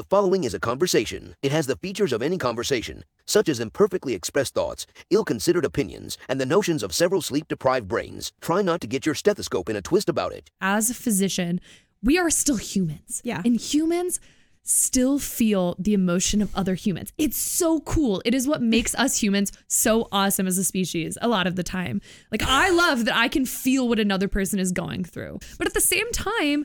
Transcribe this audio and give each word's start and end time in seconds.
The 0.00 0.04
following 0.04 0.44
is 0.44 0.54
a 0.54 0.58
conversation. 0.58 1.36
It 1.42 1.52
has 1.52 1.66
the 1.66 1.76
features 1.76 2.14
of 2.14 2.22
any 2.22 2.38
conversation, 2.38 3.04
such 3.26 3.50
as 3.50 3.60
imperfectly 3.60 4.14
expressed 4.14 4.54
thoughts, 4.54 4.86
ill 5.10 5.26
considered 5.26 5.66
opinions, 5.66 6.16
and 6.26 6.40
the 6.40 6.46
notions 6.46 6.82
of 6.82 6.94
several 6.94 7.20
sleep 7.20 7.48
deprived 7.48 7.86
brains. 7.86 8.32
Try 8.40 8.62
not 8.62 8.80
to 8.80 8.86
get 8.86 9.04
your 9.04 9.14
stethoscope 9.14 9.68
in 9.68 9.76
a 9.76 9.82
twist 9.82 10.08
about 10.08 10.32
it. 10.32 10.50
as 10.58 10.88
a 10.88 10.94
physician, 10.94 11.60
we 12.02 12.16
are 12.16 12.30
still 12.30 12.56
humans. 12.56 13.20
Yeah. 13.24 13.42
And 13.44 13.60
humans 13.60 14.20
still 14.62 15.18
feel 15.18 15.76
the 15.78 15.92
emotion 15.92 16.40
of 16.40 16.54
other 16.54 16.76
humans. 16.76 17.12
It's 17.18 17.36
so 17.36 17.80
cool. 17.80 18.22
It 18.24 18.34
is 18.34 18.48
what 18.48 18.62
makes 18.62 18.94
us 18.94 19.22
humans 19.22 19.52
so 19.68 20.08
awesome 20.12 20.46
as 20.46 20.56
a 20.56 20.64
species 20.64 21.18
a 21.20 21.28
lot 21.28 21.46
of 21.46 21.56
the 21.56 21.62
time. 21.62 22.00
Like, 22.30 22.42
I 22.42 22.70
love 22.70 23.04
that 23.04 23.16
I 23.16 23.28
can 23.28 23.44
feel 23.44 23.86
what 23.86 23.98
another 23.98 24.28
person 24.28 24.58
is 24.58 24.72
going 24.72 25.04
through. 25.04 25.40
But 25.58 25.66
at 25.66 25.74
the 25.74 25.80
same 25.82 26.10
time, 26.12 26.64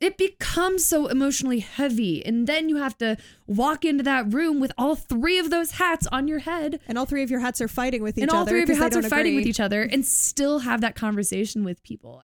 it 0.00 0.18
becomes 0.18 0.84
so 0.84 1.06
emotionally 1.06 1.60
heavy. 1.60 2.24
And 2.24 2.46
then 2.46 2.68
you 2.68 2.76
have 2.76 2.98
to 2.98 3.16
walk 3.46 3.84
into 3.84 4.04
that 4.04 4.32
room 4.32 4.60
with 4.60 4.72
all 4.76 4.94
three 4.94 5.38
of 5.38 5.50
those 5.50 5.72
hats 5.72 6.06
on 6.08 6.28
your 6.28 6.40
head. 6.40 6.80
And 6.86 6.98
all 6.98 7.06
three 7.06 7.22
of 7.22 7.30
your 7.30 7.40
hats 7.40 7.60
are 7.60 7.68
fighting 7.68 8.02
with 8.02 8.18
each 8.18 8.22
other. 8.22 8.24
and 8.24 8.30
other. 8.30 8.38
all 8.40 8.46
three 8.46 8.62
of 8.62 8.68
your 8.68 8.76
'cause 8.76 8.80
they 8.80 8.84
hats 8.84 8.96
are 8.96 9.00
don't 9.02 9.10
fighting 9.10 9.36
with 9.36 9.46
each 9.46 9.60
other 9.60 9.82
and 9.82 10.04
still 10.04 10.60
have 10.60 10.80
that 10.82 10.94
conversation 10.96 11.64
with 11.64 11.82
people. 11.82 12.22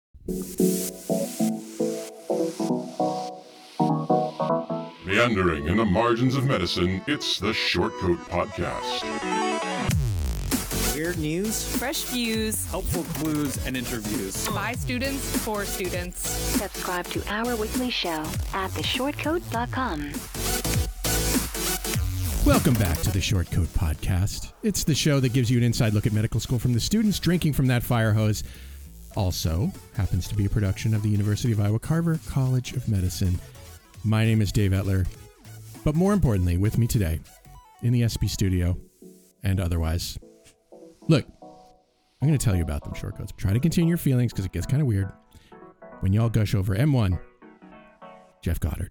Meandering 5.05 5.67
in 5.69 5.77
the 5.77 5.85
margins 5.85 6.35
of 6.37 6.45
medicine, 6.45 7.01
it's 7.07 7.39
the 7.39 7.53
Shortcoat 7.53 8.19
Podcast. 8.29 9.56
Weird 10.97 11.19
news, 11.19 11.77
Fresh 11.77 12.05
views 12.05 12.65
helpful 12.71 13.03
clues, 13.03 13.63
and 13.67 13.77
interviews. 13.77 14.49
by 14.49 14.73
students 14.73 15.45
for 15.45 15.67
students. 15.67 16.27
Subscribe 16.27 17.07
to 17.09 17.23
our 17.31 17.55
weekly 17.55 17.91
show 17.91 18.25
at 18.55 18.71
theshortcoat.com. 18.71 20.13
Welcome 22.47 22.73
back 22.75 22.99
to 23.03 23.11
the 23.11 23.21
Short 23.21 23.51
Coat 23.51 23.69
Podcast. 23.75 24.55
It's 24.63 24.85
the 24.85 24.95
show 24.95 25.21
that 25.21 25.35
gives 25.35 25.51
you 25.51 25.59
an 25.59 25.65
inside 25.65 25.93
look 25.93 26.07
at 26.07 26.15
medical 26.15 26.41
school 26.41 26.59
from 26.59 26.73
the 26.73 26.81
students 26.81 27.19
drinking 27.19 27.53
from 27.53 27.67
that 27.67 27.83
fire 27.83 28.15
hose. 28.15 28.43
Also, 29.17 29.71
happens 29.99 30.27
to 30.29 30.35
be 30.35 30.47
a 30.47 30.49
production 30.49 30.95
of 30.95 31.03
the 31.03 31.11
University 31.11 31.53
of 31.53 31.61
Iowa 31.61 31.79
Carver 31.79 32.19
College 32.27 32.73
of 32.73 32.89
Medicine. 32.89 33.39
My 34.03 34.25
name 34.25 34.41
is 34.41 34.51
Dave 34.51 34.71
Etler. 34.71 35.07
But 35.85 35.95
more 35.95 36.15
importantly, 36.15 36.57
with 36.57 36.79
me 36.79 36.87
today 36.87 37.21
in 37.83 37.93
the 37.93 38.01
SB 38.01 38.31
studio 38.31 38.79
and 39.43 39.61
otherwise. 39.61 40.19
Look, 41.09 41.25
I'm 42.21 42.29
going 42.29 42.37
to 42.39 42.45
tell 42.45 42.57
you 42.57 42.63
about 42.63 42.83
them 42.83 42.95
short 42.95 43.17
coats. 43.17 43.33
Try 43.37 43.53
to 43.53 43.61
contain 43.61 43.87
your 43.87 43.97
feelings 43.97 44.33
because 44.33 44.45
it 44.45 44.53
gets 44.53 44.67
kind 44.67 44.81
of 44.83 44.89
weird 44.89 45.13
when 46.01 46.13
y'all 46.13 46.29
gush 46.29 46.55
over 46.55 46.75
M1, 46.75 47.21
Jeff 48.43 48.59
Goddard. 48.59 48.91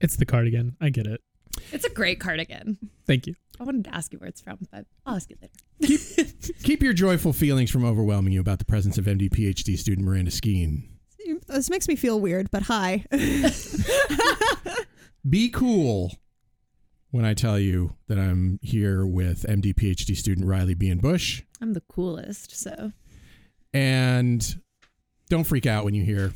It's 0.00 0.16
the 0.16 0.26
cardigan. 0.26 0.76
I 0.80 0.88
get 0.90 1.06
it. 1.06 1.20
It's 1.70 1.84
a 1.84 1.90
great 1.90 2.18
cardigan. 2.18 2.78
Thank 3.06 3.26
you. 3.26 3.34
I 3.60 3.64
wanted 3.64 3.84
to 3.84 3.94
ask 3.94 4.12
you 4.12 4.18
where 4.18 4.28
it's 4.28 4.40
from, 4.40 4.58
but 4.72 4.86
I'll 5.04 5.16
ask 5.16 5.28
you 5.30 5.36
later. 5.40 5.52
Keep 6.62 6.82
your 6.84 6.94
joyful 6.94 7.32
feelings 7.32 7.70
from 7.70 7.84
overwhelming 7.84 8.32
you 8.32 8.40
about 8.40 8.58
the 8.58 8.64
presence 8.64 8.96
of 8.96 9.04
MD 9.04 9.30
PhD 9.30 9.76
student 9.76 10.06
Miranda 10.06 10.30
Skeen. 10.30 10.88
This 11.46 11.70
makes 11.70 11.86
me 11.86 11.96
feel 11.96 12.18
weird, 12.20 12.50
but 12.50 12.62
hi. 12.62 13.04
Be 15.28 15.50
cool 15.50 16.12
when 17.12 17.24
I 17.26 17.34
tell 17.34 17.58
you 17.58 17.94
that 18.08 18.18
I'm 18.18 18.58
here 18.62 19.06
with 19.06 19.42
MD 19.42 19.74
PhD 19.74 20.16
student 20.16 20.46
Riley 20.46 20.74
Bean 20.74 20.98
Bush. 20.98 21.42
I'm 21.60 21.74
the 21.74 21.82
coolest, 21.82 22.58
so 22.58 22.90
And 23.72 24.44
don't 25.28 25.44
freak 25.44 25.66
out 25.66 25.84
when 25.84 25.94
you 25.94 26.04
hear 26.04 26.32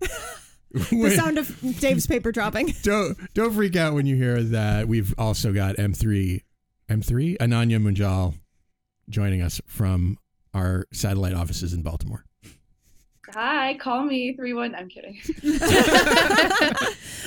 the 0.72 1.14
sound 1.14 1.38
of 1.38 1.78
Dave's 1.78 2.06
paper 2.06 2.32
dropping. 2.32 2.74
don't 2.82 3.16
don't 3.34 3.52
freak 3.52 3.76
out 3.76 3.94
when 3.94 4.06
you 4.06 4.16
hear 4.16 4.42
that 4.42 4.88
we've 4.88 5.14
also 5.18 5.52
got 5.52 5.76
M3 5.76 6.40
M3 6.88 7.36
Ananya 7.38 7.78
Munjal 7.78 8.34
joining 9.08 9.42
us 9.42 9.60
from 9.66 10.18
our 10.54 10.86
satellite 10.92 11.34
offices 11.34 11.74
in 11.74 11.82
Baltimore. 11.82 12.24
Hi, 13.32 13.74
call 13.80 14.04
me 14.04 14.34
three 14.34 14.52
one. 14.52 14.74
I'm 14.74 14.88
kidding. 14.88 15.18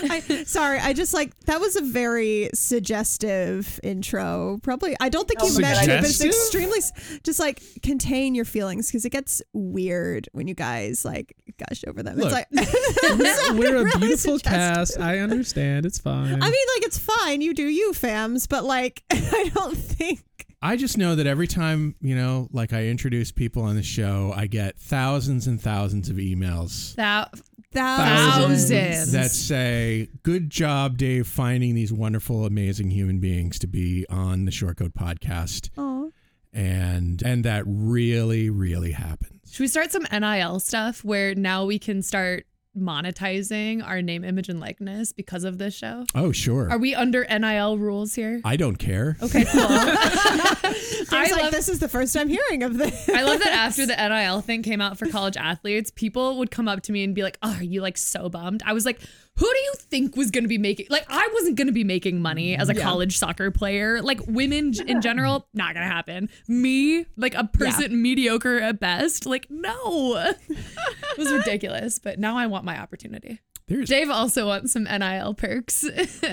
I, 0.04 0.20
sorry, 0.46 0.80
I 0.80 0.94
just 0.94 1.14
like 1.14 1.36
that 1.46 1.60
was 1.60 1.76
a 1.76 1.82
very 1.82 2.50
suggestive 2.54 3.80
intro. 3.84 4.60
Probably, 4.62 4.96
I 5.00 5.10
don't 5.10 5.28
think 5.28 5.40
Oh 5.42 5.48
you 5.48 5.60
meant 5.60 5.80
God. 5.88 5.90
it, 5.90 6.02
but 6.02 6.10
it's 6.10 6.24
extremely 6.24 6.80
just 7.24 7.40
like 7.40 7.62
contain 7.82 8.36
your 8.36 8.46
feelings 8.46 8.88
because 8.88 9.06
it 9.06 9.10
gets 9.12 9.42
weird 9.54 10.30
when 10.34 10.48
you 10.48 10.54
guys 10.54 11.04
like 11.04 11.36
gush 11.58 11.84
over 11.88 12.04
them. 12.04 12.18
Look, 12.18 12.32
it's 12.52 13.50
like 13.50 13.58
We're 13.58 13.78
a 13.78 13.84
really 13.84 14.00
beautiful 14.00 14.38
suggestive. 14.38 14.44
cast. 14.44 15.00
I 15.00 15.20
understand. 15.20 15.86
It's 15.86 16.00
fine. 16.00 16.26
I 16.32 16.50
mean, 16.50 16.68
like 16.76 16.84
it's 16.86 17.00
fine, 17.00 17.42
you 17.42 17.54
do 17.54 17.66
you, 17.68 17.92
fams, 17.94 18.48
but 18.48 18.64
like 18.64 19.04
I 19.12 19.52
don't 19.54 19.76
think. 19.78 20.20
I 20.62 20.76
just 20.76 20.98
know 20.98 21.16
that 21.16 21.28
every 21.28 21.48
time, 21.48 21.96
you 22.02 22.16
know, 22.16 22.48
like 22.52 22.74
I 22.74 22.88
introduce 22.88 23.32
people 23.32 23.62
on 23.64 23.76
the 23.76 23.84
show, 23.84 24.34
I 24.36 24.48
get 24.48 24.80
thousands 24.80 25.46
and 25.48 25.62
thousands 25.62 26.10
of 26.10 26.16
emails 26.18 26.96
that 26.96 27.32
Thousands. 27.74 28.70
Thousands. 28.70 29.12
that 29.12 29.30
say, 29.32 30.10
Good 30.24 30.50
job, 30.50 30.98
Dave, 30.98 31.28
finding 31.28 31.76
these 31.76 31.94
wonderful, 31.94 32.46
amazing 32.46 32.90
human 32.90 33.20
beings 33.20 33.60
to 33.60 33.68
be 33.68 34.06
on 34.10 34.46
the 34.46 34.52
Shortcoat 34.52 34.94
podcast. 34.94 35.70
Oh, 35.78 36.12
And 36.54 37.22
and 37.22 37.44
that 37.46 37.64
really, 37.68 38.50
really 38.50 38.94
happens. 38.94 39.52
should 39.52 39.60
we 39.64 39.68
start 39.68 39.92
some 39.92 40.08
NIL 40.12 40.60
stuff 40.60 41.04
where 41.04 41.36
now 41.36 41.66
we 41.66 41.78
can 41.78 42.02
start 42.02 42.47
monetizing 42.80 43.86
our 43.86 44.02
name, 44.02 44.24
image, 44.24 44.50
and 44.50 44.60
likeness 44.60 45.12
because 45.14 45.44
of 45.44 45.58
this 45.58 45.74
show? 45.76 46.06
Oh, 46.16 46.32
sure. 46.32 46.70
Are 46.70 46.78
we 46.78 46.96
under 46.96 47.26
NIL 47.26 47.78
rules 47.78 48.16
here? 48.16 48.42
I 48.44 48.56
don't 48.56 48.78
care. 48.78 49.18
Okay, 49.22 49.46
cool. 49.46 49.62
I 49.70 51.04
I 51.12 51.32
like 51.32 51.42
love 51.44 51.52
this 51.52 51.70
is 51.70 51.80
the 51.80 51.88
first 51.88 52.14
time 52.14 52.30
hearing 52.30 52.64
of 52.64 52.78
this. 52.78 53.10
I 53.10 53.24
love 53.24 53.40
that 53.40 53.54
after 53.54 53.86
the 53.88 53.96
NIL 53.96 54.42
thing 54.42 54.64
came 54.64 54.82
out 54.82 54.98
for 54.98 55.08
college 55.08 55.38
athletes, 55.38 55.92
people 55.92 56.38
would 56.38 56.52
come 56.52 56.68
up 56.68 56.82
to 56.84 56.92
me 56.92 57.04
and 57.04 57.16
be 57.16 57.24
like, 57.24 57.38
"Oh, 57.42 57.56
are 57.56 57.64
you 57.64 57.82
like 57.82 57.98
so 57.98 58.30
bummed?" 58.30 58.64
I 58.66 58.74
was 58.74 58.86
like, 58.86 59.00
"Who 59.38 59.46
do 59.46 59.58
you 59.60 59.74
think 59.78 60.16
was 60.16 60.32
going 60.32 60.44
to 60.44 60.48
be 60.50 60.58
making 60.58 60.88
like 60.90 61.06
I 61.10 61.28
wasn't 61.34 61.56
going 61.56 61.68
to 61.68 61.74
be 61.74 61.84
making 61.84 62.22
money 62.22 62.56
as 62.56 62.70
a 62.70 62.76
college 62.76 63.18
soccer 63.18 63.52
player. 63.52 64.02
Like 64.02 64.20
women 64.28 64.74
j- 64.74 64.84
in 64.88 65.02
general, 65.02 65.48
not 65.54 65.74
going 65.74 65.88
to 65.88 65.94
happen. 65.94 66.30
Me, 66.48 67.06
like 67.16 67.34
a 67.36 67.46
person 67.46 68.02
mediocre 68.02 68.60
at 68.60 68.80
best, 68.80 69.26
like 69.26 69.48
no." 69.50 70.34
it 70.50 71.18
was 71.18 71.32
ridiculous, 71.32 72.00
but 72.00 72.20
now 72.20 72.38
I 72.38 72.48
want 72.48 72.66
my 72.66 72.80
opportunity. 72.80 73.40
There's 73.68 73.90
Dave 73.90 74.10
also 74.10 74.48
wants 74.48 74.72
some 74.72 74.84
NIL 74.84 75.34
perks. 75.34 75.86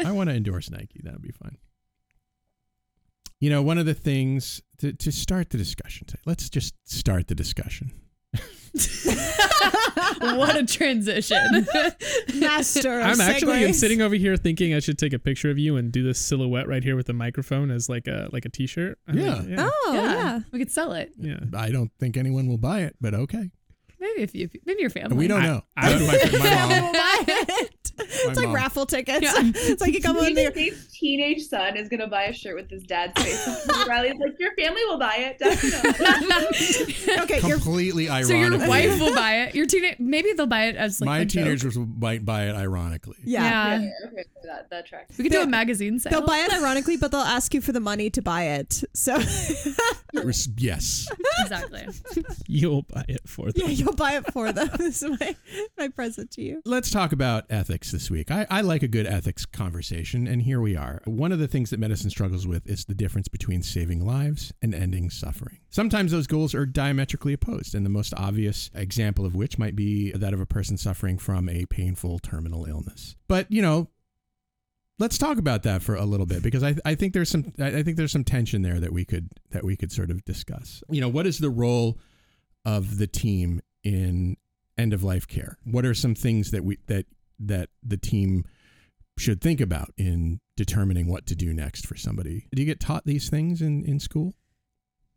I 0.04 0.12
want 0.12 0.30
to 0.30 0.36
endorse 0.36 0.70
Nike. 0.70 1.00
That 1.02 1.14
would 1.14 1.22
be 1.22 1.32
fun. 1.32 1.56
You 3.40 3.50
know, 3.50 3.60
one 3.60 3.76
of 3.76 3.86
the 3.86 3.94
things 3.94 4.62
to, 4.78 4.92
to 4.92 5.12
start 5.12 5.50
the 5.50 5.58
discussion, 5.58 6.06
today, 6.06 6.22
let's 6.24 6.48
just 6.48 6.74
start 6.84 7.28
the 7.28 7.34
discussion. 7.34 7.92
what 10.38 10.56
a 10.56 10.64
transition. 10.64 11.38
Master. 12.34 13.00
I'm 13.00 13.20
actually 13.20 13.60
segues. 13.60 13.74
sitting 13.74 14.00
over 14.02 14.14
here 14.14 14.36
thinking 14.36 14.74
I 14.74 14.80
should 14.80 14.98
take 14.98 15.12
a 15.12 15.18
picture 15.18 15.50
of 15.50 15.58
you 15.58 15.76
and 15.76 15.90
do 15.92 16.02
this 16.02 16.18
silhouette 16.18 16.68
right 16.68 16.82
here 16.82 16.96
with 16.96 17.06
the 17.06 17.12
microphone 17.12 17.70
as 17.70 17.88
like 17.88 18.06
a 18.06 18.28
like 18.32 18.44
a 18.44 18.48
t-shirt. 18.48 18.98
I 19.08 19.12
Yeah. 19.12 19.34
mean, 19.40 19.50
yeah. 19.50 19.68
Oh 19.70 19.90
yeah. 19.94 20.40
We 20.52 20.58
could 20.58 20.70
sell 20.70 20.92
it. 20.92 21.12
yeah. 21.18 21.38
I 21.54 21.70
don't 21.70 21.90
think 21.98 22.16
anyone 22.16 22.48
will 22.48 22.58
buy 22.58 22.80
it, 22.82 22.96
but 23.00 23.14
okay. 23.14 23.50
Maybe 24.00 24.22
if 24.22 24.34
you 24.34 24.50
maybe 24.66 24.80
your 24.82 24.90
family. 24.90 25.16
We 25.16 25.28
don't 25.28 25.42
know. 25.42 25.62
I- 25.76 25.92
I, 25.94 25.98
my, 25.98 26.06
my 26.38 26.48
mom. 26.56 26.68
We'll 26.84 26.92
buy 26.92 27.24
it. 27.28 27.70
It's 27.96 28.36
like 28.38 28.52
raffle 28.52 28.86
tickets. 28.86 29.24
It's 29.36 29.80
like 29.80 29.94
you 29.94 30.02
come 30.02 30.16
on 30.18 30.24
Even 30.24 30.34
there. 30.34 30.50
Dave's 31.04 31.22
teenage 31.24 31.46
son 31.48 31.76
is 31.76 31.88
gonna 31.88 32.06
buy 32.06 32.24
a 32.24 32.32
shirt 32.32 32.54
with 32.56 32.70
his 32.70 32.82
dad's 32.84 33.20
face. 33.22 33.68
Riley's 33.88 34.14
like, 34.18 34.34
your 34.38 34.54
family 34.56 34.80
will 34.86 34.98
buy 34.98 35.16
it, 35.16 35.38
definitely. 35.38 36.94
Okay, 37.24 37.40
you're 37.46 37.56
Completely 37.58 38.06
So 38.24 38.34
your 38.34 38.58
wife 38.68 38.98
will 39.00 39.14
buy 39.24 39.42
it. 39.42 39.54
Your 39.54 39.66
teenage 39.66 39.96
maybe 39.98 40.32
they'll 40.32 40.46
buy 40.46 40.66
it 40.66 40.76
as 40.76 41.00
like 41.00 41.06
my 41.06 41.18
a 41.20 41.24
joke. 41.24 41.44
teenagers 41.44 41.76
might 41.78 42.24
buy 42.24 42.48
it 42.48 42.54
ironically. 42.54 43.16
yeah. 43.24 43.80
Yeah. 43.80 43.90
okay, 44.06 44.24
that 44.44 44.70
that 44.70 44.86
tracks. 44.86 45.16
We 45.18 45.24
could 45.24 45.32
do 45.32 45.40
a 45.42 45.46
magazine 45.46 45.98
sale. 45.98 46.10
They'll 46.10 46.26
buy 46.26 46.38
it 46.40 46.52
ironically, 46.52 46.96
but 46.96 47.10
they'll 47.12 47.20
ask 47.20 47.54
you 47.54 47.60
for 47.60 47.72
the 47.72 47.80
money 47.80 48.10
to 48.10 48.22
buy 48.22 48.44
it. 48.44 48.82
So 48.94 49.16
Yes. 50.56 51.08
exactly. 51.40 51.86
You'll 52.46 52.82
buy 52.82 53.04
it 53.08 53.28
for 53.28 53.50
them. 53.52 53.62
yeah, 53.66 53.68
you'll 53.68 53.94
buy 53.94 54.16
it 54.16 54.32
for 54.32 54.52
them. 54.52 54.68
this 54.78 55.02
is 55.02 55.18
my, 55.20 55.36
my 55.78 55.88
present 55.88 56.30
to 56.32 56.42
you. 56.42 56.62
Let's 56.64 56.90
talk 56.90 57.12
about 57.12 57.44
ethics 57.50 57.90
this 57.92 58.10
week. 58.10 58.30
I, 58.30 58.46
I 58.50 58.60
like 58.60 58.82
a 58.82 58.88
good 58.88 59.06
ethics 59.06 59.44
conversation, 59.46 60.26
and 60.26 60.42
here 60.42 60.60
we 60.60 60.76
are. 60.76 60.93
One 61.04 61.32
of 61.32 61.38
the 61.38 61.48
things 61.48 61.70
that 61.70 61.80
medicine 61.80 62.10
struggles 62.10 62.46
with 62.46 62.66
is 62.66 62.84
the 62.84 62.94
difference 62.94 63.28
between 63.28 63.62
saving 63.62 64.04
lives 64.04 64.52
and 64.62 64.74
ending 64.74 65.10
suffering. 65.10 65.58
Sometimes 65.70 66.12
those 66.12 66.26
goals 66.26 66.54
are 66.54 66.66
diametrically 66.66 67.32
opposed, 67.32 67.74
and 67.74 67.84
the 67.84 67.90
most 67.90 68.14
obvious 68.16 68.70
example 68.74 69.26
of 69.26 69.34
which 69.34 69.58
might 69.58 69.76
be 69.76 70.12
that 70.12 70.34
of 70.34 70.40
a 70.40 70.46
person 70.46 70.76
suffering 70.76 71.18
from 71.18 71.48
a 71.48 71.66
painful 71.66 72.18
terminal 72.18 72.64
illness. 72.66 73.16
But, 73.28 73.50
you 73.50 73.62
know, 73.62 73.88
let's 74.98 75.18
talk 75.18 75.38
about 75.38 75.62
that 75.64 75.82
for 75.82 75.94
a 75.94 76.04
little 76.04 76.26
bit 76.26 76.42
because 76.42 76.62
I, 76.62 76.76
I 76.84 76.94
think 76.94 77.12
there's 77.12 77.30
some 77.30 77.52
I 77.58 77.82
think 77.82 77.96
there's 77.96 78.12
some 78.12 78.24
tension 78.24 78.62
there 78.62 78.80
that 78.80 78.92
we 78.92 79.04
could 79.04 79.30
that 79.50 79.64
we 79.64 79.76
could 79.76 79.92
sort 79.92 80.10
of 80.10 80.24
discuss. 80.24 80.82
You 80.88 81.00
know, 81.00 81.08
what 81.08 81.26
is 81.26 81.38
the 81.38 81.50
role 81.50 81.98
of 82.64 82.98
the 82.98 83.06
team 83.06 83.60
in 83.82 84.36
end 84.78 84.92
of 84.92 85.02
life 85.02 85.26
care? 85.26 85.58
What 85.64 85.84
are 85.84 85.94
some 85.94 86.14
things 86.14 86.50
that 86.52 86.64
we 86.64 86.78
that 86.86 87.06
that 87.40 87.70
the 87.82 87.96
team 87.96 88.44
should 89.18 89.40
think 89.40 89.60
about 89.60 89.90
in 89.96 90.40
determining 90.56 91.06
what 91.08 91.26
to 91.26 91.34
do 91.34 91.52
next 91.52 91.86
for 91.86 91.96
somebody. 91.96 92.46
Do 92.54 92.62
you 92.62 92.66
get 92.66 92.80
taught 92.80 93.04
these 93.04 93.30
things 93.30 93.60
in, 93.60 93.84
in 93.84 94.00
school? 94.00 94.34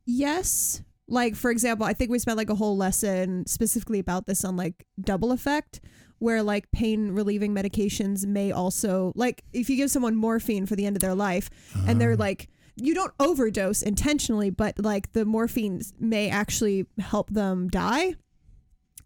Yes. 0.06 0.82
Like 1.08 1.36
for 1.36 1.52
example, 1.52 1.86
I 1.86 1.94
think 1.94 2.12
we 2.12 2.20
spent 2.20 2.38
like 2.38 2.50
a 2.50 2.56
whole 2.56 2.78
lesson 2.78 3.46
specifically 3.48 4.00
about 4.00 4.26
this 4.26 4.44
on 4.44 4.56
like 4.56 4.86
double 5.00 5.32
effect 5.32 5.80
where 6.20 6.42
like 6.42 6.72
pain 6.72 7.12
relieving 7.12 7.54
medications 7.54 8.26
may 8.26 8.52
also 8.52 9.14
like 9.16 9.44
if 9.54 9.70
you 9.70 9.78
give 9.78 9.92
someone 9.92 10.16
morphine 10.16 10.66
for 10.66 10.76
the 10.76 10.86
end 10.86 10.96
of 10.96 11.02
their 11.02 11.14
life 11.14 11.50
and 11.88 12.02
they're 12.02 12.14
ah. 12.14 12.18
like 12.18 12.50
you 12.80 12.94
don't 12.94 13.14
overdose 13.20 13.82
intentionally, 13.82 14.50
but 14.50 14.78
like 14.78 15.12
the 15.14 15.26
morphine 15.26 15.82
may 16.00 16.30
actually 16.30 16.86
help 17.00 17.30
them 17.30 17.68
die. 17.70 18.16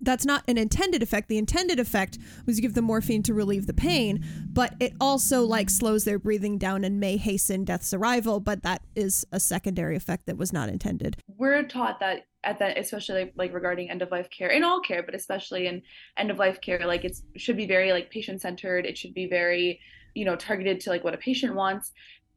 That's 0.01 0.25
not 0.25 0.43
an 0.47 0.57
intended 0.57 1.03
effect. 1.03 1.29
The 1.29 1.37
intended 1.37 1.79
effect 1.79 2.17
was 2.45 2.57
you 2.57 2.61
give 2.61 2.73
them 2.73 2.85
morphine 2.85 3.23
to 3.23 3.33
relieve 3.33 3.67
the 3.67 3.73
pain, 3.73 4.23
but 4.51 4.73
it 4.79 4.93
also 4.99 5.43
like 5.43 5.69
slows 5.69 6.03
their 6.03 6.19
breathing 6.19 6.57
down 6.57 6.83
and 6.83 6.99
may 6.99 7.17
hasten 7.17 7.63
death's 7.63 7.93
arrival. 7.93 8.39
But 8.39 8.63
that 8.63 8.81
is 8.95 9.25
a 9.31 9.39
secondary 9.39 9.95
effect 9.95 10.25
that 10.25 10.37
was 10.37 10.51
not 10.51 10.69
intended. 10.69 11.17
we're 11.37 11.63
taught 11.63 11.99
that 11.99 12.25
at 12.43 12.59
that 12.59 12.77
especially 12.77 13.31
like, 13.35 13.53
regarding 13.53 13.89
end 13.89 14.01
of 14.01 14.11
life 14.11 14.29
care 14.29 14.49
in 14.49 14.63
all 14.63 14.79
care 14.79 15.03
but 15.03 15.13
especially 15.13 15.67
in 15.67 15.81
end 16.17 16.31
of 16.31 16.39
life 16.39 16.59
care 16.61 16.85
like 16.85 17.05
it 17.05 17.15
should 17.37 17.57
be 17.57 17.67
very 17.67 17.91
like 17.91 18.09
patient 18.09 18.41
centered 18.41 18.85
it 18.85 18.97
should 18.97 19.13
be 19.13 19.27
very 19.27 19.79
you 20.15 20.25
know 20.25 20.35
targeted 20.35 20.79
to 20.79 20.89
like 20.89 21.03
what 21.03 21.13
a 21.13 21.17
patient 21.17 21.53
wants 21.55 21.91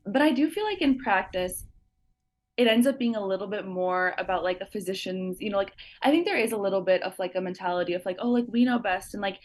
but 0.07 0.21
i 0.21 0.31
do 0.31 0.51
feel 0.51 0.65
like 0.65 0.83
in 0.83 0.99
practice 0.99 1.65
it 2.57 2.69
ends 2.69 2.87
up 2.87 2.99
being 2.99 3.17
a 3.17 3.27
little 3.27 3.49
bit 3.49 3.67
more 3.67 4.15
about 4.19 4.45
like 4.45 4.61
a 4.61 4.67
physician's 4.67 5.41
you 5.41 5.51
know 5.51 5.57
like 5.57 5.73
i 6.03 6.11
think 6.11 6.25
there 6.25 6.39
is 6.39 6.53
a 6.53 6.57
little 6.57 6.81
bit 6.81 7.03
of 7.03 7.19
like 7.19 7.35
a 7.35 7.41
mentality 7.41 7.95
of 7.95 8.05
like 8.05 8.17
oh 8.21 8.31
like 8.31 8.47
we 8.49 8.65
know 8.65 8.79
best 8.79 9.15
and 9.15 9.23
like 9.23 9.39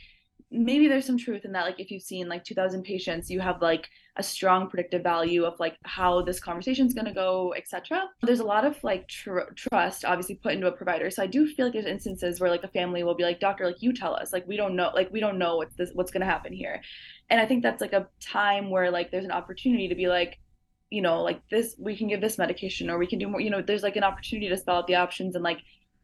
maybe 0.51 0.87
there's 0.87 1.05
some 1.05 1.17
truth 1.17 1.45
in 1.45 1.51
that 1.51 1.65
like 1.65 1.79
if 1.79 1.91
you've 1.91 2.01
seen 2.01 2.27
like 2.27 2.43
2000 2.43 2.81
patients 2.83 3.29
you 3.29 3.39
have 3.39 3.61
like 3.61 3.87
a 4.15 4.23
strong 4.23 4.67
predictive 4.67 5.03
value 5.03 5.43
of 5.45 5.59
like 5.59 5.75
how 5.83 6.21
this 6.21 6.39
conversation 6.39 6.87
is 6.87 6.93
going 6.93 7.05
to 7.05 7.13
go 7.13 7.53
etc 7.55 8.03
there's 8.23 8.39
a 8.39 8.43
lot 8.43 8.65
of 8.65 8.75
like 8.83 9.07
tr- 9.07 9.51
trust 9.55 10.05
obviously 10.05 10.35
put 10.35 10.53
into 10.53 10.67
a 10.67 10.71
provider 10.71 11.11
so 11.11 11.21
i 11.21 11.27
do 11.27 11.47
feel 11.47 11.67
like 11.67 11.73
there's 11.73 11.85
instances 11.85 12.39
where 12.39 12.49
like 12.49 12.63
a 12.63 12.67
family 12.69 13.03
will 13.03 13.13
be 13.13 13.23
like 13.23 13.39
doctor 13.39 13.65
like 13.65 13.81
you 13.81 13.93
tell 13.93 14.15
us 14.15 14.33
like 14.33 14.47
we 14.47 14.57
don't 14.57 14.75
know 14.75 14.91
like 14.95 15.11
we 15.11 15.19
don't 15.19 15.37
know 15.37 15.57
what's 15.57 15.75
this 15.75 15.91
what's 15.93 16.11
going 16.11 16.21
to 16.21 16.25
happen 16.25 16.51
here. 16.51 16.81
And 17.29 17.39
i 17.39 17.45
think 17.45 17.61
that's 17.61 17.81
like 17.81 17.93
a 17.93 18.07
time 18.19 18.71
where 18.71 18.89
like 18.89 19.11
there's 19.11 19.25
an 19.25 19.31
opportunity 19.31 19.87
to 19.87 19.95
be 19.95 20.07
like 20.07 20.39
you 20.89 21.01
know 21.01 21.21
like 21.21 21.41
this 21.49 21.75
we 21.77 21.95
can 21.95 22.07
give 22.07 22.21
this 22.21 22.37
medication 22.37 22.89
or 22.89 22.97
we 22.97 23.07
can 23.07 23.19
do 23.19 23.27
more 23.27 23.41
you 23.41 23.49
know 23.49 23.61
there's 23.61 23.83
like 23.83 23.95
an 23.95 24.03
opportunity 24.03 24.49
to 24.49 24.57
spell 24.57 24.77
out 24.77 24.87
the 24.87 24.95
options 24.95 25.35
and 25.35 25.43
like 25.43 25.59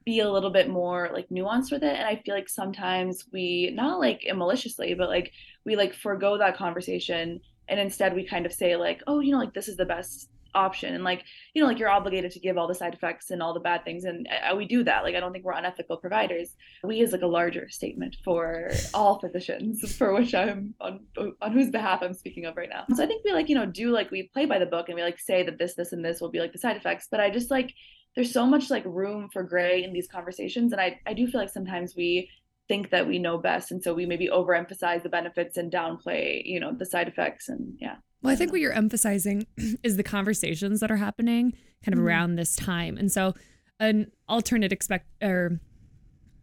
be 0.05 0.19
a 0.19 0.29
little 0.29 0.51
bit 0.51 0.69
more 0.69 1.09
like 1.11 1.27
nuanced 1.29 1.71
with 1.71 1.83
it. 1.83 1.95
And 1.95 2.07
i 2.07 2.21
feel 2.23 2.35
like 2.35 2.49
sometimes 2.49 3.25
we 3.33 3.71
not 3.73 3.99
like 3.99 4.21
maliciously 4.35 4.93
but 4.93 5.09
like 5.09 5.31
we 5.65 5.75
like 5.75 5.93
forego 5.93 6.37
that 6.37 6.57
conversation 6.57 7.39
and 7.67 7.79
instead 7.79 8.13
we 8.13 8.25
kind 8.25 8.45
of 8.45 8.53
say 8.53 8.75
like 8.75 9.01
oh 9.07 9.19
you 9.19 9.31
know 9.31 9.39
like 9.39 9.53
this 9.53 9.67
is 9.67 9.77
the 9.77 9.85
best 9.85 10.29
option. 10.55 10.95
And 10.95 11.03
like 11.03 11.23
you 11.53 11.61
know 11.61 11.67
like 11.67 11.77
you're 11.77 11.89
obligated 11.89 12.31
to 12.31 12.39
give 12.39 12.57
all 12.57 12.67
the 12.67 12.75
side 12.75 12.93
effects 12.93 13.29
and 13.31 13.41
all 13.41 13.53
the 13.53 13.59
bad 13.59 13.83
things 13.83 14.05
and 14.05 14.27
uh, 14.27 14.55
we 14.55 14.65
do 14.65 14.83
that. 14.83 15.03
Like 15.03 15.15
i 15.15 15.19
don't 15.19 15.31
think 15.31 15.45
we're 15.45 15.53
unethical 15.53 15.97
providers. 15.97 16.55
We 16.83 17.01
is 17.01 17.11
like 17.11 17.21
a 17.21 17.27
larger 17.27 17.69
statement 17.69 18.17
for 18.23 18.71
all 18.93 19.19
physicians 19.19 19.95
for 19.97 20.13
which 20.13 20.33
i'm 20.33 20.73
on 20.79 21.01
on 21.41 21.51
whose 21.51 21.69
behalf 21.69 22.01
i'm 22.01 22.13
speaking 22.13 22.45
of 22.45 22.57
right 22.57 22.69
now. 22.69 22.85
So 22.95 23.03
i 23.03 23.07
think 23.07 23.23
we 23.23 23.33
like 23.33 23.49
you 23.49 23.55
know 23.55 23.65
do 23.65 23.91
like 23.91 24.11
we 24.11 24.23
play 24.33 24.45
by 24.45 24.59
the 24.59 24.65
book 24.65 24.89
and 24.89 24.95
we 24.95 25.03
like 25.03 25.19
say 25.19 25.43
that 25.43 25.57
this 25.57 25.75
this 25.75 25.91
and 25.91 26.03
this 26.03 26.21
will 26.21 26.31
be 26.31 26.39
like 26.39 26.53
the 26.53 26.59
side 26.59 26.77
effects. 26.77 27.07
But 27.11 27.19
i 27.19 27.29
just 27.29 27.51
like 27.51 27.73
there's 28.15 28.31
so 28.31 28.45
much 28.45 28.69
like 28.69 28.83
room 28.85 29.29
for 29.31 29.43
gray 29.43 29.83
in 29.83 29.91
these 29.91 30.07
conversations. 30.07 30.71
And 30.71 30.81
i 30.81 30.99
i 31.05 31.13
do 31.13 31.27
feel 31.27 31.41
like 31.41 31.49
sometimes 31.49 31.95
we 31.95 32.29
think 32.67 32.89
that 32.89 33.07
we 33.07 33.19
know 33.19 33.37
best. 33.37 33.71
And 33.71 33.83
so 33.83 33.93
we 33.93 34.07
maybe 34.07 34.27
overemphasize 34.27 35.03
the 35.03 35.09
benefits 35.09 35.57
and 35.57 35.71
downplay 35.71 36.43
you 36.45 36.59
know 36.59 36.73
the 36.73 36.85
side 36.85 37.07
effects. 37.07 37.49
And 37.49 37.77
yeah 37.79 37.97
Well, 38.21 38.33
I 38.33 38.35
think 38.35 38.51
what 38.51 38.61
you're 38.61 38.71
emphasizing 38.73 39.45
is 39.83 39.97
the 39.97 40.03
conversations 40.03 40.79
that 40.79 40.89
are 40.91 40.95
happening 40.97 41.53
kind 41.83 41.93
of 41.93 41.99
Mhm. 41.99 42.05
around 42.07 42.35
this 42.35 42.55
time. 42.55 42.97
And 42.97 43.11
so 43.11 43.33
an 43.79 44.11
alternate 44.27 44.71
expect 44.71 45.07
or 45.21 45.59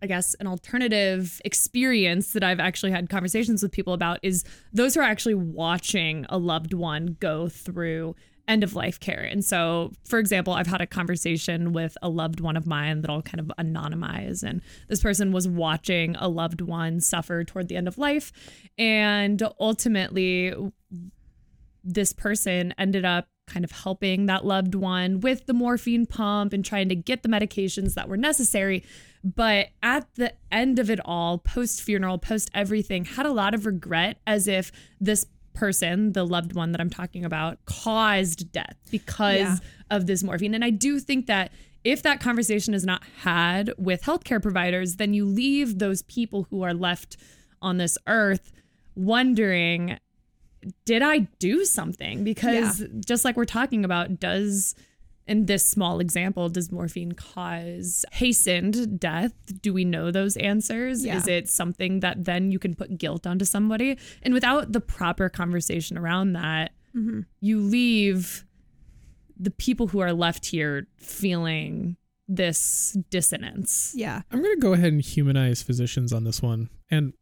I 0.02 0.06
guess 0.08 0.34
an 0.40 0.48
alternative 0.48 1.40
experience 1.44 2.32
that 2.32 2.42
I've 2.42 2.58
actually 2.58 2.90
had 2.90 3.08
conversations 3.08 3.62
with 3.62 3.70
people 3.70 3.92
about 3.92 4.18
is 4.22 4.42
those 4.72 4.94
who 4.94 5.00
are 5.00 5.04
actually 5.04 5.34
watching 5.36 6.26
a 6.28 6.38
loved 6.38 6.74
one 6.74 7.16
go 7.20 7.48
through 7.48 8.16
end 8.48 8.64
of 8.64 8.74
life 8.74 8.98
care. 8.98 9.20
And 9.22 9.44
so, 9.44 9.92
for 10.04 10.18
example, 10.18 10.54
I've 10.54 10.66
had 10.66 10.80
a 10.80 10.88
conversation 10.88 11.72
with 11.72 11.96
a 12.02 12.08
loved 12.08 12.40
one 12.40 12.56
of 12.56 12.66
mine 12.66 13.02
that 13.02 13.10
I'll 13.10 13.22
kind 13.22 13.38
of 13.38 13.52
anonymize. 13.60 14.42
And 14.42 14.60
this 14.88 15.00
person 15.00 15.30
was 15.30 15.46
watching 15.46 16.16
a 16.16 16.26
loved 16.28 16.60
one 16.62 16.98
suffer 16.98 17.44
toward 17.44 17.68
the 17.68 17.76
end 17.76 17.86
of 17.86 17.96
life. 17.96 18.32
And 18.76 19.40
ultimately, 19.60 20.52
this 21.84 22.12
person 22.12 22.74
ended 22.78 23.04
up 23.04 23.28
kind 23.48 23.64
of 23.64 23.72
helping 23.72 24.26
that 24.26 24.44
loved 24.44 24.74
one 24.74 25.20
with 25.20 25.46
the 25.46 25.52
morphine 25.52 26.06
pump 26.06 26.52
and 26.52 26.64
trying 26.64 26.88
to 26.88 26.94
get 26.94 27.22
the 27.22 27.28
medications 27.28 27.94
that 27.94 28.08
were 28.08 28.16
necessary. 28.16 28.84
But 29.24 29.68
at 29.82 30.06
the 30.14 30.32
end 30.50 30.78
of 30.78 30.88
it 30.90 31.00
all, 31.04 31.38
post 31.38 31.82
funeral, 31.82 32.18
post 32.18 32.50
everything, 32.54 33.04
had 33.04 33.26
a 33.26 33.32
lot 33.32 33.54
of 33.54 33.66
regret 33.66 34.18
as 34.26 34.46
if 34.48 34.70
this 35.00 35.26
person, 35.54 36.12
the 36.12 36.24
loved 36.24 36.54
one 36.54 36.72
that 36.72 36.80
I'm 36.80 36.88
talking 36.88 37.24
about, 37.24 37.58
caused 37.66 38.52
death 38.52 38.76
because 38.90 39.38
Yeah. 39.40 39.58
of 39.90 40.06
this 40.06 40.22
morphine. 40.22 40.54
And 40.54 40.64
I 40.64 40.70
do 40.70 40.98
think 40.98 41.26
that 41.26 41.52
if 41.84 42.02
that 42.02 42.20
conversation 42.20 42.74
is 42.74 42.84
not 42.86 43.02
had 43.22 43.72
with 43.76 44.02
healthcare 44.02 44.40
providers, 44.40 44.96
then 44.96 45.14
you 45.14 45.24
leave 45.26 45.78
those 45.78 46.02
people 46.02 46.46
who 46.48 46.62
are 46.62 46.72
left 46.72 47.16
on 47.60 47.76
this 47.76 47.98
earth 48.06 48.52
wondering 48.94 49.98
did 50.84 51.02
I 51.02 51.20
do 51.38 51.64
something? 51.64 52.24
Because 52.24 52.84
just 53.04 53.24
like 53.24 53.36
we're 53.36 53.44
talking 53.44 53.84
about, 53.84 54.20
does 54.20 54.74
in 55.26 55.46
this 55.46 55.64
small 55.64 56.00
example, 56.00 56.48
does 56.48 56.72
morphine 56.72 57.12
cause 57.12 58.04
hastened 58.12 58.98
death? 58.98 59.32
Do 59.62 59.72
we 59.72 59.84
know 59.84 60.10
those 60.10 60.36
answers? 60.36 61.04
Yeah. 61.04 61.16
Is 61.16 61.28
it 61.28 61.48
something 61.48 62.00
that 62.00 62.24
then 62.24 62.50
you 62.50 62.58
can 62.58 62.74
put 62.74 62.98
guilt 62.98 63.26
onto 63.26 63.44
somebody? 63.44 63.96
And 64.22 64.34
without 64.34 64.72
the 64.72 64.80
proper 64.80 65.28
conversation 65.28 65.96
around 65.96 66.32
that, 66.32 66.72
Mhm. 66.96 67.26
you 67.40 67.60
leave 67.60 68.44
the 69.38 69.50
people 69.52 69.88
who 69.88 70.00
are 70.00 70.12
left 70.12 70.46
here 70.46 70.88
feeling 70.98 71.96
this 72.28 72.96
dissonance. 73.10 73.92
Yeah. 73.96 74.22
I'm 74.30 74.42
going 74.42 74.54
to 74.54 74.60
go 74.60 74.72
ahead 74.72 74.92
and 74.92 75.02
humanize 75.02 75.62
physicians 75.62 76.12
on 76.12 76.24
this 76.24 76.42
one 76.42 76.68
and 76.90 77.12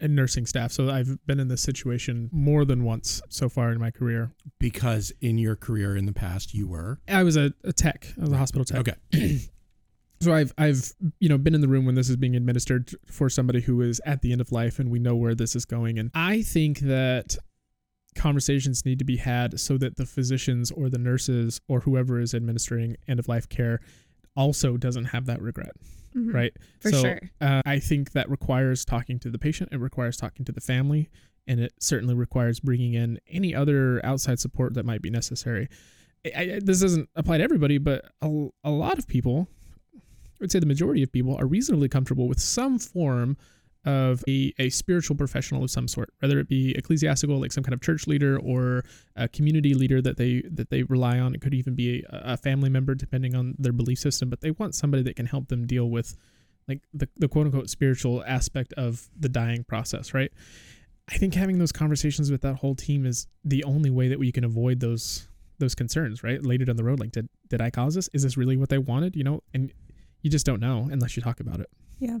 and 0.00 0.14
nursing 0.14 0.46
staff. 0.46 0.72
So 0.72 0.90
I've 0.90 1.18
been 1.26 1.40
in 1.40 1.48
this 1.48 1.62
situation 1.62 2.28
more 2.32 2.64
than 2.64 2.84
once 2.84 3.22
so 3.28 3.48
far 3.48 3.70
in 3.70 3.78
my 3.78 3.90
career. 3.90 4.32
Because 4.58 5.12
in 5.20 5.38
your 5.38 5.56
career 5.56 5.96
in 5.96 6.06
the 6.06 6.12
past, 6.12 6.54
you 6.54 6.66
were. 6.68 7.00
I 7.08 7.22
was 7.22 7.36
a, 7.36 7.52
a 7.64 7.72
tech, 7.72 8.12
I 8.18 8.22
was 8.22 8.32
a 8.32 8.36
hospital 8.36 8.64
tech. 8.64 8.80
Okay. 8.80 9.40
so 10.20 10.32
I've 10.32 10.52
I've 10.58 10.92
you 11.18 11.28
know 11.28 11.38
been 11.38 11.54
in 11.54 11.60
the 11.60 11.68
room 11.68 11.86
when 11.86 11.94
this 11.94 12.08
is 12.08 12.16
being 12.16 12.36
administered 12.36 12.94
for 13.06 13.28
somebody 13.28 13.60
who 13.60 13.80
is 13.82 14.00
at 14.04 14.22
the 14.22 14.32
end 14.32 14.40
of 14.40 14.52
life, 14.52 14.78
and 14.78 14.90
we 14.90 14.98
know 14.98 15.16
where 15.16 15.34
this 15.34 15.54
is 15.54 15.64
going. 15.64 15.98
And 15.98 16.10
I 16.14 16.42
think 16.42 16.80
that 16.80 17.36
conversations 18.16 18.84
need 18.84 18.98
to 18.98 19.04
be 19.04 19.16
had 19.16 19.60
so 19.60 19.78
that 19.78 19.96
the 19.96 20.06
physicians 20.06 20.70
or 20.70 20.88
the 20.88 20.98
nurses 20.98 21.60
or 21.68 21.80
whoever 21.80 22.20
is 22.20 22.34
administering 22.34 22.96
end 23.06 23.20
of 23.20 23.28
life 23.28 23.48
care 23.48 23.80
also 24.36 24.76
doesn't 24.76 25.06
have 25.06 25.26
that 25.26 25.40
regret 25.40 25.72
Mhm. 26.16 26.34
right 26.34 26.52
For 26.80 26.90
so 26.90 27.02
sure. 27.02 27.20
uh, 27.40 27.62
i 27.64 27.78
think 27.78 28.12
that 28.12 28.28
requires 28.28 28.84
talking 28.84 29.18
to 29.20 29.30
the 29.30 29.38
patient 29.38 29.70
it 29.72 29.78
requires 29.78 30.16
talking 30.16 30.44
to 30.44 30.52
the 30.52 30.60
family 30.60 31.08
and 31.46 31.60
it 31.60 31.72
certainly 31.78 32.14
requires 32.14 32.60
bringing 32.60 32.94
in 32.94 33.18
any 33.28 33.54
other 33.54 34.04
outside 34.04 34.38
support 34.40 34.74
that 34.74 34.84
might 34.84 35.02
be 35.02 35.10
necessary 35.10 35.68
I, 36.26 36.30
I, 36.56 36.60
this 36.62 36.80
doesn't 36.80 37.08
apply 37.16 37.38
to 37.38 37.44
everybody 37.44 37.78
but 37.78 38.04
a, 38.20 38.48
a 38.64 38.70
lot 38.70 38.98
of 38.98 39.06
people 39.06 39.48
i 39.94 39.98
would 40.40 40.50
say 40.50 40.58
the 40.58 40.66
majority 40.66 41.02
of 41.02 41.12
people 41.12 41.36
are 41.36 41.46
reasonably 41.46 41.88
comfortable 41.88 42.26
with 42.28 42.40
some 42.40 42.78
form 42.78 43.36
of 43.84 44.22
a, 44.28 44.52
a 44.58 44.68
spiritual 44.68 45.16
professional 45.16 45.64
of 45.64 45.70
some 45.70 45.88
sort 45.88 46.12
whether 46.20 46.38
it 46.38 46.48
be 46.48 46.72
ecclesiastical 46.76 47.40
like 47.40 47.50
some 47.50 47.64
kind 47.64 47.72
of 47.72 47.80
church 47.80 48.06
leader 48.06 48.38
or 48.38 48.84
a 49.16 49.26
community 49.26 49.72
leader 49.72 50.02
that 50.02 50.18
they 50.18 50.42
that 50.50 50.68
they 50.68 50.82
rely 50.84 51.18
on. 51.18 51.34
It 51.34 51.40
could 51.40 51.54
even 51.54 51.74
be 51.74 52.04
a, 52.10 52.32
a 52.32 52.36
family 52.36 52.68
member 52.68 52.94
depending 52.94 53.34
on 53.34 53.54
their 53.58 53.72
belief 53.72 53.98
system 53.98 54.28
but 54.28 54.42
they 54.42 54.50
want 54.50 54.74
somebody 54.74 55.02
that 55.04 55.16
can 55.16 55.26
help 55.26 55.48
them 55.48 55.66
deal 55.66 55.88
with 55.88 56.16
like 56.68 56.82
the, 56.92 57.08
the 57.16 57.26
quote 57.26 57.46
unquote 57.46 57.70
spiritual 57.70 58.22
aspect 58.26 58.74
of 58.74 59.08
the 59.18 59.28
dying 59.28 59.64
process 59.64 60.12
right? 60.12 60.32
I 61.08 61.16
think 61.16 61.34
having 61.34 61.58
those 61.58 61.72
conversations 61.72 62.30
with 62.30 62.42
that 62.42 62.56
whole 62.56 62.74
team 62.74 63.06
is 63.06 63.26
the 63.44 63.64
only 63.64 63.90
way 63.90 64.08
that 64.08 64.18
we 64.18 64.30
can 64.30 64.44
avoid 64.44 64.80
those 64.80 65.26
those 65.58 65.74
concerns 65.74 66.22
right? 66.22 66.44
Later 66.44 66.66
down 66.66 66.76
the 66.76 66.84
road 66.84 67.00
like 67.00 67.12
did 67.12 67.30
did 67.48 67.62
i 67.62 67.70
cause 67.70 67.94
this? 67.94 68.10
Is 68.12 68.22
this 68.22 68.36
really 68.36 68.58
what 68.58 68.68
they 68.68 68.78
wanted? 68.78 69.16
You 69.16 69.24
know 69.24 69.42
and 69.54 69.72
you 70.20 70.28
just 70.28 70.44
don't 70.44 70.60
know 70.60 70.86
unless 70.92 71.16
you 71.16 71.22
talk 71.22 71.40
about 71.40 71.60
it. 71.60 71.70
Yeah. 71.98 72.18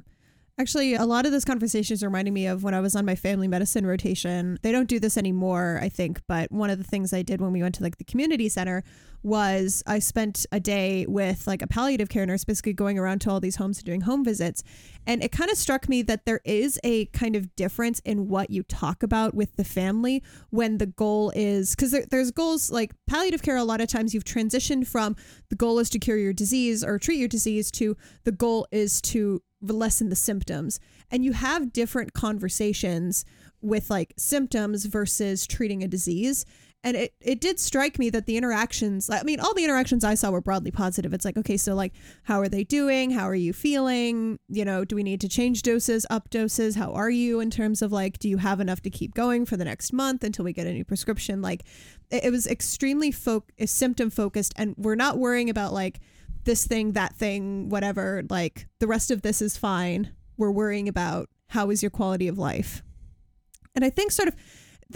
Actually, 0.58 0.94
a 0.94 1.04
lot 1.04 1.24
of 1.24 1.32
this 1.32 1.44
conversation 1.44 1.94
is 1.94 2.02
reminding 2.02 2.34
me 2.34 2.46
of 2.46 2.62
when 2.62 2.74
I 2.74 2.80
was 2.80 2.94
on 2.94 3.06
my 3.06 3.14
family 3.14 3.48
medicine 3.48 3.86
rotation. 3.86 4.58
They 4.62 4.72
don't 4.72 4.88
do 4.88 5.00
this 5.00 5.16
anymore, 5.16 5.78
I 5.82 5.88
think, 5.88 6.20
but 6.26 6.52
one 6.52 6.68
of 6.68 6.78
the 6.78 6.84
things 6.84 7.12
I 7.14 7.22
did 7.22 7.40
when 7.40 7.52
we 7.52 7.62
went 7.62 7.74
to 7.76 7.82
like 7.82 7.96
the 7.96 8.04
community 8.04 8.48
center 8.48 8.84
was 9.22 9.82
I 9.86 9.98
spent 9.98 10.46
a 10.50 10.60
day 10.60 11.06
with 11.08 11.46
like 11.46 11.62
a 11.62 11.66
palliative 11.66 12.08
care 12.08 12.26
nurse, 12.26 12.44
basically 12.44 12.72
going 12.72 12.98
around 12.98 13.20
to 13.22 13.30
all 13.30 13.40
these 13.40 13.56
homes 13.56 13.78
and 13.78 13.86
doing 13.86 14.02
home 14.02 14.24
visits. 14.24 14.62
And 15.06 15.22
it 15.22 15.32
kind 15.32 15.50
of 15.50 15.56
struck 15.56 15.88
me 15.88 16.02
that 16.02 16.26
there 16.26 16.40
is 16.44 16.78
a 16.84 17.06
kind 17.06 17.36
of 17.36 17.54
difference 17.56 18.00
in 18.00 18.28
what 18.28 18.50
you 18.50 18.62
talk 18.62 19.02
about 19.02 19.34
with 19.34 19.56
the 19.56 19.64
family 19.64 20.22
when 20.50 20.78
the 20.78 20.86
goal 20.86 21.32
is 21.34 21.74
because 21.74 21.90
there, 21.90 22.04
there's 22.10 22.30
goals 22.30 22.70
like 22.70 22.92
palliative 23.06 23.42
care. 23.42 23.56
A 23.56 23.64
lot 23.64 23.80
of 23.80 23.88
times 23.88 24.14
you've 24.14 24.24
transitioned 24.24 24.86
from 24.86 25.16
the 25.48 25.56
goal 25.56 25.78
is 25.78 25.90
to 25.90 25.98
cure 25.98 26.18
your 26.18 26.32
disease 26.32 26.84
or 26.84 26.98
treat 26.98 27.18
your 27.18 27.28
disease 27.28 27.70
to 27.72 27.96
the 28.24 28.32
goal 28.32 28.66
is 28.70 29.00
to 29.02 29.42
lessen 29.62 30.08
the 30.08 30.16
symptoms. 30.16 30.80
And 31.10 31.24
you 31.24 31.32
have 31.32 31.72
different 31.72 32.12
conversations 32.12 33.24
with 33.60 33.90
like 33.90 34.14
symptoms 34.16 34.86
versus 34.86 35.46
treating 35.46 35.82
a 35.82 35.88
disease. 35.88 36.46
And 36.82 36.96
it, 36.96 37.12
it 37.20 37.42
did 37.42 37.60
strike 37.60 37.98
me 37.98 38.08
that 38.08 38.24
the 38.24 38.38
interactions, 38.38 39.10
I 39.10 39.22
mean, 39.22 39.38
all 39.38 39.52
the 39.52 39.64
interactions 39.64 40.02
I 40.02 40.14
saw 40.14 40.30
were 40.30 40.40
broadly 40.40 40.70
positive. 40.70 41.12
It's 41.12 41.26
like, 41.26 41.36
okay, 41.36 41.58
so 41.58 41.74
like, 41.74 41.92
how 42.22 42.40
are 42.40 42.48
they 42.48 42.64
doing? 42.64 43.10
How 43.10 43.28
are 43.28 43.34
you 43.34 43.52
feeling? 43.52 44.38
You 44.48 44.64
know, 44.64 44.86
do 44.86 44.96
we 44.96 45.02
need 45.02 45.20
to 45.20 45.28
change 45.28 45.60
doses, 45.60 46.06
up 46.08 46.30
doses? 46.30 46.76
How 46.76 46.92
are 46.92 47.10
you 47.10 47.38
in 47.38 47.50
terms 47.50 47.82
of 47.82 47.92
like, 47.92 48.18
do 48.18 48.30
you 48.30 48.38
have 48.38 48.60
enough 48.60 48.80
to 48.82 48.90
keep 48.90 49.12
going 49.12 49.44
for 49.44 49.58
the 49.58 49.64
next 49.66 49.92
month 49.92 50.24
until 50.24 50.46
we 50.46 50.54
get 50.54 50.66
a 50.66 50.72
new 50.72 50.84
prescription? 50.84 51.42
Like, 51.42 51.64
it, 52.10 52.24
it 52.24 52.30
was 52.30 52.46
extremely 52.46 53.10
folk, 53.10 53.52
symptom 53.66 54.08
focused. 54.08 54.54
And 54.56 54.74
we're 54.78 54.94
not 54.94 55.18
worrying 55.18 55.50
about 55.50 55.74
like 55.74 56.00
this 56.44 56.66
thing, 56.66 56.92
that 56.92 57.14
thing, 57.14 57.68
whatever. 57.68 58.22
Like, 58.30 58.68
the 58.78 58.86
rest 58.86 59.10
of 59.10 59.20
this 59.20 59.42
is 59.42 59.54
fine. 59.54 60.14
We're 60.38 60.50
worrying 60.50 60.88
about 60.88 61.28
how 61.48 61.68
is 61.68 61.82
your 61.82 61.90
quality 61.90 62.26
of 62.26 62.38
life. 62.38 62.82
And 63.74 63.84
I 63.84 63.90
think 63.90 64.12
sort 64.12 64.28
of 64.28 64.36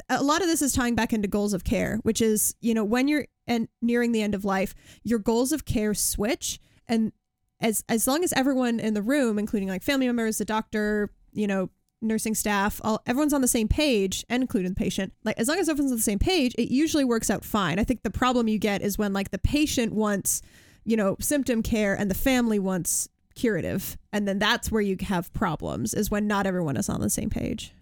a 0.09 0.23
lot 0.23 0.43
of 0.43 0.49
this 0.49 0.63
is 0.63 0.73
tying 0.73 0.95
back 0.95 1.13
into 1.13 1.29
goals 1.29 1.53
of 1.53 1.65
care, 1.65 1.99
which 2.03 2.21
is, 2.21 2.55
you 2.61 2.75
know, 2.75 2.85
when 2.85 3.09
you're 3.09 3.27
and 3.47 3.69
nearing 3.83 4.13
the 4.13 4.23
end 4.23 4.35
of 4.35 4.45
life, 4.45 4.75
your 5.03 5.19
goals 5.19 5.53
of 5.53 5.65
care 5.65 5.95
switch 5.95 6.59
and 6.89 7.13
as 7.61 7.85
as 7.89 8.07
long 8.07 8.25
as 8.25 8.33
everyone 8.35 8.81
in 8.81 8.95
the 8.95 9.03
room, 9.03 9.39
including 9.39 9.69
like 9.69 9.83
family 9.83 10.07
members, 10.07 10.39
the 10.39 10.45
doctor, 10.45 11.11
you 11.33 11.47
know, 11.47 11.71
nursing 12.03 12.35
staff, 12.35 12.81
all 12.85 13.03
everyone's 13.07 13.33
on 13.33 13.41
the 13.41 13.49
same 13.49 13.69
page, 13.69 14.25
and 14.29 14.43
including 14.43 14.71
the 14.71 14.77
patient. 14.77 15.13
Like 15.25 15.39
as 15.39 15.49
long 15.49 15.59
as 15.59 15.69
everyone's 15.69 15.93
on 15.93 15.99
the 15.99 16.03
same 16.03 16.19
page, 16.19 16.55
it 16.59 16.71
usually 16.71 17.05
works 17.05 17.31
out 17.31 17.45
fine. 17.45 17.79
I 17.79 17.85
think 17.85 18.03
the 18.03 18.11
problem 18.11 18.49
you 18.49 18.59
get 18.59 18.83
is 18.83 18.99
when 18.99 19.13
like 19.13 19.31
the 19.31 19.39
patient 19.39 19.93
wants, 19.93 20.43
you 20.85 20.97
know, 20.97 21.17
symptom 21.21 21.63
care 21.63 21.95
and 21.95 22.11
the 22.11 22.15
family 22.15 22.59
wants 22.59 23.09
curative, 23.35 23.97
and 24.13 24.29
then 24.29 24.39
that's 24.39 24.71
where 24.71 24.83
you 24.83 24.97
have 25.01 25.33
problems. 25.33 25.95
Is 25.95 26.11
when 26.11 26.27
not 26.27 26.47
everyone 26.47 26.77
is 26.77 26.89
on 26.89 27.01
the 27.01 27.11
same 27.11 27.31
page. 27.31 27.73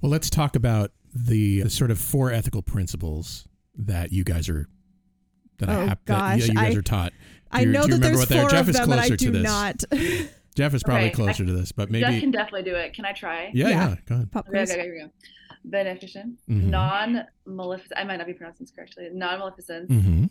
Well, 0.00 0.10
let's 0.10 0.30
talk 0.30 0.54
about 0.54 0.92
the, 1.14 1.62
the 1.62 1.70
sort 1.70 1.90
of 1.90 1.98
four 1.98 2.32
ethical 2.32 2.62
principles 2.62 3.46
that 3.76 4.12
you 4.12 4.24
guys 4.24 4.48
are 4.48 4.68
that 5.58 5.68
I 5.68 5.74
Oh, 5.76 5.86
hap- 5.86 6.04
gosh, 6.04 6.40
that 6.40 6.48
you 6.48 6.54
guys 6.54 6.74
I- 6.74 6.78
are 6.78 6.82
taught. 6.82 7.12
I 7.50 7.60
you- 7.62 7.66
know 7.72 7.82
do 7.82 7.88
you 7.88 7.94
that 7.94 8.00
there's 8.02 8.18
what 8.18 8.28
they 8.28 8.40
four 8.40 8.50
Jeff 8.50 8.60
of 8.62 8.68
is 8.70 8.76
them, 8.76 8.90
and 8.92 9.00
I 9.00 9.06
closer 9.08 9.16
to 9.16 9.30
do 9.32 9.42
not. 9.42 9.82
Jeff 10.54 10.74
is 10.74 10.82
probably 10.82 11.06
Okay, 11.06 11.14
closer 11.14 11.42
I- 11.44 11.46
to 11.46 11.52
this, 11.52 11.72
but 11.72 11.90
maybe 11.90 12.04
Jeff 12.04 12.20
can 12.20 12.30
definitely 12.30 12.64
do 12.64 12.74
it. 12.74 12.92
Can 12.94 13.04
I 13.04 13.12
try? 13.12 13.50
yeah, 13.54 13.68
Yeah. 13.68 13.88
yeah, 13.90 13.96
go 14.06 14.14
ahead. 14.16 14.32
Pop 14.32 14.48
Okay, 14.48 14.58
quiz. 14.58 14.70
okay, 14.72 14.82
here 14.82 14.92
we 14.94 15.00
go. 15.00 15.10
Beneficent, 15.64 16.38
Mhm. 16.48 16.64
non-maleficent. 16.64 17.92
I 17.98 18.04
might 18.04 18.16
not 18.16 18.26
be 18.26 18.32
pronouncing 18.34 18.64
this 18.64 18.70
correctly. 18.74 19.08
Non-maleficence, 19.12 19.90
Mm-hmm. 19.90 20.24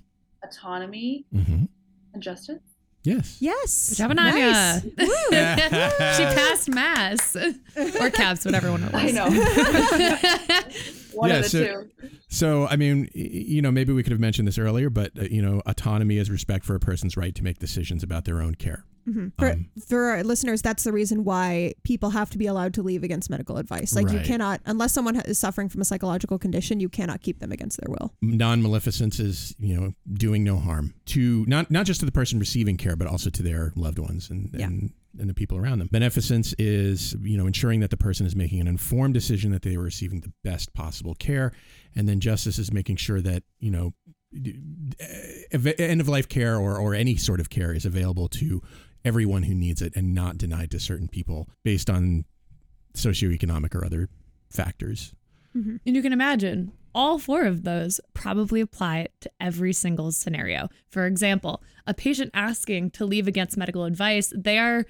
autonomy, 0.44 1.26
Mm-hmm. 1.34 1.66
and 2.14 2.24
justice. 2.24 2.62
Yes. 3.04 3.38
Yes. 3.40 3.96
Good 3.98 4.16
Nice. 4.16 4.82
She 6.18 6.24
passed 6.24 6.70
mass 6.70 7.36
or 8.02 8.10
caps, 8.10 8.44
whatever 8.44 8.70
one 8.72 8.84
it 8.84 8.92
was. 8.92 9.02
I 9.04 9.12
know. 9.12 9.30
One 11.14 11.30
Yeah, 11.30 11.38
of 11.38 11.44
the 11.44 11.50
so- 11.50 11.64
two. 11.66 11.90
So, 12.30 12.68
I 12.68 12.76
mean, 12.76 13.10
you 13.14 13.62
know, 13.62 13.72
maybe 13.72 13.94
we 13.94 14.04
could 14.04 14.12
have 14.12 14.20
mentioned 14.20 14.48
this 14.50 14.58
earlier, 14.58 14.90
but 14.90 15.18
uh, 15.18 15.24
you 15.32 15.42
know, 15.42 15.62
autonomy 15.66 16.18
is 16.18 16.30
respect 16.30 16.66
for 16.66 16.76
a 16.76 16.80
person's 16.80 17.16
right 17.16 17.34
to 17.34 17.44
make 17.44 17.58
decisions 17.60 18.04
about 18.04 18.26
their 18.26 18.42
own 18.42 18.56
care. 18.56 18.84
Mhm. 19.08 19.32
For, 19.40 19.52
Um, 19.54 19.68
for 19.88 20.04
our 20.06 20.24
listeners, 20.24 20.62
that's 20.62 20.84
the 20.84 20.92
reason 20.92 21.24
why 21.24 21.74
people 21.84 22.10
have 22.10 22.30
to 22.32 22.38
be 22.38 22.46
allowed 22.46 22.74
to 22.74 22.84
leave 22.84 23.04
against 23.04 23.30
medical 23.30 23.58
advice. 23.58 23.96
Like 23.96 24.12
you 24.12 24.20
cannot, 24.20 24.60
unless 24.66 24.92
someone 24.94 25.16
is 25.22 25.38
suffering 25.40 25.70
from 25.70 25.80
a 25.82 25.86
psychological 25.86 26.38
condition, 26.38 26.80
you 26.82 26.90
cannot 26.90 27.22
keep 27.22 27.40
them 27.40 27.52
against 27.52 27.80
their 27.80 27.90
will. 27.90 28.14
non-maleficence 28.22 29.20
is 29.20 29.56
you 29.60 29.76
know 29.80 29.94
doing 30.14 30.44
no 30.44 30.58
harm 30.58 30.94
to 31.06 31.46
not 31.48 31.72
not 31.72 31.86
just 31.86 32.00
to 32.02 32.06
the 32.06 32.12
person 32.12 32.38
receiving 32.40 32.76
care 32.78 32.96
but 32.96 33.08
also 33.08 33.30
to 33.30 33.42
their 33.44 33.72
loved 33.76 34.00
ones 34.00 34.30
and 34.30 34.50
Yeah. 34.54 34.68
and, 34.68 34.92
and 35.20 35.30
the 35.30 35.34
people 35.34 35.58
around 35.58 35.80
them 35.80 35.90
beneficence 35.92 36.54
is 36.60 37.16
you 37.22 37.38
know 37.38 37.48
ensuring 37.48 37.80
that 37.80 37.90
the 37.92 37.98
person 37.98 38.26
is 38.26 38.36
making 38.36 38.60
an 38.60 38.68
informed 38.68 39.14
decision 39.14 39.52
that 39.52 39.62
they 39.62 39.76
are 39.76 39.82
receiving 39.82 40.20
the 40.22 40.32
best 40.44 40.74
possible 40.74 41.16
care 41.16 41.54
and 41.96 42.08
then 42.10 42.20
justice 42.20 42.60
is 42.60 42.72
making 42.74 42.98
sure 42.98 43.22
that 43.22 43.44
you 43.60 43.72
know 43.72 43.94
end 45.80 46.02
of 46.02 46.08
life 46.08 46.28
care 46.28 46.58
or 46.58 46.78
or 46.78 46.94
any 46.94 47.16
sort 47.16 47.40
of 47.40 47.50
care 47.50 47.74
is 47.74 47.86
available 47.86 48.28
to 48.28 48.62
everyone 49.08 49.44
who 49.44 49.56
needs 49.56 49.82
it 49.82 49.96
and 49.96 50.14
not 50.14 50.38
denied 50.38 50.70
to 50.72 50.80
certain 50.80 51.08
people 51.08 51.48
based 51.64 51.90
on 51.90 52.26
socioeconomic 52.94 53.74
or 53.74 53.86
other 53.86 54.10
factors 54.50 55.14
mm-hmm. 55.56 55.78
And 55.86 55.96
you 55.96 56.02
can 56.02 56.14
imagine 56.14 56.72
all 56.94 57.20
four 57.20 57.46
of 57.46 57.64
those 57.64 58.00
probably 58.14 58.60
apply 58.60 59.08
to 59.22 59.30
every 59.40 59.72
single 59.72 60.12
scenario. 60.12 60.68
For 60.90 61.06
example, 61.06 61.62
a 61.86 61.94
patient 61.94 62.32
asking 62.34 62.92
to 62.92 63.06
leave 63.06 63.28
against 63.28 63.56
medical 63.56 63.86
advice, 63.86 64.34
they 64.36 64.58
are 64.58 64.86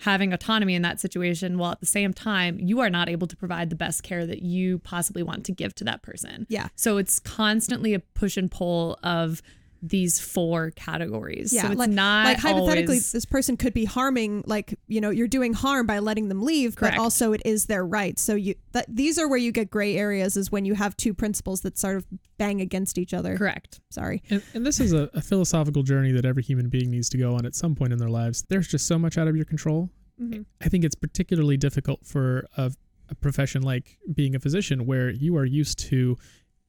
having 0.00 0.32
autonomy 0.32 0.74
in 0.74 0.82
that 0.82 0.98
situation 0.98 1.58
while 1.58 1.70
at 1.70 1.78
the 1.78 1.86
same 1.86 2.12
time 2.12 2.58
you 2.58 2.80
are 2.80 2.90
not 2.90 3.08
able 3.08 3.28
to 3.28 3.36
provide 3.36 3.70
the 3.70 3.76
best 3.76 4.02
care 4.02 4.26
that 4.26 4.42
you 4.42 4.80
possibly 4.80 5.22
want 5.22 5.44
to 5.46 5.52
give 5.52 5.72
to 5.76 5.84
that 5.84 6.02
person. 6.02 6.46
Yeah. 6.48 6.68
So 6.74 6.96
it's 6.96 7.20
constantly 7.20 7.94
a 7.94 8.00
push 8.00 8.36
and 8.36 8.50
pull 8.50 8.98
of 9.04 9.40
these 9.84 10.20
four 10.20 10.70
categories. 10.70 11.52
Yeah, 11.52 11.62
so 11.62 11.68
it's 11.72 11.78
like, 11.78 11.90
not 11.90 12.26
like 12.26 12.38
hypothetically, 12.38 12.94
always- 12.94 13.10
this 13.12 13.24
person 13.24 13.56
could 13.56 13.74
be 13.74 13.84
harming, 13.84 14.44
like 14.46 14.78
you 14.86 15.00
know, 15.00 15.10
you're 15.10 15.26
doing 15.28 15.52
harm 15.54 15.86
by 15.86 15.98
letting 15.98 16.28
them 16.28 16.42
leave, 16.42 16.76
Correct. 16.76 16.96
but 16.96 17.02
also 17.02 17.32
it 17.32 17.42
is 17.44 17.66
their 17.66 17.84
right. 17.84 18.16
So 18.18 18.34
you 18.36 18.54
that 18.72 18.86
these 18.88 19.18
are 19.18 19.28
where 19.28 19.38
you 19.38 19.50
get 19.50 19.70
gray 19.70 19.96
areas, 19.96 20.36
is 20.36 20.52
when 20.52 20.64
you 20.64 20.74
have 20.74 20.96
two 20.96 21.12
principles 21.14 21.62
that 21.62 21.76
sort 21.78 21.96
of 21.96 22.06
bang 22.38 22.60
against 22.60 22.96
each 22.96 23.12
other. 23.12 23.36
correct. 23.36 23.80
Sorry. 23.90 24.22
And, 24.30 24.42
and 24.54 24.64
this 24.64 24.78
is 24.80 24.92
a, 24.92 25.10
a 25.14 25.20
philosophical 25.20 25.82
journey 25.82 26.12
that 26.12 26.24
every 26.24 26.42
human 26.44 26.68
being 26.68 26.90
needs 26.90 27.08
to 27.10 27.18
go 27.18 27.34
on 27.34 27.44
at 27.44 27.54
some 27.54 27.74
point 27.74 27.92
in 27.92 27.98
their 27.98 28.08
lives. 28.10 28.44
There's 28.48 28.68
just 28.68 28.86
so 28.86 28.98
much 28.98 29.18
out 29.18 29.26
of 29.28 29.34
your 29.36 29.44
control. 29.44 29.90
Mhm. 30.20 30.44
I 30.60 30.68
think 30.68 30.84
it's 30.84 30.94
particularly 30.94 31.56
difficult 31.56 32.06
for 32.06 32.46
a, 32.56 32.70
a 33.08 33.14
profession 33.16 33.62
like 33.62 33.98
being 34.14 34.34
a 34.36 34.38
physician, 34.40 34.86
where 34.86 35.10
you 35.10 35.36
are 35.36 35.44
used 35.44 35.78
to. 35.90 36.16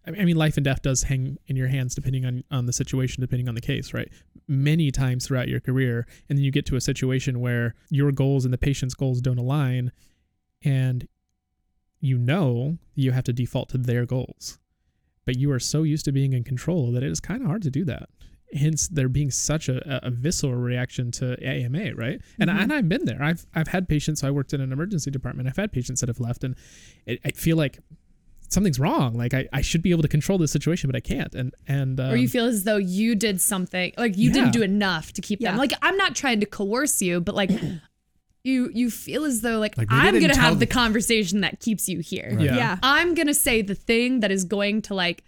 I 0.06 0.26
mean, 0.26 0.36
life 0.36 0.58
and 0.58 0.66
death 0.66 0.82
does 0.82 1.04
hang 1.04 1.38
in 1.48 1.56
your 1.56 1.70
hands 1.70 1.96
depending 1.96 2.26
on, 2.26 2.44
on 2.52 2.66
the 2.66 2.74
situation, 2.74 3.22
depending 3.22 3.48
on 3.48 3.56
the 3.56 3.62
case, 3.62 3.94
right? 3.94 4.12
Many 4.48 4.92
times 4.92 5.26
throughout 5.26 5.48
your 5.48 5.62
career. 5.62 6.06
And 6.28 6.38
then 6.38 6.44
you 6.44 6.52
get 6.52 6.66
to 6.68 6.76
a 6.76 6.82
situation 6.82 7.40
where 7.40 7.74
your 7.90 8.12
goals 8.12 8.44
and 8.44 8.54
the 8.54 8.58
patient's 8.58 8.96
goals 8.96 9.22
don't 9.22 9.38
align. 9.38 9.92
And 10.64 11.08
you 12.02 12.18
know 12.18 12.78
you 12.96 13.12
have 13.14 13.24
to 13.24 13.34
default 13.34 13.70
to 13.70 13.78
their 13.78 14.06
goals. 14.06 14.60
But 15.26 15.38
you 15.38 15.52
are 15.52 15.60
so 15.60 15.84
used 15.84 16.04
to 16.06 16.12
being 16.12 16.34
in 16.34 16.44
control 16.44 16.92
that 16.92 17.02
it 17.02 17.10
is 17.10 17.22
kind 17.22 17.42
of 17.42 17.48
hard 17.48 17.62
to 17.62 17.72
do 17.72 17.86
that. 17.86 18.10
Hence, 18.54 18.90
there 18.90 19.08
being 19.08 19.32
such 19.32 19.70
a, 19.70 20.06
a 20.06 20.12
visceral 20.12 20.54
reaction 20.54 21.12
to 21.12 21.42
AMA, 21.44 21.96
right? 21.96 22.22
And, 22.40 22.52
I, 22.52 22.54
mm-hmm. 22.54 22.64
and 22.64 22.74
I've 22.74 22.90
been 22.90 23.06
there. 23.06 23.24
I've 23.24 23.48
I've 23.56 23.70
had 23.70 23.90
patients. 23.90 24.22
So 24.22 24.28
I 24.28 24.32
worked 24.32 24.54
in 24.54 24.62
an 24.62 24.72
emergency 24.72 25.10
department. 25.10 25.48
I've 25.48 25.58
had 25.58 25.72
patients 25.72 26.02
that 26.02 26.10
have 26.10 26.20
left, 26.20 26.44
and 26.44 26.56
it, 27.08 27.20
I 27.26 27.32
feel 27.32 27.58
like 27.58 27.80
something's 28.54 28.80
wrong. 28.80 29.16
Like 29.16 29.34
I, 29.34 29.48
I 29.52 29.62
should 29.62 29.82
be 29.82 29.92
able 29.92 30.02
to 30.04 30.08
control 30.08 30.38
this 30.38 30.52
situation, 30.52 30.88
but 30.90 30.96
I 30.96 31.00
can't. 31.02 31.34
And 31.36 31.54
and 31.68 32.00
um, 32.00 32.12
or 32.12 32.16
you 32.16 32.28
feel 32.30 32.46
as 32.46 32.64
though 32.64 32.78
you 32.78 33.16
did 33.16 33.42
something 33.42 33.92
like 33.98 34.18
you 34.18 34.30
Yeah. 34.30 34.34
didn't 34.36 34.52
do 34.54 34.62
enough 34.62 35.12
to 35.14 35.22
keep 35.22 35.42
Yeah. 35.42 35.52
them 35.52 35.58
like 35.58 35.74
i'm 35.82 35.98
not 35.98 36.16
trying 36.16 36.40
to 36.40 36.46
coerce 36.46 37.02
you 37.02 37.20
but 37.22 37.36
like 37.36 37.50
you 38.44 38.70
you 38.74 38.90
feel 38.90 39.24
as 39.26 39.42
though 39.42 39.58
like, 39.60 39.78
Like, 39.78 39.92
I 39.92 40.08
i'm 40.08 40.20
gonna 40.20 40.36
have 40.38 40.60
the 40.60 40.66
the- 40.66 40.74
conversation 40.74 41.42
that 41.42 41.60
keeps 41.60 41.88
you 41.88 42.00
here 42.00 42.32
Right. 42.36 42.46
Yeah. 42.46 42.56
Yeah. 42.56 42.78
i'm 42.84 43.14
gonna 43.14 43.34
say 43.34 43.62
the 43.62 43.76
thing 43.76 44.20
that 44.22 44.32
is 44.32 44.44
going 44.46 44.82
to 44.84 44.94
like 44.94 45.24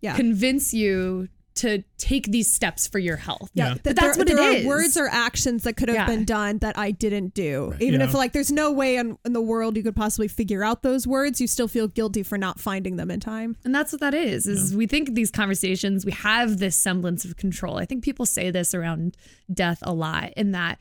Yeah. 0.00 0.16
convince 0.16 0.72
you 0.72 1.28
to 1.60 1.82
take 1.98 2.26
these 2.30 2.52
steps 2.52 2.86
for 2.86 2.98
your 2.98 3.16
health 3.16 3.50
Yeah. 3.54 3.70
th- 3.74 3.82
But 3.84 3.96
that's 3.96 4.16
there, 4.16 4.24
what 4.24 4.30
it 4.30 4.36
there 4.36 4.52
is. 4.56 4.64
are 4.64 4.68
words 4.68 4.96
or 4.96 5.08
actions 5.08 5.62
that 5.64 5.74
could 5.76 5.88
have 5.88 5.96
Yeah. 5.96 6.06
been 6.06 6.24
done 6.24 6.58
that 6.58 6.78
I 6.78 6.90
didn't 6.90 7.34
do. 7.34 7.70
Right. 7.72 7.82
Even 7.82 8.00
if 8.00 8.14
like 8.14 8.32
there's 8.32 8.50
no 8.52 8.70
way 8.72 8.96
in, 8.96 9.16
in 9.24 9.32
the 9.32 9.40
world 9.40 9.76
you 9.76 9.82
could 9.82 9.96
possibly 9.96 10.28
figure 10.28 10.62
out 10.64 10.82
those 10.82 11.06
words, 11.06 11.40
you 11.40 11.46
still 11.46 11.68
feel 11.68 11.88
guilty 11.88 12.22
for 12.22 12.36
not 12.38 12.58
finding 12.60 12.96
them 12.96 13.10
in 13.10 13.20
time. 13.20 13.56
And 13.64 13.74
that's 13.74 13.92
what 13.92 14.00
that 14.00 14.14
is. 14.14 14.46
Is 14.46 14.74
we 14.74 14.86
think 14.86 15.14
these 15.14 15.30
conversations, 15.30 16.04
we 16.06 16.12
have 16.12 16.58
this 16.58 16.76
semblance 16.76 17.24
of 17.24 17.36
control. 17.36 17.76
I 17.78 17.84
think 17.84 18.04
people 18.04 18.26
say 18.26 18.50
this 18.50 18.74
around 18.74 19.16
death 19.52 19.78
a 19.82 19.92
lot 19.94 20.32
in 20.36 20.52
that 20.52 20.78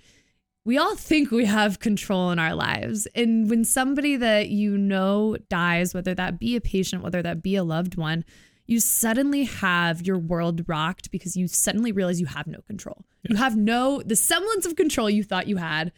we 0.65 0.77
all 0.77 0.95
think 0.95 1.31
we 1.31 1.45
have 1.45 1.79
control 1.79 2.31
in 2.31 2.37
our 2.37 2.53
lives. 2.53 3.07
And 3.15 3.49
when 3.49 3.63
somebody 3.63 4.17
that 4.17 4.49
you 4.49 4.77
know 4.77 5.35
dies, 5.49 5.93
whether 5.93 6.13
that 6.13 6.37
be 6.39 6.55
a 6.55 6.61
patient, 6.61 7.01
whether 7.01 7.21
that 7.23 7.41
be 7.41 7.55
a 7.55 7.63
loved 7.63 7.95
one, 7.95 8.23
you 8.69 8.79
suddenly 8.79 9.45
have 9.45 10.05
your 10.05 10.17
world 10.19 10.63
rocked 10.69 11.09
because 11.11 11.35
you 11.35 11.47
suddenly 11.47 11.91
realize 11.91 12.19
you 12.19 12.27
have 12.27 12.45
no 12.45 12.59
control. 12.67 13.03
You 13.27 13.35
have 13.35 13.57
no 13.57 14.01
the 14.05 14.15
semblance 14.15 14.65
of 14.65 14.75
control 14.75 15.09
you 15.09 15.23
thought 15.23 15.47
you 15.47 15.57
had 15.57 15.91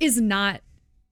is 0.00 0.20
not 0.20 0.60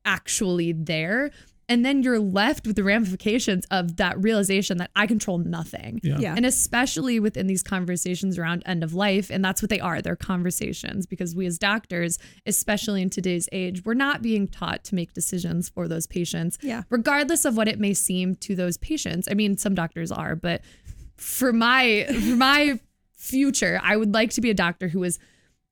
actually 0.04 0.72
there. 0.72 1.30
And 1.66 1.82
then 1.82 2.02
you're 2.02 2.18
left 2.20 2.66
with 2.66 2.76
the 2.76 2.84
ramifications 2.84 3.64
of 3.70 3.96
that 3.96 4.22
realization 4.22 4.76
that 4.78 4.90
I 4.94 5.06
control 5.06 5.38
nothing. 5.38 5.98
Yeah. 6.02 6.18
Yeah. 6.18 6.34
And 6.36 6.44
especially 6.44 7.18
within 7.18 7.46
these 7.46 7.62
conversations 7.62 8.38
around 8.38 8.62
end 8.66 8.84
of 8.84 8.92
life, 8.92 9.30
and 9.30 9.42
that's 9.42 9.62
what 9.62 9.70
they 9.70 9.80
are. 9.80 10.02
They're 10.02 10.14
conversations 10.14 11.06
because 11.06 11.34
we 11.34 11.46
as 11.46 11.56
doctors, 11.58 12.18
especially 12.44 13.00
in 13.00 13.08
today's 13.08 13.48
age, 13.50 13.82
we're 13.82 13.94
not 13.94 14.20
being 14.20 14.46
taught 14.46 14.84
to 14.84 14.94
make 14.94 15.14
decisions 15.14 15.70
for 15.70 15.88
those 15.88 16.06
patients, 16.06 16.58
Yeah. 16.60 16.82
regardless 16.90 17.46
of 17.46 17.56
what 17.56 17.66
it 17.66 17.78
may 17.80 17.94
seem 17.94 18.34
to 18.36 18.54
those 18.54 18.76
patients. 18.76 19.26
I 19.30 19.32
mean, 19.32 19.56
some 19.56 19.74
doctors 19.74 20.12
are, 20.12 20.36
but 20.36 20.60
for 21.16 21.52
my 21.52 22.06
for 22.06 22.36
my 22.36 22.80
future, 23.16 23.80
I 23.82 23.96
would 23.96 24.12
like 24.12 24.30
to 24.30 24.40
be 24.40 24.50
a 24.50 24.54
doctor 24.54 24.88
who 24.88 25.02
is 25.04 25.18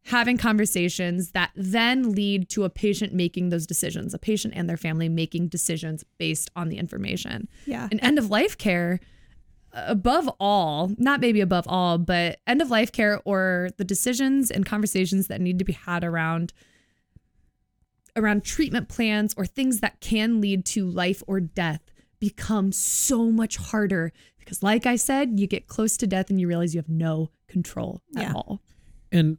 having 0.04 0.37
conversations 0.37 1.30
that 1.30 1.50
then 1.54 2.12
lead 2.12 2.49
to 2.49 2.64
a 2.64 2.70
patient 2.70 3.12
making 3.12 3.50
those 3.50 3.66
decisions, 3.66 4.12
a 4.14 4.18
patient 4.18 4.54
and 4.56 4.68
their 4.68 4.76
family 4.76 5.08
making 5.08 5.49
decisions 5.49 6.04
based 6.18 6.50
on 6.56 6.68
the 6.68 6.78
information. 6.78 7.49
Yeah. 7.66 7.88
And 7.90 8.00
end 8.02 8.18
of 8.18 8.28
life 8.28 8.58
care, 8.58 8.99
above 9.72 10.28
all, 10.40 10.90
not 10.99 11.20
maybe 11.20 11.40
above 11.40 11.66
all, 11.68 11.99
but 11.99 12.40
end 12.46 12.61
of 12.61 12.70
life 12.70 12.90
care 12.90 13.20
or 13.25 13.70
the 13.76 13.84
decisions 13.84 14.50
and 14.50 14.66
conversations 14.66 15.28
that 15.28 15.40
need 15.40 15.58
to 15.58 15.64
be 15.64 15.72
had 15.72 16.04
around 16.04 16.52
around 18.14 18.44
treatment 18.44 18.88
plans 18.90 19.32
or 19.38 19.46
things 19.46 19.80
that 19.80 19.99
can 20.00 20.38
lead 20.38 20.66
to 20.66 20.84
life 20.84 21.22
or 21.26 21.40
death 21.40 21.80
become 22.18 22.70
so 22.70 23.30
much 23.30 23.56
harder 23.56 24.12
because 24.44 24.62
like 24.62 24.87
I 24.87 24.96
said, 24.96 25.38
you 25.40 25.46
get 25.46 25.66
close 25.68 25.96
to 25.99 26.06
death 26.06 26.30
and 26.30 26.40
you 26.40 26.46
realize 26.49 26.75
you 26.75 26.78
have 26.78 26.88
no 26.88 27.30
control 27.49 28.02
at 28.16 28.22
Yeah. 28.22 28.32
all. 28.34 28.61
And 29.11 29.38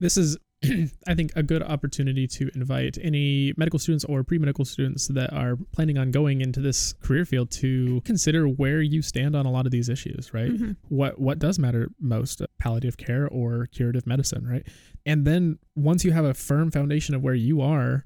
this 0.00 0.16
is, 0.16 0.36
I 1.06 1.14
think, 1.14 1.32
a 1.36 1.42
good 1.42 1.62
opportunity 1.62 2.26
to 2.28 2.50
invite 2.54 2.98
any 3.00 3.52
medical 3.56 3.78
students 3.78 4.04
or 4.04 4.24
pre 4.24 4.38
medical 4.38 4.64
students 4.64 5.08
that 5.08 5.32
are 5.32 5.56
planning 5.72 5.98
on 5.98 6.10
going 6.10 6.40
into 6.40 6.60
this 6.60 6.92
career 6.94 7.24
field 7.24 7.50
to 7.52 8.00
consider 8.04 8.46
where 8.48 8.80
you 8.82 9.02
stand 9.02 9.36
on 9.36 9.46
a 9.46 9.50
lot 9.50 9.66
of 9.66 9.72
these 9.72 9.88
issues, 9.88 10.32
right? 10.34 10.50
Mm-hmm. 10.50 10.72
What 10.88 11.18
what 11.20 11.38
does 11.38 11.58
matter 11.58 11.90
most, 12.00 12.40
uh, 12.42 12.46
palliative 12.58 12.96
care 12.96 13.28
or 13.28 13.66
curative 13.66 14.06
medicine, 14.06 14.46
right? 14.46 14.66
And 15.04 15.24
then 15.24 15.58
once 15.76 16.04
you 16.04 16.12
have 16.12 16.24
a 16.24 16.34
firm 16.34 16.70
foundation 16.70 17.14
of 17.14 17.22
where 17.22 17.34
you 17.34 17.60
are, 17.60 18.04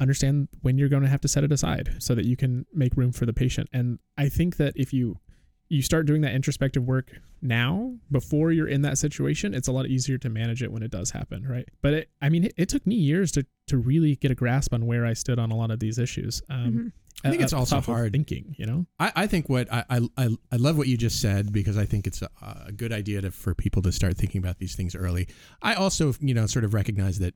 understand 0.00 0.48
when 0.62 0.78
you're 0.78 0.88
going 0.88 1.02
to 1.02 1.08
have 1.08 1.20
to 1.22 1.28
set 1.28 1.44
it 1.44 1.52
aside 1.52 1.96
so 1.98 2.14
that 2.14 2.24
you 2.24 2.36
can 2.36 2.66
make 2.72 2.96
room 2.96 3.12
for 3.12 3.26
the 3.26 3.32
patient. 3.32 3.68
And 3.72 3.98
I 4.16 4.28
think 4.28 4.56
that 4.56 4.74
if 4.76 4.92
you 4.92 5.18
you 5.68 5.82
start 5.82 6.06
doing 6.06 6.22
that 6.22 6.34
introspective 6.34 6.84
work 6.84 7.12
now 7.42 7.94
before 8.10 8.50
you're 8.50 8.66
in 8.66 8.82
that 8.82 8.98
situation 8.98 9.54
it's 9.54 9.68
a 9.68 9.72
lot 9.72 9.86
easier 9.86 10.18
to 10.18 10.28
manage 10.28 10.62
it 10.62 10.72
when 10.72 10.82
it 10.82 10.90
does 10.90 11.10
happen 11.10 11.46
right 11.46 11.68
but 11.82 11.92
it, 11.92 12.10
i 12.20 12.28
mean 12.28 12.44
it, 12.44 12.54
it 12.56 12.68
took 12.68 12.86
me 12.86 12.94
years 12.94 13.30
to 13.30 13.46
to 13.66 13.76
really 13.76 14.16
get 14.16 14.30
a 14.30 14.34
grasp 14.34 14.72
on 14.72 14.86
where 14.86 15.06
i 15.06 15.12
stood 15.12 15.38
on 15.38 15.50
a 15.50 15.56
lot 15.56 15.70
of 15.70 15.78
these 15.78 15.98
issues 15.98 16.42
um 16.50 16.92
I 17.24 17.30
think 17.30 17.42
uh, 17.42 17.44
it's 17.44 17.52
also 17.52 17.80
hard. 17.80 18.12
thinking 18.12 18.54
you 18.58 18.66
know 18.66 18.86
I, 19.00 19.12
I 19.16 19.26
think 19.26 19.48
what 19.48 19.72
I, 19.72 19.84
I 19.90 20.00
I 20.16 20.28
I 20.52 20.56
love 20.56 20.78
what 20.78 20.86
you 20.86 20.96
just 20.96 21.20
said 21.20 21.52
because 21.52 21.76
I 21.76 21.84
think 21.84 22.06
it's 22.06 22.22
a, 22.22 22.28
a 22.66 22.70
good 22.70 22.92
idea 22.92 23.20
to, 23.22 23.32
for 23.32 23.56
people 23.56 23.82
to 23.82 23.90
start 23.90 24.16
thinking 24.16 24.38
about 24.38 24.58
these 24.58 24.76
things 24.76 24.94
early. 24.94 25.26
I 25.60 25.74
also 25.74 26.14
you 26.20 26.32
know 26.32 26.46
sort 26.46 26.64
of 26.64 26.74
recognize 26.74 27.18
that 27.18 27.34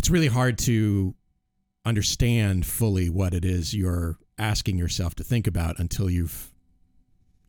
it's 0.00 0.08
really 0.08 0.28
hard 0.28 0.56
to 0.56 1.14
understand 1.84 2.64
fully 2.64 3.10
what 3.10 3.34
it 3.34 3.44
is 3.44 3.74
you're 3.74 4.16
asking 4.38 4.78
yourself 4.78 5.14
to 5.14 5.22
think 5.22 5.46
about 5.46 5.78
until 5.78 6.08
you've 6.08 6.50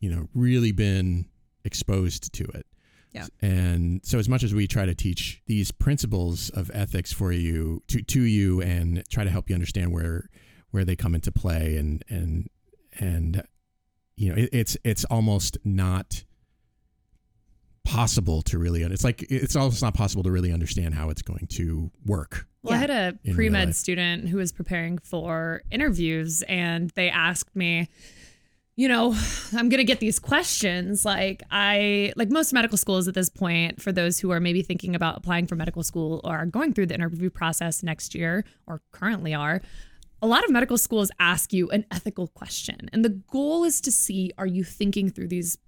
you 0.00 0.14
know 0.14 0.28
really 0.34 0.70
been 0.70 1.24
exposed 1.64 2.30
to 2.34 2.44
it. 2.44 2.66
Yeah. 3.12 3.24
And 3.40 4.02
so 4.04 4.18
as 4.18 4.28
much 4.28 4.42
as 4.42 4.52
we 4.52 4.66
try 4.66 4.84
to 4.84 4.94
teach 4.94 5.40
these 5.46 5.72
principles 5.72 6.50
of 6.50 6.70
ethics 6.74 7.10
for 7.10 7.32
you 7.32 7.82
to 7.88 8.02
to 8.02 8.20
you 8.20 8.60
and 8.60 9.02
try 9.08 9.24
to 9.24 9.30
help 9.30 9.48
you 9.48 9.54
understand 9.54 9.90
where 9.90 10.28
where 10.72 10.84
they 10.84 10.94
come 10.94 11.14
into 11.14 11.32
play 11.32 11.78
and 11.78 12.04
and 12.10 12.50
and 13.00 13.44
you 14.14 14.28
know 14.28 14.34
it, 14.36 14.50
it's 14.52 14.76
it's 14.84 15.06
almost 15.06 15.56
not 15.64 16.24
possible 17.84 18.42
to 18.42 18.58
really 18.58 18.82
it's 18.82 19.04
like 19.04 19.24
it's 19.30 19.56
almost 19.56 19.82
not 19.82 19.94
possible 19.94 20.22
to 20.22 20.30
really 20.30 20.52
understand 20.52 20.94
how 20.94 21.10
it's 21.10 21.22
going 21.22 21.46
to 21.48 21.90
work 22.06 22.46
Well, 22.62 22.74
I 22.74 22.76
had 22.76 22.90
a 22.90 23.18
pre 23.34 23.48
med 23.48 23.74
student 23.74 24.28
who 24.28 24.36
was 24.36 24.52
preparing 24.52 24.98
for 24.98 25.62
interviews, 25.70 26.42
and 26.42 26.90
they 26.90 27.10
asked 27.10 27.56
me, 27.56 27.88
you 28.76 28.88
know, 28.88 29.14
I'm 29.52 29.68
going 29.68 29.78
to 29.78 29.84
get 29.84 30.00
these 30.00 30.18
questions. 30.18 31.04
Like, 31.04 31.42
I, 31.50 32.12
like 32.16 32.30
most 32.30 32.52
medical 32.52 32.78
schools 32.78 33.08
at 33.08 33.14
this 33.14 33.28
point, 33.28 33.82
for 33.82 33.90
those 33.90 34.20
who 34.20 34.30
are 34.30 34.40
maybe 34.40 34.62
thinking 34.62 34.94
about 34.94 35.16
applying 35.16 35.46
for 35.46 35.56
medical 35.56 35.82
school 35.82 36.20
or 36.24 36.36
are 36.36 36.46
going 36.46 36.72
through 36.72 36.86
the 36.86 36.94
interview 36.94 37.30
process 37.30 37.82
next 37.82 38.14
year 38.14 38.44
or 38.66 38.80
currently 38.92 39.34
are, 39.34 39.60
a 40.22 40.26
lot 40.26 40.44
of 40.44 40.50
medical 40.50 40.78
schools 40.78 41.10
ask 41.18 41.52
you 41.52 41.68
an 41.70 41.84
ethical 41.90 42.28
question. 42.28 42.88
And 42.92 43.04
the 43.04 43.10
goal 43.10 43.64
is 43.64 43.80
to 43.80 43.90
see 43.90 44.30
are 44.38 44.46
you 44.46 44.62
thinking 44.62 45.10
through 45.10 45.28
these 45.28 45.58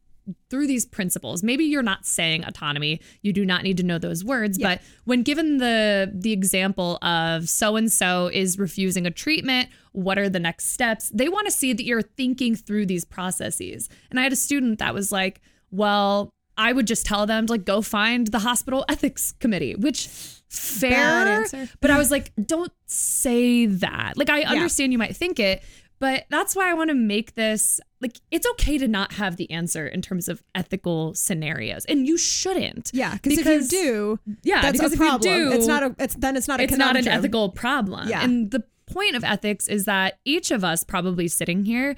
through 0.49 0.67
these 0.67 0.87
principles. 0.87 1.43
Maybe 1.43 1.65
you're 1.65 1.83
not 1.83 2.07
saying 2.07 2.45
autonomy. 2.45 3.01
You 3.23 3.33
do 3.33 3.45
not 3.45 3.63
need 3.63 3.77
to 3.79 3.83
know 3.83 3.99
those 3.99 4.25
words, 4.25 4.59
Yeah. 4.59 4.77
but 4.77 4.83
when 5.05 5.23
given 5.23 5.59
the 5.59 6.11
the 6.15 6.33
example 6.33 6.97
of 7.03 7.49
so 7.49 7.77
and 7.77 7.91
so 7.93 8.29
is 8.33 8.59
refusing 8.59 9.07
a 9.07 9.11
treatment, 9.11 9.69
what 9.93 10.19
are 10.19 10.29
the 10.29 10.41
next 10.41 10.73
steps? 10.73 11.11
They 11.15 11.29
want 11.29 11.47
to 11.47 11.51
see 11.53 11.73
that 11.73 11.85
you're 11.85 12.03
thinking 12.03 12.57
through 12.57 12.87
these 12.87 13.05
processes. 13.05 13.89
And 14.11 14.19
I 14.19 14.23
had 14.23 14.33
a 14.33 14.37
student 14.37 14.79
that 14.79 14.95
was 14.95 15.13
like, 15.13 15.41
"Well, 15.71 16.31
I 16.57 16.73
would 16.73 16.87
just 16.87 17.05
tell 17.05 17.27
them 17.27 17.47
to 17.47 17.53
like 17.53 17.65
go 17.65 17.83
find 17.83 18.27
the 18.29 18.39
hospital 18.41 18.85
ethics 18.89 19.33
committee," 19.41 19.75
which 19.75 20.07
fair. 20.49 21.47
But 21.81 21.91
I 21.91 21.99
was 21.99 22.11
like, 22.11 22.33
"Don't 22.45 22.73
say 22.87 23.67
that." 23.67 24.17
Like 24.17 24.31
I 24.31 24.43
understand 24.43 24.93
you 24.93 24.99
might 24.99 25.17
think 25.17 25.39
it, 25.41 25.63
but 25.99 26.25
that's 26.31 26.55
why 26.57 26.71
I 26.71 26.75
want 26.75 26.91
to 26.91 26.95
make 26.95 27.35
this 27.35 27.81
like 28.05 28.21
it's 28.31 28.47
okay 28.47 28.77
to 28.77 28.87
not 28.87 29.15
have 29.15 29.37
the 29.37 29.51
answer 29.51 29.87
in 29.87 30.03
terms 30.03 30.29
of 30.29 30.43
ethical 30.55 31.15
scenarios, 31.15 31.87
and 31.87 32.07
you 32.07 32.19
shouldn't. 32.19 32.91
Yeah, 32.93 33.15
because 33.15 33.39
if 33.39 33.47
you 33.47 33.67
do, 33.67 34.19
yeah, 34.43 34.61
that's 34.61 34.77
because 34.77 34.93
a 34.93 34.95
if 34.95 35.01
you 35.01 35.07
problem. 35.07 35.23
do, 35.23 35.53
it's 35.53 35.67
not 35.67 35.83
a. 35.83 35.97
It's 35.99 36.15
then 36.15 36.37
it's 36.37 36.47
not 36.47 36.61
a. 36.61 36.65
it's 36.65 36.77
not 36.77 36.97
an 36.97 37.09
ethical 37.09 37.49
problem. 37.49 38.07
Yeah. 38.07 38.23
And 38.23 38.51
the 38.51 38.63
point 38.87 39.17
of 39.17 39.25
ethics 39.25 39.69
is 39.69 39.87
that 39.87 40.19
each 40.27 40.51
of 40.51 40.63
us 40.63 40.85
probably 40.85 41.29
sitting 41.29 41.65
here 41.65 41.97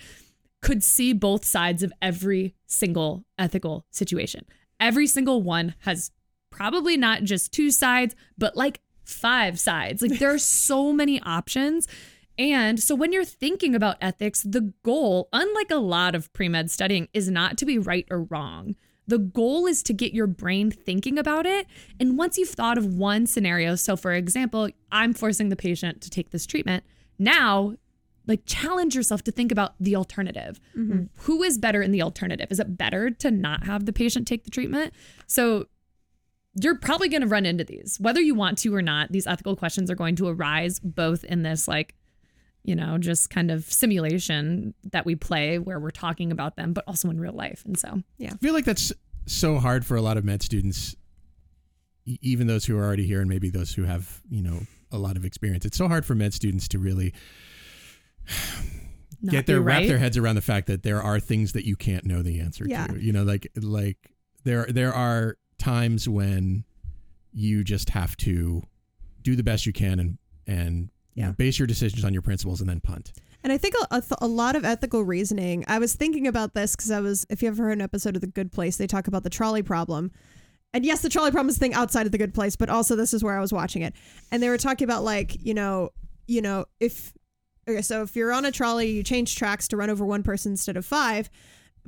could 0.62 0.84
see 0.84 1.12
both 1.12 1.44
sides 1.44 1.82
of 1.82 1.92
every 2.00 2.54
single 2.66 3.24
ethical 3.36 3.84
situation. 3.90 4.46
Every 4.78 5.08
single 5.08 5.42
one 5.42 5.74
has 5.80 6.12
probably 6.50 6.96
not 6.96 7.24
just 7.24 7.52
two 7.52 7.72
sides, 7.72 8.14
but 8.38 8.56
like 8.56 8.80
five 9.04 9.58
sides. 9.58 10.02
Like 10.02 10.20
there 10.20 10.32
are 10.32 10.38
so 10.38 10.92
many 10.92 11.20
options. 11.22 11.88
And 12.38 12.80
so 12.82 12.94
when 12.94 13.12
you're 13.12 13.24
thinking 13.24 13.74
about 13.74 13.96
ethics, 14.00 14.42
the 14.42 14.72
goal, 14.82 15.28
unlike 15.32 15.70
a 15.70 15.76
lot 15.76 16.14
of 16.14 16.32
pre 16.32 16.48
med 16.48 16.70
studying, 16.70 17.08
is 17.12 17.30
not 17.30 17.56
to 17.58 17.66
be 17.66 17.78
right 17.78 18.06
or 18.10 18.22
wrong. 18.22 18.76
The 19.08 19.18
goal 19.18 19.66
is 19.66 19.82
to 19.84 19.92
get 19.92 20.12
your 20.12 20.26
brain 20.26 20.70
thinking 20.70 21.18
about 21.18 21.46
it. 21.46 21.66
And 22.00 22.18
once 22.18 22.36
you've 22.36 22.48
thought 22.48 22.76
of 22.76 22.94
one 22.94 23.26
scenario, 23.26 23.76
so 23.76 23.96
for 23.96 24.12
example, 24.12 24.68
I'm 24.90 25.14
forcing 25.14 25.48
the 25.48 25.56
patient 25.56 26.00
to 26.02 26.10
take 26.10 26.30
this 26.30 26.44
treatment. 26.44 26.84
Now, 27.18 27.76
like 28.26 28.42
challenge 28.46 28.96
yourself 28.96 29.22
to 29.24 29.30
think 29.30 29.52
about 29.52 29.74
the 29.78 29.94
alternative. 29.94 30.60
Mm-hmm. 30.76 31.04
Who 31.20 31.42
is 31.44 31.58
better 31.58 31.80
in 31.80 31.92
the 31.92 32.02
alternative? 32.02 32.48
Is 32.50 32.58
it 32.58 32.76
better 32.76 33.10
to 33.10 33.30
not 33.30 33.64
have 33.64 33.86
the 33.86 33.92
patient 33.92 34.26
take 34.26 34.44
the 34.44 34.50
treatment? 34.50 34.92
So 35.28 35.66
you're 36.60 36.78
probably 36.78 37.08
going 37.08 37.22
to 37.22 37.28
run 37.28 37.46
into 37.46 37.64
these, 37.64 37.98
whether 38.00 38.20
you 38.20 38.34
want 38.34 38.58
to 38.58 38.74
or 38.74 38.82
not. 38.82 39.12
These 39.12 39.26
ethical 39.26 39.56
questions 39.56 39.90
are 39.90 39.94
going 39.94 40.16
to 40.16 40.28
arise 40.28 40.80
both 40.80 41.22
in 41.24 41.42
this, 41.42 41.68
like, 41.68 41.94
you 42.66 42.74
know, 42.74 42.98
just 42.98 43.30
kind 43.30 43.50
of 43.52 43.64
simulation 43.64 44.74
that 44.90 45.06
we 45.06 45.14
play 45.14 45.58
where 45.58 45.78
we're 45.78 45.90
talking 45.90 46.32
about 46.32 46.56
them, 46.56 46.72
but 46.72 46.82
also 46.88 47.08
in 47.08 47.20
real 47.20 47.32
life. 47.32 47.62
And 47.64 47.78
so, 47.78 48.02
yeah. 48.18 48.32
I 48.34 48.36
feel 48.38 48.52
like 48.54 48.64
that's 48.64 48.92
so 49.26 49.58
hard 49.58 49.86
for 49.86 49.96
a 49.96 50.02
lot 50.02 50.16
of 50.16 50.24
med 50.24 50.42
students, 50.42 50.96
even 52.04 52.48
those 52.48 52.64
who 52.64 52.76
are 52.76 52.84
already 52.84 53.06
here 53.06 53.20
and 53.20 53.28
maybe 53.30 53.50
those 53.50 53.72
who 53.72 53.84
have, 53.84 54.20
you 54.28 54.42
know, 54.42 54.60
a 54.90 54.98
lot 54.98 55.16
of 55.16 55.24
experience. 55.24 55.64
It's 55.64 55.78
so 55.78 55.86
hard 55.86 56.04
for 56.04 56.16
med 56.16 56.34
students 56.34 56.66
to 56.68 56.78
really 56.80 57.14
not 59.22 59.32
get 59.32 59.46
their 59.46 59.60
be 59.60 59.64
wrap 59.64 59.78
right. 59.78 59.88
their 59.88 59.98
heads 59.98 60.16
around 60.16 60.34
the 60.34 60.42
fact 60.42 60.66
that 60.66 60.82
there 60.82 61.00
are 61.00 61.20
things 61.20 61.52
that 61.52 61.64
you 61.64 61.76
can't 61.76 62.04
know 62.04 62.20
the 62.20 62.40
answer 62.40 62.64
Yeah. 62.68 62.88
to. 62.88 63.00
You 63.00 63.12
know, 63.12 63.22
like 63.22 63.46
like 63.54 63.98
there 64.42 64.66
there 64.66 64.92
are 64.92 65.38
times 65.58 66.08
when 66.08 66.64
you 67.32 67.62
just 67.62 67.90
have 67.90 68.16
to 68.16 68.62
do 69.22 69.36
the 69.36 69.44
best 69.44 69.66
you 69.66 69.72
can 69.72 70.00
and 70.00 70.18
and 70.48 70.90
Yeah. 71.16 71.32
base 71.32 71.58
your 71.58 71.66
decisions 71.66 72.04
on 72.04 72.12
your 72.12 72.22
principles 72.22 72.60
and 72.60 72.70
then 72.70 72.80
punt. 72.80 73.12
And 73.42 73.52
I 73.52 73.58
think 73.58 73.74
a, 73.74 73.96
a, 73.96 74.00
th- 74.00 74.18
a 74.20 74.26
lot 74.26 74.54
of 74.54 74.64
ethical 74.64 75.02
reasoning. 75.02 75.64
I 75.66 75.78
was 75.78 75.94
thinking 75.94 76.26
about 76.26 76.54
this 76.54 76.76
because 76.76 76.90
I 76.90 77.00
was, 77.00 77.26
if 77.30 77.42
you 77.42 77.48
ever 77.48 77.64
heard 77.64 77.72
an 77.72 77.80
episode 77.80 78.14
of 78.14 78.20
The 78.20 78.26
Good 78.26 78.52
Place, 78.52 78.76
they 78.76 78.86
talk 78.86 79.08
about 79.08 79.22
the 79.24 79.30
trolley 79.30 79.62
problem. 79.62 80.12
And 80.72 80.84
yes, 80.84 81.00
the 81.00 81.08
trolley 81.08 81.30
problem 81.30 81.48
is 81.48 81.56
a 81.56 81.60
thing 81.60 81.74
outside 81.74 82.06
of 82.06 82.12
The 82.12 82.18
Good 82.18 82.34
Place, 82.34 82.54
but 82.54 82.68
also 82.68 82.96
this 82.96 83.14
is 83.14 83.24
where 83.24 83.36
I 83.36 83.40
was 83.40 83.52
watching 83.52 83.82
it. 83.82 83.94
And 84.30 84.42
they 84.42 84.48
were 84.48 84.58
talking 84.58 84.84
about 84.84 85.04
like, 85.04 85.42
you 85.44 85.54
know, 85.54 85.90
you 86.26 86.42
know, 86.42 86.66
if 86.80 87.12
okay, 87.68 87.82
so 87.82 88.02
if 88.02 88.14
you're 88.14 88.32
on 88.32 88.44
a 88.44 88.52
trolley, 88.52 88.90
you 88.90 89.02
change 89.02 89.36
tracks 89.36 89.68
to 89.68 89.76
run 89.76 89.90
over 89.90 90.04
one 90.04 90.22
person 90.22 90.52
instead 90.52 90.76
of 90.76 90.84
five. 90.84 91.30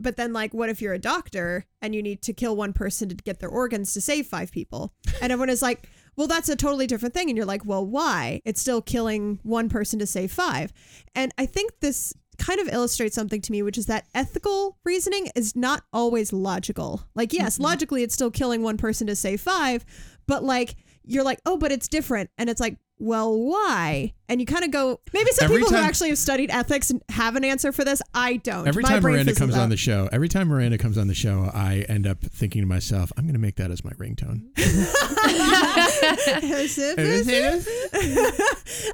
But 0.00 0.16
then, 0.16 0.32
like, 0.32 0.54
what 0.54 0.68
if 0.68 0.80
you're 0.80 0.94
a 0.94 0.98
doctor 0.98 1.66
and 1.82 1.94
you 1.94 2.02
need 2.02 2.22
to 2.22 2.32
kill 2.32 2.54
one 2.54 2.72
person 2.72 3.08
to 3.08 3.16
get 3.16 3.40
their 3.40 3.48
organs 3.48 3.92
to 3.94 4.00
save 4.00 4.26
five 4.26 4.52
people? 4.52 4.92
And 5.20 5.32
everyone 5.32 5.50
is 5.50 5.60
like, 5.60 5.88
well, 6.18 6.26
that's 6.26 6.48
a 6.48 6.56
totally 6.56 6.88
different 6.88 7.14
thing. 7.14 7.30
And 7.30 7.36
you're 7.36 7.46
like, 7.46 7.64
well, 7.64 7.86
why? 7.86 8.42
It's 8.44 8.60
still 8.60 8.82
killing 8.82 9.38
one 9.44 9.68
person 9.68 10.00
to 10.00 10.06
save 10.06 10.32
five. 10.32 10.72
And 11.14 11.32
I 11.38 11.46
think 11.46 11.78
this 11.78 12.12
kind 12.38 12.58
of 12.58 12.68
illustrates 12.68 13.14
something 13.14 13.40
to 13.40 13.52
me, 13.52 13.62
which 13.62 13.78
is 13.78 13.86
that 13.86 14.04
ethical 14.16 14.78
reasoning 14.84 15.30
is 15.36 15.54
not 15.54 15.84
always 15.92 16.32
logical. 16.32 17.04
Like, 17.14 17.32
yes, 17.32 17.54
mm-hmm. 17.54 17.64
logically, 17.66 18.02
it's 18.02 18.14
still 18.14 18.32
killing 18.32 18.62
one 18.62 18.76
person 18.76 19.06
to 19.06 19.14
save 19.14 19.40
five, 19.40 19.84
but 20.26 20.42
like, 20.42 20.74
you're 21.04 21.22
like, 21.22 21.40
oh, 21.46 21.56
but 21.56 21.70
it's 21.70 21.86
different. 21.86 22.30
And 22.36 22.50
it's 22.50 22.60
like, 22.60 22.78
well, 22.98 23.36
why? 23.38 24.12
And 24.28 24.40
you 24.40 24.46
kind 24.46 24.64
of 24.64 24.70
go, 24.70 25.00
maybe 25.12 25.30
some 25.32 25.44
Every 25.44 25.58
people 25.58 25.70
time- 25.70 25.82
who 25.82 25.86
actually 25.88 26.08
have 26.10 26.18
studied 26.18 26.50
ethics 26.50 26.92
have 27.10 27.36
an 27.36 27.44
answer 27.44 27.72
for 27.72 27.84
this. 27.84 28.02
I 28.12 28.36
don't. 28.36 28.66
Every 28.68 28.82
My 28.82 28.88
time 28.90 29.02
Miranda 29.02 29.24
fizzles 29.32 29.38
comes 29.38 29.56
on 29.56 29.70
the 29.70 29.76
show, 29.76 30.08
every 30.12 30.28
time 30.28 30.48
Miranda 30.48 30.78
comes 30.78 30.98
on 30.98 31.06
the 31.08 31.14
show, 31.14 31.50
I 31.54 31.86
end 31.88 32.06
up 32.06 32.20
thinking 32.20 32.62
to 32.62 32.66
myself, 32.66 33.12
I'm 33.16 33.24
going 33.24 33.34
to 33.34 33.40
make 33.40 33.56
that 33.56 33.70
as 33.70 33.84
my 33.84 33.92
ringtone. 33.92 34.42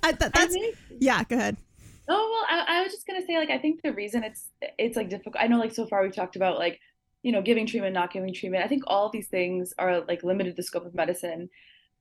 I 0.03 0.13
th- 0.19 0.33
that's, 0.33 0.53
think- 0.53 0.77
yeah, 1.01 1.23
go 1.25 1.37
ahead. 1.37 1.57
Oh 2.07 2.45
well, 2.51 2.61
I, 2.61 2.79
I 2.79 2.83
was 2.83 2.93
just 2.93 3.07
gonna 3.07 3.25
say 3.27 3.39
like 3.39 3.49
I 3.49 3.57
think 3.59 3.81
the 3.83 3.93
reason 3.93 4.25
it's 4.25 4.51
it's 4.79 4.95
like 4.97 5.09
difficult. 5.09 5.37
I 5.39 5.47
know 5.47 5.59
like 5.59 5.75
so 5.75 5.87
far 5.87 6.03
we've 6.03 6.15
talked 6.15 6.37
about 6.37 6.59
like 6.59 6.79
you 7.23 7.33
know 7.33 7.41
giving 7.41 7.67
treatment, 7.67 7.95
not 7.95 8.13
giving 8.13 8.33
treatment. 8.35 8.63
I 8.63 8.69
think 8.69 8.83
all 8.87 9.07
of 9.07 9.13
these 9.13 9.29
things 9.29 9.73
are 9.79 10.03
like 10.03 10.23
limited 10.23 10.55
the 10.57 10.63
scope 10.63 10.85
of 10.85 10.95
medicine, 10.95 11.49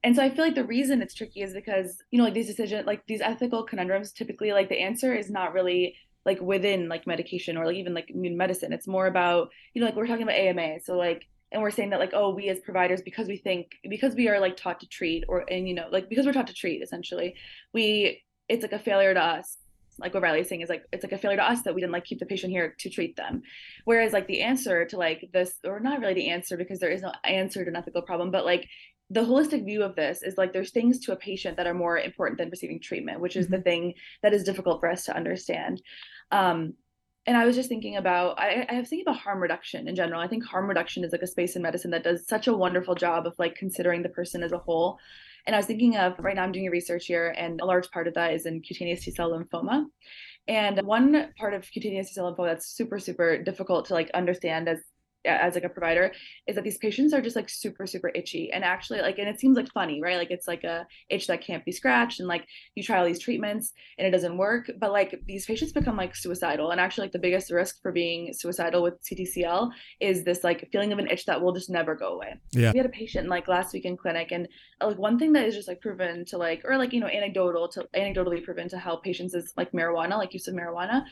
and 0.03 0.15
so 0.15 0.21
I 0.21 0.29
feel 0.29 0.43
like 0.43 0.55
the 0.55 0.65
reason 0.65 1.01
it's 1.01 1.13
tricky 1.13 1.41
is 1.41 1.53
because 1.53 2.01
you 2.11 2.17
know 2.17 2.25
like 2.25 2.33
these 2.33 2.47
decision 2.47 2.85
like 2.85 3.05
these 3.07 3.21
ethical 3.21 3.63
conundrums, 3.63 4.11
typically 4.11 4.51
like 4.51 4.69
the 4.69 4.79
answer 4.79 5.13
is 5.13 5.29
not 5.29 5.53
really 5.53 5.95
like 6.25 6.39
within 6.41 6.89
like 6.89 7.07
medication 7.07 7.57
or 7.57 7.65
like 7.65 7.75
even 7.75 7.93
like 7.93 8.09
immune 8.09 8.37
medicine. 8.37 8.73
It's 8.73 8.87
more 8.87 9.07
about 9.07 9.49
you 9.73 9.81
know 9.81 9.87
like 9.87 9.95
we're 9.95 10.07
talking 10.07 10.23
about 10.23 10.35
AMA, 10.35 10.81
so 10.81 10.97
like 10.97 11.27
and 11.51 11.61
we're 11.61 11.71
saying 11.71 11.91
that 11.91 11.99
like 11.99 12.13
oh 12.13 12.33
we 12.33 12.49
as 12.49 12.59
providers 12.59 13.01
because 13.01 13.27
we 13.27 13.37
think 13.37 13.71
because 13.89 14.15
we 14.15 14.27
are 14.27 14.39
like 14.39 14.57
taught 14.57 14.79
to 14.81 14.87
treat 14.87 15.23
or 15.27 15.45
and 15.49 15.67
you 15.67 15.75
know 15.75 15.87
like 15.91 16.09
because 16.09 16.25
we're 16.25 16.33
taught 16.33 16.47
to 16.47 16.53
treat 16.53 16.81
essentially 16.81 17.35
we 17.73 18.21
it's 18.49 18.63
like 18.63 18.73
a 18.73 18.79
failure 18.79 19.13
to 19.13 19.23
us 19.23 19.57
like 19.99 20.13
what 20.13 20.23
Riley's 20.23 20.49
saying 20.49 20.61
is 20.61 20.69
like 20.69 20.85
it's 20.91 21.03
like 21.03 21.11
a 21.11 21.17
failure 21.17 21.37
to 21.37 21.49
us 21.49 21.61
that 21.63 21.75
we 21.75 21.81
didn't 21.81 21.93
like 21.93 22.05
keep 22.05 22.19
the 22.19 22.25
patient 22.25 22.51
here 22.51 22.75
to 22.79 22.89
treat 22.89 23.15
them. 23.15 23.41
Whereas 23.85 24.13
like 24.13 24.27
the 24.27 24.41
answer 24.41 24.85
to 24.85 24.97
like 24.97 25.29
this, 25.33 25.55
or 25.63 25.79
not 25.79 25.99
really 25.99 26.15
the 26.15 26.29
answer 26.29 26.57
because 26.57 26.79
there 26.79 26.91
is 26.91 27.01
no 27.01 27.11
answer 27.23 27.63
to 27.63 27.69
an 27.69 27.75
ethical 27.75 28.01
problem, 28.01 28.31
but 28.31 28.45
like 28.45 28.67
the 29.13 29.21
holistic 29.21 29.63
view 29.63 29.83
of 29.83 29.95
this 29.95 30.23
is 30.23 30.37
like 30.37 30.53
there's 30.53 30.71
things 30.71 30.99
to 30.99 31.11
a 31.11 31.15
patient 31.15 31.57
that 31.57 31.67
are 31.67 31.73
more 31.73 31.97
important 31.97 32.39
than 32.39 32.49
receiving 32.49 32.79
treatment, 32.79 33.21
which 33.21 33.35
is 33.35 33.47
the 33.47 33.61
thing 33.61 33.93
that 34.23 34.33
is 34.33 34.43
difficult 34.43 34.79
for 34.79 34.89
us 34.89 35.05
to 35.05 35.15
understand. 35.15 35.81
Um, 36.31 36.73
and 37.25 37.37
I 37.37 37.45
was 37.45 37.55
just 37.55 37.69
thinking 37.69 37.95
about 37.97 38.39
I, 38.39 38.65
I 38.69 38.79
was 38.79 38.89
thinking 38.89 39.05
about 39.07 39.21
harm 39.21 39.39
reduction 39.39 39.87
in 39.87 39.95
general. 39.95 40.19
I 40.19 40.27
think 40.27 40.43
harm 40.43 40.67
reduction 40.67 41.03
is 41.03 41.11
like 41.11 41.21
a 41.21 41.27
space 41.27 41.55
in 41.55 41.61
medicine 41.61 41.91
that 41.91 42.03
does 42.03 42.27
such 42.27 42.47
a 42.47 42.57
wonderful 42.57 42.95
job 42.95 43.27
of 43.27 43.33
like 43.37 43.55
considering 43.55 44.01
the 44.01 44.09
person 44.09 44.43
as 44.43 44.51
a 44.51 44.57
whole. 44.57 44.97
And 45.45 45.55
I 45.55 45.59
was 45.59 45.67
thinking 45.67 45.95
of 45.95 46.15
right 46.19 46.35
now 46.35 46.43
I'm 46.43 46.51
doing 46.51 46.67
a 46.67 46.71
research 46.71 47.05
here, 47.05 47.35
and 47.37 47.61
a 47.61 47.65
large 47.65 47.89
part 47.91 48.07
of 48.07 48.15
that 48.15 48.33
is 48.33 48.45
in 48.45 48.61
cutaneous 48.61 49.05
T 49.05 49.11
cell 49.11 49.31
lymphoma. 49.31 49.85
And 50.47 50.81
one 50.81 51.31
part 51.37 51.53
of 51.53 51.69
cutaneous 51.71 52.09
T 52.09 52.13
cell 52.13 52.33
lymphoma 52.33 52.47
that's 52.47 52.75
super, 52.75 52.99
super 52.99 53.41
difficult 53.41 53.85
to 53.85 53.93
like 53.93 54.09
understand 54.13 54.67
as 54.67 54.79
as 55.25 55.55
like 55.55 55.63
a 55.63 55.69
provider 55.69 56.11
is 56.47 56.55
that 56.55 56.63
these 56.63 56.77
patients 56.77 57.13
are 57.13 57.21
just 57.21 57.35
like 57.35 57.49
super 57.49 57.85
super 57.87 58.11
itchy. 58.15 58.51
And 58.51 58.63
actually 58.63 59.01
like 59.01 59.19
and 59.19 59.27
it 59.27 59.39
seems 59.39 59.57
like 59.57 59.71
funny 59.71 60.01
right? 60.01 60.17
Like 60.17 60.31
it's 60.31 60.47
like 60.47 60.63
a 60.63 60.85
itch 61.09 61.27
that 61.27 61.41
can't 61.41 61.65
be 61.65 61.71
scratched 61.71 62.19
and 62.19 62.27
like 62.27 62.45
you 62.75 62.83
try 62.83 62.99
all 62.99 63.05
these 63.05 63.19
treatments 63.19 63.73
and 63.97 64.07
it 64.07 64.11
doesn't 64.11 64.37
work. 64.37 64.69
But 64.79 64.91
like 64.91 65.21
these 65.25 65.45
patients 65.45 65.71
become 65.71 65.97
like 65.97 66.15
suicidal. 66.15 66.71
And 66.71 66.79
actually 66.79 67.05
like 67.05 67.13
the 67.13 67.19
biggest 67.19 67.51
risk 67.51 67.81
for 67.81 67.91
being 67.91 68.33
suicidal 68.33 68.83
with 68.83 68.95
CTCL 69.03 69.71
is 69.99 70.23
this 70.23 70.43
like 70.43 70.69
feeling 70.71 70.91
of 70.91 70.99
an 70.99 71.07
itch 71.07 71.25
that 71.25 71.41
will 71.41 71.53
just 71.53 71.69
never 71.69 71.95
go 71.95 72.13
away. 72.13 72.35
Yeah. 72.51 72.71
we 72.71 72.77
had 72.77 72.85
a 72.85 72.89
patient 72.89 73.27
like 73.29 73.47
last 73.47 73.73
week 73.73 73.85
in 73.85 73.97
clinic 73.97 74.31
and 74.31 74.47
uh, 74.81 74.87
like 74.87 74.97
one 74.97 75.17
thing 75.17 75.33
that 75.33 75.45
is 75.45 75.55
just 75.55 75.67
like 75.67 75.81
proven 75.81 76.25
to 76.25 76.37
like 76.37 76.61
or 76.65 76.77
like 76.77 76.93
you 76.93 76.99
know 76.99 77.07
anecdotal 77.07 77.67
to 77.69 77.87
anecdotally 77.95 78.43
proven 78.43 78.67
to 78.69 78.77
help 78.77 79.03
patients 79.03 79.33
is 79.33 79.53
like 79.57 79.71
marijuana 79.71 80.17
like 80.17 80.33
use 80.33 80.47
of 80.47 80.55
marijuana 80.55 81.03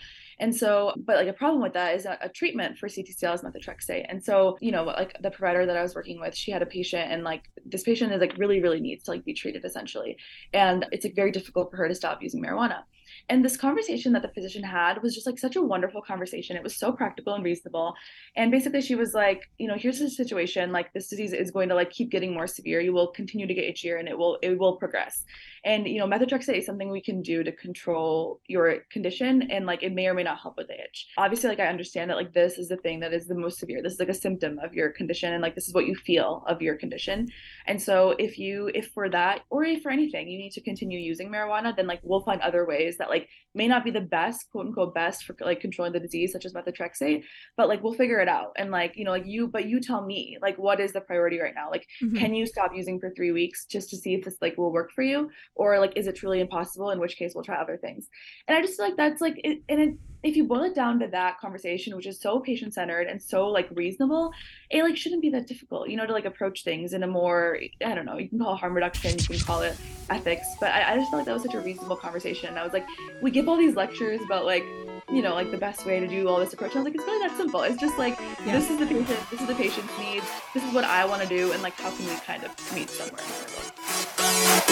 and 0.42 0.54
so 0.54 0.92
but 1.06 1.16
like 1.16 1.28
a 1.28 1.34
problem 1.34 1.62
with 1.62 1.74
that 1.74 1.96
is 1.96 2.04
that 2.04 2.20
a 2.22 2.28
treatment 2.28 2.78
for 2.78 2.90
CTCL 2.90 3.36
is 3.36 3.42
methotrexate 3.42 4.06
and 4.10 4.22
so 4.22 4.58
you 4.60 4.72
know 4.72 4.84
like 4.84 5.16
the 5.22 5.32
provider 5.32 5.66
that 5.66 5.78
I 5.78 5.84
was 5.84 5.96
working 5.96 6.20
with 6.20 6.36
she 6.36 6.52
had 6.52 6.62
a 6.62 6.66
patient 6.66 7.12
and 7.12 7.24
like 7.24 7.44
this 7.72 7.84
patient 7.84 8.12
is 8.12 8.20
like 8.20 8.38
really 8.38 8.62
really 8.62 8.80
needs 8.80 9.04
to 9.04 9.12
like 9.12 9.24
be 9.26 9.34
treated 9.34 9.64
essentially 9.66 10.18
and 10.54 10.86
it's 10.92 11.06
like 11.06 11.16
very 11.16 11.32
difficult 11.32 11.72
for 11.72 11.78
her 11.78 11.88
to 11.88 11.96
stop 11.96 12.22
using 12.22 12.42
marijuana 12.42 12.84
and 13.30 13.44
this 13.44 13.58
conversation 13.58 14.14
that 14.14 14.22
the 14.22 14.30
physician 14.30 14.64
had 14.64 15.02
was 15.02 15.14
just 15.14 15.26
like 15.26 15.40
such 15.40 15.56
a 15.56 15.62
wonderful 15.62 16.02
conversation. 16.02 16.56
It 16.56 16.64
was 16.64 16.76
so 16.76 16.92
practical 16.92 17.34
and 17.34 17.44
reasonable. 17.44 17.94
And 18.36 18.52
basically, 18.52 18.82
she 18.82 18.96
was 18.96 19.14
like, 19.14 19.50
you 19.58 19.68
know, 19.68 19.76
here's 19.78 20.00
the 20.00 20.10
situation. 20.10 20.72
Like 20.72 20.94
this 20.94 21.08
disease 21.08 21.34
is 21.34 21.52
going 21.52 21.70
to 21.70 21.76
like 21.76 21.92
keep 21.92 22.10
getting 22.10 22.34
more 22.34 22.48
severe. 22.48 22.82
You 22.82 22.94
will 22.94 23.08
continue 23.08 23.48
to 23.48 23.54
get 23.54 23.74
itchier, 23.74 24.00
and 24.00 24.08
it 24.08 24.18
will 24.18 24.38
it 24.42 24.58
will 24.58 24.78
progress. 24.78 25.24
And 25.64 25.88
you 25.88 26.00
know, 26.00 26.08
methotrexate 26.08 26.58
is 26.58 26.66
something 26.66 26.90
we 26.90 27.02
can 27.02 27.22
do 27.22 27.44
to 27.44 27.52
control 27.52 28.42
your 28.48 28.80
condition, 28.92 29.44
and 29.52 29.66
like 29.66 29.84
it 29.84 29.94
may 29.94 30.08
or 30.08 30.14
may 30.14 30.24
not 30.24 30.40
help 30.40 30.58
with 30.58 30.68
the 30.68 30.80
itch. 30.80 31.08
Obviously, 31.18 31.50
like 31.50 31.60
I 31.60 31.68
understand 31.68 32.10
that 32.10 32.18
like 32.18 32.34
this 32.34 32.58
is 32.58 32.70
the 32.70 32.78
thing 32.78 33.00
that 33.02 33.14
is 33.14 33.28
the 33.28 33.36
most 33.36 33.60
severe. 33.60 33.82
This 33.82 33.94
is 33.94 34.00
like 34.00 34.10
a 34.10 34.14
symptom 34.14 34.60
of 34.60 34.74
your 34.74 34.90
condition, 34.90 35.34
and 35.34 35.42
like 35.42 35.56
this 35.56 35.68
is 35.68 35.74
what 35.74 35.86
you 35.86 35.96
feel 35.96 36.44
of 36.48 36.62
your 36.62 36.76
condition. 36.76 37.28
And 37.68 37.82
so 37.82 38.12
if 38.20 38.38
you 38.38 38.70
if 38.74 38.88
for 38.94 39.10
that 39.10 39.42
or 39.50 39.64
if 39.64 39.82
for 39.82 39.92
anything 39.92 40.28
you 40.28 40.38
need 40.38 40.52
to 40.54 40.62
continue 40.62 41.00
using 41.00 41.30
marijuana, 41.30 41.76
then 41.76 41.88
like 41.88 42.00
we'll 42.04 42.22
find 42.22 42.42
other 42.42 42.66
ways 42.66 42.98
that 42.98 43.10
like 43.10 43.28
may 43.54 43.68
not 43.68 43.84
be 43.84 43.92
the 43.92 44.02
best 44.02 44.50
quote 44.52 44.68
unquote 44.68 44.94
best 44.96 45.24
for 45.26 45.36
like 45.42 45.60
controlling 45.60 45.94
the 45.94 46.00
disease 46.00 46.32
such 46.32 46.46
as 46.46 46.54
methotrexate 46.54 47.24
but 47.58 47.68
like 47.68 47.84
we'll 47.84 47.94
figure 47.94 48.20
it 48.20 48.28
out. 48.28 48.52
And 48.58 48.72
like 48.72 48.96
you 48.96 49.06
know 49.06 49.12
like 49.12 49.26
you 49.26 49.48
but 49.48 49.66
you 49.66 49.80
tell 49.80 50.06
me 50.06 50.38
like 50.42 50.58
what 50.58 50.80
is 50.80 50.94
the 50.94 51.02
priority 51.02 51.40
right 51.40 51.54
now? 51.56 51.70
Like 51.70 51.86
Mhm. 52.02 52.18
can 52.18 52.34
you 52.34 52.46
stop 52.46 52.72
using 52.76 53.00
for 53.00 53.12
three 53.12 53.32
weeks 53.32 53.66
just 53.66 53.90
to 53.92 53.98
see 53.98 54.14
if 54.16 54.24
this 54.26 54.38
like 54.42 54.58
will 54.58 54.72
work 54.72 54.92
for 54.92 55.02
you? 55.04 55.30
Or 55.56 55.80
like 55.80 55.94
is 55.96 56.08
it 56.08 56.16
truly 56.16 56.40
impossible? 56.40 56.90
In 56.92 57.00
which 57.00 57.16
case 57.18 57.34
we'll 57.36 57.44
try 57.44 57.58
other 57.58 57.78
things. 57.78 58.08
And 58.48 58.58
i 58.58 58.62
just 58.62 58.78
feel 58.78 58.86
like 58.88 58.98
that's 58.98 59.22
like 59.22 59.40
it, 59.44 59.60
and 59.70 59.80
it, 59.82 59.96
if 60.24 60.36
you 60.36 60.44
boil 60.44 60.64
it 60.64 60.76
down 60.76 61.00
to 61.00 61.08
that 61.08 61.40
conversation 61.40 61.96
which 61.96 62.06
is 62.06 62.20
so 62.20 62.40
patient 62.40 62.74
centered 62.74 63.08
and 63.08 63.22
so 63.22 63.48
like 63.48 63.68
reasonable 63.72 64.32
it 64.70 64.84
like 64.84 64.96
shouldn't 64.96 65.22
be 65.22 65.30
that 65.30 65.48
difficult 65.48 65.90
you 65.90 65.98
know 65.98 66.06
to 66.06 66.14
like 66.14 66.26
approach 66.26 66.64
things 66.64 66.94
in 66.94 67.04
a 67.04 67.08
more 67.08 67.58
i 67.86 67.96
don't 67.96 68.06
know 68.06 68.18
you 68.18 68.30
can 68.30 68.40
call 68.40 68.54
it 68.54 68.58
harm 68.58 68.74
reduction 68.74 69.12
you 69.18 69.26
can 69.26 69.40
call 69.40 69.62
it 69.62 69.76
ethics 70.10 70.48
but 70.60 70.72
i, 70.72 70.94
I 70.94 70.98
just 70.98 71.10
felt 71.10 71.20
like 71.22 71.26
that 71.26 71.34
was 71.34 71.44
such 71.44 71.54
a 71.56 71.60
reasonable 71.60 71.96
conversation. 71.96 72.50
And 72.50 72.60
i 72.60 72.64
was 72.64 72.74
like 72.74 72.86
we 73.22 73.32
give 73.32 73.48
all 73.50 73.58
these 73.58 73.76
lectures 73.76 74.22
about 74.26 74.46
like 74.46 74.64
you 75.12 75.22
know 75.22 75.34
like 75.34 75.52
the 75.52 75.58
best 75.58 75.86
way 75.86 76.00
to 76.00 76.08
do 76.08 76.28
all 76.28 76.40
this 76.40 76.54
approach 76.54 76.76
i 76.76 76.80
was 76.80 76.86
like 76.86 76.96
it's 76.96 77.04
really 77.04 77.28
that 77.28 77.36
simple. 77.38 77.62
It's 77.64 77.80
just 77.80 77.98
like 77.98 78.18
Yeah. 78.46 78.54
this 78.60 78.70
is 78.70 78.78
the 78.78 78.86
patient 78.86 79.20
this 79.32 79.42
is 79.42 79.48
the 79.48 79.56
patient's 79.56 79.98
needs 80.00 80.26
this 80.54 80.64
is 80.64 80.74
what 80.74 80.84
i 80.84 81.04
want 81.06 81.22
to 81.22 81.28
do 81.28 81.52
and 81.52 81.62
like 81.64 81.74
how 81.74 81.90
can 81.92 82.06
we 82.06 82.16
kind 82.18 82.44
of 82.44 82.52
meet 82.76 82.90
somewhere 82.90 83.22
in 83.22 83.28
the 83.28 83.34
middle 83.52 84.72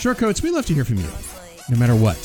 Shortcoats, 0.00 0.42
we 0.42 0.50
love 0.50 0.64
to 0.66 0.72
hear 0.74 0.84
from 0.84 0.96
you, 0.96 1.08
no 1.70 1.78
matter 1.78 1.94
what 1.94 2.16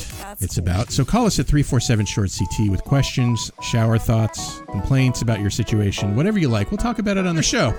it's 0.41 0.57
about. 0.57 0.91
So 0.91 1.05
call 1.05 1.25
us 1.25 1.39
at 1.39 1.47
347 1.47 2.05
Short 2.05 2.31
CT 2.37 2.69
with 2.69 2.83
questions, 2.83 3.51
shower 3.61 3.97
thoughts, 3.97 4.59
complaints 4.69 5.21
about 5.21 5.39
your 5.39 5.49
situation, 5.49 6.15
whatever 6.15 6.39
you 6.39 6.49
like. 6.49 6.71
We'll 6.71 6.77
talk 6.77 6.99
about 6.99 7.17
it 7.17 7.27
on 7.27 7.35
the 7.35 7.43
show. 7.43 7.73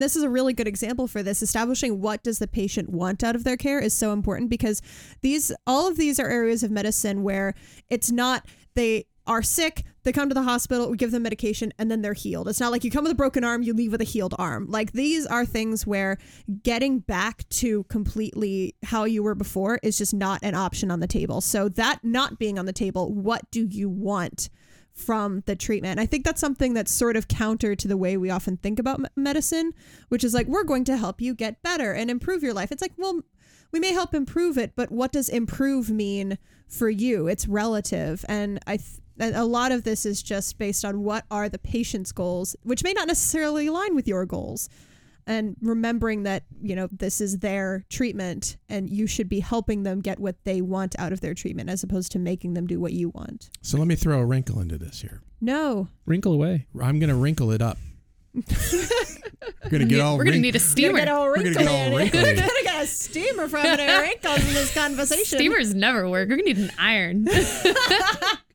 this 0.00 0.16
is 0.16 0.22
a 0.22 0.28
really 0.28 0.54
good 0.54 0.66
example 0.66 1.06
for 1.06 1.22
this 1.22 1.42
establishing 1.42 2.00
what 2.00 2.22
does 2.22 2.38
the 2.38 2.48
patient 2.48 2.88
want 2.88 3.22
out 3.22 3.36
of 3.36 3.44
their 3.44 3.56
care 3.56 3.78
is 3.78 3.94
so 3.94 4.12
important 4.12 4.48
because 4.50 4.80
these 5.20 5.52
all 5.66 5.86
of 5.86 5.96
these 5.96 6.18
are 6.18 6.26
areas 6.26 6.62
of 6.62 6.70
medicine 6.70 7.22
where 7.22 7.54
it's 7.90 8.10
not 8.10 8.46
they 8.74 9.04
are 9.30 9.42
sick 9.42 9.84
they 10.02 10.12
come 10.12 10.28
to 10.28 10.34
the 10.34 10.42
hospital 10.42 10.90
we 10.90 10.96
give 10.96 11.12
them 11.12 11.22
medication 11.22 11.72
and 11.78 11.90
then 11.90 12.02
they're 12.02 12.12
healed 12.12 12.48
it's 12.48 12.58
not 12.58 12.72
like 12.72 12.82
you 12.82 12.90
come 12.90 13.04
with 13.04 13.12
a 13.12 13.16
broken 13.16 13.44
arm 13.44 13.62
you 13.62 13.72
leave 13.72 13.92
with 13.92 14.00
a 14.00 14.04
healed 14.04 14.34
arm 14.38 14.66
like 14.68 14.90
these 14.92 15.24
are 15.24 15.46
things 15.46 15.86
where 15.86 16.18
getting 16.64 16.98
back 16.98 17.48
to 17.48 17.84
completely 17.84 18.74
how 18.82 19.04
you 19.04 19.22
were 19.22 19.36
before 19.36 19.78
is 19.82 19.96
just 19.96 20.12
not 20.12 20.40
an 20.42 20.54
option 20.54 20.90
on 20.90 20.98
the 20.98 21.06
table 21.06 21.40
so 21.40 21.68
that 21.68 22.00
not 22.02 22.38
being 22.38 22.58
on 22.58 22.66
the 22.66 22.72
table 22.72 23.14
what 23.14 23.48
do 23.52 23.66
you 23.70 23.88
want 23.88 24.50
from 24.92 25.42
the 25.46 25.56
treatment. 25.56 26.00
I 26.00 26.04
think 26.04 26.24
that's 26.24 26.40
something 26.40 26.74
that's 26.74 26.92
sort 26.92 27.16
of 27.16 27.28
counter 27.28 27.74
to 27.74 27.88
the 27.88 27.96
way 27.96 28.16
we 28.16 28.28
often 28.28 28.56
think 28.56 28.78
about 28.78 29.00
medicine, 29.16 29.72
which 30.08 30.24
is 30.24 30.34
like, 30.34 30.46
we're 30.48 30.64
going 30.64 30.84
to 30.84 30.96
help 30.96 31.20
you 31.20 31.34
get 31.34 31.62
better 31.62 31.92
and 31.92 32.10
improve 32.10 32.42
your 32.42 32.52
life. 32.52 32.70
It's 32.72 32.82
like, 32.82 32.92
well, 32.98 33.20
we 33.72 33.80
may 33.80 33.92
help 33.92 34.14
improve 34.14 34.58
it, 34.58 34.72
but 34.74 34.90
what 34.90 35.12
does 35.12 35.28
improve 35.28 35.90
mean 35.90 36.38
for 36.68 36.90
you? 36.90 37.28
It's 37.28 37.46
relative. 37.48 38.24
And 38.28 38.58
I, 38.66 38.76
th- 38.76 38.88
and 38.88 39.00
a 39.20 39.44
lot 39.44 39.72
of 39.72 39.84
this 39.84 40.06
is 40.06 40.22
just 40.22 40.58
based 40.58 40.84
on 40.84 41.02
what 41.04 41.24
are 41.30 41.48
the 41.48 41.58
patient's 41.58 42.12
goals, 42.12 42.56
which 42.62 42.82
may 42.82 42.92
not 42.92 43.06
necessarily 43.06 43.66
align 43.66 43.94
with 43.94 44.08
your 44.08 44.24
goals. 44.26 44.68
And 45.26 45.54
remembering 45.62 46.24
that, 46.24 46.44
you 46.60 46.74
know, 46.74 46.88
this 46.90 47.20
is 47.20 47.38
their 47.38 47.84
treatment 47.88 48.56
and 48.68 48.88
you 48.90 49.06
should 49.06 49.28
be 49.28 49.38
helping 49.40 49.84
them 49.84 50.00
get 50.00 50.18
what 50.18 50.42
they 50.44 50.60
want 50.60 50.96
out 50.98 51.12
of 51.12 51.20
their 51.20 51.34
treatment 51.34 51.68
as 51.70 51.84
opposed 51.84 52.10
to 52.12 52.18
making 52.18 52.54
them 52.54 52.66
do 52.66 52.80
what 52.80 52.94
you 52.94 53.10
want. 53.10 53.50
So 53.62 53.78
let 53.78 53.86
me 53.86 53.94
throw 53.94 54.18
a 54.18 54.24
wrinkle 54.26 54.60
into 54.60 54.76
this 54.78 55.02
here. 55.02 55.20
No, 55.40 55.88
Wrinkle 56.06 56.32
away. 56.32 56.66
I'm 56.82 56.98
going 56.98 57.10
to 57.10 57.14
wrinkle 57.14 57.52
it 57.52 57.62
up. 57.62 57.78
We're 58.34 59.70
going 59.70 59.80
to 59.82 59.84
get 59.86 60.00
all 60.00 60.16
We're 60.18 60.24
gonna 60.24 60.32
wrink- 60.32 60.42
need 60.42 60.56
a 60.56 60.58
steamer. 60.58 60.92
We're 60.94 60.98
gonna 60.98 61.04
get 61.06 61.14
all 61.14 61.24
We're 61.26 61.34
wrinkly. 61.34 61.52
get 61.54 61.68
all 61.68 61.86
in 61.86 61.92
it. 61.92 61.96
wrinkly. 61.96 62.22
We're 62.22 62.34
gonna 62.36 62.62
get 62.62 62.82
a 62.82 62.86
steamer 62.86 63.48
from 63.48 63.66
it 63.66 63.80
and 63.80 64.02
wrinkles 64.02 64.48
in 64.48 64.54
this 64.54 64.74
conversation. 64.74 65.38
Steamers 65.38 65.74
never 65.74 66.08
work. 66.08 66.28
We're 66.28 66.36
gonna 66.36 66.42
need 66.54 66.58
an 66.58 66.72
iron. 66.78 67.26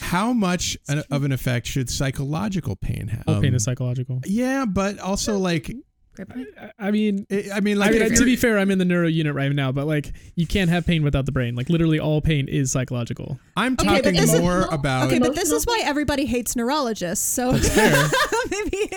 How 0.00 0.32
much 0.32 0.76
an- 0.88 1.04
of 1.10 1.22
an 1.24 1.32
effect 1.32 1.66
should 1.66 1.88
psychological 1.90 2.76
pain 2.76 3.08
have? 3.08 3.24
All 3.26 3.40
pain 3.40 3.50
Um, 3.50 3.54
is 3.56 3.64
psychological. 3.64 4.20
Yeah, 4.26 4.64
but 4.64 4.98
also 4.98 5.38
like 5.38 5.74
Great 6.16 6.28
point. 6.28 6.48
I 6.78 6.90
mean, 6.90 7.26
I 7.52 7.60
mean, 7.60 7.78
like 7.78 7.94
I 7.94 7.98
mean, 7.98 8.14
to 8.14 8.24
be 8.24 8.36
fair, 8.36 8.58
I'm 8.58 8.70
in 8.70 8.78
the 8.78 8.84
neuro 8.84 9.06
unit 9.06 9.34
right 9.34 9.52
now, 9.52 9.70
but 9.72 9.86
like, 9.86 10.12
you 10.34 10.46
can't 10.46 10.70
have 10.70 10.86
pain 10.86 11.02
without 11.02 11.26
the 11.26 11.32
brain. 11.32 11.54
Like, 11.54 11.68
literally, 11.68 12.00
all 12.00 12.20
pain 12.20 12.48
is 12.48 12.72
psychological. 12.72 13.38
I'm 13.56 13.74
Okay, 13.74 13.84
but 13.86 13.94
talking 14.04 14.14
this 14.14 14.32
is- 14.32 14.40
more 14.40 14.62
about. 14.70 15.06
Okay, 15.08 15.18
but 15.18 15.34
this 15.34 15.50
is 15.50 15.64
why 15.66 15.80
everybody 15.84 16.24
hates 16.26 16.56
neurologists. 16.56 17.24
So 17.24 17.52
maybe 18.50 18.88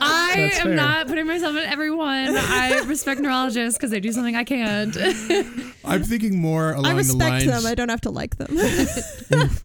I 0.00 0.32
That's 0.36 0.58
am 0.58 0.66
fair. 0.66 0.74
not 0.74 1.06
putting 1.08 1.26
myself 1.26 1.56
in 1.56 1.62
everyone. 1.64 2.36
I 2.36 2.82
respect 2.86 3.20
neurologists 3.20 3.78
because 3.78 3.90
they 3.90 4.00
do 4.00 4.12
something 4.12 4.34
I 4.36 4.44
can't. 4.44 4.96
I'm 5.84 6.02
thinking 6.02 6.38
more 6.40 6.72
along 6.72 6.82
the 6.82 6.88
lines. 6.88 6.88
I 6.88 6.92
the 6.92 6.96
respect 6.96 7.30
lines. 7.30 7.46
them. 7.46 7.66
I 7.66 7.74
don't 7.74 7.88
have 7.88 8.00
to 8.02 8.10
like 8.10 8.36
them. 8.36 8.56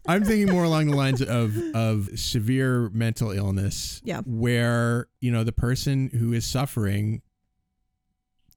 I'm 0.06 0.24
thinking 0.24 0.50
more 0.52 0.64
along 0.64 0.86
the 0.88 0.96
lines 0.96 1.22
of 1.22 1.56
of 1.74 2.08
severe 2.18 2.90
mental 2.90 3.30
illness. 3.30 4.00
Yeah. 4.04 4.20
Where, 4.26 5.08
you 5.20 5.30
know, 5.30 5.44
the 5.44 5.52
person 5.52 6.10
who 6.10 6.32
is 6.32 6.46
suffering 6.46 6.81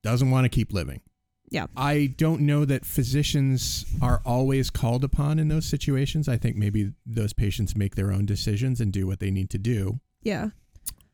doesn't 0.02 0.30
want 0.30 0.46
to 0.46 0.50
keep 0.50 0.72
living. 0.72 1.02
Yeah. 1.50 1.68
I 1.78 2.14
don't 2.18 2.42
know 2.42 2.66
that 2.66 2.86
physicians 2.86 3.86
are 4.02 4.22
always 4.26 4.70
called 4.70 5.04
upon 5.04 5.40
in 5.40 5.48
those 5.48 5.66
situations. 5.66 6.28
I 6.28 6.38
think 6.38 6.56
maybe 6.56 6.92
those 7.06 7.34
patients 7.34 7.76
make 7.76 7.96
their 7.96 8.12
own 8.12 8.26
decisions 8.26 8.82
and 8.82 8.92
do 8.92 9.06
what 9.08 9.20
they 9.20 9.32
need 9.32 9.50
to 9.52 9.58
do. 9.58 10.00
yeah. 10.24 10.50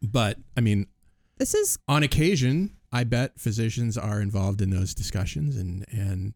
But 0.04 0.38
I 0.58 0.62
mean, 0.62 0.88
This 1.38 1.54
is 1.54 1.78
on 1.88 2.02
occasion, 2.02 2.76
I 2.92 3.04
bet 3.04 3.40
physicians 3.40 3.98
are 3.98 4.20
involved 4.20 4.62
in 4.62 4.72
those 4.72 4.96
discussions 4.96 5.56
and 5.58 5.86
and 5.92 6.34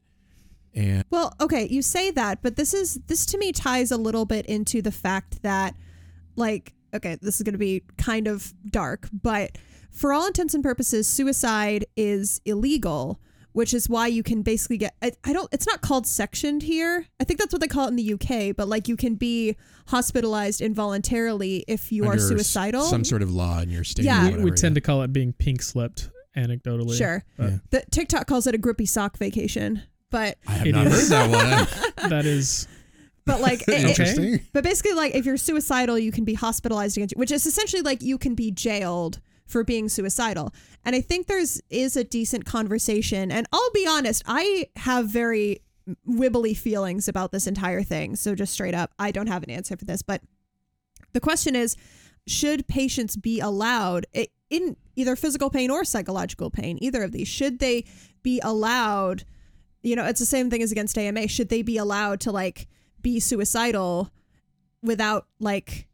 and 0.75 1.03
Well, 1.09 1.33
okay, 1.41 1.67
you 1.67 1.81
say 1.81 2.11
that, 2.11 2.43
but 2.43 2.57
this 2.57 2.73
is 2.75 2.99
this 3.07 3.25
to 3.27 3.37
me 3.39 3.51
ties 3.51 3.89
a 3.91 3.97
little 3.97 4.25
bit 4.25 4.45
into 4.45 4.83
the 4.83 4.91
fact 4.91 5.41
that 5.41 5.75
like 6.35 6.73
okay, 6.93 7.17
this 7.21 7.37
is 7.37 7.41
going 7.41 7.53
to 7.53 7.59
be 7.59 7.83
kind 7.97 8.27
of 8.27 8.53
dark, 8.69 9.09
but 9.11 9.57
for 9.95 10.13
all 10.13 10.27
intents 10.27 10.53
and 10.53 10.63
purposes 10.63 11.07
suicide 11.07 11.85
is 11.95 12.41
illegal, 12.45 13.19
which 13.53 13.73
is 13.73 13.87
why 13.87 14.07
you 14.07 14.21
can 14.23 14.41
basically 14.41 14.77
get 14.77 14.93
I, 15.01 15.13
I 15.23 15.33
don't 15.33 15.47
it's 15.53 15.65
not 15.65 15.81
called 15.81 16.05
sectioned 16.05 16.63
here. 16.63 17.07
I 17.19 17.23
think 17.23 17.39
that's 17.39 17.53
what 17.53 17.61
they 17.61 17.67
call 17.67 17.85
it 17.85 17.89
in 17.89 17.95
the 17.95 18.13
UK, 18.13 18.55
but 18.55 18.67
like 18.67 18.87
you 18.87 18.97
can 18.97 19.15
be 19.15 19.55
hospitalized 19.87 20.59
involuntarily 20.61 21.63
if 21.67 21.91
you 21.91 22.03
are 22.05 22.11
under 22.11 22.23
s- 22.23 22.27
suicidal. 22.27 22.83
some 22.83 23.05
sort 23.05 23.21
of 23.21 23.33
law 23.33 23.59
in 23.61 23.69
your 23.69 23.83
state. 23.83 24.05
Yeah. 24.05 24.17
or 24.17 24.19
we, 24.19 24.25
whatever, 24.31 24.43
we 24.43 24.49
yeah. 24.51 24.55
tend 24.55 24.75
to 24.75 24.81
call 24.81 25.01
it 25.01 25.13
being 25.13 25.33
pink 25.33 25.61
slipped 25.61 26.09
anecdotally. 26.35 26.97
Sure. 26.97 27.23
Yeah. 27.39 27.57
the 27.69 27.83
TikTok 27.91 28.27
calls 28.27 28.45
it 28.47 28.53
a 28.53 28.57
grippy 28.57 28.85
sock 28.85 29.17
vacation, 29.17 29.81
but 30.11 30.37
I 30.45 30.51
have 30.51 30.67
not 30.67 30.87
is. 30.87 31.09
heard 31.09 31.29
that 31.31 31.97
one. 31.97 32.09
that 32.09 32.25
is 32.25 32.67
but 33.25 33.39
like 33.41 33.61
it- 33.61 33.69
it- 33.69 33.89
Interesting. 33.89 34.41
But 34.53 34.63
basically, 34.63 34.93
like 34.93 35.15
if 35.15 35.25
you're 35.25 35.37
suicidal, 35.37 35.97
you 35.97 36.11
can 36.11 36.25
be 36.25 36.33
hospitalized 36.33 36.97
against 36.97 37.13
you, 37.15 37.19
which 37.19 37.31
is 37.31 37.45
essentially 37.45 37.81
like 37.81 38.01
you 38.01 38.17
can 38.17 38.35
be 38.35 38.51
jailed 38.51 39.21
for 39.45 39.63
being 39.63 39.89
suicidal. 39.89 40.53
And 40.83 40.95
I 40.95 41.01
think 41.01 41.27
there's 41.27 41.61
is 41.69 41.95
a 41.95 42.03
decent 42.03 42.45
conversation. 42.45 43.31
And 43.31 43.47
I'll 43.51 43.71
be 43.71 43.87
honest, 43.87 44.23
I 44.25 44.67
have 44.75 45.07
very 45.07 45.61
wibbly 46.07 46.57
feelings 46.57 47.07
about 47.07 47.31
this 47.31 47.47
entire 47.47 47.83
thing. 47.83 48.15
So 48.15 48.33
just 48.35 48.53
straight 48.53 48.73
up, 48.73 48.91
I 48.97 49.11
don't 49.11 49.27
have 49.27 49.43
an 49.43 49.51
answer 49.51 49.77
for 49.77 49.85
this. 49.85 50.01
But 50.01 50.21
the 51.13 51.19
question 51.19 51.55
is, 51.55 51.75
should 52.27 52.67
patients 52.67 53.15
be 53.15 53.39
allowed 53.39 54.07
in 54.49 54.75
either 54.95 55.15
physical 55.15 55.49
pain 55.49 55.69
or 55.69 55.83
psychological 55.83 56.49
pain, 56.49 56.77
either 56.81 57.03
of 57.03 57.11
these, 57.11 57.27
should 57.27 57.59
they 57.59 57.85
be 58.23 58.39
allowed? 58.43 59.25
You 59.83 59.95
know, 59.95 60.05
it's 60.05 60.19
the 60.19 60.25
same 60.25 60.49
thing 60.49 60.63
as 60.63 60.71
against 60.71 60.97
AMA. 60.97 61.27
Should 61.27 61.49
they 61.49 61.61
be 61.61 61.77
allowed 61.77 62.19
to 62.21 62.31
like 62.31 62.67
be 63.01 63.19
suicidal 63.19 64.09
without 64.81 65.27
like 65.39 65.87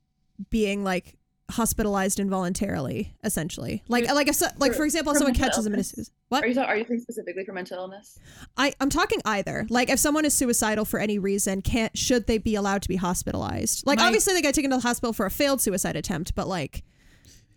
being 0.50 0.84
like 0.84 1.18
hospitalized 1.52 2.20
involuntarily 2.20 3.14
essentially 3.24 3.84
like 3.88 4.12
like 4.12 4.28
if 4.28 4.36
so, 4.36 4.48
like 4.58 4.74
for 4.74 4.84
example 4.86 5.14
for 5.14 5.20
someone 5.20 5.34
mental 5.34 5.50
catches 5.50 5.66
a 5.66 5.70
illness? 5.70 5.92
meniscus 5.94 6.12
what 6.32 6.46
Are 6.46 6.48
you, 6.48 6.62
are 6.62 6.78
you 6.78 6.86
thinking 6.86 7.02
specifically 7.02 7.44
for 7.44 7.52
mental 7.52 7.78
illness? 7.78 8.18
I, 8.56 8.74
I'm 8.80 8.90
talking 8.90 9.20
either. 9.26 9.68
Like, 9.70 9.90
if 9.90 10.00
someone 10.00 10.24
is 10.24 10.34
suicidal 10.34 10.86
for 10.86 10.98
any 10.98 11.20
reason, 11.20 11.62
can't 11.62 11.96
should 11.98 12.26
they 12.26 12.38
be 12.38 12.56
allowed 12.56 12.84
to 12.84 12.88
be 12.88 12.96
hospitalized? 12.96 13.86
Like, 13.86 14.00
My- 14.00 14.06
obviously 14.06 14.34
they 14.34 14.42
got 14.42 14.54
taken 14.54 14.72
to 14.72 14.78
the 14.78 14.82
hospital 14.82 15.12
for 15.12 15.26
a 15.26 15.30
failed 15.30 15.60
suicide 15.60 15.98
attempt, 15.98 16.34
but 16.34 16.48
like, 16.48 16.84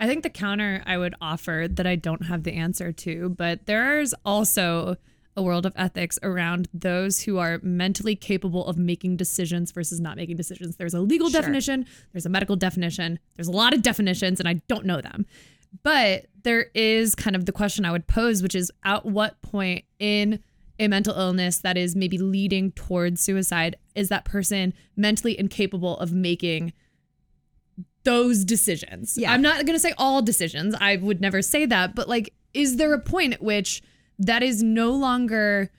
I 0.00 0.08
think 0.08 0.24
the 0.24 0.30
counter 0.30 0.82
I 0.86 0.98
would 0.98 1.14
offer 1.20 1.68
that 1.70 1.86
I 1.86 1.94
don't 1.94 2.26
have 2.26 2.42
the 2.42 2.54
answer 2.54 2.90
to, 2.90 3.28
but 3.28 3.66
there's 3.66 4.12
also 4.24 4.96
a 5.36 5.42
world 5.42 5.66
of 5.66 5.72
ethics 5.76 6.18
around 6.22 6.68
those 6.72 7.22
who 7.22 7.38
are 7.38 7.58
mentally 7.62 8.14
capable 8.14 8.64
of 8.66 8.78
making 8.78 9.16
decisions 9.16 9.72
versus 9.72 10.00
not 10.00 10.16
making 10.16 10.36
decisions. 10.36 10.76
There's 10.76 10.94
a 10.94 11.00
legal 11.00 11.28
Sure. 11.28 11.40
definition, 11.40 11.86
there's 12.12 12.26
a 12.26 12.28
medical 12.28 12.56
definition, 12.56 13.18
there's 13.36 13.48
a 13.48 13.52
lot 13.52 13.74
of 13.74 13.82
definitions, 13.82 14.38
and 14.38 14.48
I 14.48 14.54
don't 14.68 14.86
know 14.86 15.00
them. 15.00 15.26
But 15.82 16.26
there 16.44 16.66
is 16.74 17.14
kind 17.16 17.34
of 17.34 17.46
the 17.46 17.52
question 17.52 17.84
I 17.84 17.90
would 17.90 18.06
pose, 18.06 18.42
which 18.42 18.54
is 18.54 18.70
at 18.84 19.04
what 19.04 19.42
point 19.42 19.84
in 19.98 20.38
a 20.78 20.86
mental 20.88 21.16
illness 21.18 21.58
that 21.58 21.76
is 21.76 21.96
maybe 21.96 22.18
leading 22.18 22.70
towards 22.72 23.20
suicide 23.20 23.76
is 23.94 24.08
that 24.08 24.24
person 24.24 24.72
mentally 24.96 25.38
incapable 25.38 25.96
of 25.98 26.12
making 26.12 26.72
those 28.04 28.44
decisions. 28.44 29.16
Yeah. 29.16 29.32
I'm 29.32 29.42
not 29.42 29.64
going 29.66 29.74
to 29.76 29.80
say 29.80 29.94
all 29.96 30.20
decisions. 30.22 30.74
I 30.78 30.96
would 30.96 31.20
never 31.20 31.42
say 31.42 31.64
that, 31.66 31.94
but 31.94 32.08
like 32.08 32.34
is 32.52 32.76
there 32.76 32.92
a 32.92 33.00
point 33.00 33.32
at 33.34 33.42
which 33.42 33.82
that 34.18 34.42
is 34.42 34.62
no 34.62 34.90
longer 34.90 35.70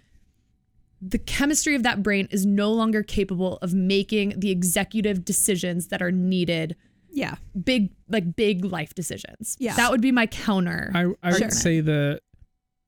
the 1.01 1.17
chemistry 1.19 1.75
of 1.75 1.83
that 1.83 2.01
brain 2.01 2.27
is 2.31 2.45
no 2.45 2.71
longer 2.71 3.03
capable 3.03 3.57
of 3.57 3.73
making 3.73 4.39
the 4.39 4.49
executive 4.49 5.23
decisions 5.23 5.87
that 5.87 6.01
are 6.01 6.11
needed 6.11 6.75
yeah, 7.15 7.35
big 7.63 7.91
like 8.09 8.35
big 8.35 8.65
life 8.65 8.93
decisions. 8.93 9.55
Yeah. 9.57 9.75
That 9.75 9.89
would 9.89 10.01
be 10.01 10.11
my 10.11 10.27
counter. 10.27 10.91
I, 10.93 11.05
I 11.23 11.31
would 11.31 11.53
say 11.53 11.79
that, 11.79 12.19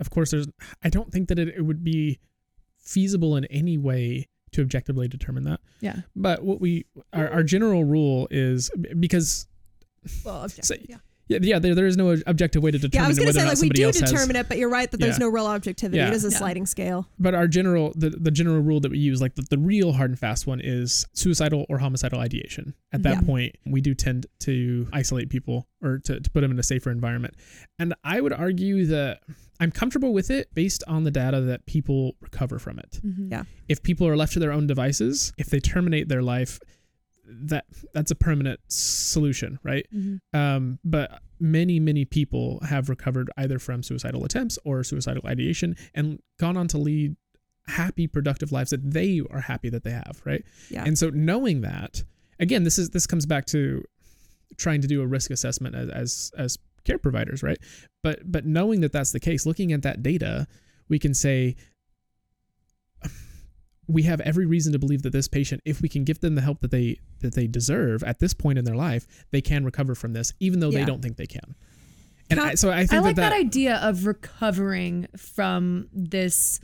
of 0.02 0.10
course, 0.10 0.32
there's. 0.32 0.48
I 0.84 0.90
don't 0.90 1.12
think 1.12 1.30
that 1.30 1.40
it, 1.40 1.48
it 1.48 1.62
would 1.62 1.82
be 1.82 2.20
feasible 2.78 3.38
in 3.38 3.46
any 3.46 3.78
way 3.78 4.28
to 4.52 4.62
objectively 4.62 5.08
determine 5.08 5.46
that. 5.46 5.62
yeah. 5.80 6.02
But 6.14 6.44
what 6.44 6.60
we 6.60 6.86
our, 7.14 7.30
our 7.30 7.44
general 7.44 7.86
rule 7.86 8.28
is 8.30 8.70
because 9.00 9.48
well, 10.26 10.44
objective, 10.44 10.66
Say- 10.66 10.86
yeah. 10.90 10.98
Yeah 11.28 11.40
yeah 11.42 11.60
there, 11.60 11.76
there 11.76 11.86
is 11.88 11.98
no 11.98 12.16
objective 12.26 12.64
way 12.64 12.72
to 12.72 12.78
determine 12.78 13.02
Yeah, 13.04 13.06
I 13.06 13.08
was 13.10 13.18
gonna 13.18 13.28
whether 13.28 13.40
say 13.40 13.42
or 13.42 13.46
not 13.46 13.50
like 13.50 13.56
we 13.56 13.60
somebody 13.60 13.80
do 13.82 13.86
else 13.88 14.00
has. 14.00 14.12
determine 14.12 14.36
it, 14.36 14.48
but 14.50 14.58
you're 14.58 14.70
right 14.70 14.90
that 14.92 14.98
there's 15.00 15.16
Yeah. 15.20 15.26
no 15.26 15.30
real 15.30 15.46
objectivity. 15.48 15.98
Yeah. 15.98 16.08
It 16.08 16.14
is 16.14 16.26
a 16.26 16.30
Yeah. 16.30 16.38
sliding 16.38 16.66
scale. 16.66 17.08
But 17.20 17.36
our 17.36 17.48
general 17.48 17.94
the, 17.96 18.10
the 18.12 18.32
general 18.32 18.60
rule 18.62 18.80
that 18.82 18.92
we 18.92 18.98
use, 19.00 19.22
like 19.22 19.36
the, 19.36 19.44
the 19.50 19.58
real 19.58 19.94
hard 19.94 20.10
and 20.12 20.20
fast 20.20 20.48
one, 20.48 20.62
is 20.64 21.06
suicidal 21.14 21.66
or 21.70 21.80
homicidal 21.80 22.20
ideation. 22.20 22.74
At 22.92 23.04
that 23.04 23.16
Yeah. 23.16 23.22
point, 23.22 23.56
we 23.66 23.82
do 23.82 23.94
tend 23.94 24.26
to 24.42 24.88
isolate 24.94 25.30
people 25.30 25.68
or 25.82 26.00
to, 26.06 26.20
to 26.20 26.32
put 26.32 26.42
them 26.42 26.52
in 26.52 26.60
a 26.60 26.64
safer 26.64 26.90
environment. 26.92 27.36
And 27.80 27.94
I 28.04 28.22
would 28.22 28.34
argue 28.34 28.86
that 28.88 29.20
I'm 29.60 29.72
comfortable 29.72 30.14
with 30.14 30.30
it 30.30 30.54
based 30.54 30.84
on 30.88 31.04
the 31.04 31.12
data 31.12 31.42
that 31.42 31.66
people 31.66 32.16
recover 32.22 32.60
from 32.60 32.78
it. 32.80 33.00
Mm-hmm. 33.06 33.32
Yeah. 33.32 33.44
If 33.68 33.82
people 33.84 34.08
are 34.08 34.16
left 34.16 34.34
to 34.34 34.40
their 34.40 34.52
own 34.52 34.68
devices, 34.68 35.34
if 35.38 35.48
they 35.48 35.60
terminate 35.60 36.08
their 36.10 36.22
life, 36.22 36.60
that 37.28 37.66
that's 37.94 38.12
a 38.12 38.16
permanent 38.16 38.60
solution, 38.68 39.60
right? 39.64 39.86
Um, 40.34 40.80
but 40.84 41.22
many, 41.40 41.80
many 41.80 42.06
people 42.06 42.60
have 42.68 42.90
recovered 42.90 43.30
either 43.38 43.60
from 43.60 43.84
suicidal 43.84 44.24
attempts 44.26 44.58
or 44.64 44.84
suicidal 44.84 45.24
ideation 45.26 45.76
and 45.94 46.22
gone 46.40 46.58
on 46.58 46.68
to 46.70 46.78
lead 46.78 47.16
happy, 47.68 48.08
productive 48.08 48.52
lives 48.52 48.72
that 48.72 48.92
they 48.92 49.22
are 49.30 49.42
happy 49.42 49.70
that 49.70 49.84
they 49.84 49.92
have, 49.92 50.22
right? 50.26 50.44
Yeah. 50.70 50.84
And 50.86 50.98
so 50.98 51.10
knowing 51.10 51.62
that, 51.62 52.04
again, 52.40 52.64
this 52.64 52.80
is 52.80 52.92
this 52.92 53.06
comes 53.06 53.26
back 53.26 53.46
to 53.48 53.84
trying 54.58 54.82
to 54.82 54.88
do 54.88 55.02
a 55.02 55.08
risk 55.08 55.32
assessment 55.32 55.76
as 55.76 55.90
as, 55.90 56.32
as 56.38 56.58
care 56.86 56.98
providers, 56.98 57.44
right? 57.44 57.58
But 58.04 58.32
but 58.32 58.46
knowing 58.46 58.82
that 58.82 58.92
that's 58.92 59.12
the 59.12 59.20
case, 59.20 59.46
looking 59.46 59.74
at 59.74 59.82
that 59.84 60.02
data, 60.02 60.48
we 60.88 61.00
can 61.00 61.14
say 61.14 61.56
we 63.88 64.04
have 64.04 64.20
every 64.22 64.46
reason 64.46 64.74
to 64.74 64.80
believe 64.80 65.02
that 65.04 65.12
this 65.12 65.28
patient, 65.28 65.62
if 65.66 65.82
we 65.82 65.88
can 65.90 66.04
give 66.04 66.20
them 66.20 66.36
the 66.36 66.42
help 66.42 66.60
that 66.62 66.72
they 66.72 67.00
that 67.22 67.34
they 67.36 67.48
deserve 67.48 68.04
at 68.04 68.20
this 68.20 68.34
point 68.34 68.60
in 68.60 68.66
their 68.66 68.76
life, 68.76 69.08
they 69.32 69.42
can 69.42 69.64
recover 69.66 69.96
from 69.96 70.14
this, 70.14 70.34
even 70.40 70.60
though 70.60 70.70
Yeah. 70.70 70.80
they 70.80 70.86
don't 70.86 71.02
think 71.02 71.18
they 71.18 71.26
can. 71.26 71.56
And 72.30 72.40
Can 72.40 72.48
I- 72.48 72.52
I, 72.52 72.56
so 72.56 72.70
I 72.72 72.80
think 72.86 72.94
I 72.94 73.00
like 73.00 73.16
that, 73.16 73.30
that, 73.30 73.40
idea 73.40 73.78
of 73.78 74.06
recovering 74.06 75.08
from 75.16 75.88
this 75.94 76.60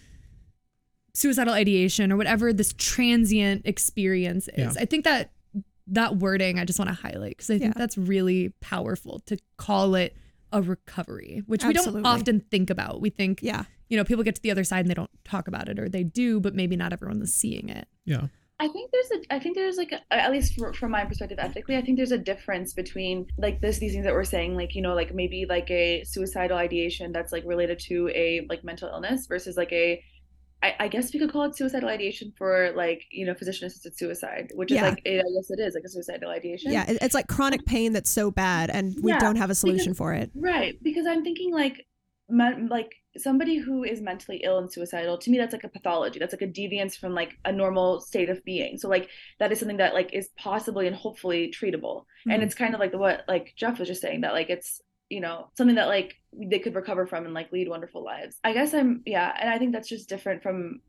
suicidal 1.13 1.53
ideation 1.53 2.11
or 2.11 2.17
whatever 2.17 2.51
this 2.51 2.73
transient 2.77 3.61
experience 3.65 4.47
is. 4.49 4.75
Yeah. 4.75 4.81
I 4.81 4.85
think 4.85 5.05
that 5.05 5.31
that 5.87 6.17
wording 6.17 6.59
I 6.59 6.65
just 6.65 6.79
want 6.79 6.89
to 6.89 6.95
highlight 6.95 7.31
because 7.37 7.49
I 7.49 7.59
think 7.59 7.75
Yeah. 7.75 7.79
that's 7.79 7.97
really 7.97 8.49
powerful 8.61 9.19
to 9.27 9.37
call 9.57 9.95
it 9.95 10.15
a 10.51 10.61
recovery, 10.61 11.43
which 11.45 11.63
we 11.63 11.73
don't 11.73 12.05
often 12.05 12.39
think 12.39 12.69
about. 12.69 12.99
We 13.01 13.09
think, 13.09 13.41
Yeah. 13.41 13.63
You 13.93 13.97
know, 13.97 14.03
people 14.03 14.23
get 14.23 14.33
to 14.35 14.41
the 14.41 14.49
other 14.49 14.63
side 14.63 14.79
and 14.79 14.89
they 14.89 14.93
don't 15.01 15.11
talk 15.23 15.47
about 15.47 15.69
it, 15.69 15.77
or 15.79 15.87
they 15.87 16.03
do, 16.03 16.39
but 16.39 16.55
maybe 16.55 16.75
not 16.75 16.91
everyone 16.93 17.21
is 17.21 17.31
seeing 17.33 17.69
it. 17.69 17.87
yeah. 18.05 18.25
I 18.59 18.67
think 18.69 18.91
there's 18.93 19.11
a 19.11 19.33
I 19.35 19.39
think 19.39 19.55
there's 19.55 19.77
like 19.77 19.91
a, 19.91 19.99
at 20.13 20.31
least 20.31 20.53
from, 20.57 20.73
from 20.73 20.91
my 20.91 21.03
perspective 21.03 21.37
ethically 21.47 21.75
I 21.75 21.81
think 21.81 21.97
there's 21.97 22.13
a 22.13 22.17
difference 22.31 22.73
between 22.73 23.25
like 23.45 23.59
this 23.59 23.79
these 23.79 23.91
things 23.93 24.05
that 24.05 24.13
we're 24.13 24.23
saying 24.23 24.55
like 24.55 24.73
you 24.77 24.81
know 24.81 24.93
like 25.01 25.13
maybe 25.13 25.45
like 25.55 25.69
a 25.69 26.03
suicidal 26.05 26.57
ideation 26.57 27.11
that's 27.11 27.31
like 27.33 27.43
related 27.45 27.77
to 27.89 28.09
a 28.23 28.45
like 28.51 28.63
mental 28.63 28.87
illness 28.89 29.25
versus 29.27 29.57
like 29.57 29.73
a 29.73 30.01
I, 30.61 30.75
I 30.81 30.87
guess 30.87 31.11
we 31.13 31.19
could 31.19 31.31
call 31.33 31.43
it 31.43 31.57
suicidal 31.57 31.89
ideation 31.89 32.31
for 32.37 32.71
like 32.83 33.01
you 33.11 33.25
know 33.25 33.33
physician 33.33 33.67
assisted 33.67 33.97
suicide 33.97 34.45
which 34.53 34.71
is 34.71 34.75
Yeah. 34.77 34.89
like 34.91 35.01
it, 35.03 35.17
I 35.27 35.29
guess 35.35 35.49
it 35.49 35.59
is 35.59 35.73
like 35.73 35.83
a 35.85 35.89
suicidal 35.89 36.29
ideation 36.29 36.71
Yeah. 36.71 36.85
It's 36.87 37.15
like 37.15 37.27
chronic 37.27 37.61
um, 37.61 37.65
pain 37.65 37.91
that's 37.91 38.11
so 38.11 38.31
bad 38.31 38.69
and 38.69 38.95
we 39.01 39.11
Yeah, 39.11 39.19
don't 39.19 39.35
have 39.35 39.49
a 39.49 39.49
because- 39.49 39.59
solution 39.59 39.93
for 39.93 40.13
it. 40.13 40.31
Right, 40.35 40.75
because 40.81 41.05
I'm 41.05 41.23
thinking 41.23 41.51
like 41.53 41.85
men, 42.29 42.67
like 42.69 42.91
somebody 43.17 43.57
who 43.57 43.83
is 43.83 44.01
mentally 44.01 44.41
ill 44.43 44.57
and 44.57 44.71
suicidal 44.71 45.17
to 45.19 45.29
me 45.29 45.37
that's 45.37 45.53
like 45.53 45.63
a 45.63 45.69
pathology. 45.69 46.19
That's 46.19 46.33
like 46.33 46.41
a 46.41 46.47
deviance 46.47 46.97
from 46.97 47.13
like 47.13 47.37
a 47.45 47.51
normal 47.51 48.01
state 48.01 48.29
of 48.29 48.43
being. 48.43 48.77
So 48.77 48.87
like 48.89 49.09
that 49.39 49.51
is 49.51 49.59
something 49.59 49.77
that 49.77 49.93
like 49.93 50.13
is 50.13 50.29
possibly 50.37 50.87
and 50.87 50.95
hopefully 50.95 51.51
treatable. 51.51 52.05
And 52.25 52.41
Mhm. 52.41 52.45
it's 52.45 52.55
kind 52.55 52.73
of 52.73 52.79
like 52.79 52.91
the 52.91 52.97
what 52.97 53.23
like 53.27 53.53
jeff 53.55 53.79
was 53.79 53.87
just 53.87 54.01
saying 54.01 54.21
that 54.21 54.33
like 54.33 54.49
it's 54.49 54.81
you 55.09 55.19
know 55.19 55.49
something 55.57 55.75
that 55.75 55.87
like 55.87 56.15
they 56.33 56.57
could 56.59 56.73
recover 56.75 57.05
from 57.05 57.25
and 57.25 57.33
like 57.33 57.51
lead 57.51 57.69
wonderful 57.69 58.03
lives. 58.03 58.37
I 58.43 58.53
guess 58.53 58.73
i'm 58.73 59.03
yeah 59.05 59.31
and 59.39 59.49
i 59.49 59.59
think 59.59 59.73
that's 59.73 59.89
just 59.89 60.09
different 60.09 60.41
from 60.41 60.81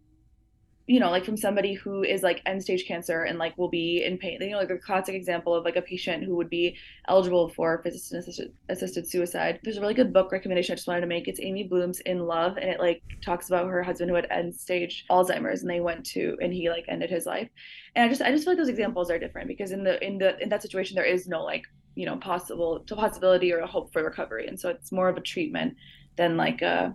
you 0.86 1.00
know 1.00 1.10
like 1.10 1.24
from 1.24 1.36
somebody 1.36 1.72
who 1.72 2.02
is 2.02 2.22
like 2.22 2.42
end 2.44 2.62
stage 2.62 2.86
cancer 2.86 3.22
and 3.22 3.38
like 3.38 3.56
will 3.56 3.70
be 3.70 4.04
in 4.04 4.18
pain 4.18 4.38
you 4.40 4.50
know 4.50 4.58
like 4.58 4.70
a 4.70 4.76
classic 4.76 5.14
example 5.14 5.54
of 5.54 5.64
like 5.64 5.76
a 5.76 5.82
patient 5.82 6.22
who 6.22 6.36
would 6.36 6.50
be 6.50 6.76
eligible 7.08 7.48
for 7.48 7.82
physician 7.82 8.18
assisted, 8.18 8.52
assisted 8.68 9.08
suicide. 9.08 9.60
There's 9.62 9.78
a 9.78 9.80
really 9.80 9.94
good 9.94 10.12
book 10.12 10.30
recommendation 10.30 10.74
i 10.74 10.76
just 10.76 10.86
wanted 10.86 11.00
to 11.00 11.06
make. 11.06 11.26
It's 11.26 11.40
amy 11.40 11.64
bloom's 11.64 12.00
in 12.00 12.20
love 12.20 12.58
and 12.58 12.68
it 12.68 12.80
like 12.80 13.02
talks 13.24 13.48
about 13.48 13.66
her 13.68 13.82
husband 13.82 14.10
who 14.10 14.16
had 14.16 14.26
end 14.30 14.54
stage 14.54 15.06
alzheimer's 15.10 15.62
and 15.62 15.70
they 15.70 15.80
went 15.80 16.04
to 16.06 16.36
and 16.42 16.52
he 16.52 16.68
like 16.68 16.84
ended 16.88 17.10
his 17.10 17.24
life. 17.24 17.48
And 17.96 18.04
i 18.04 18.08
just 18.08 18.20
i 18.20 18.30
just 18.30 18.44
feel 18.44 18.52
like 18.52 18.58
those 18.58 18.68
examples 18.68 19.10
are 19.10 19.18
different 19.18 19.48
because 19.48 19.70
in 19.70 19.84
the 19.84 20.04
in 20.04 20.18
the 20.18 20.38
in 20.42 20.50
that 20.50 20.62
situation 20.62 20.96
there 20.96 21.04
is 21.04 21.26
no 21.26 21.42
like 21.42 21.64
you 21.94 22.04
know 22.04 22.16
possible 22.16 22.80
to 22.80 22.96
possibility 22.96 23.52
or 23.52 23.60
a 23.60 23.66
hope 23.66 23.90
for 23.92 24.04
recovery. 24.04 24.48
And 24.48 24.60
so 24.60 24.68
it's 24.68 24.92
more 24.92 25.08
of 25.08 25.16
a 25.16 25.22
treatment 25.22 25.76
than 26.16 26.36
like 26.36 26.60
a 26.60 26.94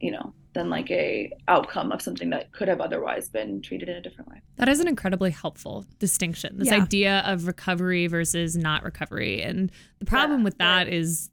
you 0.00 0.10
know 0.10 0.34
than 0.54 0.68
like 0.70 0.90
a 0.90 1.32
outcome 1.48 1.92
of 1.92 2.02
something 2.02 2.30
that 2.30 2.52
could 2.52 2.68
have 2.68 2.80
otherwise 2.80 3.28
been 3.28 3.62
treated 3.62 3.88
in 3.88 3.96
a 3.96 4.00
different 4.00 4.28
way 4.30 4.40
That 4.56 4.68
is 4.68 4.80
an 4.80 4.88
incredibly 4.88 5.30
helpful 5.30 5.86
distinction. 5.98 6.58
This 6.58 6.68
Yeah. 6.68 6.82
idea 6.82 7.20
of 7.26 7.46
recovery 7.46 8.06
versus 8.06 8.56
not 8.56 8.82
recovery. 8.84 9.42
And 9.42 9.70
the 9.98 10.06
problem 10.06 10.40
Yeah, 10.40 10.44
with 10.44 10.58
that 10.58 10.88
is 10.88 11.30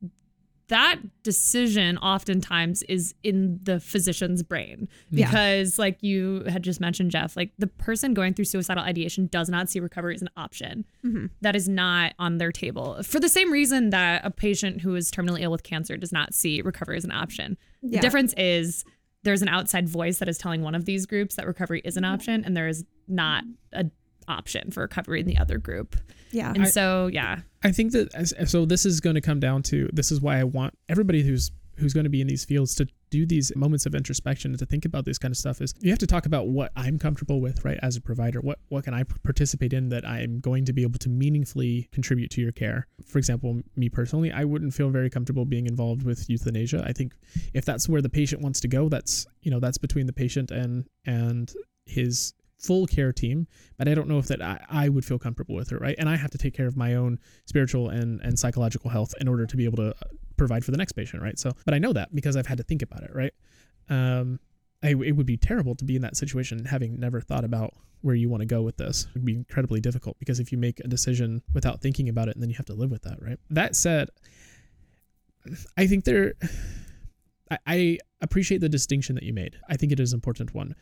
that 0.69 0.99
decision 1.23 1.97
oftentimes 1.97 2.83
is 2.83 3.15
in 3.23 3.59
the 3.63 3.79
physician's 3.79 4.43
brain 4.43 4.87
Yeah. 5.09 5.25
because 5.25 5.79
like 5.79 5.97
you 6.03 6.43
had 6.43 6.61
just 6.61 6.79
mentioned 6.79 7.09
Jeff 7.09 7.35
like 7.35 7.51
the 7.57 7.65
person 7.65 8.13
going 8.13 8.35
through 8.35 8.45
suicidal 8.45 8.83
ideation 8.83 9.25
does 9.31 9.49
not 9.49 9.67
see 9.67 9.79
recovery 9.79 10.13
as 10.13 10.21
an 10.21 10.29
option 10.37 10.85
Mhm. 11.03 11.31
that 11.41 11.55
is 11.55 11.67
not 11.67 12.13
on 12.19 12.37
their 12.37 12.51
table 12.51 13.01
for 13.01 13.19
the 13.19 13.29
same 13.29 13.51
reason 13.51 13.89
that 13.89 14.23
a 14.23 14.29
patient 14.29 14.81
who 14.81 14.93
is 14.95 15.09
terminally 15.09 15.41
ill 15.41 15.49
with 15.51 15.63
cancer 15.63 15.97
does 15.97 16.11
not 16.11 16.35
see 16.35 16.61
recovery 16.61 16.97
as 16.97 17.03
an 17.03 17.11
option 17.11 17.57
the 17.81 17.97
difference 17.97 18.33
is 18.37 18.85
there's 19.23 19.41
an 19.41 19.49
outside 19.49 19.87
voice 19.89 20.19
that 20.19 20.29
is 20.29 20.37
telling 20.37 20.61
one 20.61 20.75
of 20.75 20.85
these 20.85 21.05
groups 21.05 21.35
that 21.35 21.45
recovery 21.45 21.81
is 21.83 21.97
an 21.97 22.03
mm-hmm. 22.03 22.13
option 22.13 22.43
and 22.45 22.55
there 22.55 22.67
is 22.67 22.83
not 23.07 23.43
a 23.73 23.85
option 24.27 24.69
for 24.69 24.81
recovery 24.81 25.19
in 25.19 25.25
the 25.25 25.37
other 25.37 25.57
group 25.57 25.95
Yeah. 26.31 26.53
and 26.55 26.67
so 26.67 27.07
yeah 27.07 27.39
I 27.63 27.71
think 27.71 27.91
that 27.93 28.13
as, 28.13 28.33
so. 28.49 28.65
This 28.65 28.85
is 28.85 28.99
going 29.01 29.15
to 29.15 29.21
come 29.21 29.39
down 29.39 29.63
to 29.63 29.89
this 29.91 30.11
is 30.11 30.21
why 30.21 30.39
I 30.39 30.43
want 30.43 30.77
everybody 30.87 31.23
who's 31.23 31.51
who's 31.79 31.93
going 31.93 32.03
to 32.03 32.09
be 32.09 32.21
in 32.21 32.27
these 32.27 32.45
fields 32.45 32.75
to 32.75 32.87
do 33.09 33.25
these 33.25 33.51
moments 33.55 33.85
of 33.85 33.95
introspection 33.95 34.51
and 34.51 34.59
to 34.59 34.65
think 34.65 34.85
about 34.85 35.05
this 35.05 35.17
kind 35.17 35.31
of 35.31 35.37
stuff 35.37 35.61
is 35.61 35.73
you 35.79 35.89
have 35.89 35.99
to 35.99 36.07
talk 36.07 36.25
about 36.25 36.47
what 36.47 36.71
I'm 36.75 36.99
comfortable 36.99 37.41
with, 37.41 37.65
right? 37.65 37.79
As 37.81 37.95
a 37.95 38.01
provider, 38.01 38.39
what 38.39 38.59
what 38.69 38.83
can 38.83 38.93
I 38.93 39.03
participate 39.23 39.73
in 39.73 39.89
that 39.89 40.07
I'm 40.07 40.39
going 40.39 40.65
to 40.65 40.73
be 40.73 40.83
able 40.83 40.99
to 40.99 41.09
meaningfully 41.09 41.89
contribute 41.91 42.29
to 42.31 42.41
your 42.41 42.51
care? 42.51 42.87
For 43.05 43.17
example, 43.17 43.61
me 43.75 43.89
personally, 43.89 44.31
I 44.31 44.43
wouldn't 44.43 44.73
feel 44.73 44.89
very 44.89 45.09
comfortable 45.09 45.45
being 45.45 45.67
involved 45.67 46.03
with 46.03 46.29
euthanasia. 46.29 46.83
I 46.85 46.93
think 46.93 47.13
if 47.53 47.65
that's 47.65 47.89
where 47.89 48.01
the 48.01 48.09
patient 48.09 48.41
wants 48.41 48.59
to 48.61 48.67
go, 48.67 48.89
that's 48.89 49.25
you 49.41 49.51
know 49.51 49.59
that's 49.59 49.77
between 49.77 50.05
the 50.05 50.13
patient 50.13 50.51
and 50.51 50.85
and 51.05 51.51
his 51.85 52.33
full 52.59 52.85
care 52.85 53.13
team 53.13 53.47
but 53.77 53.87
i 53.87 53.93
don't 53.93 54.09
know 54.09 54.19
if 54.19 54.27
that 54.27 54.41
I, 54.41 54.59
I 54.69 54.89
would 54.89 55.05
feel 55.05 55.17
comfortable 55.17 55.55
with 55.55 55.71
it 55.71 55.79
right 55.79 55.95
and 55.97 56.09
i 56.09 56.17
have 56.17 56.29
to 56.31 56.37
take 56.37 56.53
care 56.53 56.67
of 56.67 56.75
my 56.75 56.95
own 56.95 57.17
spiritual 57.45 57.87
and 57.87 58.19
and 58.21 58.37
psychological 58.37 58.89
health 58.89 59.13
in 59.21 59.29
order 59.29 59.45
to 59.45 59.57
be 59.57 59.63
able 59.63 59.77
to 59.77 59.89
uh, 59.91 60.09
provide 60.39 60.65
for 60.65 60.71
the 60.71 60.77
next 60.77 60.93
patient 60.93 61.21
right? 61.21 61.37
So 61.37 61.51
but 61.65 61.73
i 61.73 61.77
know 61.77 61.93
that 61.93 62.13
because 62.15 62.35
i've 62.35 62.47
had 62.47 62.57
to 62.57 62.63
think 62.63 62.81
about 62.81 63.03
it 63.03 63.11
right? 63.13 63.33
Um 63.89 64.39
I, 64.81 64.89
it 64.91 65.11
would 65.11 65.25
be 65.25 65.35
terrible 65.35 65.75
to 65.75 65.83
be 65.83 65.97
in 65.97 66.01
that 66.03 66.15
situation 66.15 66.63
having 66.63 66.97
never 66.97 67.19
thought 67.19 67.43
about 67.43 67.73
where 67.99 68.15
you 68.15 68.29
want 68.29 68.39
to 68.39 68.45
go 68.45 68.61
with 68.61 68.77
this. 68.77 69.07
It 69.09 69.15
would 69.15 69.25
be 69.25 69.35
incredibly 69.35 69.81
difficult 69.81 70.17
because 70.19 70.39
if 70.39 70.53
you 70.53 70.57
make 70.57 70.79
a 70.79 70.87
decision 70.87 71.41
without 71.53 71.81
thinking 71.81 72.07
about 72.07 72.29
it 72.29 72.35
and 72.35 72.41
then 72.41 72.49
you 72.49 72.55
have 72.55 72.65
to 72.67 72.73
live 72.73 72.89
with 72.89 73.01
that 73.01 73.21
right? 73.21 73.37
That 73.49 73.75
said 73.75 74.09
i 75.77 75.87
think 75.87 76.03
there 76.03 76.33
I, 77.51 77.57
I 77.65 77.97
appreciate 78.21 78.61
the 78.61 78.69
distinction 78.69 79.15
that 79.15 79.23
you 79.23 79.33
made. 79.33 79.55
I 79.67 79.75
think 79.75 79.91
it 79.91 79.99
is 79.99 80.13
an 80.13 80.17
important 80.17 80.53
one. 80.53 80.75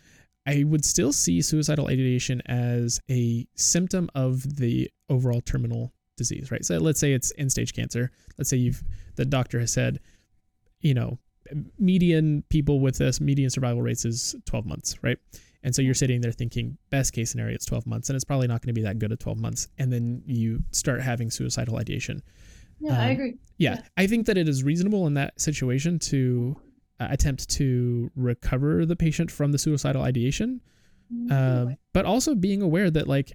I 0.46 0.64
would 0.64 0.86
still 0.86 1.12
see 1.12 1.42
suicidal 1.42 1.88
ideation 1.88 2.42
as 2.46 3.00
a 3.10 3.48
symptom 3.56 4.10
of 4.16 4.58
the 4.58 4.90
overall 5.10 5.42
terminal 5.42 5.94
disease, 6.18 6.52
right? 6.52 6.66
So 6.66 6.78
let's 6.78 7.00
say 7.00 7.14
it's 7.14 7.32
end 7.38 7.52
stage 7.52 7.74
cancer. 7.74 8.12
Let's 8.38 8.50
say 8.50 8.58
you've 8.58 8.84
the 9.16 9.26
doctor 9.26 9.60
has 9.60 9.72
said, 9.72 10.00
you 10.82 10.94
know, 10.94 11.20
median 11.80 12.44
people 12.50 12.80
with 12.80 12.98
this 12.98 13.22
median 13.22 13.50
survival 13.50 13.82
rates 13.82 14.04
is 14.06 14.36
12 14.46 14.66
months, 14.66 14.96
right? 15.02 15.18
And 15.64 15.74
so 15.76 15.82
you're 15.82 15.94
sitting 15.96 16.22
there 16.22 16.32
thinking, 16.32 16.78
best 16.92 17.14
case 17.14 17.32
scenario, 17.32 17.56
it's 17.56 17.66
12 17.66 17.88
months, 17.88 18.10
and 18.10 18.16
it's 18.16 18.24
probably 18.26 18.48
not 18.48 18.62
going 18.62 18.74
to 18.74 18.80
be 18.80 18.84
that 18.84 19.00
good 19.00 19.12
at 19.12 19.20
12 19.20 19.38
months. 19.40 19.68
And 19.78 19.92
then 19.92 20.22
you 20.26 20.64
start 20.72 21.02
having 21.02 21.32
suicidal 21.32 21.78
ideation. 21.78 22.22
yeah 22.80 23.00
i 23.02 23.06
Um, 23.06 23.12
agree 23.12 23.34
Yeah, 23.58 23.76
Yeah. 23.76 23.82
I 23.98 24.08
think 24.08 24.28
that 24.28 24.38
it 24.38 24.48
is 24.48 24.64
reasonable 24.64 25.08
in 25.08 25.14
that 25.16 25.40
situation 25.42 25.98
to 26.12 26.56
uh, 27.00 27.08
attempt 27.10 27.50
to 27.58 28.12
recover 28.16 28.86
the 28.86 28.96
patient 28.96 29.32
from 29.32 29.52
the 29.52 29.58
suicidal 29.58 30.02
ideation, 30.04 30.62
um, 31.32 31.76
but 31.94 32.06
also 32.06 32.36
being 32.36 32.62
aware 32.62 32.90
that 32.92 33.08
like 33.08 33.32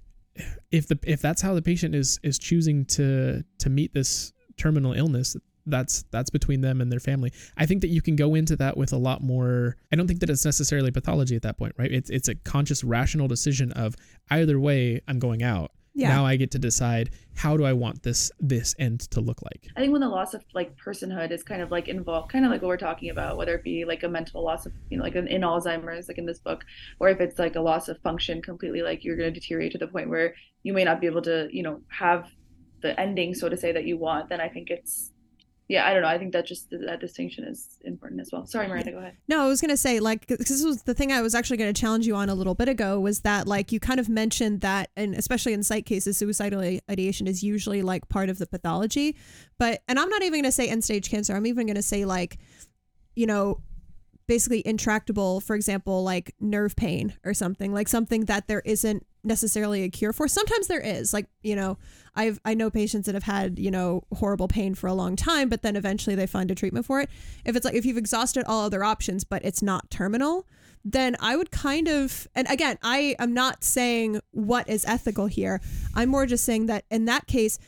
if 0.71 0.89
the 0.89 0.99
if 1.05 1.21
that's 1.21 1.43
how 1.43 1.55
the 1.55 1.63
patient 1.63 1.95
is 1.95 2.19
is 2.23 2.39
choosing 2.39 2.85
to 2.87 3.45
to 3.59 3.71
meet 3.71 3.93
this 3.93 4.33
terminal 4.57 4.93
illness 4.93 5.37
that's 5.67 6.05
that's 6.11 6.31
between 6.31 6.61
them 6.61 6.81
and 6.81 6.91
their 6.91 7.01
family. 7.01 7.33
I 7.57 7.67
think 7.67 7.83
that 7.83 7.89
you 7.89 8.03
can 8.03 8.17
go 8.17 8.35
into 8.35 8.57
that 8.57 8.77
with 8.77 8.93
a 8.93 8.97
lot 8.97 9.23
more 9.23 9.77
i 9.93 9.97
don't 9.97 10.07
think 10.09 10.21
that 10.21 10.31
it's 10.31 10.45
necessarily 10.45 10.91
pathology 10.91 11.37
at 11.37 11.43
that 11.43 11.59
point 11.59 11.75
right? 11.79 11.93
It's 11.93 12.11
it's 12.11 12.29
a 12.29 12.35
conscious 12.35 12.83
rational 12.83 13.29
decision 13.29 13.73
of 13.73 13.95
either 14.31 14.59
way 14.59 15.01
i'm 15.09 15.19
going 15.19 15.43
out 15.43 15.73
Yeah. 15.95 16.09
now 16.09 16.25
i 16.25 16.37
get 16.37 16.51
to 16.53 16.59
decide 16.59 17.11
how 17.35 17.57
do 17.57 17.65
i 17.65 17.73
want 17.73 18.03
this 18.03 18.31
this 18.41 18.75
end 18.79 19.01
to 19.11 19.21
look 19.21 19.43
like 19.43 19.63
I 19.77 19.81
think 19.81 19.93
when 19.93 20.01
the 20.01 20.09
loss 20.09 20.35
of 20.35 20.45
like 20.55 20.77
personhood 20.77 21.31
is 21.31 21.43
kind 21.43 21.63
of 21.63 21.71
like 21.71 21.89
involved, 21.89 22.31
kind 22.31 22.45
of 22.45 22.51
like 22.51 22.63
what 22.63 22.69
we're 22.69 22.77
talking 22.77 23.11
about, 23.11 23.37
whether 23.37 23.55
it 23.55 23.65
be 23.65 23.85
like 23.85 24.03
a 24.03 24.09
mental 24.09 24.45
loss 24.45 24.67
of, 24.67 24.73
you 24.91 24.99
know, 24.99 25.03
like 25.05 25.15
in, 25.15 25.27
in 25.29 25.43
Alzheimer's, 25.43 26.09
like 26.09 26.19
in 26.19 26.27
this 26.27 26.39
book, 26.39 26.65
or 27.01 27.09
if 27.09 27.21
it's 27.21 27.39
like 27.39 27.57
a 27.57 27.61
loss 27.61 27.89
of 27.89 27.99
function 28.01 28.43
completely, 28.43 28.83
like 28.83 29.05
you're 29.05 29.17
going 29.17 29.33
to 29.33 29.41
deteriorate 29.41 29.73
to 29.73 29.79
the 29.79 29.87
point 29.87 30.09
where 30.09 30.35
you 30.63 30.73
may 30.73 30.85
not 30.85 31.01
be 31.01 31.07
able 31.07 31.23
to, 31.23 31.49
you 31.51 31.63
know, 31.63 31.81
have 31.89 32.31
the 32.83 32.99
ending, 33.01 33.35
so 33.35 33.49
to 33.49 33.57
say, 33.57 33.73
that 33.73 33.85
you 33.85 33.97
want, 33.97 34.29
then 34.29 34.41
I 34.41 34.49
think 34.49 34.69
it's, 34.71 35.12
yeah, 35.73 35.89
I 35.89 35.95
don't 35.95 36.03
know. 36.03 36.09
I 36.09 36.19
think 36.19 36.35
that 36.35 36.45
just 36.45 36.69
that 36.71 37.01
distinction 37.01 37.45
is 37.45 37.79
important 37.83 38.21
as 38.21 38.29
well. 38.31 38.45
Sorry, 38.45 38.69
Miranda, 38.69 38.91
go 38.91 38.99
ahead. 38.99 39.17
No, 39.27 39.43
I 39.43 39.49
was 39.49 39.59
gonna 39.63 39.79
say 39.79 40.01
like 40.01 40.27
this 40.27 40.63
was 40.63 40.83
the 40.83 40.93
thing 40.93 41.11
I 41.11 41.23
was 41.23 41.35
actually 41.35 41.57
gonna 41.57 41.73
challenge 41.73 42.07
you 42.07 42.15
on 42.15 42.29
a 42.29 42.35
little 42.35 42.55
bit 42.55 42.69
ago 42.69 43.01
was 43.01 43.21
that 43.21 43.47
like 43.47 43.73
you 43.73 43.81
kind 43.81 43.99
of 43.99 44.07
mentioned 44.07 44.61
that 44.61 44.91
and 44.99 45.15
especially 45.15 45.55
in 45.55 45.63
psych 45.63 45.87
cases, 45.87 46.19
suicidal 46.19 46.61
ideation 46.91 47.27
is 47.27 47.43
usually 47.43 47.81
like 47.81 48.07
part 48.11 48.29
of 48.29 48.37
the 48.37 48.47
pathology, 48.47 49.17
but 49.59 49.81
and 49.89 49.99
I'm 49.99 50.11
not 50.11 50.23
even 50.23 50.43
gonna 50.43 50.53
say 50.53 50.69
end 50.69 50.85
stage 50.85 51.09
cancer. 51.09 51.35
I'm 51.35 51.47
even 51.47 51.67
gonna 51.67 51.81
say 51.81 52.05
like, 52.05 52.37
you 53.17 53.25
know, 53.25 53.63
basically 54.27 54.63
intractable, 54.67 55.41
for 55.41 55.57
example, 55.57 56.05
like 56.05 56.35
nerve 56.39 56.77
pain 56.77 57.15
or 57.25 57.33
something 57.33 57.73
like 57.73 57.89
something 57.89 58.27
that 58.27 58.47
there 58.47 58.61
isn't 58.67 59.07
necessarily 59.25 59.83
a 59.83 59.89
cure 59.89 60.13
for. 60.13 60.29
Sometimes 60.29 60.67
there 60.67 60.81
is, 60.81 61.13
like 61.13 61.27
you 61.43 61.57
know, 61.57 61.79
I've 62.15 62.41
I 62.45 62.55
know 62.55 62.71
patients 62.71 63.07
that 63.07 63.15
have 63.15 63.25
had 63.25 63.59
you 63.59 63.71
know 63.71 64.03
horrible 64.15 64.49
pain 64.49 64.75
for 64.75 64.87
a 64.87 64.95
long 64.95 65.17
time, 65.17 65.49
but 65.49 65.63
then 65.63 65.77
eventually 65.77 66.17
they 66.17 66.27
find 66.27 66.51
a 66.51 66.55
treatment 66.55 66.87
for 66.87 67.01
it. 67.01 67.11
If 67.45 67.57
it's 67.57 67.65
like 67.65 67.75
if 67.75 67.85
you've 67.85 67.97
exhausted 67.97 68.45
all 68.47 68.65
other 68.65 68.85
options, 68.85 69.25
but 69.25 69.45
it's 69.45 69.63
not 69.63 69.91
terminal, 69.91 70.47
then 70.85 71.17
I 71.21 71.37
would 71.37 71.51
kind 71.51 71.89
of 71.89 72.29
and 72.35 72.49
again 72.51 72.79
I 72.83 73.17
am 73.19 73.33
not 73.35 73.65
saying 73.65 74.21
what 74.33 74.69
is 74.69 74.85
ethical 74.85 75.27
here. 75.27 75.61
I'm 75.95 76.09
more 76.09 76.27
just 76.27 76.45
saying 76.45 76.67
that 76.67 76.85
in 76.91 77.05
that 77.07 77.27
case 77.27 77.59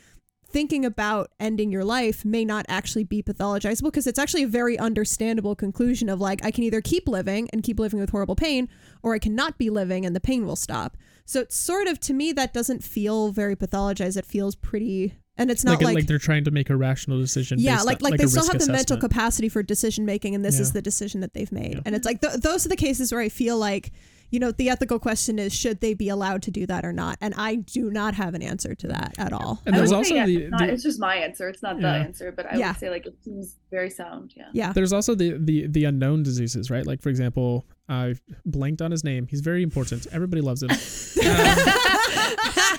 thinking 0.47 0.85
about 0.85 1.31
ending 1.39 1.71
your 1.71 1.83
life 1.83 2.23
may 2.23 2.45
not 2.45 2.65
actually 2.69 3.03
be 3.03 3.21
pathologizable 3.21 3.85
because 3.85 4.07
it's 4.07 4.19
actually 4.19 4.43
a 4.43 4.47
very 4.47 4.77
understandable 4.79 5.55
conclusion 5.55 6.07
of 6.07 6.21
like 6.21 6.45
I 6.45 6.51
can 6.51 6.63
either 6.63 6.81
keep 6.81 7.07
living 7.07 7.49
and 7.51 7.63
keep 7.63 7.79
living 7.79 7.99
with 7.99 8.11
horrible 8.11 8.35
pain 8.35 8.69
or 9.03 9.13
I 9.13 9.19
cannot 9.19 9.57
be 9.57 9.69
living 9.69 10.05
and 10.05 10.15
the 10.15 10.21
pain 10.21 10.45
will 10.45 10.55
stop. 10.55 10.95
So 11.25 11.41
it's 11.41 11.55
sort 11.55 11.87
of 11.87 11.99
to 12.01 12.13
me 12.13 12.31
that 12.33 12.53
doesn't 12.53 12.83
feel 12.83 13.31
very 13.31 13.55
pathologized. 13.55 14.15
It 14.17 14.25
feels 14.25 14.55
pretty 14.55 15.15
and 15.37 15.51
it's 15.51 15.65
not 15.65 15.73
like, 15.79 15.83
like, 15.83 15.95
like 15.95 16.07
they're 16.07 16.17
trying 16.17 16.45
to 16.45 16.51
make 16.51 16.69
a 16.69 16.77
rational 16.77 17.19
decision 17.19 17.59
yeah, 17.59 17.73
based 17.75 17.85
like 17.87 17.95
on- 17.97 18.03
like, 18.03 18.11
like 18.11 18.19
they 18.21 18.27
still 18.27 18.43
risk 18.43 18.53
have 18.53 18.61
the 18.61 18.71
mental 18.71 18.95
capacity 18.97 19.49
for 19.49 19.61
decision 19.61 20.05
making, 20.05 20.33
and 20.33 20.45
this 20.45 20.61
is 20.61 20.71
the 20.71 20.81
decision 20.81 21.19
that 21.19 21.33
they've 21.33 21.51
made. 21.51 21.73
Yeah. 21.75 21.81
And 21.85 21.93
it's 21.93 22.05
like 22.05 22.21
th- 22.21 22.35
those 22.35 22.65
are 22.65 22.69
the 22.69 22.77
cases 22.77 23.11
where 23.11 23.19
I 23.19 23.27
feel 23.27 23.57
like, 23.57 23.91
you 24.31 24.39
know, 24.39 24.51
the 24.53 24.69
ethical 24.69 24.97
question 24.97 25.37
is 25.37 25.53
should 25.53 25.81
they 25.81 25.93
be 25.93 26.07
allowed 26.07 26.41
to 26.43 26.51
do 26.51 26.65
that 26.67 26.85
or 26.85 26.93
not? 26.93 27.17
And 27.19 27.33
I 27.35 27.55
do 27.55 27.89
not 27.91 28.13
have 28.13 28.33
an 28.33 28.41
answer 28.41 28.75
to 28.75 28.87
that 28.87 29.13
at 29.17 29.33
all. 29.33 29.61
And 29.65 29.75
there's 29.75 29.91
also 29.91 30.13
yes, 30.15 30.27
the- 30.27 30.35
it's, 30.43 30.51
not, 30.51 30.59
the- 30.61 30.71
it's 30.73 30.83
just 30.83 30.99
my 31.01 31.17
answer. 31.17 31.49
It's 31.49 31.61
not 31.61 31.81
the 31.81 31.87
answer, 31.87 32.31
but 32.31 32.45
I 32.49 32.55
Yeah. 32.57 32.69
would 32.69 32.77
say 32.77 32.89
like 32.89 33.05
it 33.05 33.17
seems 33.21 33.57
very 33.71 33.89
sound. 33.89 34.31
Yeah. 34.37 34.47
Yeah. 34.53 34.71
There's 34.71 34.93
also 34.93 35.15
the 35.15 35.37
the 35.37 35.67
the 35.67 35.83
unknown 35.83 36.23
diseases, 36.23 36.71
right? 36.71 36.85
Like 36.87 37.01
for 37.01 37.09
example, 37.09 37.65
I 37.87 38.15
blanked 38.45 38.81
on 38.81 38.91
his 38.91 39.03
name. 39.03 39.27
He's 39.27 39.41
very 39.41 39.61
important. 39.63 40.07
Everybody 40.11 40.41
loves 40.41 40.63
him. 40.63 40.69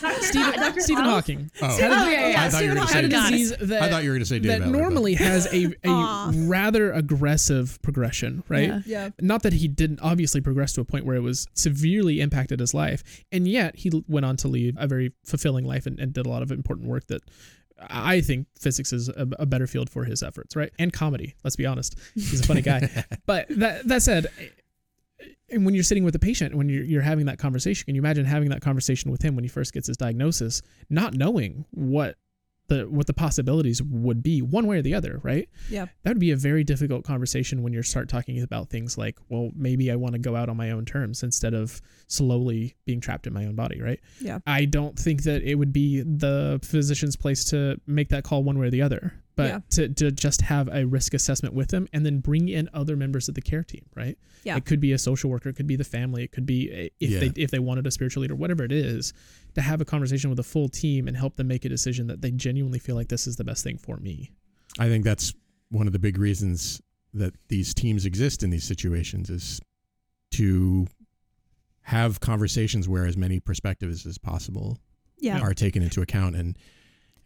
Um, 0.02 0.12
Stephen, 0.20 0.54
Dr. 0.60 0.80
Stephen 0.80 1.04
Hawking. 1.04 1.50
Oh, 1.62 1.66
had 1.68 1.90
a- 1.90 1.94
Oh, 1.94 2.08
yeah, 2.08 2.28
yeah, 2.28 2.42
I 2.44 2.48
thought 2.48 2.62
you 2.62 2.68
were 2.70 2.74
going 2.76 2.86
to 2.88 2.92
had 2.94 3.10
say. 3.12 3.16
a 3.18 3.30
disease 3.30 3.56
that 3.60 3.82
I 3.82 3.88
thought 3.90 4.02
you 4.02 4.10
were 4.10 4.14
going 4.16 4.20
to 4.22 4.26
say 4.26 4.38
Dave 4.38 4.48
that 4.48 4.60
Elliott, 4.62 4.72
but- 4.72 4.78
normally 4.78 5.14
has 5.14 5.46
a, 5.52 5.74
a 5.84 6.32
rather 6.46 6.92
aggressive 6.92 7.80
progression, 7.82 8.42
right? 8.48 8.68
Yeah. 8.68 8.80
Yeah. 8.86 9.08
Not 9.20 9.42
that 9.44 9.54
he 9.54 9.68
didn't 9.68 10.00
obviously 10.00 10.40
progress 10.40 10.72
to 10.74 10.80
a 10.80 10.84
point 10.84 11.06
where 11.06 11.16
it 11.16 11.20
was 11.22 11.46
severely 11.54 12.20
impacted 12.20 12.60
his 12.60 12.74
life, 12.74 13.02
and 13.32 13.48
yet 13.48 13.76
he 13.76 13.90
went 14.08 14.26
on 14.26 14.36
to 14.38 14.48
lead 14.48 14.76
a 14.78 14.86
very 14.86 15.12
fulfilling 15.24 15.64
life 15.64 15.86
and, 15.86 15.98
and 15.98 16.12
did 16.12 16.26
a 16.26 16.28
lot 16.28 16.42
of 16.42 16.50
important 16.50 16.88
work 16.88 17.06
that 17.06 17.22
I 17.80 18.20
think 18.20 18.46
physics 18.58 18.92
is 18.92 19.08
a, 19.08 19.26
a 19.38 19.46
better 19.46 19.66
field 19.66 19.88
for 19.90 20.04
his 20.04 20.22
efforts, 20.22 20.56
right? 20.56 20.72
And 20.78 20.92
comedy. 20.92 21.34
Let's 21.44 21.56
be 21.56 21.66
honest, 21.66 21.96
he's 22.14 22.40
a 22.40 22.46
funny 22.46 22.62
guy. 22.62 23.04
but 23.26 23.46
that 23.50 23.86
that 23.88 24.02
said. 24.02 24.26
And 25.50 25.64
when 25.64 25.74
you're 25.74 25.84
sitting 25.84 26.04
with 26.04 26.14
a 26.14 26.18
patient, 26.18 26.54
when 26.54 26.68
you're, 26.68 26.82
you're 26.82 27.02
having 27.02 27.26
that 27.26 27.38
conversation, 27.38 27.84
can 27.84 27.94
you 27.94 28.00
imagine 28.00 28.24
having 28.24 28.48
that 28.50 28.60
conversation 28.60 29.10
with 29.10 29.22
him 29.22 29.36
when 29.36 29.44
he 29.44 29.48
first 29.48 29.72
gets 29.72 29.86
his 29.86 29.96
diagnosis, 29.96 30.60
not 30.90 31.14
knowing 31.14 31.64
what 31.70 32.16
the 32.68 32.84
what 32.88 33.06
the 33.06 33.14
possibilities 33.14 33.82
would 33.82 34.22
be 34.22 34.42
one 34.42 34.66
way 34.66 34.78
or 34.78 34.82
the 34.82 34.94
other, 34.94 35.20
right? 35.22 35.48
Yeah. 35.70 35.86
That 36.02 36.10
would 36.10 36.18
be 36.18 36.32
a 36.32 36.36
very 36.36 36.64
difficult 36.64 37.04
conversation 37.04 37.62
when 37.62 37.72
you 37.72 37.82
start 37.82 38.08
talking 38.08 38.42
about 38.42 38.70
things 38.70 38.98
like, 38.98 39.18
well, 39.28 39.50
maybe 39.54 39.90
I 39.90 39.96
want 39.96 40.14
to 40.14 40.18
go 40.18 40.34
out 40.36 40.48
on 40.48 40.56
my 40.56 40.70
own 40.70 40.84
terms 40.84 41.22
instead 41.22 41.54
of 41.54 41.80
slowly 42.08 42.76
being 42.84 43.00
trapped 43.00 43.26
in 43.26 43.32
my 43.32 43.46
own 43.46 43.54
body, 43.54 43.80
right? 43.80 44.00
Yeah. 44.20 44.38
I 44.46 44.64
don't 44.64 44.98
think 44.98 45.22
that 45.22 45.42
it 45.42 45.56
would 45.56 45.72
be 45.72 46.02
the 46.02 46.60
physician's 46.62 47.16
place 47.16 47.44
to 47.46 47.80
make 47.86 48.08
that 48.08 48.24
call 48.24 48.42
one 48.42 48.58
way 48.58 48.66
or 48.66 48.70
the 48.70 48.82
other, 48.82 49.14
but 49.36 49.46
Yeah. 49.48 49.58
to, 49.70 49.88
to 49.90 50.10
just 50.10 50.40
have 50.40 50.68
a 50.72 50.84
risk 50.86 51.12
assessment 51.14 51.54
with 51.54 51.68
them 51.68 51.86
and 51.92 52.04
then 52.06 52.20
bring 52.20 52.48
in 52.48 52.68
other 52.72 52.96
members 52.96 53.28
of 53.28 53.34
the 53.34 53.42
care 53.42 53.62
team, 53.62 53.84
right? 53.94 54.18
Yeah. 54.44 54.56
It 54.56 54.64
could 54.64 54.80
be 54.80 54.92
a 54.92 54.98
social 54.98 55.28
worker, 55.30 55.50
it 55.50 55.56
could 55.56 55.66
be 55.66 55.76
the 55.76 55.84
family, 55.84 56.24
it 56.24 56.32
could 56.32 56.46
be 56.46 56.70
a- 56.72 56.90
if 57.00 57.10
Yeah. 57.10 57.20
they 57.20 57.32
if 57.36 57.50
they 57.50 57.58
wanted 57.58 57.86
a 57.86 57.90
spiritual 57.90 58.22
leader, 58.22 58.34
whatever 58.34 58.64
it 58.64 58.72
is, 58.72 59.12
to 59.54 59.60
have 59.60 59.80
a 59.80 59.84
conversation 59.84 60.30
with 60.30 60.38
a 60.38 60.42
full 60.42 60.68
team 60.68 61.06
and 61.06 61.16
help 61.16 61.36
them 61.36 61.46
make 61.48 61.64
a 61.64 61.68
decision 61.68 62.06
that 62.08 62.22
they 62.22 62.30
genuinely 62.30 62.78
feel 62.78 62.96
like 62.96 63.08
this 63.08 63.26
is 63.26 63.36
the 63.36 63.44
best 63.44 63.62
thing 63.62 63.76
for 63.78 63.98
me. 63.98 64.30
I 64.78 64.88
think 64.88 65.04
that's 65.04 65.34
one 65.68 65.86
of 65.86 65.92
the 65.92 65.98
big 65.98 66.16
reasons 66.18 66.80
that 67.14 67.34
these 67.48 67.74
teams 67.74 68.04
exist 68.06 68.42
in 68.42 68.50
these 68.50 68.64
situations 68.64 69.30
is 69.30 69.60
to 70.32 70.86
have 71.82 72.20
conversations 72.20 72.88
where 72.88 73.06
as 73.06 73.16
many 73.16 73.38
perspectives 73.40 74.06
as 74.06 74.18
possible 74.18 74.78
Yeah. 75.20 75.40
are 75.40 75.54
taken 75.54 75.82
into 75.82 76.00
account 76.02 76.36
and 76.36 76.58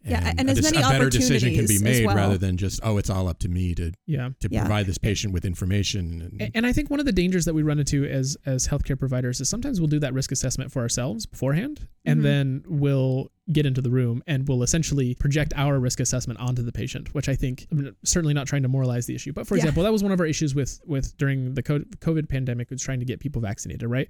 Yeah, 0.03 0.33
and 0.37 0.47
a, 0.49 0.51
as 0.53 0.59
dis- 0.61 0.71
many 0.71 0.83
a 0.83 0.89
better 0.89 1.09
decision 1.09 1.53
can 1.53 1.67
be 1.67 1.77
made 1.79 2.05
well. 2.07 2.15
rather 2.15 2.37
than 2.37 2.57
just 2.57 2.79
oh 2.83 2.97
it's 2.97 3.09
all 3.09 3.27
up 3.27 3.37
to 3.39 3.49
me 3.49 3.75
to 3.75 3.91
Yeah. 4.07 4.29
to 4.39 4.49
Yeah. 4.51 4.61
provide 4.61 4.87
this 4.87 4.97
patient 4.97 5.31
with 5.33 5.45
information 5.45 6.21
and, 6.21 6.41
A- 6.41 6.51
And 6.57 6.65
I 6.65 6.73
think 6.73 6.89
one 6.89 6.99
of 6.99 7.05
the 7.05 7.11
dangers 7.11 7.45
that 7.45 7.53
we 7.53 7.61
run 7.61 7.77
into 7.79 8.05
as 8.05 8.35
as 8.45 8.67
healthcare 8.67 8.97
providers 8.97 9.39
is 9.41 9.47
sometimes 9.49 9.79
we'll 9.79 9.89
do 9.89 9.99
that 9.99 10.13
risk 10.13 10.31
assessment 10.31 10.71
for 10.71 10.81
ourselves 10.81 11.25
beforehand, 11.27 11.87
and 12.05 12.19
Mhm. 12.21 12.23
then 12.23 12.63
we'll 12.67 13.31
get 13.51 13.65
into 13.65 13.81
the 13.81 13.89
room 13.89 14.21
and 14.27 14.47
we'll 14.47 14.61
essentially 14.63 15.15
project 15.15 15.51
our 15.55 15.79
risk 15.79 15.99
assessment 15.99 16.39
onto 16.39 16.61
the 16.61 16.71
patient, 16.71 17.13
which 17.15 17.27
I 17.27 17.35
think 17.35 17.67
I'm 17.71 17.95
certainly 18.05 18.33
not 18.33 18.45
trying 18.47 18.61
to 18.61 18.67
moralize 18.67 19.07
the 19.07 19.15
issue. 19.15 19.33
But 19.33 19.47
for 19.47 19.55
Yeah. 19.55 19.61
example, 19.63 19.83
that 19.83 19.91
was 19.91 20.03
one 20.03 20.11
of 20.11 20.19
our 20.19 20.25
issues 20.27 20.53
with 20.53 20.79
with 20.85 21.17
during 21.17 21.55
the 21.55 21.63
COVID 21.63 22.29
pandemic 22.29 22.69
was 22.69 22.81
trying 22.81 22.99
to 22.99 23.05
get 23.05 23.19
people 23.19 23.41
vaccinated, 23.41 23.89
right? 23.89 24.07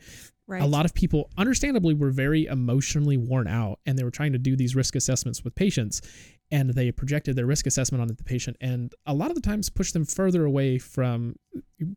Right. 0.48 0.62
A 0.62 0.66
lot 0.66 0.84
of 0.86 0.94
people, 0.94 1.30
understandably, 1.38 1.94
were 1.94 2.12
very 2.12 2.46
emotionally 2.46 3.16
worn 3.16 3.48
out, 3.48 3.80
and 3.86 3.98
they 3.98 4.04
were 4.04 4.12
trying 4.12 4.34
to 4.34 4.38
do 4.38 4.56
these 4.58 4.76
risk 4.76 4.96
assessments 4.96 5.44
with 5.46 5.56
patients, 5.56 6.02
and 6.52 6.72
they 6.74 6.92
projected 6.92 7.36
their 7.36 7.46
risk 7.46 7.66
assessment 7.66 8.02
onto 8.02 8.14
the 8.14 8.24
patient, 8.24 8.58
and 8.60 8.94
a 9.06 9.14
lot 9.14 9.30
of 9.32 9.36
the 9.36 9.42
times 9.42 9.70
pushed 9.70 9.94
them 9.94 10.06
further 10.06 10.44
away 10.46 10.78
from, 10.78 11.36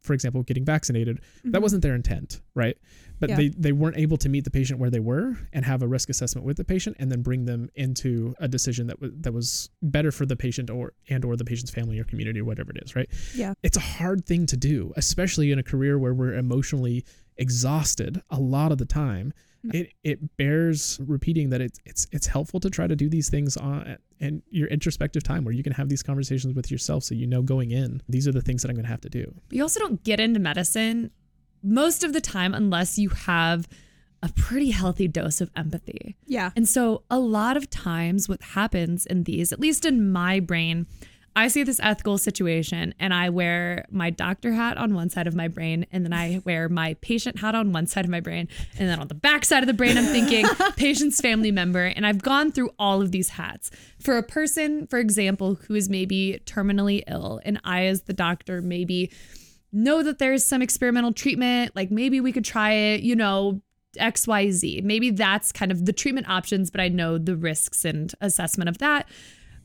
for 0.00 0.12
example, 0.14 0.42
getting 0.44 0.64
vaccinated. 0.64 1.20
That 1.44 1.58
Mhm. 1.58 1.62
wasn't 1.62 1.82
their 1.82 1.94
intent, 1.94 2.40
right? 2.54 2.76
But 3.20 3.30
Yeah. 3.30 3.36
they 3.36 3.48
they 3.48 3.72
weren't 3.72 3.96
able 3.96 4.16
to 4.18 4.28
meet 4.28 4.44
the 4.44 4.50
patient 4.50 4.78
where 4.78 4.90
they 4.90 5.00
were 5.00 5.36
and 5.52 5.64
have 5.64 5.82
a 5.82 5.88
risk 5.88 6.08
assessment 6.08 6.46
with 6.46 6.56
the 6.56 6.64
patient, 6.64 6.96
and 7.00 7.10
then 7.10 7.22
bring 7.22 7.44
them 7.46 7.68
into 7.74 8.34
a 8.38 8.46
decision 8.48 8.86
that 8.86 9.00
was 9.00 9.10
that 9.20 9.32
was 9.32 9.70
better 9.82 10.12
for 10.12 10.24
the 10.26 10.36
patient 10.36 10.70
or 10.70 10.92
and 11.08 11.24
or 11.24 11.36
the 11.36 11.44
patient's 11.44 11.70
family 11.72 11.98
or 11.98 12.04
community 12.04 12.40
or 12.40 12.44
whatever 12.44 12.70
it 12.70 12.82
is, 12.84 12.94
right? 12.96 13.08
Yeah. 13.34 13.54
it's 13.62 13.76
a 13.76 13.80
hard 13.80 14.24
thing 14.24 14.46
to 14.46 14.56
do, 14.56 14.92
especially 14.96 15.50
in 15.52 15.58
a 15.58 15.62
career 15.62 15.98
where 15.98 16.14
we're 16.14 16.34
emotionally 16.34 17.04
exhausted 17.36 18.22
a 18.30 18.40
lot 18.40 18.72
of 18.72 18.78
the 18.78 18.84
time. 18.86 19.32
It 19.72 19.92
it 20.02 20.36
bears 20.36 21.00
repeating 21.06 21.50
that 21.50 21.60
it's 21.60 21.78
it's 21.84 22.06
it's 22.12 22.26
helpful 22.26 22.60
to 22.60 22.70
try 22.70 22.86
to 22.86 22.96
do 22.96 23.08
these 23.08 23.30
things 23.30 23.56
on 23.56 23.96
and 24.20 24.42
your 24.50 24.68
introspective 24.68 25.22
time 25.22 25.44
where 25.44 25.54
you 25.54 25.62
can 25.62 25.72
have 25.72 25.88
these 25.88 26.02
conversations 26.02 26.54
with 26.54 26.70
yourself 26.70 27.02
so 27.04 27.14
you 27.14 27.26
know 27.26 27.42
going 27.42 27.70
in 27.70 28.02
these 28.08 28.28
are 28.28 28.32
the 28.32 28.42
things 28.42 28.62
that 28.62 28.68
I'm 28.68 28.74
going 28.76 28.84
to 28.84 28.90
have 28.90 29.00
to 29.02 29.10
do. 29.10 29.34
You 29.50 29.62
also 29.62 29.80
don't 29.80 30.02
get 30.04 30.20
into 30.20 30.40
medicine 30.40 31.10
most 31.62 32.04
of 32.04 32.12
the 32.12 32.20
time 32.20 32.52
unless 32.52 32.98
you 32.98 33.08
have 33.08 33.66
a 34.22 34.32
pretty 34.32 34.70
healthy 34.70 35.06
dose 35.06 35.40
of 35.40 35.50
empathy. 35.54 36.16
Yeah. 36.26 36.50
And 36.56 36.66
so 36.66 37.02
a 37.10 37.18
lot 37.18 37.58
of 37.58 37.68
times 37.68 38.28
what 38.28 38.42
happens 38.42 39.04
in 39.04 39.24
these, 39.24 39.52
at 39.52 39.60
least 39.60 39.84
in 39.84 40.10
my 40.10 40.40
brain, 40.40 40.86
I 41.36 41.48
see 41.48 41.64
this 41.64 41.80
ethical 41.82 42.16
situation 42.16 42.94
and 43.00 43.12
I 43.12 43.30
wear 43.30 43.86
my 43.90 44.10
doctor 44.10 44.52
hat 44.52 44.76
on 44.76 44.94
one 44.94 45.10
side 45.10 45.26
of 45.26 45.34
my 45.34 45.48
brain 45.48 45.84
and 45.90 46.04
then 46.04 46.12
I 46.12 46.40
wear 46.44 46.68
my 46.68 46.94
patient 47.00 47.40
hat 47.40 47.56
on 47.56 47.72
one 47.72 47.88
side 47.88 48.04
of 48.04 48.10
my 48.10 48.20
brain 48.20 48.48
and 48.78 48.88
then 48.88 49.00
on 49.00 49.08
the 49.08 49.14
back 49.14 49.44
side 49.44 49.62
of 49.62 49.66
the 49.66 49.74
brain 49.74 49.98
I'm 49.98 50.04
thinking 50.04 50.46
patient's 50.76 51.20
family 51.20 51.50
member 51.50 51.86
and 51.86 52.06
I've 52.06 52.22
gone 52.22 52.52
through 52.52 52.70
all 52.78 53.02
of 53.02 53.10
these 53.10 53.30
hats. 53.30 53.72
For 54.00 54.16
a 54.16 54.22
person, 54.22 54.86
for 54.86 55.00
example, 55.00 55.56
who 55.66 55.74
is 55.74 55.88
maybe 55.88 56.40
terminally 56.46 57.02
ill 57.08 57.40
and 57.44 57.60
I 57.64 57.86
as 57.86 58.02
the 58.02 58.12
doctor 58.12 58.62
maybe 58.62 59.10
know 59.72 60.04
that 60.04 60.18
there's 60.18 60.44
some 60.44 60.62
experimental 60.62 61.12
treatment, 61.12 61.74
like 61.74 61.90
maybe 61.90 62.20
we 62.20 62.30
could 62.30 62.44
try 62.44 62.72
it, 62.72 63.02
you 63.02 63.16
know, 63.16 63.60
XYZ. 63.96 64.84
Maybe 64.84 65.10
that's 65.10 65.52
kind 65.52 65.72
of 65.72 65.84
the 65.84 65.92
treatment 65.92 66.28
options, 66.28 66.70
but 66.70 66.80
I 66.80 66.88
know 66.88 67.18
the 67.18 67.36
risks 67.36 67.84
and 67.84 68.12
assessment 68.20 68.68
of 68.68 68.78
that. 68.78 69.08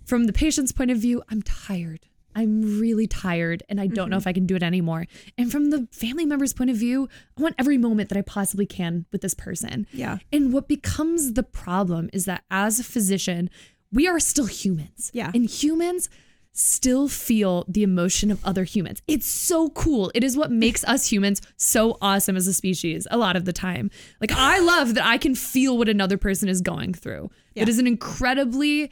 From 0.09 0.23
the 0.23 0.33
patient's 0.33 0.71
point 0.71 0.89
of 0.89 0.97
view, 0.97 1.21
I'm 1.29 1.43
tired. 1.43 2.07
I'm 2.35 2.79
really 2.79 3.05
tired 3.05 3.61
and 3.69 3.79
I 3.79 3.85
don't 3.85 4.09
know 4.09 4.15
mm-hmm. 4.15 4.21
if 4.21 4.25
I 4.25 4.33
can 4.33 4.47
do 4.47 4.55
it 4.55 4.63
anymore. 4.63 5.05
And 5.37 5.51
from 5.51 5.69
the 5.69 5.87
family 5.91 6.25
member's 6.25 6.51
point 6.51 6.71
of 6.71 6.77
view, 6.77 7.07
I 7.37 7.41
want 7.43 7.53
every 7.59 7.77
moment 7.77 8.09
that 8.09 8.17
I 8.17 8.23
possibly 8.23 8.65
can 8.65 9.05
with 9.11 9.21
this 9.21 9.35
person. 9.35 9.85
Yeah. 9.93 10.17
And 10.33 10.51
what 10.51 10.67
becomes 10.67 11.33
the 11.33 11.43
problem 11.43 12.09
is 12.11 12.25
that 12.25 12.43
as 12.49 12.79
a 12.79 12.83
physician, 12.83 13.51
we 13.91 14.07
are 14.07 14.19
still 14.19 14.47
humans. 14.47 15.11
Yeah. 15.13 15.29
And 15.31 15.47
humans 15.47 16.09
still 16.53 17.07
feel 17.07 17.63
the 17.67 17.83
emotion 17.83 18.31
of 18.31 18.43
other 18.43 18.63
humans. 18.63 19.03
It's 19.07 19.27
so 19.27 19.69
cool. 19.69 20.11
It 20.15 20.23
is 20.23 20.35
what 20.35 20.49
makes 20.51 20.83
us 20.85 21.11
humans 21.11 21.39
so 21.55 21.99
awesome 22.01 22.35
as 22.35 22.47
a 22.47 22.53
species 22.55 23.05
a 23.11 23.17
lot 23.17 23.35
of 23.35 23.45
the 23.45 23.53
time. 23.53 23.91
Like 24.19 24.31
I 24.31 24.57
love 24.57 24.95
that 24.95 25.05
I 25.05 25.19
can 25.19 25.35
feel 25.35 25.77
what 25.77 25.87
another 25.87 26.17
person 26.17 26.49
is 26.49 26.61
going 26.61 26.95
through. 26.95 27.29
Yeah. 27.53 27.61
It 27.61 27.69
is 27.69 27.77
an 27.77 27.85
incredibly 27.85 28.89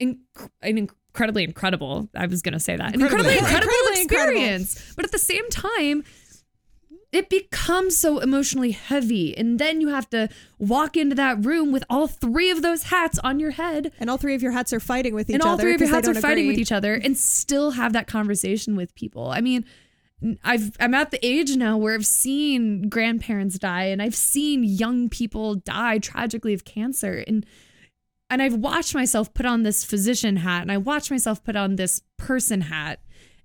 an 0.00 0.18
incredibly 0.62 1.44
incredible. 1.44 2.08
I 2.14 2.26
was 2.26 2.42
going 2.42 2.52
to 2.54 2.60
say 2.60 2.76
that. 2.76 2.94
An 2.94 3.00
Incredibly- 3.00 3.38
incredibly 3.38 3.38
incredible 3.38 3.72
incredibly 4.00 4.02
incredible. 4.02 4.38
experience. 4.42 4.92
But 4.96 5.04
at 5.04 5.12
the 5.12 5.18
same 5.18 5.48
time, 5.50 6.04
it 7.10 7.30
becomes 7.30 7.96
so 7.96 8.18
emotionally 8.18 8.72
heavy 8.72 9.34
and 9.36 9.58
then 9.58 9.80
you 9.80 9.88
have 9.88 10.10
to 10.10 10.28
walk 10.58 10.94
into 10.94 11.14
that 11.16 11.42
room 11.42 11.72
with 11.72 11.82
all 11.88 12.06
three 12.06 12.50
of 12.50 12.60
those 12.60 12.82
hats 12.84 13.18
on 13.20 13.40
your 13.40 13.52
head 13.52 13.92
And 13.98 14.10
all 14.10 14.18
three 14.18 14.34
of 14.34 14.42
your 14.42 14.52
hats 14.52 14.74
are 14.74 14.80
fighting 14.80 15.14
with 15.14 15.30
each 15.30 15.34
and 15.34 15.42
other. 15.42 15.48
And 15.52 15.58
all 15.58 15.58
three 15.58 15.74
of 15.74 15.80
your 15.80 15.88
hats 15.88 16.06
are 16.06 16.12
don't 16.12 16.20
fighting 16.20 16.46
with 16.46 16.58
each 16.58 16.70
other 16.70 16.92
and 16.94 17.16
still 17.16 17.70
have 17.72 17.94
that 17.94 18.06
conversation 18.08 18.76
with 18.76 18.94
people 18.94 19.30
i 19.30 19.40
mean 19.40 19.64
I've 20.44 20.72
I'm 20.80 20.92
at 20.94 21.10
the 21.12 21.24
age 21.24 21.56
now 21.56 21.78
where 21.78 21.94
I've 21.94 22.04
seen 22.04 22.88
grandparents 22.90 23.56
die 23.58 23.84
and 23.84 24.02
I've 24.02 24.16
seen 24.16 24.64
young 24.64 25.08
people 25.08 25.54
die 25.54 25.98
tragically 25.98 26.52
of 26.54 26.64
cancer 26.66 27.24
and 27.26 27.46
and 28.30 28.42
I've 28.42 28.54
watched 28.54 28.94
myself 28.94 29.32
put 29.32 29.46
on 29.46 29.62
this 29.62 29.84
physician 29.84 30.36
hat 30.36 30.62
and 30.62 30.72
I 30.72 30.76
watched 30.76 31.10
myself 31.10 31.42
put 31.42 31.56
on 31.56 31.76
this 31.76 32.02
person 32.16 32.62
hat 32.62 33.00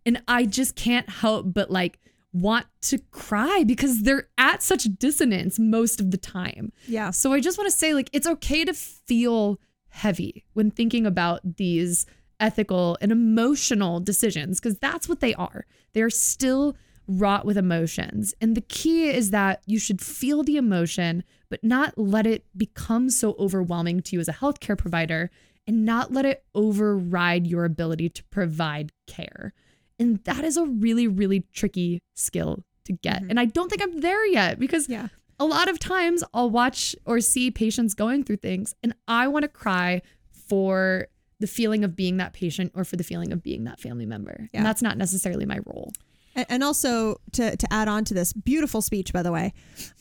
and 0.06 0.22
I 0.28 0.46
just 0.46 0.76
can't 0.76 1.10
help 1.10 1.54
but 1.54 1.72
like 1.72 2.00
want 2.34 2.66
to 2.82 2.98
cry 3.12 3.64
because 3.66 4.02
they're 4.02 4.28
at 4.38 4.64
such 4.64 4.86
dissonance 4.98 5.60
most 5.60 6.00
of 6.00 6.12
the 6.12 6.18
time. 6.18 6.74
Yeah. 6.88 7.12
So 7.12 7.32
I 7.32 7.40
just 7.40 7.58
want 7.58 7.72
to 7.72 7.78
say 7.78 7.94
like 7.94 8.10
it's 8.12 8.28
okay 8.28 8.66
to 8.66 8.74
feel 8.74 9.60
heavy 9.90 10.46
when 10.54 10.72
thinking 10.72 11.06
about 11.06 11.58
these 11.58 12.06
ethical 12.40 12.98
and 13.00 13.12
emotional 13.12 14.00
decisions 14.00 14.60
because 14.60 14.78
that's 14.80 15.08
what 15.08 15.20
they 15.20 15.34
are. 15.36 15.66
They're 15.94 16.10
still 16.10 16.76
wrought 17.08 17.46
with 17.46 17.58
emotions. 17.58 18.34
And 18.40 18.56
the 18.56 18.62
key 18.62 19.10
is 19.10 19.32
that 19.32 19.62
you 19.66 19.80
should 19.80 20.02
feel 20.02 20.44
the 20.44 20.58
emotion 20.58 21.24
but 21.50 21.64
not 21.64 21.98
let 21.98 22.26
it 22.26 22.46
become 22.58 23.10
so 23.10 23.36
overwhelming 23.38 24.02
to 24.02 24.16
you 24.16 24.20
as 24.20 24.28
a 24.28 24.34
healthcare 24.34 24.78
provider 24.78 25.30
and 25.68 25.86
not 25.86 26.12
let 26.12 26.26
it 26.26 26.44
override 26.56 27.46
your 27.48 27.64
ability 27.66 28.10
to 28.10 28.24
provide 28.26 28.92
care. 29.08 29.54
And 30.00 30.24
that 30.24 30.44
is 30.44 30.58
a 30.58 30.66
really 30.66 31.08
really 31.08 31.46
tricky 31.54 32.02
skill 32.16 32.64
to 32.86 32.94
get. 32.94 33.22
Mm-hmm. 33.22 33.30
And 33.32 33.40
I 33.40 33.46
don't 33.46 33.70
think 33.70 33.82
I'm 33.82 34.02
there 34.02 34.26
yet 34.26 34.60
because 34.60 34.90
Yeah. 34.90 35.08
a 35.40 35.46
lot 35.46 35.70
of 35.70 35.80
times 35.80 36.24
I'll 36.34 36.50
watch 36.50 36.96
or 37.06 37.20
see 37.22 37.52
patients 37.52 37.94
going 37.94 38.24
through 38.24 38.38
things 38.38 38.74
and 38.82 38.94
I 39.08 39.28
want 39.28 39.44
to 39.44 39.50
cry 39.50 40.02
for 40.32 41.08
the 41.40 41.48
feeling 41.48 41.84
of 41.84 41.96
being 41.96 42.18
that 42.18 42.34
patient 42.34 42.72
or 42.76 42.84
for 42.84 42.96
the 42.96 43.04
feeling 43.04 43.32
of 43.32 43.44
being 43.44 43.64
that 43.66 43.80
family 43.80 44.06
member. 44.06 44.48
Yeah. 44.54 44.60
And 44.60 44.66
that's 44.66 44.82
not 44.82 44.98
necessarily 44.98 45.46
my 45.46 45.60
role. 45.66 45.92
And, 46.36 46.64
also 46.64 47.18
to 47.34 47.56
to 47.56 47.74
add 47.74 47.88
on 47.88 48.06
to 48.06 48.14
this 48.14 48.34
beautiful 48.34 48.82
speech, 48.82 49.14
by 49.14 49.22
the 49.22 49.32
way, 49.32 49.54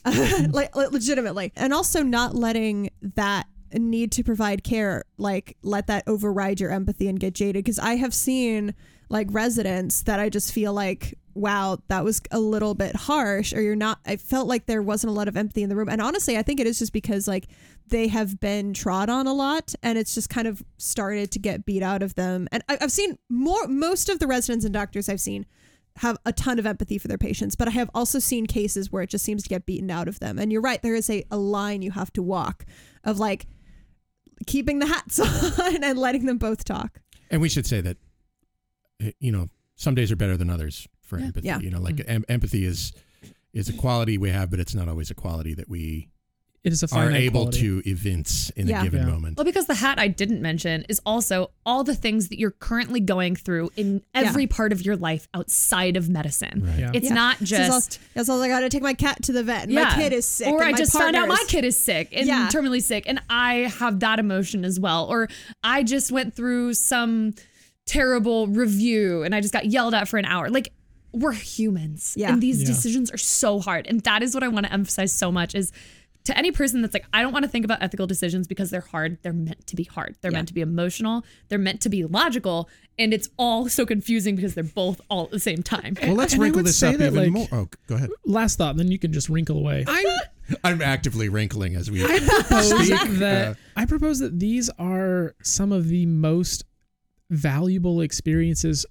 like 0.50 0.74
le- 0.74 0.88
legitimately, 0.90 1.52
and 1.56 1.74
also 1.74 2.02
not 2.02 2.34
letting 2.34 2.90
that 3.02 3.46
need 3.74 4.12
to 4.12 4.22
provide 4.22 4.62
care 4.62 5.04
like 5.16 5.56
let 5.62 5.86
that 5.86 6.04
override 6.06 6.60
your 6.60 6.70
empathy 6.70 7.08
and 7.08 7.18
get 7.20 7.34
jaded. 7.34 7.64
Because 7.64 7.78
I 7.78 7.96
have 7.96 8.14
seen 8.14 8.74
like 9.08 9.28
residents 9.30 10.02
that 10.04 10.20
I 10.20 10.28
just 10.28 10.52
feel 10.52 10.72
like 10.72 11.18
wow 11.34 11.78
that 11.88 12.04
was 12.04 12.20
a 12.30 12.38
little 12.38 12.74
bit 12.74 12.94
harsh 12.94 13.54
or 13.54 13.62
you're 13.62 13.76
not 13.76 13.98
I 14.06 14.16
felt 14.16 14.48
like 14.48 14.66
there 14.66 14.82
wasn't 14.82 15.10
a 15.10 15.14
lot 15.14 15.28
of 15.28 15.36
empathy 15.36 15.62
in 15.62 15.68
the 15.68 15.76
room. 15.76 15.88
And 15.88 16.00
honestly 16.00 16.36
I 16.36 16.42
think 16.42 16.60
it 16.60 16.66
is 16.66 16.78
just 16.78 16.92
because 16.92 17.28
like 17.28 17.48
they 17.88 18.08
have 18.08 18.40
been 18.40 18.74
trod 18.74 19.08
on 19.10 19.26
a 19.26 19.34
lot 19.34 19.74
and 19.82 19.98
it's 19.98 20.14
just 20.14 20.30
kind 20.30 20.46
of 20.46 20.62
started 20.78 21.30
to 21.32 21.38
get 21.38 21.64
beat 21.64 21.82
out 21.82 22.02
of 22.02 22.14
them. 22.14 22.48
And 22.52 22.62
I, 22.68 22.78
I've 22.80 22.92
seen 22.92 23.18
more 23.28 23.66
most 23.66 24.08
of 24.08 24.18
the 24.18 24.26
residents 24.26 24.64
and 24.64 24.74
doctors 24.74 25.08
I've 25.08 25.20
seen 25.20 25.46
have 25.96 26.16
a 26.24 26.32
ton 26.32 26.58
of 26.58 26.66
empathy 26.66 26.98
for 26.98 27.08
their 27.08 27.18
patients, 27.18 27.54
but 27.54 27.68
I 27.68 27.72
have 27.72 27.90
also 27.94 28.18
seen 28.18 28.46
cases 28.46 28.90
where 28.90 29.02
it 29.02 29.10
just 29.10 29.24
seems 29.24 29.42
to 29.42 29.48
get 29.48 29.66
beaten 29.66 29.90
out 29.90 30.08
of 30.08 30.20
them. 30.20 30.38
And 30.38 30.50
you're 30.50 30.62
right, 30.62 30.80
there 30.82 30.94
is 30.94 31.10
a, 31.10 31.22
a 31.30 31.36
line 31.36 31.82
you 31.82 31.90
have 31.90 32.12
to 32.14 32.22
walk 32.22 32.64
of 33.04 33.18
like 33.18 33.46
keeping 34.46 34.78
the 34.78 34.86
hats 34.86 35.20
on 35.60 35.84
and 35.84 35.98
letting 35.98 36.26
them 36.26 36.38
both 36.38 36.64
talk. 36.64 37.00
And 37.30 37.40
we 37.42 37.48
should 37.48 37.66
say 37.66 37.80
that, 37.82 37.96
eh, 39.00 39.12
you 39.20 39.32
know, 39.32 39.48
some 39.76 39.94
days 39.94 40.10
are 40.12 40.16
better 40.16 40.36
than 40.36 40.50
others 40.50 40.86
for 41.02 41.18
Yeah. 41.18 41.26
empathy. 41.26 41.46
Yeah. 41.46 41.58
You 41.60 41.70
know, 41.70 41.80
like 41.80 42.02
em- 42.06 42.24
empathy 42.28 42.64
is 42.64 42.92
is 43.52 43.68
a 43.68 43.72
quality 43.74 44.16
we 44.16 44.30
have, 44.30 44.50
but 44.50 44.58
it's 44.60 44.74
not 44.74 44.88
always 44.88 45.10
a 45.10 45.14
quality 45.14 45.52
that 45.54 45.68
we 45.68 46.08
It 46.64 46.72
is 46.72 46.84
a 46.84 46.94
are 46.94 47.10
able 47.10 47.40
quality. 47.40 47.58
to 47.60 47.82
evince 47.86 48.50
in 48.50 48.68
Yeah. 48.68 48.82
a 48.82 48.84
given 48.84 49.00
Yeah. 49.00 49.12
moment. 49.12 49.36
Well, 49.36 49.44
because 49.44 49.66
the 49.66 49.74
hat 49.74 49.98
I 49.98 50.06
didn't 50.06 50.40
mention 50.40 50.84
is 50.88 51.00
also 51.04 51.50
all 51.66 51.82
the 51.82 51.94
things 51.96 52.28
that 52.28 52.38
you're 52.38 52.52
currently 52.52 53.00
going 53.00 53.34
through 53.34 53.70
in 53.76 54.00
every 54.14 54.46
part 54.46 54.72
of 54.72 54.84
your 54.86 54.94
life 54.96 55.26
outside 55.34 55.96
of 55.96 56.08
medicine. 56.08 56.62
Right. 56.64 56.78
Yeah. 56.78 56.90
It's 56.94 57.08
Yeah. 57.08 57.14
not 57.14 57.40
This 57.40 57.50
is 57.52 57.58
all- 57.58 57.66
just 57.80 57.98
That's 58.14 58.28
all 58.28 58.40
I 58.40 58.46
got 58.46 58.60
to 58.60 58.68
take 58.68 58.82
my 58.82 58.94
cat 58.94 59.22
to 59.24 59.32
the 59.32 59.42
vet. 59.42 59.64
And 59.64 59.74
My 59.74 59.92
kid 59.96 60.12
is 60.12 60.24
sick. 60.24 60.46
Or 60.46 60.60
and 60.60 60.68
I 60.68 60.70
my 60.70 60.78
just 60.78 60.92
found 60.92 61.16
out 61.16 61.26
my 61.26 61.42
kid 61.48 61.64
is 61.64 61.76
sick 61.76 62.10
and 62.12 62.28
Yeah. 62.28 62.48
terminally 62.52 62.80
sick, 62.82 63.04
and 63.08 63.18
I 63.28 63.72
have 63.80 63.98
that 64.00 64.20
emotion 64.20 64.64
as 64.64 64.78
well. 64.78 65.06
Or 65.06 65.28
I 65.64 65.82
just 65.82 66.12
went 66.12 66.36
through 66.36 66.74
some 66.74 67.34
terrible 67.86 68.46
review 68.46 69.24
and 69.24 69.34
I 69.34 69.40
just 69.40 69.52
got 69.52 69.66
yelled 69.66 69.94
at 69.94 70.06
for 70.06 70.16
an 70.18 70.24
hour. 70.26 70.48
Like 70.48 70.72
we're 71.12 71.32
humans, 71.32 72.14
Yeah. 72.16 72.32
and 72.32 72.40
these 72.40 72.60
Yeah. 72.60 72.68
decisions 72.68 73.10
are 73.10 73.18
so 73.18 73.58
hard. 73.58 73.86
And 73.88 74.00
that 74.02 74.22
is 74.22 74.32
what 74.32 74.44
I 74.44 74.48
want 74.48 74.66
to 74.66 74.72
emphasize 74.72 75.12
so 75.12 75.32
much 75.32 75.56
is. 75.56 75.72
To 76.24 76.38
any 76.38 76.52
person 76.52 76.82
that's 76.82 76.94
like, 76.94 77.04
I 77.12 77.20
don't 77.22 77.32
want 77.32 77.44
to 77.44 77.48
think 77.48 77.64
about 77.64 77.82
ethical 77.82 78.06
decisions 78.06 78.46
because 78.46 78.70
they're 78.70 78.80
hard. 78.80 79.18
They're 79.22 79.32
meant 79.32 79.66
to 79.66 79.74
be 79.76 79.82
hard. 79.84 80.14
They're 80.20 80.30
Yeah. 80.30 80.38
meant 80.38 80.48
to 80.48 80.54
be 80.54 80.60
emotional. 80.60 81.24
They're 81.48 81.58
meant 81.58 81.80
to 81.82 81.88
be 81.88 82.04
logical. 82.04 82.68
And 82.98 83.12
it's 83.12 83.28
all 83.38 83.68
so 83.68 83.84
confusing 83.84 84.36
because 84.36 84.54
they're 84.54 84.62
both 84.62 85.00
all 85.08 85.24
at 85.24 85.30
the 85.32 85.40
same 85.40 85.62
time. 85.64 85.96
Well, 86.00 86.14
let's 86.14 86.34
And 86.34 86.42
wrinkle 86.42 86.58
would 86.60 86.66
this 86.66 86.76
say 86.78 86.90
up 86.92 86.98
that, 86.98 87.12
even 87.12 87.32
like- 87.32 87.32
more. 87.32 87.48
Oh, 87.50 87.68
go 87.88 87.96
ahead. 87.96 88.10
Last 88.24 88.56
thought, 88.58 88.70
and 88.70 88.78
then 88.78 88.90
you 88.92 88.98
can 89.00 89.12
just 89.12 89.28
wrinkle 89.28 89.56
away. 89.58 89.84
I'm 89.88 90.06
I'm 90.64 90.82
actively 90.82 91.28
wrinkling 91.28 91.74
as 91.76 91.90
we 91.90 92.04
I 92.04 92.18
propose 92.20 92.70
speak. 92.86 93.10
that 93.18 93.48
Uh, 93.48 93.54
I 93.76 93.86
propose 93.86 94.18
that 94.20 94.38
these 94.38 94.68
are 94.78 95.34
some 95.42 95.72
of 95.72 95.88
the 95.88 96.04
most 96.06 96.64
valuable 97.30 98.00
experiences 98.00 98.84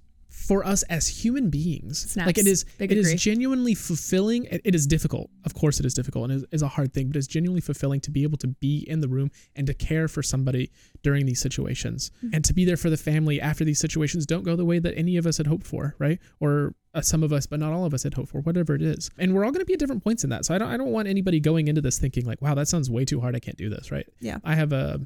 for 0.52 0.66
us 0.68 0.84
as 0.84 1.08
human 1.08 1.50
beings. 1.50 2.12
Snaps. 2.12 2.28
Like 2.28 2.38
it 2.38 2.46
is, 2.46 2.66
Big 2.78 2.92
it 2.92 2.98
is 2.98 3.08
agree. 3.08 3.18
genuinely 3.18 3.74
fulfilling. 3.74 4.44
It, 4.46 4.60
it 4.66 4.76
is 4.76 4.86
difficult, 4.86 5.30
of 5.46 5.54
course, 5.54 5.80
it 5.80 5.86
is 5.86 5.94
difficult, 5.94 6.30
and 6.30 6.44
it 6.44 6.50
is 6.52 6.62
a 6.62 6.68
hard 6.68 6.94
thing. 6.94 7.08
But 7.08 7.16
it's 7.16 7.28
genuinely 7.28 7.62
fulfilling 7.62 8.02
to 8.02 8.12
be 8.12 8.24
able 8.24 8.38
to 8.40 8.48
be 8.48 8.80
in 8.88 9.00
the 9.00 9.08
room 9.08 9.32
and 9.56 9.66
to 9.68 9.74
care 9.74 10.10
for 10.10 10.22
somebody 10.22 10.70
during 11.04 11.26
these 11.26 11.40
situations, 11.40 12.12
Mm-hmm. 12.22 12.36
and 12.36 12.44
to 12.46 12.54
be 12.54 12.66
there 12.66 12.76
for 12.78 12.90
the 12.90 12.98
family 12.98 13.40
after 13.40 13.64
these 13.64 13.80
situations 13.80 14.26
don't 14.26 14.44
go 14.44 14.56
the 14.58 14.66
way 14.66 14.80
that 14.80 14.94
any 14.98 15.16
of 15.18 15.26
us 15.26 15.38
had 15.38 15.48
hoped 15.48 15.66
for, 15.66 15.96
right? 16.00 16.20
Or 16.42 16.76
uh, 16.94 17.00
some 17.02 17.24
of 17.24 17.32
us, 17.32 17.46
but 17.46 17.60
not 17.60 17.72
all 17.72 17.86
of 17.86 17.94
us, 17.94 18.04
had 18.04 18.14
hoped 18.16 18.30
for, 18.30 18.42
whatever 18.42 18.76
it 18.76 18.82
is. 18.82 19.10
And 19.18 19.34
we're 19.34 19.46
all 19.46 19.52
going 19.52 19.62
to 19.62 19.66
be 19.66 19.74
at 19.74 19.80
different 19.80 20.04
points 20.04 20.26
in 20.26 20.30
that. 20.32 20.44
So 20.46 20.54
I 20.54 20.58
don't, 20.58 20.68
I 20.70 20.76
don't 20.76 20.92
want 20.92 21.08
anybody 21.08 21.40
going 21.40 21.70
into 21.70 21.80
this 21.82 21.98
thinking 21.98 22.26
like, 22.26 22.42
wow, 22.42 22.54
that 22.56 22.68
sounds 22.68 22.90
way 22.90 23.06
too 23.06 23.22
hard. 23.22 23.36
I 23.36 23.40
can't 23.40 23.58
do 23.58 23.70
this, 23.70 23.90
right? 23.92 24.06
Yeah. 24.20 24.40
I 24.44 24.56
have 24.56 24.74
a 24.74 25.00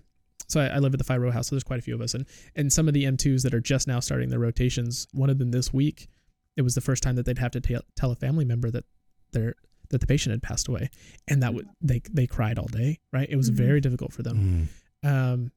so 0.47 0.59
I, 0.61 0.67
I 0.67 0.77
live 0.79 0.93
at 0.93 0.97
the 0.97 1.03
five 1.03 1.21
row 1.21 1.31
house, 1.31 1.47
so 1.49 1.55
there's 1.55 1.63
quite 1.63 1.79
a 1.79 1.83
few 1.83 1.95
of 1.95 2.01
us, 2.01 2.13
and 2.13 2.25
and 2.55 2.71
some 2.71 2.87
of 2.87 2.93
the 2.93 3.03
M2s 3.03 3.43
that 3.43 3.53
are 3.53 3.59
just 3.61 3.87
now 3.87 3.99
starting 3.99 4.29
their 4.29 4.39
rotations. 4.39 5.07
One 5.13 5.29
of 5.29 5.37
them 5.39 5.51
this 5.51 5.73
week, 5.73 6.07
it 6.57 6.61
was 6.61 6.75
the 6.75 6.81
first 6.81 7.03
time 7.03 7.15
that 7.15 7.25
they'd 7.25 7.37
have 7.39 7.51
to 7.51 7.61
tell 7.61 7.81
tell 7.95 8.11
a 8.11 8.15
family 8.15 8.45
member 8.45 8.69
that 8.71 8.85
their 9.31 9.55
that 9.89 10.01
the 10.01 10.07
patient 10.07 10.31
had 10.31 10.41
passed 10.41 10.67
away, 10.67 10.89
and 11.27 11.43
that 11.43 11.53
would 11.53 11.67
they 11.81 12.01
they 12.11 12.27
cried 12.27 12.57
all 12.59 12.67
day, 12.67 12.99
right? 13.13 13.27
It 13.29 13.35
was 13.35 13.51
Mhm. 13.51 13.55
very 13.55 13.81
difficult 13.81 14.13
for 14.13 14.23
them. 14.23 14.69
mm. 15.03 15.07
Um, 15.07 15.51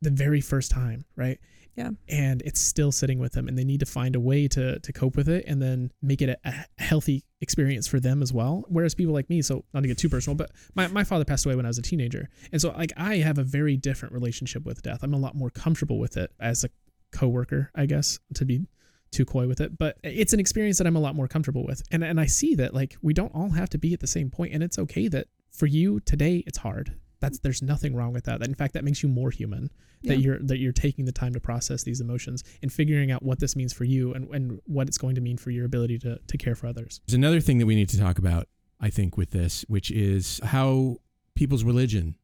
the 0.00 0.10
very 0.10 0.40
first 0.40 0.70
time, 0.70 1.04
right? 1.16 1.38
Yeah. 1.78 1.90
And 2.08 2.42
it's 2.44 2.60
still 2.60 2.90
sitting 2.90 3.20
with 3.20 3.32
them, 3.32 3.46
and 3.46 3.56
they 3.56 3.64
need 3.64 3.80
to 3.80 3.86
find 3.86 4.16
a 4.16 4.20
way 4.20 4.48
to 4.48 4.80
to 4.80 4.92
cope 4.92 5.16
with 5.16 5.28
it, 5.28 5.44
and 5.46 5.62
then 5.62 5.92
make 6.02 6.20
it 6.20 6.28
a, 6.28 6.36
a 6.44 6.82
healthy 6.82 7.22
experience 7.40 7.86
for 7.86 8.00
them 8.00 8.20
as 8.20 8.32
well. 8.32 8.64
Whereas 8.68 8.96
people 8.96 9.14
like 9.14 9.30
me, 9.30 9.42
so 9.42 9.64
not 9.72 9.82
to 9.82 9.88
get 9.88 9.96
too 9.96 10.08
personal, 10.08 10.34
but 10.36 10.50
my, 10.74 10.88
my 10.88 11.04
father 11.04 11.24
passed 11.24 11.46
away 11.46 11.54
when 11.54 11.64
I 11.64 11.68
was 11.68 11.78
a 11.78 11.82
teenager, 11.82 12.28
and 12.50 12.60
so 12.60 12.70
like 12.70 12.92
I 12.96 13.18
have 13.18 13.38
a 13.38 13.44
very 13.44 13.76
different 13.76 14.12
relationship 14.12 14.64
with 14.64 14.82
death. 14.82 15.04
I'm 15.04 15.14
a 15.14 15.18
lot 15.18 15.36
more 15.36 15.50
comfortable 15.50 16.00
with 16.00 16.16
it 16.16 16.32
as 16.40 16.64
a 16.64 16.70
coworker, 17.12 17.70
I 17.76 17.86
guess, 17.86 18.18
to 18.34 18.44
be 18.44 18.66
too 19.12 19.24
coy 19.24 19.46
with 19.46 19.60
it, 19.60 19.78
but 19.78 19.98
it's 20.02 20.32
an 20.32 20.40
experience 20.40 20.78
that 20.78 20.86
I'm 20.88 20.96
a 20.96 21.00
lot 21.00 21.14
more 21.14 21.28
comfortable 21.28 21.64
with, 21.64 21.82
and 21.92 22.02
and 22.02 22.18
I 22.18 22.26
see 22.26 22.56
that 22.56 22.74
like 22.74 22.96
we 23.02 23.14
don't 23.14 23.34
all 23.36 23.50
have 23.50 23.70
to 23.70 23.78
be 23.78 23.94
at 23.94 24.00
the 24.00 24.08
same 24.08 24.30
point, 24.30 24.52
and 24.52 24.64
it's 24.64 24.80
okay 24.80 25.06
that 25.08 25.28
for 25.52 25.66
you 25.66 26.00
today 26.00 26.42
it's 26.44 26.58
hard. 26.58 26.96
That's 27.20 27.38
there's 27.40 27.62
nothing 27.62 27.94
wrong 27.96 28.12
with 28.12 28.24
that. 28.24 28.42
In 28.42 28.54
fact, 28.54 28.74
that 28.74 28.84
makes 28.84 29.02
you 29.02 29.08
more 29.08 29.30
human. 29.30 29.70
Yeah. 30.02 30.14
That 30.14 30.20
you're 30.20 30.38
that 30.40 30.58
you're 30.58 30.72
taking 30.72 31.04
the 31.04 31.12
time 31.12 31.32
to 31.34 31.40
process 31.40 31.82
these 31.82 32.00
emotions 32.00 32.44
and 32.62 32.72
figuring 32.72 33.10
out 33.10 33.22
what 33.22 33.40
this 33.40 33.56
means 33.56 33.72
for 33.72 33.84
you 33.84 34.14
and, 34.14 34.28
and 34.32 34.60
what 34.66 34.86
it's 34.88 34.98
going 34.98 35.16
to 35.16 35.20
mean 35.20 35.36
for 35.36 35.50
your 35.50 35.64
ability 35.66 35.98
to 36.00 36.18
to 36.26 36.38
care 36.38 36.54
for 36.54 36.66
others. 36.68 37.00
There's 37.06 37.14
another 37.14 37.40
thing 37.40 37.58
that 37.58 37.66
we 37.66 37.74
need 37.74 37.88
to 37.88 37.98
talk 37.98 38.18
about, 38.18 38.46
I 38.80 38.90
think, 38.90 39.16
with 39.16 39.30
this, 39.30 39.64
which 39.68 39.90
is 39.90 40.40
how 40.44 40.98
people's 41.34 41.64
religion 41.64 42.14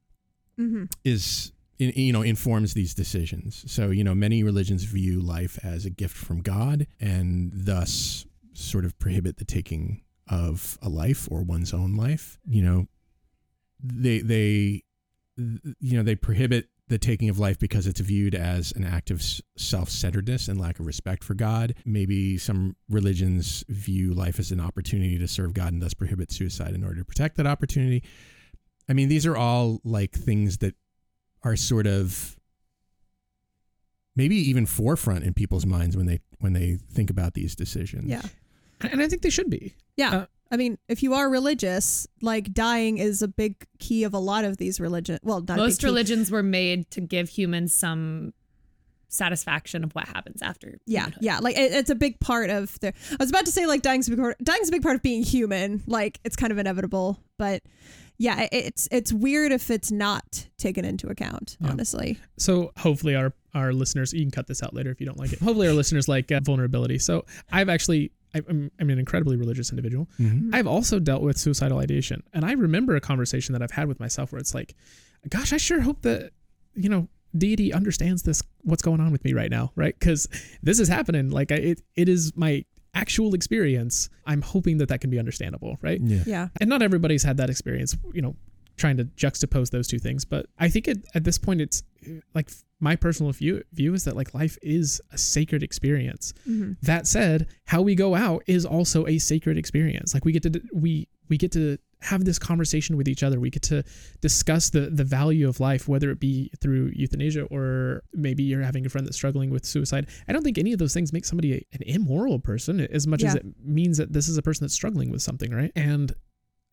Mhm. 0.61 0.89
is 1.05 1.51
in, 1.81 1.93
you 1.97 2.13
know 2.13 2.23
informs 2.23 2.75
these 2.75 2.95
decisions. 2.95 3.65
So 3.67 3.91
you 3.91 4.05
know 4.05 4.15
many 4.15 4.45
religions 4.45 4.85
view 4.85 5.21
life 5.21 5.59
as 5.65 5.85
a 5.85 5.91
gift 5.91 6.17
from 6.17 6.41
God 6.43 6.87
and 7.01 7.51
thus 7.53 8.25
sort 8.53 8.85
of 8.85 8.97
prohibit 9.01 9.39
the 9.39 9.45
taking 9.45 10.03
of 10.29 10.79
a 10.81 10.89
life 10.89 11.29
or 11.31 11.43
one's 11.43 11.75
own 11.75 11.97
life. 11.97 12.39
You 12.47 12.63
know 12.63 12.87
they 13.83 14.21
they 14.21 14.83
you 15.37 15.97
know 15.97 16.03
they 16.03 16.15
prohibit 16.15 16.69
the 16.89 16.99
taking 16.99 17.31
of 17.31 17.39
life 17.39 17.59
because 17.59 17.87
it's 17.87 18.01
viewed 18.01 18.35
as 18.35 18.71
an 18.73 18.85
act 18.85 19.11
of 19.11 19.23
self-centeredness 19.57 20.49
and 20.49 20.61
lack 20.61 20.79
of 20.79 20.85
respect 20.85 21.25
for 21.25 21.33
God. 21.33 21.75
Maybe 21.87 22.37
some 22.37 22.77
religions 22.91 23.65
view 23.69 24.13
life 24.13 24.39
as 24.39 24.51
an 24.51 24.61
opportunity 24.61 25.19
to 25.19 25.27
serve 25.27 25.55
God 25.55 25.73
and 25.73 25.81
thus 25.81 25.95
prohibit 25.95 26.31
suicide 26.31 26.75
in 26.75 26.85
order 26.85 26.97
to 26.97 27.05
protect 27.05 27.39
that 27.39 27.47
opportunity. 27.47 28.03
I 28.87 28.93
mean, 28.93 29.09
these 29.09 29.25
are 29.25 29.37
all 29.37 29.81
like 29.83 30.13
things 30.13 30.59
that 30.59 30.75
are 31.43 31.57
sort 31.57 31.87
of 31.87 32.37
maybe 34.15 34.37
even 34.37 34.67
forefront 34.67 35.25
in 35.25 35.33
people's 35.35 35.67
minds 35.67 35.97
when 35.97 36.07
they 36.07 36.21
when 36.41 36.53
they 36.53 36.79
think 36.93 37.09
about 37.09 37.35
these 37.35 37.55
decisions. 37.55 38.11
Yeah. 38.11 38.23
And 38.81 39.01
I 39.01 39.09
think 39.09 39.23
they 39.23 39.31
should 39.31 39.49
be. 39.49 39.75
Yeah. 39.97 40.15
Uh, 40.15 40.27
I 40.51 40.57
mean, 40.57 40.79
if 40.89 41.03
you 41.03 41.15
are 41.15 41.29
religious, 41.29 42.07
like 42.23 42.53
dying 42.53 42.99
is 42.99 43.23
a 43.23 43.29
big 43.29 43.67
key 43.79 44.05
of 44.05 44.15
a 44.15 44.19
lot 44.19 44.45
of 44.45 44.57
these 44.59 44.79
religion. 44.79 45.19
Well, 45.23 45.41
not 45.41 45.59
a 45.59 45.63
Most 45.63 45.81
big 45.81 45.87
religions 45.89 46.31
were 46.31 46.43
made 46.43 46.91
to 46.93 47.01
give 47.01 47.29
humans 47.29 47.75
some 47.75 48.33
satisfaction 49.09 49.85
of 49.85 49.93
what 49.93 50.09
happens 50.09 50.43
after. 50.43 50.79
Yeah, 50.87 51.03
humanhood. 51.03 51.23
yeah. 51.23 51.39
Like 51.41 51.57
it, 51.57 51.73
it's 51.73 51.91
a 51.91 51.95
big 51.95 52.19
part 52.21 52.51
of 52.51 52.79
the. 52.81 52.89
I 52.89 53.17
was 53.21 53.31
about 53.31 53.47
to 53.47 53.53
say 53.53 53.67
like 53.67 53.83
dying's 53.83 54.09
a 54.09 54.11
big 54.11 54.21
part. 54.21 54.37
Dying's 54.43 54.69
a 54.69 54.73
big 54.73 54.83
part 54.83 54.97
of 54.97 55.03
being 55.03 55.23
human. 55.23 55.83
Like 55.87 56.21
it's 56.25 56.37
kind 56.37 56.53
of 56.53 56.59
inevitable, 56.59 57.19
but 57.39 57.63
yeah, 58.19 58.43
it- 58.43 58.49
it's 58.53 58.89
it's 58.93 59.13
weird 59.13 59.53
if 59.53 59.71
it's 59.71 59.91
not 59.91 60.47
taken 60.59 60.85
into 60.85 61.09
account. 61.09 61.57
Yeah. 61.61 61.71
Honestly, 61.71 62.19
So 62.39 62.73
hopefully 62.77 63.15
our 63.15 63.33
our 63.55 63.73
listeners, 63.73 64.13
you 64.13 64.21
can 64.23 64.31
cut 64.33 64.47
this 64.49 64.63
out 64.63 64.75
later 64.75 64.91
if 64.91 65.01
you 65.01 65.07
don't 65.07 65.19
like 65.19 65.33
it. 65.33 65.39
Hopefully 65.41 65.69
our 65.69 65.75
listeners 65.75 66.09
like 66.09 66.31
uh, 66.33 66.41
vulnerability. 66.43 66.99
So 66.99 67.25
I've 67.53 67.69
actually 67.69 68.11
I'm, 68.35 68.71
I'm 68.81 68.91
an 68.91 68.99
incredibly 68.99 69.37
religious 69.37 69.71
individual. 69.71 70.09
Mhm. 70.19 70.51
I've 70.55 70.67
also 70.67 70.99
dealt 70.99 71.23
with 71.23 71.39
suicidal 71.39 71.79
ideation, 71.79 72.23
and 72.33 72.45
I 72.45 72.53
remember 72.53 72.97
a 72.97 73.01
conversation 73.01 73.53
that 73.53 73.63
I've 73.63 73.71
had 73.71 73.89
with 73.89 74.01
myself 74.01 74.33
where 74.33 74.39
it's 74.41 74.55
like, 74.55 74.75
gosh, 75.29 75.53
I 75.53 75.57
sure 75.57 75.81
hope 75.81 76.03
that 76.03 76.33
you 76.75 76.89
know 76.89 77.09
deity 77.37 77.73
understands 77.73 78.23
this 78.23 78.43
what's 78.63 78.83
going 78.83 79.01
on 79.01 79.11
with 79.13 79.25
me 79.25 79.33
right 79.33 79.51
now, 79.51 79.73
right? 79.77 79.95
Because 79.99 80.29
this 80.63 80.79
is 80.81 80.89
happening. 80.89 81.31
Like 81.31 81.53
I, 81.53 81.57
it 81.57 81.83
it 81.97 82.09
is 82.09 82.33
my 82.37 82.65
actual 82.95 83.35
experience. 83.35 84.09
I'm 84.25 84.41
hoping 84.43 84.79
that 84.79 84.89
that 84.89 85.01
can 85.01 85.11
be 85.11 85.19
understandable, 85.19 85.77
right? 85.83 86.01
Yeah. 86.01 86.23
yeah, 86.27 86.49
and 86.61 86.71
not 86.71 86.81
everybody's 86.83 87.23
had 87.25 87.37
that 87.39 87.51
experience 87.51 87.97
you 88.13 88.23
know 88.23 88.37
trying 88.77 88.97
to 88.97 89.05
juxtapose 89.05 89.71
those 89.71 89.87
two 89.87 90.01
things 90.01 90.25
but 90.25 90.47
i 90.59 90.69
think 90.69 90.89
it, 90.89 90.99
at 91.15 91.23
this 91.23 91.39
point 91.39 91.61
it's 91.61 91.85
like 92.35 92.51
my 92.81 92.97
personal 92.97 93.33
view 93.33 93.63
view 93.73 93.95
is 93.95 94.05
that 94.05 94.17
like 94.17 94.35
life 94.35 94.59
is 94.63 95.01
a 95.13 95.19
sacred 95.19 95.63
experience. 95.63 96.35
Mhm. 96.49 96.77
that 96.83 97.07
said 97.07 97.47
how 97.67 97.81
we 97.83 97.95
go 97.95 98.15
out 98.15 98.43
is 98.47 98.65
also 98.67 99.07
a 99.07 99.19
sacred 99.19 99.57
experience. 99.59 100.15
Like 100.15 100.25
we 100.25 100.33
get 100.33 100.43
to 100.45 100.61
we 100.73 101.09
we 101.29 101.39
get 101.39 101.53
to 101.53 101.79
have 102.03 102.27
this 102.27 102.39
conversation 102.39 102.99
with 102.99 103.09
each 103.09 103.23
other. 103.23 103.41
We 103.41 103.49
get 103.49 103.63
to 103.65 103.83
discuss 104.21 104.69
the 104.71 104.91
the 104.91 105.05
value 105.05 105.49
of 105.49 105.61
life 105.61 105.89
whether 105.89 106.11
it 106.11 106.21
be 106.21 106.51
through 106.61 106.93
euthanasia 106.95 107.45
or 107.45 108.03
maybe 108.13 108.43
you're 108.43 108.63
having 108.63 108.85
a 108.85 108.91
friend 108.91 109.07
that's 109.07 109.17
struggling 109.17 109.51
with 109.51 109.65
suicide. 109.65 110.07
I 110.29 110.33
don't 110.35 110.43
think 110.43 110.59
any 110.59 110.73
of 110.75 110.79
those 110.79 110.93
things 110.93 111.13
make 111.13 111.25
somebody 111.25 111.55
a, 111.55 111.67
an 111.73 111.83
immoral 111.87 112.39
person 112.39 112.81
as 112.81 113.07
much 113.07 113.23
as 113.25 113.35
it 113.37 113.47
means 113.65 113.97
that 113.97 114.13
this 114.13 114.29
is 114.29 114.37
a 114.37 114.43
person 114.43 114.65
that's 114.65 114.75
struggling 114.75 115.11
with 115.11 115.23
something 115.23 115.51
right? 115.53 115.73
And 115.75 116.13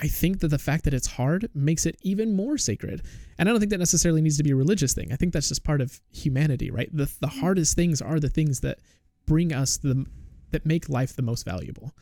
I 0.01 0.07
think 0.07 0.39
that 0.39 0.47
the 0.47 0.57
fact 0.57 0.83
that 0.85 0.93
it's 0.93 1.07
hard 1.07 1.49
makes 1.53 1.85
it 1.85 1.95
even 2.01 2.35
more 2.35 2.57
sacred. 2.57 3.03
And 3.37 3.47
I 3.47 3.51
don't 3.51 3.59
think 3.59 3.69
that 3.69 3.77
necessarily 3.77 4.21
needs 4.21 4.37
to 4.37 4.43
be 4.43 4.51
a 4.51 4.55
religious 4.55 4.93
thing. 4.93 5.11
I 5.13 5.15
think 5.15 5.31
that's 5.31 5.49
just 5.49 5.63
part 5.63 5.79
of 5.79 6.01
humanity, 6.11 6.71
right? 6.71 6.89
The 6.91 7.05
the 7.05 7.27
mm-hmm. 7.27 7.39
hardest 7.39 7.75
things 7.75 8.01
are 8.01 8.19
the 8.19 8.29
things 8.29 8.61
that 8.61 8.79
bring 9.27 9.53
us 9.53 9.77
the 9.77 10.05
that 10.49 10.65
make 10.65 10.89
life 10.89 11.15
the 11.15 11.21
most 11.21 11.45
valuable. 11.45 11.93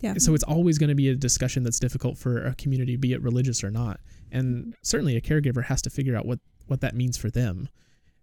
Yeah. 0.00 0.14
So 0.18 0.34
it's 0.34 0.44
always 0.44 0.78
going 0.78 0.90
to 0.90 0.94
be 0.94 1.08
a 1.08 1.16
discussion 1.16 1.64
that's 1.64 1.80
difficult 1.80 2.16
for 2.16 2.46
a 2.46 2.54
community, 2.54 2.96
be 2.96 3.12
it 3.12 3.22
religious 3.22 3.64
or 3.64 3.70
not. 3.70 3.98
And 4.30 4.74
certainly 4.82 5.16
a 5.16 5.20
caregiver 5.20 5.64
has 5.64 5.82
to 5.82 5.90
figure 5.90 6.16
out 6.16 6.26
what 6.26 6.38
what 6.66 6.80
that 6.82 6.94
means 6.94 7.16
for 7.16 7.30
them. 7.30 7.68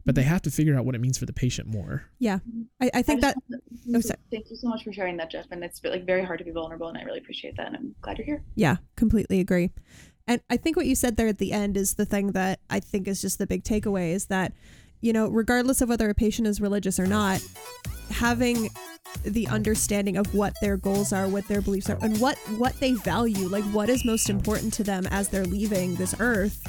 But 0.06 0.16
they 0.16 0.24
have 0.24 0.44
to 0.44 0.52
figure 0.52 0.78
out 0.78 0.86
what 0.86 0.94
it 0.94 1.02
means 1.02 1.18
for 1.18 1.26
the 1.26 1.34
patient 1.34 1.68
more. 1.68 2.06
Yeah. 2.20 2.40
I, 2.80 2.92
I 2.94 3.02
think 3.02 3.24
I 3.24 3.34
that 3.34 3.38
just 3.50 3.96
oh, 3.96 4.00
sorry. 4.02 4.20
thank 4.32 4.50
you 4.50 4.56
so 4.56 4.68
much 4.68 4.84
for 4.84 4.94
sharing 4.94 5.18
that, 5.18 5.32
Jeff. 5.32 5.48
And 5.52 5.64
it's 5.64 5.84
like 5.84 6.06
very 6.06 6.24
hard 6.24 6.40
to 6.40 6.46
be 6.46 6.52
vulnerable, 6.52 6.88
and 6.88 6.98
I 6.98 7.02
really 7.02 7.20
appreciate 7.20 7.58
that. 7.58 7.68
And 7.68 7.76
I'm 7.76 7.96
glad 8.02 8.18
you're 8.20 8.26
here. 8.26 8.44
Yeah, 8.56 8.78
completely 8.96 9.40
agree. 9.40 9.72
And 10.28 10.42
I 10.50 10.58
think 10.58 10.76
what 10.76 10.86
you 10.86 10.96
said 10.96 11.18
there 11.18 11.28
at 11.28 11.38
the 11.38 11.52
end 11.52 11.78
is 11.78 11.96
the 11.96 12.06
thing 12.06 12.32
that 12.32 12.60
I 12.70 12.80
think 12.80 13.08
is 13.08 13.22
just 13.22 13.38
the 13.40 13.48
big 13.48 13.64
takeaway 13.64 14.12
is 14.12 14.28
that, 14.28 14.54
you 15.06 15.14
know, 15.14 15.28
regardless 15.28 15.82
of 15.82 15.90
whether 15.90 16.10
a 16.10 16.16
patient 16.16 16.48
is 16.48 16.60
religious 16.60 17.00
or 17.00 17.06
not, 17.06 17.40
having 18.10 18.72
the 19.24 19.48
understanding 19.50 20.18
of 20.18 20.34
what 20.34 20.56
their 20.62 20.78
goals 20.78 21.14
are, 21.14 21.28
what 21.28 21.48
their 21.48 21.62
beliefs 21.62 21.92
are, 21.92 21.98
and 22.02 22.20
what 22.20 22.40
what 22.58 22.74
they 22.80 22.94
value, 22.94 23.48
like 23.48 23.64
what 23.66 23.88
is 23.88 24.04
most 24.04 24.32
important 24.32 24.74
to 24.74 24.84
them 24.84 25.06
as 25.12 25.30
they're 25.30 25.46
leaving 25.46 25.94
this 25.96 26.16
earth 26.20 26.60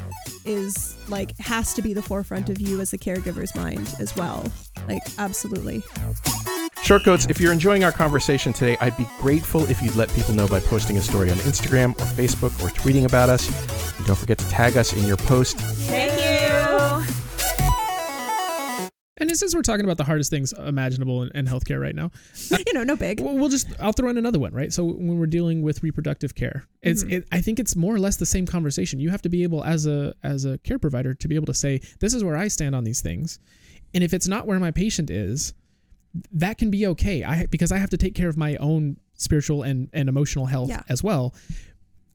is 0.44 0.98
like 1.08 1.36
has 1.38 1.72
to 1.72 1.80
be 1.80 1.94
the 1.94 2.02
forefront 2.02 2.50
of 2.50 2.60
you 2.60 2.78
as 2.78 2.92
a 2.92 2.98
caregiver's 2.98 3.54
mind 3.54 3.94
as 3.98 4.14
well. 4.16 4.44
Like 4.86 5.02
absolutely. 5.18 5.82
Shortcoats, 6.82 7.30
if 7.30 7.40
you're 7.40 7.54
enjoying 7.54 7.84
our 7.84 7.90
conversation 7.90 8.52
today, 8.52 8.76
I'd 8.82 8.98
be 8.98 9.06
grateful 9.18 9.62
if 9.70 9.80
you'd 9.80 9.96
let 9.96 10.12
people 10.12 10.34
know 10.34 10.46
by 10.46 10.60
posting 10.60 10.98
a 10.98 11.00
story 11.00 11.30
on 11.30 11.38
Instagram 11.38 11.92
or 11.92 12.04
Facebook 12.04 12.52
or 12.62 12.68
tweeting 12.68 13.06
about 13.06 13.30
us. 13.30 13.48
And 13.96 14.06
don't 14.06 14.16
forget 14.16 14.36
to 14.38 14.48
tag 14.50 14.76
us 14.76 14.92
in 14.92 15.04
your 15.04 15.16
post. 15.16 15.56
Thank 15.56 16.20
you. 16.20 16.25
And 19.18 19.34
since 19.36 19.54
we're 19.54 19.62
talking 19.62 19.84
about 19.84 19.96
the 19.96 20.04
hardest 20.04 20.28
things 20.30 20.52
imaginable 20.52 21.22
in, 21.22 21.30
in 21.34 21.46
healthcare 21.46 21.80
right 21.80 21.94
now, 21.94 22.10
you 22.66 22.72
know, 22.74 22.84
no 22.84 22.96
big. 22.96 23.20
We'll, 23.20 23.34
we'll 23.36 23.48
just 23.48 23.66
I'll 23.80 23.92
throw 23.92 24.10
in 24.10 24.18
another 24.18 24.38
one, 24.38 24.52
right? 24.52 24.72
So 24.72 24.84
when 24.84 25.18
we're 25.18 25.26
dealing 25.26 25.62
with 25.62 25.82
reproductive 25.82 26.34
care, 26.34 26.66
it's 26.82 27.02
Mhm. 27.04 27.12
it, 27.12 27.28
I 27.32 27.40
think 27.40 27.58
it's 27.58 27.74
more 27.76 27.94
or 27.94 27.98
less 27.98 28.16
the 28.16 28.26
same 28.26 28.46
conversation. 28.46 29.00
You 29.00 29.10
have 29.10 29.22
to 29.22 29.28
be 29.30 29.42
able 29.42 29.64
as 29.64 29.86
a 29.86 30.14
as 30.22 30.44
a 30.44 30.58
care 30.58 30.78
provider 30.78 31.14
to 31.14 31.28
be 31.28 31.34
able 31.34 31.46
to 31.46 31.54
say 31.54 31.80
this 32.00 32.12
is 32.12 32.22
where 32.22 32.36
I 32.36 32.48
stand 32.48 32.74
on 32.74 32.84
these 32.84 33.00
things, 33.00 33.38
and 33.94 34.04
if 34.04 34.12
it's 34.12 34.28
not 34.28 34.46
where 34.46 34.60
my 34.60 34.70
patient 34.70 35.10
is, 35.10 35.54
that 36.32 36.58
can 36.58 36.70
be 36.70 36.86
okay. 36.88 37.24
I 37.24 37.46
because 37.46 37.72
I 37.72 37.78
have 37.78 37.90
to 37.90 37.96
take 37.96 38.14
care 38.14 38.28
of 38.28 38.36
my 38.36 38.56
own 38.56 38.98
spiritual 39.14 39.62
and 39.62 39.88
and 39.94 40.08
emotional 40.10 40.44
health 40.46 40.68
Yeah. 40.68 40.82
as 40.90 41.02
well. 41.02 41.34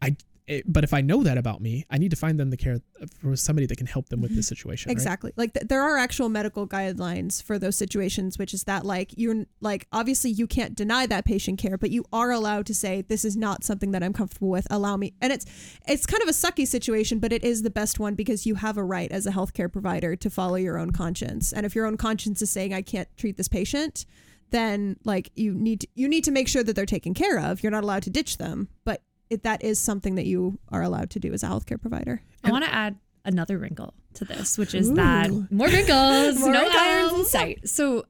I 0.04 0.16
it, 0.48 0.64
but 0.72 0.84
if 0.84 0.94
I 0.94 1.02
know 1.02 1.24
that 1.24 1.38
about 1.38 1.62
me, 1.62 1.86
I 1.90 1.98
need 1.98 2.12
to 2.12 2.18
find 2.18 2.40
them 2.40 2.50
the 2.50 2.58
care 2.58 2.82
uh, 3.02 3.06
for 3.22 3.36
somebody 3.36 3.66
that 3.68 3.78
can 3.78 3.88
help 3.88 4.10
them 4.10 4.22
with 4.22 4.36
this 4.36 4.46
mm-hmm. 4.46 4.56
situation. 4.56 4.90
right? 4.90 4.94
Exactly. 4.94 5.32
Like 5.36 5.54
th- 5.54 5.68
there 5.68 5.82
are 5.82 5.98
actual 5.98 6.30
medical 6.30 6.68
guidelines 6.68 7.42
for 7.42 7.60
those 7.60 7.76
situations, 7.76 8.38
which 8.38 8.54
is 8.54 8.64
that 8.66 8.86
like 8.86 9.14
you're 9.16 9.46
like 9.62 9.88
obviously 9.92 10.32
you 10.32 10.48
can't 10.48 10.76
deny 10.76 11.06
that 11.06 11.26
patient 11.26 11.60
care, 11.60 11.78
but 11.78 11.92
you 11.92 12.06
are 12.12 12.32
allowed 12.32 12.66
to 12.68 12.76
say 12.76 13.02
this 13.02 13.24
is 13.24 13.38
not 13.38 13.64
something 13.64 13.92
that 13.92 14.04
I'm 14.04 14.14
comfortable 14.14 14.50
with. 14.50 14.68
Allow 14.70 14.98
me. 14.98 15.14
And 15.22 15.32
it's 15.32 15.46
it's 15.88 16.06
kind 16.06 16.22
of 16.24 16.30
a 16.30 16.34
sucky 16.34 16.68
situation, 16.68 17.20
but 17.20 17.32
it 17.32 17.44
is 17.44 17.62
the 17.62 17.70
best 17.70 18.00
one 18.00 18.16
because 18.16 18.46
you 18.46 18.56
have 18.56 18.78
a 18.78 18.84
right 18.84 19.12
as 19.12 19.26
a 19.26 19.32
healthcare 19.32 19.72
provider 19.72 20.16
to 20.16 20.30
follow 20.30 20.56
your 20.56 20.78
own 20.78 20.92
conscience. 20.92 21.54
And 21.54 21.66
if 21.66 21.76
your 21.76 21.86
own 21.86 21.98
conscience 21.98 22.42
is 22.42 22.50
saying 22.50 22.74
I 22.74 22.82
can't 22.82 23.08
treat 23.18 23.38
this 23.38 23.48
patient, 23.48 24.06
then 24.52 24.98
like 25.04 25.32
you 25.36 25.54
need 25.54 25.82
to, 25.82 25.88
you 25.96 26.08
need 26.08 26.24
to 26.26 26.32
make 26.32 26.48
sure 26.48 26.64
that 26.64 26.76
they're 26.76 26.86
taken 26.86 27.14
care 27.14 27.40
of. 27.40 27.64
You're 27.64 27.72
not 27.72 27.84
allowed 27.84 28.04
to 28.04 28.10
ditch 28.10 28.38
them, 28.38 28.68
but 28.84 29.02
it, 29.32 29.44
that 29.44 29.64
is 29.64 29.80
something 29.80 30.16
that 30.16 30.26
you 30.26 30.60
are 30.70 30.84
allowed 30.84 31.10
to 31.12 31.20
do 31.20 31.34
as 31.34 31.42
a 31.42 31.48
healthcare 31.48 31.82
provider. 31.82 32.22
I 32.44 32.52
want 32.52 32.66
to 32.66 32.74
add 32.74 32.98
another 33.24 33.58
wrinkle 33.58 33.94
to 34.16 34.26
this, 34.26 34.58
which 34.58 34.76
is 34.76 34.94
that 34.94 35.32
more 35.50 35.68
wrinkles, 35.68 36.40
More 36.40 36.52
no 36.52 36.68
irons 36.70 37.20
in 37.20 37.26
sight. 37.26 37.70
So 37.70 38.04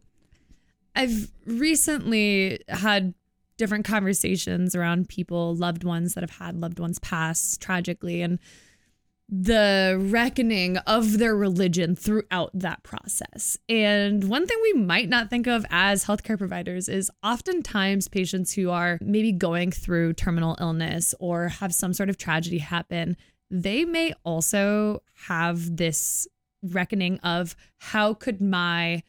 I've 0.95 1.31
recently 1.45 2.59
had 2.67 3.13
different 3.57 3.85
conversations 3.85 4.73
around 4.73 5.09
people, 5.09 5.55
loved 5.55 5.83
ones 5.83 6.15
that 6.15 6.21
have 6.21 6.31
had 6.31 6.59
loved 6.59 6.79
ones 6.79 6.97
pass 6.99 7.55
tragically, 7.57 8.23
and 8.23 8.39
the 9.33 9.97
reckoning 9.97 10.75
of 10.79 11.17
their 11.17 11.33
religion 11.33 11.95
throughout 11.95 12.51
that 12.53 12.83
process. 12.83 13.57
And 13.69 14.27
one 14.27 14.45
thing 14.45 14.57
we 14.61 14.73
might 14.73 15.07
not 15.07 15.29
think 15.29 15.47
of 15.47 15.65
as 15.69 16.03
healthcare 16.03 16.37
providers 16.37 16.89
is 16.89 17.09
oftentimes 17.23 18.09
patients 18.09 18.53
who 18.53 18.69
are 18.69 18.99
maybe 19.01 19.31
going 19.31 19.71
through 19.71 20.13
terminal 20.13 20.57
illness 20.59 21.15
or 21.21 21.47
have 21.47 21.73
some 21.73 21.93
sort 21.93 22.09
of 22.09 22.17
tragedy 22.17 22.57
happen, 22.57 23.15
they 23.49 23.85
may 23.85 24.13
also 24.25 25.01
have 25.27 25.77
this 25.77 26.27
reckoning 26.61 27.17
of 27.19 27.55
how 27.77 28.13
could 28.13 28.41
my 28.41 29.01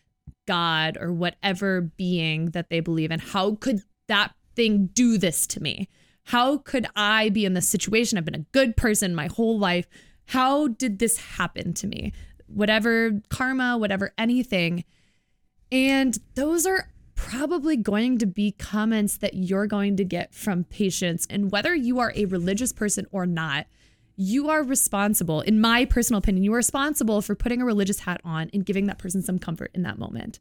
God 0.46 0.96
or 1.00 1.12
whatever 1.12 1.80
being 1.80 2.50
that 2.50 2.70
they 2.70 2.80
believe 2.80 3.10
in, 3.10 3.18
how 3.18 3.56
could 3.56 3.82
that 4.06 4.34
thing 4.54 4.86
do 4.92 5.18
this 5.18 5.46
to 5.48 5.62
me? 5.62 5.88
How 6.26 6.58
could 6.58 6.86
I 6.94 7.28
be 7.28 7.44
in 7.44 7.54
this 7.54 7.68
situation? 7.68 8.18
I've 8.18 8.24
been 8.24 8.34
a 8.34 8.46
good 8.52 8.76
person 8.76 9.14
my 9.14 9.26
whole 9.26 9.58
life. 9.58 9.88
How 10.26 10.68
did 10.68 10.98
this 10.98 11.18
happen 11.18 11.74
to 11.74 11.86
me? 11.86 12.12
Whatever 12.46 13.20
karma, 13.28 13.78
whatever 13.78 14.12
anything. 14.18 14.84
And 15.70 16.18
those 16.34 16.66
are 16.66 16.88
probably 17.14 17.76
going 17.76 18.18
to 18.18 18.26
be 18.26 18.52
comments 18.52 19.16
that 19.18 19.34
you're 19.34 19.66
going 19.66 19.96
to 19.96 20.04
get 20.04 20.34
from 20.34 20.64
patients. 20.64 21.26
And 21.30 21.52
whether 21.52 21.74
you 21.74 21.98
are 21.98 22.12
a 22.14 22.24
religious 22.26 22.72
person 22.72 23.06
or 23.12 23.26
not, 23.26 23.66
you 24.16 24.50
are 24.50 24.62
responsible, 24.62 25.40
in 25.40 25.60
my 25.60 25.84
personal 25.84 26.18
opinion, 26.18 26.44
you 26.44 26.52
are 26.52 26.56
responsible 26.56 27.22
for 27.22 27.34
putting 27.34 27.62
a 27.62 27.64
religious 27.64 28.00
hat 28.00 28.20
on 28.24 28.50
and 28.52 28.66
giving 28.66 28.86
that 28.86 28.98
person 28.98 29.22
some 29.22 29.38
comfort 29.38 29.70
in 29.74 29.82
that 29.82 29.98
moment. 29.98 30.38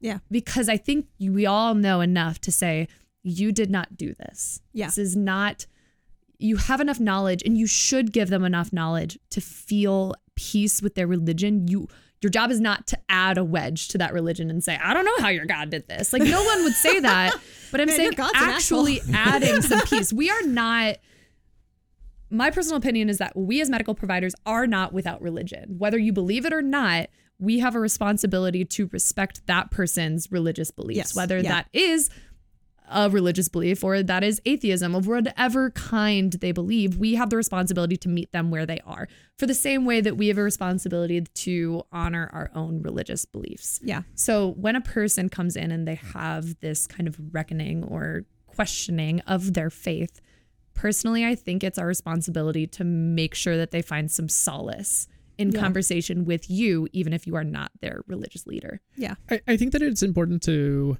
Yeah. 0.00 0.18
Because 0.30 0.68
I 0.68 0.76
think 0.76 1.06
we 1.18 1.44
all 1.44 1.74
know 1.74 2.00
enough 2.00 2.40
to 2.42 2.52
say, 2.52 2.86
you 3.24 3.50
did 3.50 3.70
not 3.70 3.96
do 3.96 4.14
this. 4.14 4.60
Yeah. 4.72 4.86
This 4.86 4.98
is 4.98 5.16
not, 5.16 5.66
you 6.38 6.56
have 6.56 6.80
enough 6.80 7.00
knowledge 7.00 7.42
and 7.44 7.56
you 7.58 7.66
should 7.66 8.12
give 8.12 8.28
them 8.30 8.44
enough 8.44 8.72
knowledge 8.72 9.18
to 9.30 9.40
feel 9.40 10.14
peace 10.36 10.80
with 10.80 10.94
their 10.94 11.06
religion. 11.06 11.66
You, 11.66 11.88
your 12.22 12.30
job 12.30 12.50
is 12.50 12.60
not 12.60 12.86
to 12.88 12.98
add 13.08 13.38
a 13.38 13.44
wedge 13.44 13.88
to 13.88 13.98
that 13.98 14.12
religion 14.12 14.48
and 14.50 14.62
say, 14.62 14.78
I 14.82 14.94
don't 14.94 15.04
know 15.04 15.16
how 15.18 15.28
your 15.30 15.46
God 15.46 15.70
did 15.70 15.88
this. 15.88 16.12
Like, 16.12 16.22
no 16.22 16.44
one 16.44 16.62
would 16.64 16.74
say 16.74 17.00
that. 17.00 17.34
But 17.72 17.80
I'm 17.80 17.86
Man, 17.88 17.96
saying 17.96 18.12
your 18.12 18.16
God's 18.16 18.38
an 18.40 18.48
actually 18.50 19.00
adding 19.12 19.62
some 19.62 19.80
peace. 19.82 20.12
We 20.12 20.30
are 20.30 20.42
not 20.42 20.96
my 22.30 22.50
personal 22.50 22.76
opinion 22.76 23.08
is 23.08 23.18
that 23.18 23.34
we 23.36 23.60
as 23.60 23.70
medical 23.70 23.94
providers 23.94 24.34
are 24.44 24.66
not 24.66 24.92
without 24.92 25.22
religion. 25.22 25.76
Whether 25.78 25.96
you 25.98 26.12
believe 26.12 26.44
it 26.44 26.52
or 26.52 26.60
not, 26.60 27.08
we 27.38 27.60
have 27.60 27.74
a 27.74 27.80
responsibility 27.80 28.64
to 28.66 28.88
respect 28.92 29.46
that 29.46 29.70
person's 29.70 30.30
religious 30.30 30.70
beliefs, 30.70 30.96
Yes. 30.98 31.16
whether 31.16 31.36
Yeah. 31.38 31.48
that 31.48 31.68
is 31.72 32.10
a 32.90 33.08
religious 33.10 33.48
belief 33.48 33.84
or 33.84 34.02
that 34.02 34.24
is 34.24 34.40
atheism 34.44 34.94
of 34.94 35.06
whatever 35.06 35.70
kind 35.70 36.32
they 36.34 36.52
believe 36.52 36.96
we 36.96 37.14
have 37.14 37.30
the 37.30 37.36
responsibility 37.36 37.96
to 37.96 38.08
meet 38.08 38.32
them 38.32 38.50
where 38.50 38.64
they 38.66 38.80
are 38.86 39.08
for 39.36 39.46
the 39.46 39.54
same 39.54 39.84
way 39.84 40.00
that 40.00 40.16
we 40.16 40.28
have 40.28 40.38
a 40.38 40.42
responsibility 40.42 41.20
to 41.20 41.82
honor 41.92 42.30
our 42.32 42.50
own 42.54 42.80
religious 42.82 43.24
beliefs 43.24 43.78
Yeah. 43.82 44.02
so 44.14 44.52
when 44.52 44.74
a 44.76 44.80
person 44.80 45.28
comes 45.28 45.56
in 45.56 45.70
and 45.70 45.86
they 45.86 45.96
have 45.96 46.58
this 46.60 46.86
kind 46.86 47.06
of 47.06 47.16
reckoning 47.32 47.84
or 47.84 48.24
questioning 48.46 49.20
of 49.20 49.54
their 49.54 49.70
faith, 49.70 50.20
personally, 50.74 51.24
I 51.24 51.34
think 51.36 51.62
it's 51.62 51.78
our 51.78 51.86
responsibility 51.86 52.66
to 52.68 52.82
make 52.84 53.34
sure 53.34 53.56
that 53.56 53.70
they 53.70 53.82
find 53.82 54.10
some 54.10 54.28
solace 54.28 55.06
in 55.36 55.52
Yeah. 55.52 55.60
conversation 55.60 56.24
with 56.24 56.50
you, 56.50 56.88
even 56.92 57.12
if 57.12 57.24
you 57.26 57.36
are 57.36 57.44
not 57.44 57.70
their 57.80 58.02
religious 58.08 58.46
leader. 58.48 58.80
Yeah. 58.96 59.14
I, 59.30 59.40
I 59.46 59.56
think 59.56 59.72
that 59.72 59.82
it's 59.82 60.02
important 60.02 60.42
to, 60.44 60.98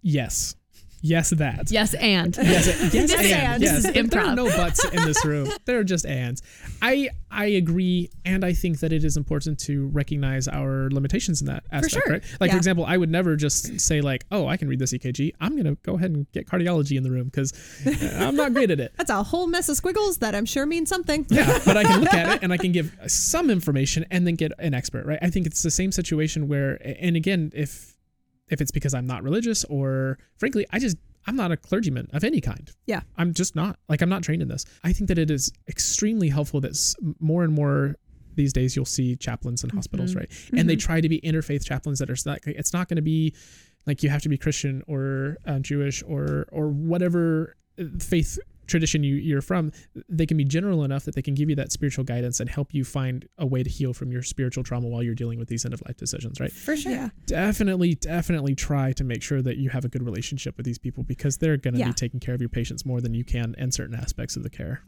yes, 0.00 0.56
yes, 1.02 1.30
that. 1.30 1.70
Yes, 1.70 1.94
and 1.94 2.36
Yes, 2.36 2.66
yes, 2.94 2.94
Yes, 2.94 3.12
and, 3.12 3.32
and. 3.52 3.62
yes. 3.62 3.82
This 3.82 3.84
is 3.84 3.96
If 3.96 4.10
there 4.10 4.22
are 4.24 4.34
no 4.34 4.46
buts 4.46 4.84
in 4.86 5.02
this 5.04 5.24
room. 5.24 5.48
There 5.66 5.78
are 5.78 5.84
just 5.84 6.06
ands. 6.06 6.42
I 6.80 7.10
I 7.30 7.46
agree, 7.46 8.10
and 8.24 8.44
I 8.44 8.52
think 8.52 8.80
that 8.80 8.92
it 8.92 9.04
is 9.04 9.16
important 9.16 9.58
to 9.60 9.86
recognize 9.88 10.48
our 10.48 10.90
limitations 10.90 11.40
in 11.40 11.46
that 11.46 11.64
aspect. 11.72 11.92
sure. 11.94 12.12
Right? 12.14 12.22
Like 12.40 12.48
Yeah. 12.48 12.54
for 12.54 12.58
example, 12.58 12.84
I 12.86 12.96
would 12.96 13.10
never 13.10 13.36
just 13.36 13.80
say 13.80 14.00
like, 14.00 14.24
"Oh, 14.30 14.46
I 14.46 14.56
can 14.56 14.68
read 14.68 14.78
this 14.78 14.92
EKG. 14.92 15.32
I'm 15.40 15.56
gonna 15.56 15.76
go 15.82 15.94
ahead 15.96 16.10
and 16.10 16.26
get 16.32 16.46
cardiology 16.46 16.96
in 16.96 17.02
the 17.02 17.10
room 17.10 17.24
because 17.26 17.52
uh, 17.86 18.24
I'm 18.26 18.36
not 18.36 18.52
great 18.52 18.70
at 18.70 18.80
it." 18.80 18.92
That's 18.98 19.10
a 19.10 19.22
whole 19.22 19.46
mess 19.46 19.68
of 19.68 19.76
squiggles 19.76 20.18
that 20.18 20.34
I'm 20.34 20.44
sure 20.46 20.66
means 20.66 20.88
something. 20.88 21.26
Yeah, 21.30 21.58
but 21.64 21.76
I 21.76 21.84
can 21.84 22.00
look 22.00 22.12
at 22.14 22.36
it 22.36 22.42
and 22.42 22.52
I 22.52 22.56
can 22.58 22.72
give 22.72 22.94
some 23.06 23.50
information 23.50 24.04
and 24.10 24.26
then 24.26 24.34
get 24.34 24.52
an 24.58 24.74
expert, 24.74 25.06
right? 25.06 25.18
I 25.22 25.30
think 25.30 25.46
it's 25.46 25.62
the 25.62 25.70
same 25.70 25.92
situation 25.92 26.48
where, 26.48 26.78
and 27.00 27.16
again, 27.16 27.50
if 27.54 27.91
if 28.48 28.60
it's 28.60 28.70
because 28.70 28.94
I'm 28.94 29.06
not 29.06 29.22
religious 29.22 29.64
or 29.64 30.18
frankly, 30.38 30.66
I 30.70 30.78
just 30.78 30.96
I'm 31.26 31.36
not 31.36 31.52
a 31.52 31.56
clergyman 31.56 32.08
of 32.12 32.24
any 32.24 32.40
kind. 32.40 32.70
Yeah. 32.86 33.02
I'm 33.16 33.32
just 33.32 33.54
not. 33.54 33.78
Like 33.88 34.02
I'm 34.02 34.08
not 34.08 34.22
trained 34.22 34.42
in 34.42 34.48
this. 34.48 34.64
I 34.82 34.92
think 34.92 35.08
that 35.08 35.18
it 35.18 35.30
is 35.30 35.52
extremely 35.68 36.28
helpful 36.28 36.60
that 36.62 36.76
more 37.20 37.44
and 37.44 37.52
more 37.52 37.96
these 38.34 38.52
days 38.52 38.74
you'll 38.74 38.84
see 38.84 39.14
chaplains 39.16 39.62
in 39.62 39.70
hospitals, 39.70 40.14
right? 40.14 40.30
And 40.56 40.68
they 40.68 40.76
try 40.76 41.00
to 41.00 41.08
be 41.08 41.20
interfaith 41.20 41.64
chaplains 41.64 41.98
that 41.98 42.10
are 42.10 42.16
not, 42.24 42.40
it's 42.46 42.72
not 42.72 42.88
going 42.88 42.96
to 42.96 43.02
be 43.02 43.34
like 43.86 44.02
you 44.02 44.08
have 44.08 44.22
to 44.22 44.28
be 44.28 44.38
Christian 44.38 44.82
or 44.86 45.36
uh, 45.46 45.58
Jewish 45.58 46.02
or 46.02 46.46
or 46.52 46.68
whatever 46.68 47.56
uh, 47.78 47.84
faith 47.98 48.38
tradition 48.66 49.02
you, 49.02 49.16
you're 49.16 49.42
from, 49.42 49.72
they 50.08 50.26
can 50.26 50.36
be 50.36 50.44
general 50.44 50.84
enough 50.84 51.04
that 51.04 51.14
they 51.14 51.22
can 51.22 51.34
give 51.34 51.48
you 51.50 51.56
that 51.56 51.72
spiritual 51.72 52.04
guidance 52.04 52.40
and 52.40 52.48
help 52.48 52.72
you 52.72 52.84
find 52.84 53.28
a 53.38 53.46
way 53.46 53.62
to 53.62 53.68
heal 53.70 53.92
from 53.92 54.10
your 54.12 54.22
spiritual 54.22 54.62
trauma 54.64 54.88
while 54.88 55.02
you're 55.02 55.14
dealing 55.14 55.38
with 55.38 55.48
these 55.48 55.64
end 55.64 55.74
of 55.74 55.82
life 55.86 55.96
decisions, 55.96 56.40
right? 56.40 56.52
For 56.52 56.76
sure. 56.76 56.92
Yeah. 56.92 57.08
Definitely, 57.26 57.94
definitely 57.94 58.54
try 58.54 58.92
to 58.92 59.04
make 59.04 59.22
sure 59.22 59.42
that 59.42 59.56
you 59.56 59.70
have 59.70 59.84
a 59.84 59.88
good 59.88 60.02
relationship 60.02 60.56
with 60.56 60.66
these 60.66 60.78
people 60.78 61.02
because 61.02 61.38
they're 61.38 61.56
going 61.56 61.74
to 61.74 61.80
Yeah. 61.80 61.88
be 61.88 61.92
taking 61.94 62.20
care 62.20 62.34
of 62.34 62.40
your 62.40 62.48
patients 62.50 62.86
more 62.86 63.00
than 63.00 63.14
you 63.14 63.24
can 63.24 63.54
in 63.58 63.72
certain 63.72 63.94
aspects 63.94 64.36
of 64.36 64.42
the 64.42 64.50
care. 64.50 64.82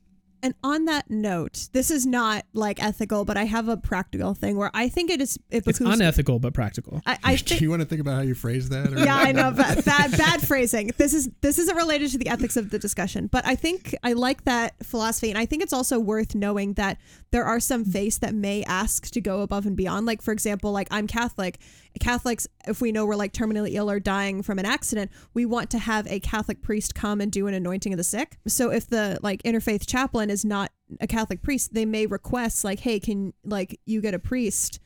And 0.45 0.55
on 0.63 0.85
that 0.85 1.09
note, 1.09 1.71
this 1.73 1.91
is 1.91 2.05
not 2.05 2.45
like 2.53 2.83
ethical, 2.83 3.25
but 3.25 3.39
I 3.39 3.45
have 3.45 3.67
a 3.69 3.79
practical 3.79 4.35
thing 4.35 4.59
where 4.59 4.71
I 4.75 4.91
think 4.91 5.11
it 5.11 5.23
is 5.23 5.39
it 5.51 5.67
It's 5.67 5.79
behooves 5.79 5.99
unethical 5.99 6.39
but 6.39 6.53
practical. 6.53 7.01
I, 7.07 7.19
I 7.25 7.37
Do 7.37 7.45
think 7.45 7.63
you 7.63 7.71
want 7.71 7.81
to 7.81 7.87
think 7.87 8.03
about 8.03 8.17
how 8.17 8.21
you 8.21 8.35
phrase 8.35 8.69
that? 8.69 8.93
or- 8.93 8.99
yeah, 9.03 9.17
I 9.17 9.33
know, 9.33 9.51
but 9.57 9.83
bad 9.87 10.11
bad 10.11 10.47
phrasing. 10.47 10.91
This 10.99 11.15
is 11.15 11.31
this 11.41 11.59
isn't 11.59 11.75
related 11.75 12.11
to 12.11 12.19
the 12.19 12.29
ethics 12.29 12.59
of 12.59 12.69
the 12.69 12.79
discussion, 12.79 13.27
but 13.29 13.47
I 13.47 13.55
think 13.55 13.95
I 14.03 14.13
like 14.13 14.45
that 14.45 14.75
philosophy, 14.85 15.31
and 15.31 15.39
I 15.39 15.47
think 15.47 15.63
it's 15.63 15.73
also 15.73 15.99
worth 15.99 16.35
knowing 16.35 16.75
that 16.75 16.99
there 17.31 17.45
are 17.47 17.59
some 17.59 17.83
faiths 17.87 18.19
that 18.19 18.35
may 18.35 18.65
ask 18.65 19.11
to 19.13 19.23
go 19.23 19.41
above 19.41 19.65
and 19.65 19.75
beyond. 19.75 20.05
Like 20.05 20.21
for 20.21 20.33
example, 20.33 20.73
like 20.73 20.89
I'm 20.91 21.07
Catholic. 21.07 21.59
Catholics, 22.01 22.49
if 22.67 22.81
we 22.81 22.91
know 22.91 23.07
we're 23.07 23.15
like 23.15 23.33
terminally 23.33 23.75
ill 23.75 23.89
or 23.89 24.01
dying 24.01 24.43
from 24.43 24.59
an 24.59 24.67
accident, 24.67 25.13
we 25.33 25.47
want 25.47 25.71
to 25.71 25.79
have 25.79 26.09
a 26.09 26.19
Catholic 26.19 26.61
priest 26.61 26.93
come 26.97 27.21
and 27.21 27.31
do 27.31 27.47
an 27.47 27.55
anointing 27.55 27.93
of 27.93 27.97
the 27.99 28.03
sick. 28.05 28.37
So 28.49 28.73
if 28.73 28.89
the 28.89 29.21
like 29.23 29.43
interfaith 29.45 29.87
chaplain 29.87 30.29
is 30.35 30.45
not 30.45 30.71
a 31.01 31.07
Catholic 31.07 31.41
priest, 31.43 31.73
they 31.73 31.87
may 31.87 32.05
request 32.07 32.65
like, 32.65 32.81
hey, 32.81 33.01
can 33.01 33.33
like 33.45 33.81
you 33.87 34.03
get 34.03 34.13
a 34.13 34.19
priest? 34.19 34.81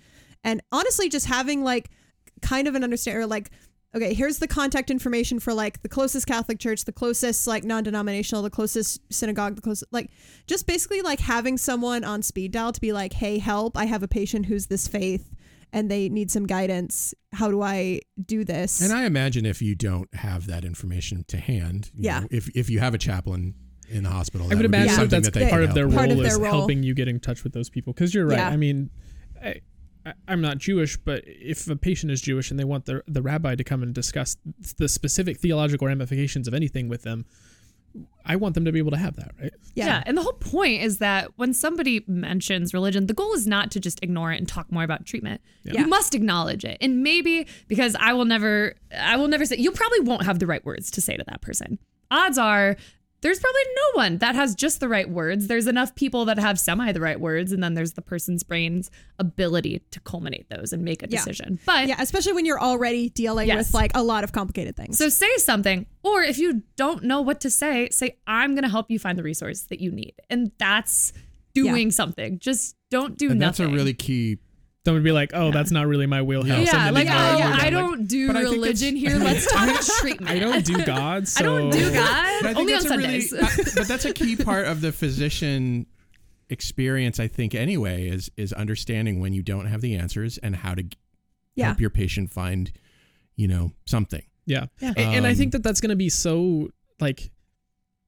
And 0.44 0.60
honestly, 0.70 1.08
just 1.08 1.26
having 1.26 1.64
like 1.64 1.90
kind 2.42 2.68
of 2.68 2.76
an 2.76 2.84
understanding 2.84 3.24
or 3.24 3.26
like 3.26 3.50
okay 3.96 4.12
here's 4.14 4.38
the 4.38 4.46
contact 4.46 4.90
information 4.90 5.40
for 5.40 5.52
like 5.52 5.80
the 5.82 5.88
closest 5.88 6.26
catholic 6.26 6.58
church 6.60 6.84
the 6.84 6.92
closest 6.92 7.46
like 7.48 7.64
non-denominational 7.64 8.42
the 8.44 8.50
closest 8.50 9.00
synagogue 9.12 9.56
the 9.56 9.62
closest 9.62 9.90
like 9.92 10.10
just 10.46 10.66
basically 10.66 11.00
like 11.02 11.18
having 11.18 11.56
someone 11.58 12.04
on 12.04 12.22
speed 12.22 12.52
dial 12.52 12.70
to 12.70 12.80
be 12.80 12.92
like 12.92 13.14
hey 13.14 13.38
help 13.38 13.76
i 13.78 13.86
have 13.86 14.02
a 14.04 14.08
patient 14.08 14.46
who's 14.46 14.66
this 14.66 14.86
faith 14.86 15.34
and 15.72 15.90
they 15.90 16.08
need 16.10 16.30
some 16.30 16.46
guidance 16.46 17.12
how 17.32 17.50
do 17.50 17.60
i 17.62 17.98
do 18.24 18.44
this 18.44 18.80
And 18.82 18.92
I 18.92 19.04
imagine 19.04 19.44
if 19.46 19.60
you 19.62 19.74
don't 19.74 20.12
have 20.14 20.46
that 20.46 20.64
information 20.64 21.24
to 21.28 21.38
hand, 21.38 21.90
you 21.94 22.04
Yeah. 22.04 22.20
know, 22.20 22.28
if 22.30 22.48
if 22.54 22.70
you 22.70 22.78
have 22.80 22.94
a 22.94 22.98
chaplain 22.98 23.54
in 23.90 24.04
the 24.04 24.10
hospital, 24.10 24.46
I 24.46 24.50
that 24.50 24.56
would 24.56 24.66
imagine 24.66 24.96
that 24.96 25.10
that's 25.10 25.26
that 25.30 25.34
they 25.34 25.48
part 25.50 25.62
of 25.64 25.74
their 25.74 25.84
help 25.88 25.96
Part 25.96 26.08
role 26.10 26.20
of 26.20 26.26
is 26.26 26.32
their 26.36 26.44
role. 26.44 26.52
helping 26.60 26.82
you 26.82 26.94
get 26.94 27.08
in 27.08 27.20
touch 27.20 27.44
with 27.44 27.52
those 27.52 27.70
people. 27.70 27.92
Because 27.92 28.14
you're 28.14 28.26
right. 28.26 28.38
Yeah. 28.38 28.48
I 28.48 28.56
mean, 28.56 28.90
I, 29.42 29.56
I, 30.06 30.12
I'm 30.26 30.40
not 30.40 30.58
Jewish, 30.58 30.96
but 30.96 31.22
if 31.26 31.68
a 31.68 31.76
patient 31.76 32.12
is 32.12 32.20
Jewish 32.20 32.50
and 32.50 32.58
they 32.58 32.64
want 32.64 32.86
the 32.86 33.02
the 33.06 33.22
rabbi 33.22 33.54
to 33.54 33.64
come 33.64 33.82
and 33.82 33.94
discuss 33.94 34.36
the 34.78 34.88
specific 34.88 35.38
theological 35.38 35.86
ramifications 35.86 36.46
of 36.48 36.54
anything 36.54 36.88
with 36.88 37.02
them, 37.02 37.24
I 38.24 38.36
want 38.36 38.54
them 38.54 38.64
to 38.66 38.72
be 38.72 38.78
able 38.78 38.90
to 38.90 38.96
have 38.98 39.16
that, 39.16 39.32
right? 39.40 39.52
yeah, 39.74 40.02
And 40.06 40.16
the 40.16 40.22
whole 40.22 40.34
point 40.34 40.82
is 40.82 40.98
that 40.98 41.30
when 41.36 41.54
somebody 41.54 42.04
mentions 42.06 42.74
religion, 42.74 43.06
the 43.06 43.14
goal 43.14 43.32
is 43.32 43.46
not 43.46 43.70
to 43.72 43.80
just 43.80 44.02
ignore 44.02 44.30
it 44.32 44.36
and 44.36 44.46
talk 44.46 44.70
more 44.70 44.82
about 44.84 45.06
treatment. 45.06 45.40
Yeah. 45.64 45.80
You 45.80 45.86
must 45.86 46.14
acknowledge 46.14 46.64
it. 46.64 46.76
And 46.82 47.02
maybe 47.02 47.46
because 47.66 47.96
I 47.98 48.12
will 48.12 48.26
never 48.26 48.74
I 48.96 49.16
will 49.16 49.28
never 49.28 49.46
say 49.46 49.56
you 49.56 49.70
probably 49.72 50.00
won't 50.00 50.24
have 50.24 50.38
the 50.38 50.46
right 50.46 50.64
words 50.64 50.90
to 50.92 51.00
say 51.00 51.16
to 51.16 51.24
that 51.26 51.40
person. 51.40 51.78
Odds 52.10 52.38
are 52.38 52.76
there's 53.20 53.40
probably 53.40 53.62
no 53.76 53.82
one 54.02 54.18
that 54.18 54.34
has 54.36 54.54
just 54.54 54.78
the 54.80 54.88
right 54.88 55.08
words. 55.10 55.48
There's 55.48 55.66
enough 55.66 55.94
people 55.94 56.24
that 56.26 56.38
have 56.38 56.58
semi 56.58 56.92
the 56.92 57.00
right 57.00 57.18
words, 57.20 57.50
and 57.52 57.62
then 57.62 57.74
there's 57.74 57.94
the 57.94 58.02
person's 58.02 58.42
brain's 58.44 58.90
ability 59.18 59.82
to 59.90 60.00
culminate 60.00 60.48
those 60.50 60.72
and 60.72 60.84
make 60.84 61.02
a 61.02 61.06
Yeah. 61.08 61.18
decision. 61.18 61.58
But 61.66 61.88
yeah 61.88 61.96
especially 62.00 62.32
when 62.34 62.44
you're 62.46 62.60
already 62.60 63.08
dealing 63.10 63.48
Yes. 63.48 63.66
with 63.68 63.74
like 63.74 63.90
a 63.94 64.02
lot 64.02 64.22
of 64.24 64.32
complicated 64.32 64.76
things 64.76 64.98
so 64.98 65.08
say 65.08 65.36
something, 65.38 65.86
or 66.02 66.22
if 66.22 66.38
you 66.38 66.62
don't 66.76 67.02
know 67.04 67.20
what 67.20 67.40
to 67.40 67.50
say, 67.50 67.88
say, 67.90 68.16
I'm 68.26 68.52
going 68.54 68.62
to 68.64 68.68
help 68.70 68.90
you 68.90 68.98
find 68.98 69.18
the 69.18 69.22
resource 69.22 69.62
that 69.62 69.80
you 69.80 69.90
need. 69.90 70.14
And 70.30 70.52
that's 70.58 71.12
doing 71.54 71.90
something. 71.90 72.38
Just 72.38 72.76
don't 72.90 73.16
do 73.18 73.28
nothing. 73.28 73.38
That's 73.40 73.60
a 73.60 73.68
really 73.68 73.94
key. 73.94 74.38
Don't 74.88 75.02
be 75.02 75.12
like, 75.12 75.32
oh, 75.34 75.50
that's 75.50 75.70
not 75.70 75.86
really 75.86 76.06
my 76.06 76.22
wheelhouse. 76.22 76.66
yeah, 76.66 76.86
and 76.86 76.94
like, 76.94 77.08
oh, 77.08 77.10
it. 77.10 77.14
I 77.14 77.50
Like, 77.50 77.70
don't 77.72 78.06
do 78.06 78.26
But 78.26 78.36
I 78.36 78.42
think 78.44 78.54
religion 78.54 78.96
here. 78.96 79.18
Let's 79.18 79.50
talk 79.52 79.68
about 79.68 79.82
treatment. 79.82 80.30
I 80.30 80.38
don't 80.38 80.64
do 80.64 80.84
God. 80.84 81.28
So 81.28 81.40
I 81.44 81.46
don't 81.46 81.70
do 81.70 81.92
God. 81.92 82.38
But 82.42 82.56
Only 82.56 82.72
on 82.74 82.82
that's 82.82 82.90
a 82.90 82.96
really- 82.96 83.20
Sundays. 83.20 83.58
uh, 83.58 83.72
but 83.76 83.86
that's 83.88 84.04
a 84.06 84.12
key 84.14 84.36
part 84.36 84.66
of 84.66 84.80
the 84.80 84.90
physician 84.92 85.86
experience, 86.48 87.20
I 87.20 87.28
think. 87.28 87.54
Anyway, 87.54 88.08
is 88.08 88.30
is 88.36 88.52
understanding 88.52 89.20
when 89.20 89.32
you 89.34 89.42
don't 89.42 89.66
have 89.66 89.80
the 89.80 89.94
answers 89.96 90.38
and 90.38 90.56
how 90.56 90.74
to 90.74 90.84
Yeah. 91.54 91.66
help 91.66 91.80
your 91.80 91.90
patient 91.90 92.30
find, 92.30 92.72
you 93.36 93.48
know, 93.48 93.72
something. 93.86 94.22
Yeah. 94.46 94.66
Yeah. 94.80 94.92
A- 94.96 95.00
And, 95.00 95.26
I 95.26 95.30
Um, 95.30 95.36
think 95.36 95.52
that 95.52 95.62
that's 95.62 95.80
going 95.80 95.90
to 95.90 95.96
be 95.96 96.08
so 96.08 96.70
like 97.00 97.30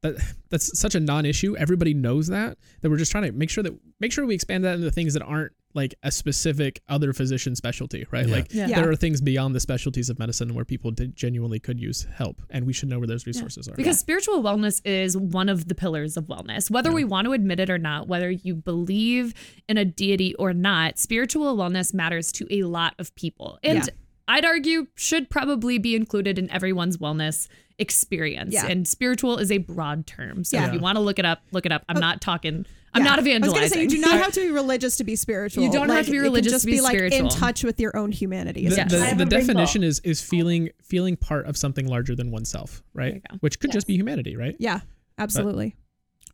that 0.03 0.15
that's 0.49 0.79
such 0.79 0.95
a 0.95 1.01
non-issue. 1.01 1.57
Everybody 1.59 1.93
knows 1.93 2.29
that 2.29 2.57
that 2.81 2.89
we're 2.89 2.97
just 2.97 3.13
trying 3.13 3.25
to 3.25 3.33
make 3.33 3.51
sure 3.51 3.63
that 3.63 3.75
make 4.01 4.13
sure 4.13 4.25
we 4.25 4.35
expand 4.35 4.65
that 4.65 4.77
into 4.77 4.91
things 4.91 5.13
that 5.13 5.23
aren't 5.23 5.53
like 5.75 5.95
a 6.03 6.11
specific 6.11 6.81
other 6.89 7.13
physician 7.13 7.55
specialty, 7.55 8.05
right? 8.11 8.27
Yeah. 8.27 8.35
Like 8.35 8.53
Yeah. 8.53 8.67
Yeah. 8.67 8.81
there 8.81 8.91
are 8.91 8.97
things 8.97 9.21
beyond 9.21 9.55
the 9.55 9.61
specialties 9.61 10.11
of 10.11 10.19
medicine 10.19 10.55
where 10.55 10.65
people 10.65 10.91
d- 10.91 11.09
genuinely 11.15 11.61
could 11.61 11.79
use 11.81 12.07
help 12.13 12.43
and 12.51 12.67
we 12.67 12.73
should 12.73 12.89
know 12.89 12.99
where 12.99 13.07
those 13.07 13.27
resources 13.27 13.69
are. 13.69 13.75
Because 13.75 13.99
spiritual 13.99 14.43
wellness 14.43 14.81
is 14.85 15.17
one 15.17 15.49
of 15.49 15.69
the 15.69 15.75
pillars 15.75 16.17
of 16.17 16.25
wellness. 16.27 16.71
Whether 16.71 16.91
we 16.91 17.05
want 17.05 17.27
to 17.27 17.33
admit 17.33 17.61
it 17.61 17.71
or 17.71 17.79
not, 17.79 18.09
whether 18.09 18.31
you 18.31 18.55
believe 18.57 19.33
in 19.69 19.77
a 19.79 19.85
deity 19.85 20.35
or 20.37 20.53
not, 20.53 20.99
spiritual 20.99 21.57
wellness 21.57 21.95
matters 21.95 22.33
to 22.33 22.47
a 22.51 22.65
lot 22.65 22.95
of 22.99 23.15
people. 23.15 23.59
And 23.63 23.79
Yeah. 23.79 23.85
I'd 24.29 24.45
argue 24.45 24.87
should 24.95 25.29
probably 25.29 25.79
be 25.79 25.97
included 25.97 26.39
in 26.39 26.49
everyone's 26.51 26.99
wellness 26.99 27.49
experience. 27.81 28.53
Yeah. 28.55 28.67
And 28.67 28.87
spiritual 28.87 29.39
is 29.39 29.51
a 29.51 29.59
broad 29.59 30.07
term. 30.07 30.45
So 30.45 30.57
Yeah. 30.57 30.69
if 30.69 30.75
you 30.75 30.81
want 30.81 30.97
to 30.97 31.01
look 31.01 31.19
it 31.19 31.25
up, 31.25 31.41
look 31.51 31.67
it 31.67 31.73
up. 31.73 31.85
I'm 31.89 31.97
uh, 31.97 32.01
not 32.01 32.21
talking, 32.21 32.67
I'm 32.93 33.03
Yeah. 33.03 33.11
not 33.11 33.19
I 33.19 33.23
was 33.23 33.27
evangelizing. 33.29 33.59
gonna 33.61 33.69
say 33.69 33.83
you 33.83 33.89
do 33.89 33.99
not 34.01 34.19
have 34.19 34.33
to 34.33 34.41
be 34.41 34.51
religious 34.51 34.97
to 34.99 35.05
be 35.05 35.17
spiritual. 35.17 35.65
You 35.65 35.73
don't 35.73 35.89
have 35.89 36.05
to 36.07 36.11
be 36.11 36.17
it 36.19 36.21
can 36.21 36.25
religious 36.25 36.53
just 36.53 36.65
to 36.65 36.71
be 36.71 36.81
like 36.81 36.97
in 36.97 37.29
touch 37.29 37.65
with 37.65 37.81
your 37.81 37.97
own 37.97 38.13
humanity. 38.13 38.69
the, 38.69 38.75
the, 38.85 39.15
the 39.19 39.25
definition 39.25 39.83
is 39.83 40.01
is 40.01 40.21
feeling 40.21 40.71
feeling 40.83 41.17
part 41.17 41.47
of 41.47 41.57
something 41.57 41.87
larger 41.87 42.15
than 42.15 42.31
oneself, 42.31 42.83
right? 42.95 43.23
Which 43.41 43.59
could 43.61 43.73
just 43.73 43.87
be 43.87 43.95
humanity, 43.95 44.37
right? 44.37 44.55
yeah, 44.59 44.81
absolutely. 45.19 45.75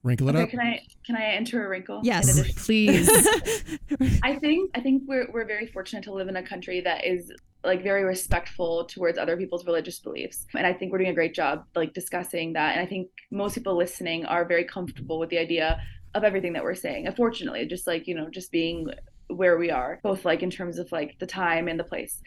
Wrinkle 0.07 0.29
it 0.29 0.37
Okay, 0.37 0.43
up. 0.45 0.51
can 0.51 0.61
I 0.61 0.81
can 1.05 1.17
I 1.17 1.25
enter 1.33 1.67
a 1.67 1.69
wrinkle? 1.69 2.01
Yes. 2.05 2.65
Please. 2.65 3.09
I 4.23 4.37
think 4.37 4.71
I 4.75 4.81
think 4.81 5.03
we're 5.07 5.29
we're 5.33 5.45
very 5.47 5.67
fortunate 5.67 6.05
to 6.05 6.13
live 6.13 6.29
in 6.29 6.37
a 6.37 6.43
country 6.43 6.81
that 6.83 7.05
is 7.05 7.33
like 7.65 7.83
very 7.83 8.05
respectful 8.05 8.85
towards 8.85 9.19
other 9.19 9.37
people's 9.37 9.67
religious 9.67 9.99
beliefs. 9.99 10.47
And 10.55 10.65
I 10.67 10.73
think 10.73 10.93
we're 10.93 10.99
doing 10.99 11.11
a 11.11 11.15
great 11.15 11.35
job 11.35 11.65
like 11.75 11.93
discussing 11.93 12.53
that. 12.53 12.77
And 12.77 12.81
I 12.81 12.87
think 12.87 13.09
most 13.33 13.57
people 13.57 13.77
listening 13.77 14.25
are 14.25 14.45
very 14.45 14.65
comfortable 14.65 15.19
with 15.19 15.31
the 15.31 15.39
idea 15.39 15.81
of 16.15 16.23
everything 16.23 16.53
that 16.53 16.63
we're 16.63 16.75
saying. 16.75 17.09
Unfortunately, 17.09 17.67
just 17.67 17.87
like, 17.87 18.07
you 18.07 18.15
know, 18.15 18.31
just 18.31 18.53
being 18.53 18.87
where 19.29 19.59
we 19.59 19.71
are, 19.73 19.99
both 20.05 20.25
like 20.25 20.45
in 20.45 20.51
terms 20.51 20.79
of 20.79 20.91
like 20.93 21.19
the 21.19 21.27
time 21.27 21.67
and 21.67 21.79
the 21.79 21.85
place. 21.85 22.23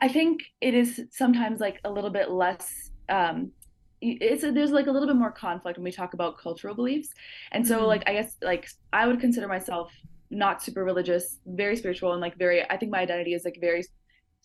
I 0.00 0.08
think 0.08 0.42
it 0.60 0.74
is 0.74 1.00
sometimes 1.10 1.58
like 1.58 1.80
a 1.84 1.90
little 1.90 2.10
bit 2.10 2.30
less 2.30 2.90
um 3.08 3.52
it's 4.00 4.42
there's 4.42 4.70
like 4.72 4.86
a 4.86 4.90
little 4.90 5.08
bit 5.08 5.16
more 5.16 5.32
conflict 5.32 5.78
when 5.78 5.84
we 5.84 5.92
talk 5.92 6.14
about 6.14 6.38
cultural 6.38 6.74
beliefs. 6.74 7.08
And 7.52 7.66
so 7.66 7.80
Mhm. 7.80 7.86
like 7.86 8.02
I 8.06 8.12
guess 8.14 8.36
like 8.42 8.68
I 8.92 9.06
would 9.06 9.20
consider 9.20 9.48
myself 9.48 9.92
not 10.30 10.62
super 10.62 10.84
religious, 10.84 11.40
very 11.46 11.76
spiritual, 11.76 12.12
and 12.12 12.20
like 12.20 12.36
very. 12.36 12.62
I 12.68 12.76
think 12.76 12.90
my 12.92 13.00
identity 13.00 13.34
is 13.34 13.44
like 13.44 13.58
very 13.60 13.82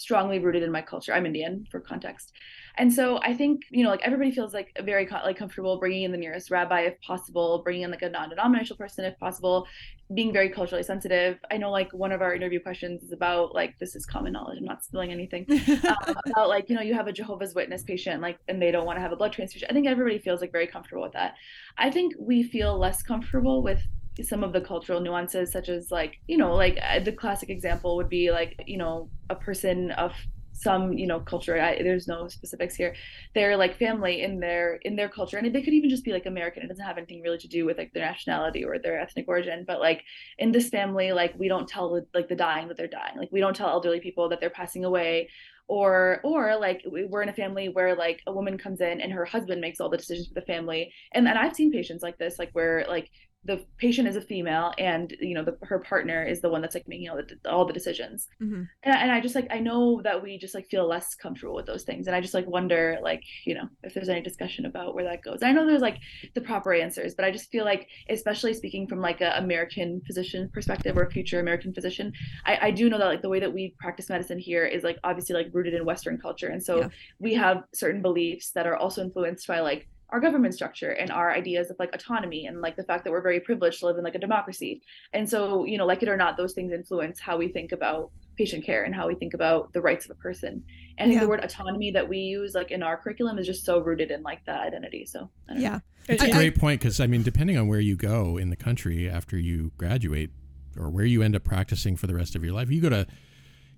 strongly 0.01 0.39
rooted 0.39 0.63
in 0.63 0.71
my 0.71 0.81
culture. 0.81 1.13
I'm 1.13 1.25
Indian 1.25 1.65
for 1.71 1.79
context, 1.79 2.33
and 2.77 2.91
so 2.91 3.19
I 3.21 3.33
think 3.33 3.61
you 3.69 3.83
know 3.83 3.89
like 3.89 4.01
everybody 4.03 4.31
feels 4.31 4.53
like 4.53 4.71
very 4.83 5.07
like 5.09 5.37
comfortable 5.37 5.79
bringing 5.79 6.03
in 6.03 6.11
the 6.11 6.17
nearest 6.17 6.51
rabbi 6.51 6.81
if 6.81 6.99
possible, 7.01 7.61
bringing 7.63 7.83
in 7.83 7.91
like 7.91 8.01
a 8.01 8.09
non-denominational 8.09 8.77
person 8.77 9.05
if 9.05 9.17
possible, 9.19 9.67
being 10.13 10.33
very 10.33 10.49
culturally 10.49 10.83
sensitive. 10.83 11.37
I 11.49 11.57
know 11.57 11.71
like 11.71 11.91
one 11.93 12.11
of 12.11 12.21
our 12.21 12.33
interview 12.33 12.59
questions 12.59 13.03
is 13.03 13.11
about 13.11 13.53
like 13.53 13.77
this 13.79 13.95
is 13.95 14.05
common 14.05 14.33
knowledge. 14.33 14.57
I'm 14.57 14.65
not 14.65 14.83
spilling 14.83 15.11
anything 15.11 15.45
um, 15.87 16.15
about 16.25 16.49
like 16.49 16.69
you 16.69 16.75
know 16.75 16.81
you 16.81 16.93
have 16.93 17.07
a 17.07 17.13
Jehovah's 17.13 17.53
Witness 17.53 17.83
patient 17.83 18.21
like 18.21 18.39
and 18.47 18.61
they 18.61 18.71
don't 18.71 18.85
want 18.85 18.97
to 18.97 19.01
have 19.01 19.11
a 19.11 19.15
blood 19.15 19.33
transfusion. 19.33 19.67
I 19.69 19.73
think 19.73 19.87
everybody 19.87 20.19
feels 20.19 20.41
like 20.41 20.51
very 20.51 20.67
comfortable 20.67 21.03
with 21.03 21.13
that. 21.13 21.35
I 21.77 21.91
think 21.91 22.13
we 22.19 22.43
feel 22.43 22.77
less 22.77 23.03
comfortable 23.03 23.61
with 23.61 23.81
some 24.22 24.43
of 24.43 24.53
the 24.53 24.62
cultural 24.62 24.99
nuances 24.99 25.51
such 25.51 25.70
as 25.70 25.89
like 25.91 26.18
you 26.28 26.38
know 26.38 26.53
like 26.53 26.78
uh, 26.88 26.99
the 26.99 27.12
classic 27.12 27.49
example 27.49 27.95
would 27.95 28.09
be 28.09 28.32
like 28.32 28.62
you 28.68 28.78
know 28.78 29.09
a 29.30 29.36
person 29.36 29.91
of 29.91 30.12
some 30.53 30.93
you 30.93 31.07
know 31.07 31.20
culture 31.20 31.59
I, 31.59 31.82
there's 31.82 32.07
no 32.07 32.28
specifics 32.28 32.76
here 32.76 32.93
they're 33.34 33.57
like 33.57 33.80
family 33.80 34.22
in 34.22 34.39
their 34.39 34.76
in 34.84 34.95
their 34.95 35.09
culture 35.09 35.38
and 35.38 35.55
they 35.55 35.62
could 35.62 35.74
even 35.74 35.89
just 35.89 36.03
be 36.03 36.12
like 36.12 36.26
american 36.26 36.62
it 36.62 36.68
doesn't 36.68 36.86
have 36.86 36.97
anything 36.97 37.22
really 37.22 37.38
to 37.39 37.47
do 37.47 37.66
with 37.66 37.78
like 37.78 37.91
their 37.93 38.05
nationality 38.05 38.64
or 38.64 38.78
their 38.78 38.99
ethnic 38.99 39.26
origin 39.28 39.64
but 39.66 39.80
like 39.80 40.03
in 40.38 40.51
this 40.51 40.70
family 40.70 41.14
like 41.14 41.34
we 41.38 41.47
don't 41.47 41.68
tell 41.68 42.05
like 42.14 42.28
the 42.28 42.36
dying 42.36 42.68
that 42.68 42.78
they're 42.78 42.88
dying 42.88 43.18
like 43.18 43.30
we 43.32 43.39
don't 43.39 43.55
tell 43.55 43.70
elderly 43.70 44.01
people 44.01 44.30
that 44.30 44.39
they're 44.39 44.49
passing 44.49 44.86
away 44.86 45.30
or 45.68 46.20
or 46.24 46.57
like 46.59 46.84
we- 46.91 47.05
we're 47.05 47.24
in 47.24 47.30
a 47.30 47.34
family 47.34 47.70
where 47.70 47.95
like 47.95 48.22
a 48.28 48.32
woman 48.32 48.57
comes 48.57 48.82
in 48.82 48.99
and 48.99 49.12
her 49.12 49.26
husband 49.26 49.62
makes 49.62 49.80
all 49.80 49.89
the 49.89 49.97
decisions 49.97 50.28
for 50.28 50.34
the 50.34 50.45
family 50.45 50.93
and 51.14 51.28
and 51.28 51.39
I've 51.39 51.55
seen 51.55 51.72
patients 51.72 52.03
like 52.03 52.18
this 52.18 52.38
like 52.38 52.49
where 52.51 52.86
like 52.89 53.09
the 53.43 53.65
patient 53.77 54.07
is 54.07 54.15
a 54.15 54.21
female 54.21 54.71
and 54.77 55.15
you 55.19 55.33
know 55.33 55.43
the, 55.43 55.57
her 55.63 55.79
partner 55.79 56.23
is 56.23 56.41
the 56.41 56.49
one 56.49 56.61
that's 56.61 56.75
like 56.75 56.87
making 56.87 57.09
all 57.09 57.17
the 57.17 57.49
all 57.49 57.65
the 57.65 57.73
decisions 57.73 58.27
Mhm. 58.41 58.67
and, 58.83 58.95
and 58.95 59.11
i 59.11 59.19
just 59.19 59.33
like 59.33 59.47
i 59.49 59.59
know 59.59 59.99
that 60.03 60.21
we 60.21 60.37
just 60.37 60.53
like 60.53 60.67
feel 60.69 60.87
less 60.87 61.15
comfortable 61.15 61.55
with 61.55 61.65
those 61.65 61.83
things 61.83 62.05
and 62.05 62.15
i 62.15 62.21
just 62.21 62.35
like 62.35 62.45
wonder 62.47 62.99
like 63.01 63.23
you 63.45 63.55
know 63.55 63.67
if 63.83 63.93
there's 63.95 64.09
any 64.09 64.21
discussion 64.21 64.65
about 64.67 64.93
where 64.93 65.05
that 65.05 65.23
goes 65.23 65.41
i 65.41 65.51
know 65.51 65.65
there's 65.65 65.81
like 65.81 65.97
the 66.35 66.41
proper 66.41 66.71
answers 66.73 67.15
but 67.15 67.25
i 67.25 67.31
just 67.31 67.49
feel 67.49 67.65
like 67.65 67.87
especially 68.09 68.53
speaking 68.53 68.87
from 68.87 68.99
like 69.01 69.21
a 69.21 69.35
american 69.37 70.01
physician 70.05 70.49
perspective 70.53 70.95
or 70.95 71.03
a 71.03 71.11
future 71.11 71.39
american 71.39 71.73
physician 71.73 72.11
I, 72.45 72.67
I 72.67 72.71
do 72.71 72.89
know 72.89 72.99
that 72.99 73.05
like 73.05 73.21
the 73.23 73.29
way 73.29 73.39
that 73.39 73.51
we 73.53 73.73
practice 73.79 74.07
medicine 74.09 74.37
here 74.39 74.65
is 74.65 74.83
like 74.83 74.97
obviously 75.03 75.33
like 75.35 75.47
rooted 75.51 75.73
in 75.73 75.83
western 75.83 76.19
culture 76.19 76.47
and 76.49 76.63
so 76.63 76.81
Yeah. 76.81 76.87
we 77.19 77.33
have 77.33 77.63
certain 77.73 78.01
beliefs 78.03 78.51
that 78.51 78.67
are 78.67 78.75
also 78.77 79.01
influenced 79.01 79.47
by 79.47 79.61
like 79.61 79.87
our 80.12 80.20
government 80.20 80.53
structure 80.53 80.91
and 80.91 81.09
our 81.12 81.32
ideas 81.32 81.70
of 81.70 81.78
like 81.80 81.89
autonomy 81.93 82.45
and 82.45 82.59
like 82.62 82.76
the 82.76 82.84
fact 82.84 83.03
that 83.03 83.12
we're 83.12 83.22
very 83.22 83.39
privileged 83.39 83.80
to 83.80 83.86
live 83.86 83.97
in 83.97 84.03
like 84.03 84.16
a 84.16 84.20
democracy 84.20 84.82
and 85.14 85.30
so 85.30 85.64
you 85.66 85.78
know 85.78 85.86
like 85.86 86.03
it 86.03 86.09
or 86.09 86.18
not 86.18 86.36
those 86.38 86.53
things 86.53 86.72
influence 86.74 87.20
how 87.20 87.38
we 87.38 87.47
think 87.47 87.72
about 87.72 88.12
patient 88.38 88.66
care 88.66 88.84
and 88.84 88.93
how 88.95 89.07
we 89.07 89.16
think 89.16 89.34
about 89.34 89.72
the 89.74 89.82
rights 89.82 90.05
of 90.05 90.12
a 90.12 90.16
person 90.16 90.64
and 90.97 90.99
i 90.99 91.03
think 91.05 91.14
Yeah. 91.16 91.22
the 91.22 91.30
word 91.30 91.43
autonomy 91.43 91.91
that 91.91 92.07
we 92.09 92.18
use 92.18 92.53
like 92.55 92.72
in 92.72 92.84
our 92.84 92.97
curriculum 92.97 93.38
is 93.38 93.45
just 93.45 93.64
so 93.66 93.80
rooted 93.80 94.12
in 94.12 94.22
like 94.24 94.43
that 94.45 94.59
identity 94.62 95.05
so 95.05 95.30
I 95.47 95.53
don't 95.53 95.62
know. 95.62 95.70
Yeah. 95.70 95.80
It's 96.07 96.24
I- 96.24 96.28
a 96.28 96.30
I- 96.30 96.34
great 96.34 96.55
point 96.59 96.82
because 96.82 96.99
I 96.99 97.07
mean, 97.07 97.24
depending 97.24 97.57
on 97.57 97.68
where 97.68 97.80
you 97.80 97.95
go 97.95 98.38
in 98.38 98.49
the 98.49 98.55
country 98.55 99.09
after 99.09 99.38
you 99.38 99.72
graduate, 99.78 100.32
or 100.78 100.89
where 100.89 101.05
you 101.05 101.22
end 101.22 101.36
up 101.36 101.43
practicing 101.43 101.95
for 101.97 102.07
the 102.07 102.16
rest 102.16 102.36
of 102.36 102.43
your 102.43 102.53
life, 102.53 102.70
you 102.72 102.82
go 102.82 102.89
to, 102.89 103.05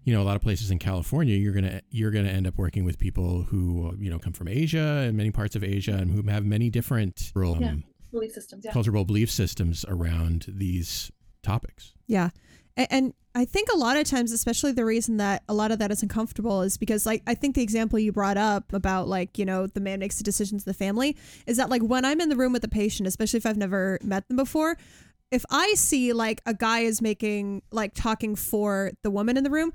you 0.06 0.14
know, 0.14 0.22
a 0.22 0.26
lot 0.26 0.36
of 0.36 0.42
places 0.42 0.70
in 0.72 0.80
California. 0.80 1.36
You're 1.36 1.54
gonna 1.54 1.82
you're 1.90 2.12
gonna 2.12 2.30
end 2.30 2.48
up 2.48 2.58
working 2.58 2.84
with 2.86 2.98
people 3.00 3.44
who 3.44 3.96
you 3.98 4.10
know 4.10 4.20
come 4.20 4.34
from 4.34 4.48
Asia 4.48 5.04
and 5.08 5.16
many 5.18 5.32
parts 5.32 5.56
of 5.56 5.64
Asia 5.64 5.94
and 5.94 6.12
who 6.12 6.30
have 6.30 6.46
many 6.46 6.70
different 6.70 7.32
um, 7.36 7.62
Yeah. 7.62 7.76
belief 8.12 8.32
systems 8.34 8.64
yeah 8.66 8.72
cultural 8.72 9.06
belief 9.06 9.32
systems 9.32 9.86
around 9.88 10.46
these 10.48 11.12
topics. 11.42 11.94
Yeah. 12.08 12.30
A- 12.78 12.92
And 12.94 13.14
I 13.36 13.46
think 13.46 13.68
a 13.74 13.78
lot 13.78 13.98
of 13.98 14.04
times, 14.06 14.32
especially 14.32 14.72
the 14.74 14.86
reason 14.86 15.18
that 15.18 15.42
a 15.50 15.54
lot 15.56 15.72
of 15.72 15.80
that 15.80 15.92
is 15.92 16.04
uncomfortable 16.04 16.62
is 16.62 16.78
because, 16.78 17.04
like, 17.06 17.24
I 17.26 17.34
think 17.34 17.56
the 17.56 17.64
example 17.64 17.98
you 17.98 18.12
brought 18.12 18.38
up 18.38 18.72
about, 18.74 19.08
like, 19.08 19.40
you 19.40 19.46
know, 19.46 19.66
the 19.66 19.80
man 19.80 20.00
makes 20.00 20.18
the 20.20 20.24
decisions 20.24 20.62
of 20.62 20.66
the 20.66 20.74
family 20.76 21.18
is 21.48 21.58
that, 21.58 21.70
like, 21.70 21.82
when 21.82 22.06
I'm 22.06 22.22
in 22.22 22.30
the 22.30 22.36
room 22.36 22.54
with 22.54 22.62
the 22.62 22.68
patient, 22.68 23.08
especially 23.08 23.38
if 23.38 23.46
I've 23.48 23.58
never 23.58 23.98
met 24.04 24.28
them 24.28 24.38
before, 24.38 24.78
if 25.34 25.44
I 25.50 25.74
see, 25.74 26.14
like, 26.14 26.42
a 26.46 26.54
guy 26.54 26.82
is 26.82 27.02
making, 27.02 27.64
like, 27.72 27.96
talking 27.96 28.36
for 28.36 28.92
the 29.02 29.10
woman 29.10 29.36
in 29.36 29.44
the 29.44 29.50
room, 29.50 29.74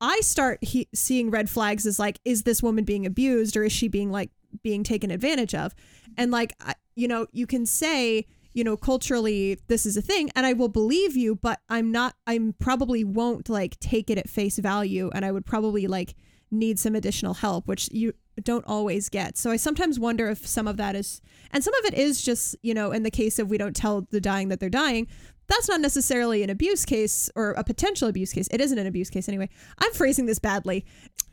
I 0.00 0.20
start 0.20 0.64
he- 0.64 0.88
seeing 0.94 1.30
red 1.30 1.50
flags 1.50 1.84
as, 1.84 1.98
like, 1.98 2.20
is 2.24 2.44
this 2.44 2.62
woman 2.62 2.84
being 2.84 3.04
abused 3.04 3.54
or 3.54 3.64
is 3.64 3.72
she 3.72 3.86
being, 3.88 4.10
like, 4.10 4.30
being 4.62 4.82
taken 4.82 5.10
advantage 5.10 5.54
of? 5.54 5.74
And, 6.16 6.30
like, 6.30 6.54
I, 6.58 6.72
you 6.96 7.06
know, 7.06 7.26
you 7.32 7.46
can 7.46 7.66
say, 7.66 8.26
you 8.54 8.64
know, 8.64 8.78
culturally 8.78 9.58
this 9.66 9.84
is 9.84 9.96
a 9.98 10.02
thing 10.02 10.30
and 10.34 10.46
I 10.46 10.54
will 10.54 10.68
believe 10.68 11.16
you, 11.16 11.34
but 11.34 11.60
I'm 11.68 11.92
not 11.92 12.14
I'm 12.26 12.54
probably 12.58 13.02
won't 13.02 13.48
like 13.48 13.78
take 13.80 14.10
it 14.10 14.16
at 14.16 14.30
face 14.30 14.58
value 14.58 15.10
and 15.12 15.24
I 15.24 15.32
would 15.32 15.44
probably 15.44 15.88
like 15.88 16.14
need 16.52 16.78
some 16.78 16.94
additional 16.94 17.34
help, 17.34 17.66
which 17.66 17.88
you 17.92 18.12
don't 18.42 18.64
always 18.66 19.08
get. 19.08 19.36
So 19.38 19.50
I 19.50 19.56
sometimes 19.56 19.98
wonder 19.98 20.28
if 20.28 20.46
some 20.46 20.66
of 20.66 20.76
that 20.76 20.96
is 20.96 21.20
and 21.52 21.62
some 21.62 21.74
of 21.74 21.84
it 21.84 21.94
is 21.94 22.20
just, 22.20 22.56
you 22.62 22.74
know, 22.74 22.90
in 22.90 23.04
the 23.04 23.10
case 23.10 23.38
of 23.38 23.48
we 23.48 23.58
don't 23.58 23.76
tell 23.76 24.06
the 24.10 24.20
dying 24.20 24.48
that 24.48 24.58
they're 24.58 24.68
dying, 24.68 25.06
that's 25.46 25.68
not 25.68 25.80
necessarily 25.80 26.42
an 26.42 26.50
abuse 26.50 26.84
case 26.84 27.30
or 27.36 27.52
a 27.52 27.64
potential 27.64 28.08
abuse 28.08 28.32
case. 28.32 28.48
It 28.50 28.60
isn't 28.60 28.78
an 28.78 28.86
abuse 28.86 29.10
case 29.10 29.28
anyway. 29.28 29.50
I'm 29.78 29.92
phrasing 29.92 30.26
this 30.26 30.38
badly. 30.38 30.84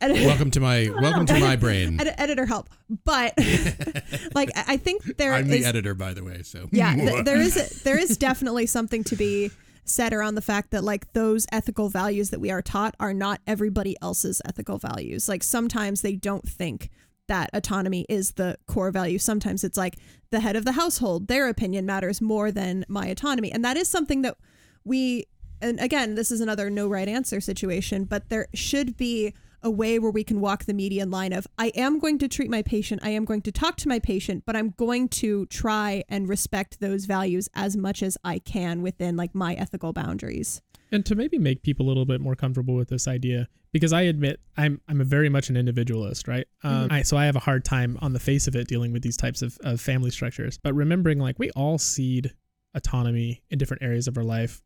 Welcome 0.01 0.51
to 0.51 0.59
my 0.59 0.89
welcome 1.01 1.25
to 1.27 1.39
my 1.39 1.55
brain. 1.55 1.99
Ed- 1.99 2.15
editor 2.17 2.45
help. 2.45 2.69
But 3.05 3.33
like 4.35 4.49
I 4.55 4.77
think 4.77 5.17
there 5.17 5.33
I'm 5.33 5.47
the 5.47 5.65
editor, 5.65 5.93
by 5.93 6.13
the 6.13 6.23
way. 6.23 6.43
So 6.43 6.67
yeah 6.71 6.93
th- 6.95 7.25
there 7.25 7.37
is 7.41 7.57
a, 7.57 7.83
there 7.83 7.97
is 7.97 8.17
definitely 8.17 8.65
something 8.65 9.03
to 9.05 9.15
be 9.15 9.51
said 9.83 10.13
around 10.13 10.35
the 10.35 10.41
fact 10.41 10.71
that 10.71 10.83
like 10.83 11.13
those 11.13 11.45
ethical 11.51 11.89
values 11.89 12.29
that 12.29 12.39
we 12.39 12.51
are 12.51 12.61
taught 12.61 12.95
are 12.99 13.13
not 13.13 13.41
everybody 13.47 13.95
else's 14.01 14.41
ethical 14.45 14.77
values. 14.77 15.27
Like 15.27 15.43
sometimes 15.43 16.01
they 16.01 16.15
don't 16.15 16.47
think 16.47 16.89
that 17.27 17.49
autonomy 17.53 18.05
is 18.09 18.31
the 18.31 18.57
core 18.67 18.91
value. 18.91 19.17
Sometimes 19.17 19.63
it's 19.63 19.77
like 19.77 19.97
the 20.31 20.41
head 20.41 20.55
of 20.55 20.65
the 20.65 20.73
household. 20.73 21.27
Their 21.27 21.47
opinion 21.47 21.85
matters 21.85 22.21
more 22.21 22.51
than 22.51 22.85
my 22.87 23.07
autonomy. 23.07 23.51
And 23.51 23.63
that 23.63 23.77
is 23.77 23.87
something 23.87 24.21
that 24.23 24.37
we 24.83 25.25
and 25.61 25.79
again 25.79 26.15
this 26.15 26.31
is 26.31 26.41
another 26.41 26.69
no 26.69 26.87
right 26.87 27.07
answer 27.07 27.39
situation 27.39 28.03
but 28.03 28.29
there 28.29 28.47
should 28.53 28.97
be 28.97 29.33
a 29.63 29.69
way 29.69 29.99
where 29.99 30.11
we 30.11 30.23
can 30.23 30.39
walk 30.41 30.65
the 30.65 30.73
median 30.73 31.09
line 31.11 31.33
of 31.33 31.47
I 31.57 31.67
am 31.75 31.99
going 31.99 32.17
to 32.19 32.27
treat 32.27 32.49
my 32.49 32.61
patient, 32.61 33.01
I 33.03 33.09
am 33.11 33.25
going 33.25 33.41
to 33.43 33.51
talk 33.51 33.77
to 33.77 33.87
my 33.87 33.99
patient, 33.99 34.43
but 34.45 34.55
I'm 34.55 34.73
going 34.77 35.07
to 35.09 35.45
try 35.47 36.03
and 36.09 36.27
respect 36.27 36.79
those 36.79 37.05
values 37.05 37.49
as 37.53 37.77
much 37.77 38.01
as 38.03 38.17
I 38.23 38.39
can 38.39 38.81
within 38.81 39.15
like 39.15 39.33
my 39.35 39.53
ethical 39.55 39.93
boundaries. 39.93 40.61
and 40.91 41.05
to 41.05 41.15
maybe 41.15 41.37
make 41.37 41.61
people 41.63 41.85
a 41.85 41.89
little 41.89 42.05
bit 42.05 42.19
more 42.21 42.35
comfortable 42.35 42.75
with 42.75 42.89
this 42.89 43.07
idea 43.07 43.47
because 43.71 43.93
i 43.93 44.01
admit 44.01 44.41
i'm 44.57 44.81
i'm 44.89 44.99
a 44.99 45.05
very 45.05 45.29
much 45.29 45.49
an 45.49 45.55
individualist 45.55 46.27
right 46.27 46.47
um, 46.65 46.89
Mhm. 46.89 46.91
I, 46.91 47.01
so 47.03 47.15
i 47.15 47.25
have 47.25 47.37
a 47.37 47.39
hard 47.39 47.63
time 47.63 47.97
on 48.01 48.11
the 48.11 48.19
face 48.19 48.45
of 48.47 48.55
it 48.57 48.67
dealing 48.67 48.91
with 48.91 49.01
these 49.01 49.15
types 49.15 49.41
of, 49.41 49.57
of 49.61 49.79
family 49.79 50.11
structures 50.11 50.57
but 50.61 50.73
remembering 50.73 51.17
like 51.19 51.39
we 51.39 51.49
all 51.51 51.77
cede 51.77 52.33
autonomy 52.75 53.41
in 53.49 53.57
different 53.57 53.83
areas 53.83 54.07
of 54.07 54.17
our 54.17 54.23
life 54.23 54.61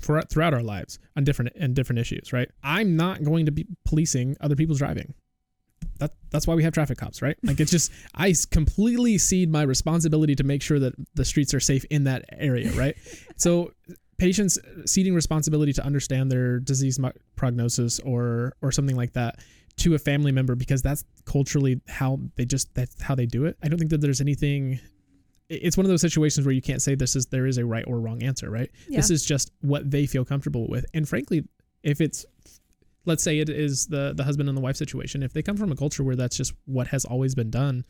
for, 0.00 0.20
throughout 0.22 0.54
our 0.54 0.62
lives 0.62 0.98
on 1.16 1.24
different 1.24 1.52
and 1.56 1.74
different 1.74 1.98
issues 1.98 2.32
right 2.32 2.50
i'm 2.62 2.96
not 2.96 3.22
going 3.24 3.46
to 3.46 3.52
be 3.52 3.66
policing 3.84 4.36
other 4.40 4.56
people's 4.56 4.78
driving 4.78 5.14
that 6.00 6.12
that's 6.30 6.46
why 6.46 6.54
we 6.54 6.62
have 6.64 6.72
traffic 6.72 6.98
cops, 6.98 7.22
right? 7.22 7.36
Like 7.42 7.60
it's 7.60 7.70
just 7.70 7.92
I 8.14 8.34
completely 8.50 9.18
cede 9.18 9.50
my 9.50 9.62
responsibility 9.62 10.34
to 10.34 10.44
make 10.44 10.62
sure 10.62 10.78
that 10.78 10.94
the 11.14 11.24
streets 11.24 11.54
are 11.54 11.60
safe 11.60 11.84
in 11.90 12.04
that 12.04 12.24
area, 12.32 12.72
right? 12.72 12.96
so 13.36 13.72
patients 14.18 14.58
uh, 14.58 14.86
ceding 14.86 15.14
responsibility 15.14 15.72
to 15.74 15.84
understand 15.84 16.30
their 16.32 16.58
disease 16.58 16.98
prognosis 17.36 18.00
or 18.00 18.54
or 18.62 18.72
something 18.72 18.96
like 18.96 19.12
that 19.12 19.38
to 19.76 19.94
a 19.94 19.98
family 19.98 20.32
member 20.32 20.54
because 20.54 20.82
that's 20.82 21.04
culturally 21.24 21.80
how 21.88 22.18
they 22.36 22.44
just 22.44 22.74
that's 22.74 23.00
how 23.02 23.14
they 23.14 23.26
do 23.26 23.44
it. 23.44 23.56
I 23.62 23.68
don't 23.68 23.78
think 23.78 23.90
that 23.90 24.00
there's 24.00 24.20
anything 24.20 24.80
it's 25.50 25.76
one 25.76 25.84
of 25.84 25.90
those 25.90 26.00
situations 26.00 26.46
where 26.46 26.54
you 26.54 26.62
can't 26.62 26.80
say 26.80 26.94
this 26.94 27.16
is 27.16 27.26
there 27.26 27.46
is 27.46 27.58
a 27.58 27.64
right 27.64 27.84
or 27.86 28.00
wrong 28.00 28.22
answer, 28.22 28.48
right? 28.50 28.70
This 28.88 29.10
is 29.10 29.24
just 29.24 29.50
what 29.60 29.90
they 29.90 30.06
feel 30.06 30.24
comfortable 30.24 30.68
with. 30.68 30.86
And 30.94 31.08
frankly, 31.08 31.44
if 31.82 32.00
it's 32.00 32.24
let's 33.04 33.22
say 33.22 33.38
it 33.40 33.48
is 33.48 33.86
the 33.88 34.12
the 34.14 34.24
husband 34.24 34.48
and 34.48 34.56
the 34.56 34.62
wife 34.62 34.76
situation, 34.76 35.22
if 35.22 35.32
they 35.32 35.42
come 35.42 35.56
from 35.56 35.72
a 35.72 35.76
culture 35.76 36.04
where 36.04 36.16
that's 36.16 36.36
just 36.36 36.52
what 36.66 36.86
has 36.88 37.04
always 37.04 37.34
been 37.34 37.50
done, 37.50 37.84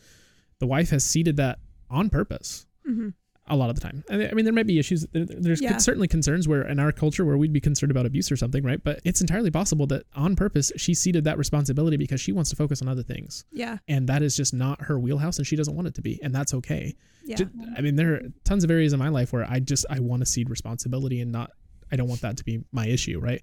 the 0.59 0.67
wife 0.67 0.91
has 0.91 1.05
ceded 1.05 1.37
that 1.37 1.59
on 1.91 2.09
purpose 2.11 2.67
Mhm. 2.89 3.13
A 3.51 3.57
lot 3.57 3.69
of 3.69 3.75
the 3.77 3.83
time. 3.83 4.03
I 4.11 4.33
mean- 4.33 4.45
there 4.45 4.53
may 4.55 4.63
be 4.63 4.79
issues. 4.79 5.07
There's 5.13 5.61
Yeah. 5.61 5.77
certainly 5.79 6.09
concerns 6.09 6.49
where 6.49 6.63
in 6.67 6.79
our 6.79 6.93
culture 6.93 7.25
where 7.25 7.37
we'd 7.37 7.53
be 7.53 7.61
concerned 7.61 7.91
about 7.91 8.07
abuse 8.07 8.31
or 8.33 8.37
something, 8.37 8.63
right? 8.63 8.83
But 8.83 9.01
it's 9.05 9.21
entirely 9.21 9.51
possible 9.51 9.87
that 9.89 10.05
on 10.15 10.37
purpose 10.37 10.73
she 10.77 10.95
ceded 10.95 11.25
that 11.25 11.37
responsibility 11.37 11.97
because 11.97 12.21
she 12.21 12.33
wants 12.33 12.49
to 12.51 12.57
focus 12.57 12.81
on 12.81 12.89
other 12.89 13.03
things, 13.03 13.45
Yeah. 13.53 13.79
and 13.89 14.09
that 14.09 14.23
is 14.23 14.37
just 14.37 14.55
not 14.55 14.83
her 14.83 14.99
wheelhouse, 14.99 15.37
and 15.39 15.47
she 15.47 15.57
doesn't 15.57 15.75
want 15.75 15.89
it 15.89 15.95
to 15.95 16.03
be, 16.03 16.19
and 16.23 16.35
that's 16.35 16.55
okay. 16.55 16.95
Yeah. 17.27 17.37
Ju- 17.37 17.51
I 17.77 17.81
mean, 17.83 17.97
there 17.97 18.15
are 18.15 18.23
tons 18.45 18.65
of 18.65 18.71
areas 18.71 18.93
in 18.93 18.99
my 18.99 19.09
life 19.11 19.33
where 19.33 19.45
I 19.51 19.61
just 19.61 19.85
I 19.91 20.01
want 20.01 20.21
to 20.21 20.27
cede 20.27 20.49
responsibility 20.49 21.21
and 21.21 21.31
not 21.33 21.51
I 21.93 21.97
don't 21.97 22.09
want 22.09 22.21
that 22.21 22.37
to 22.37 22.45
be 22.45 22.63
my 22.73 22.87
issue, 22.87 23.19
right? 23.19 23.43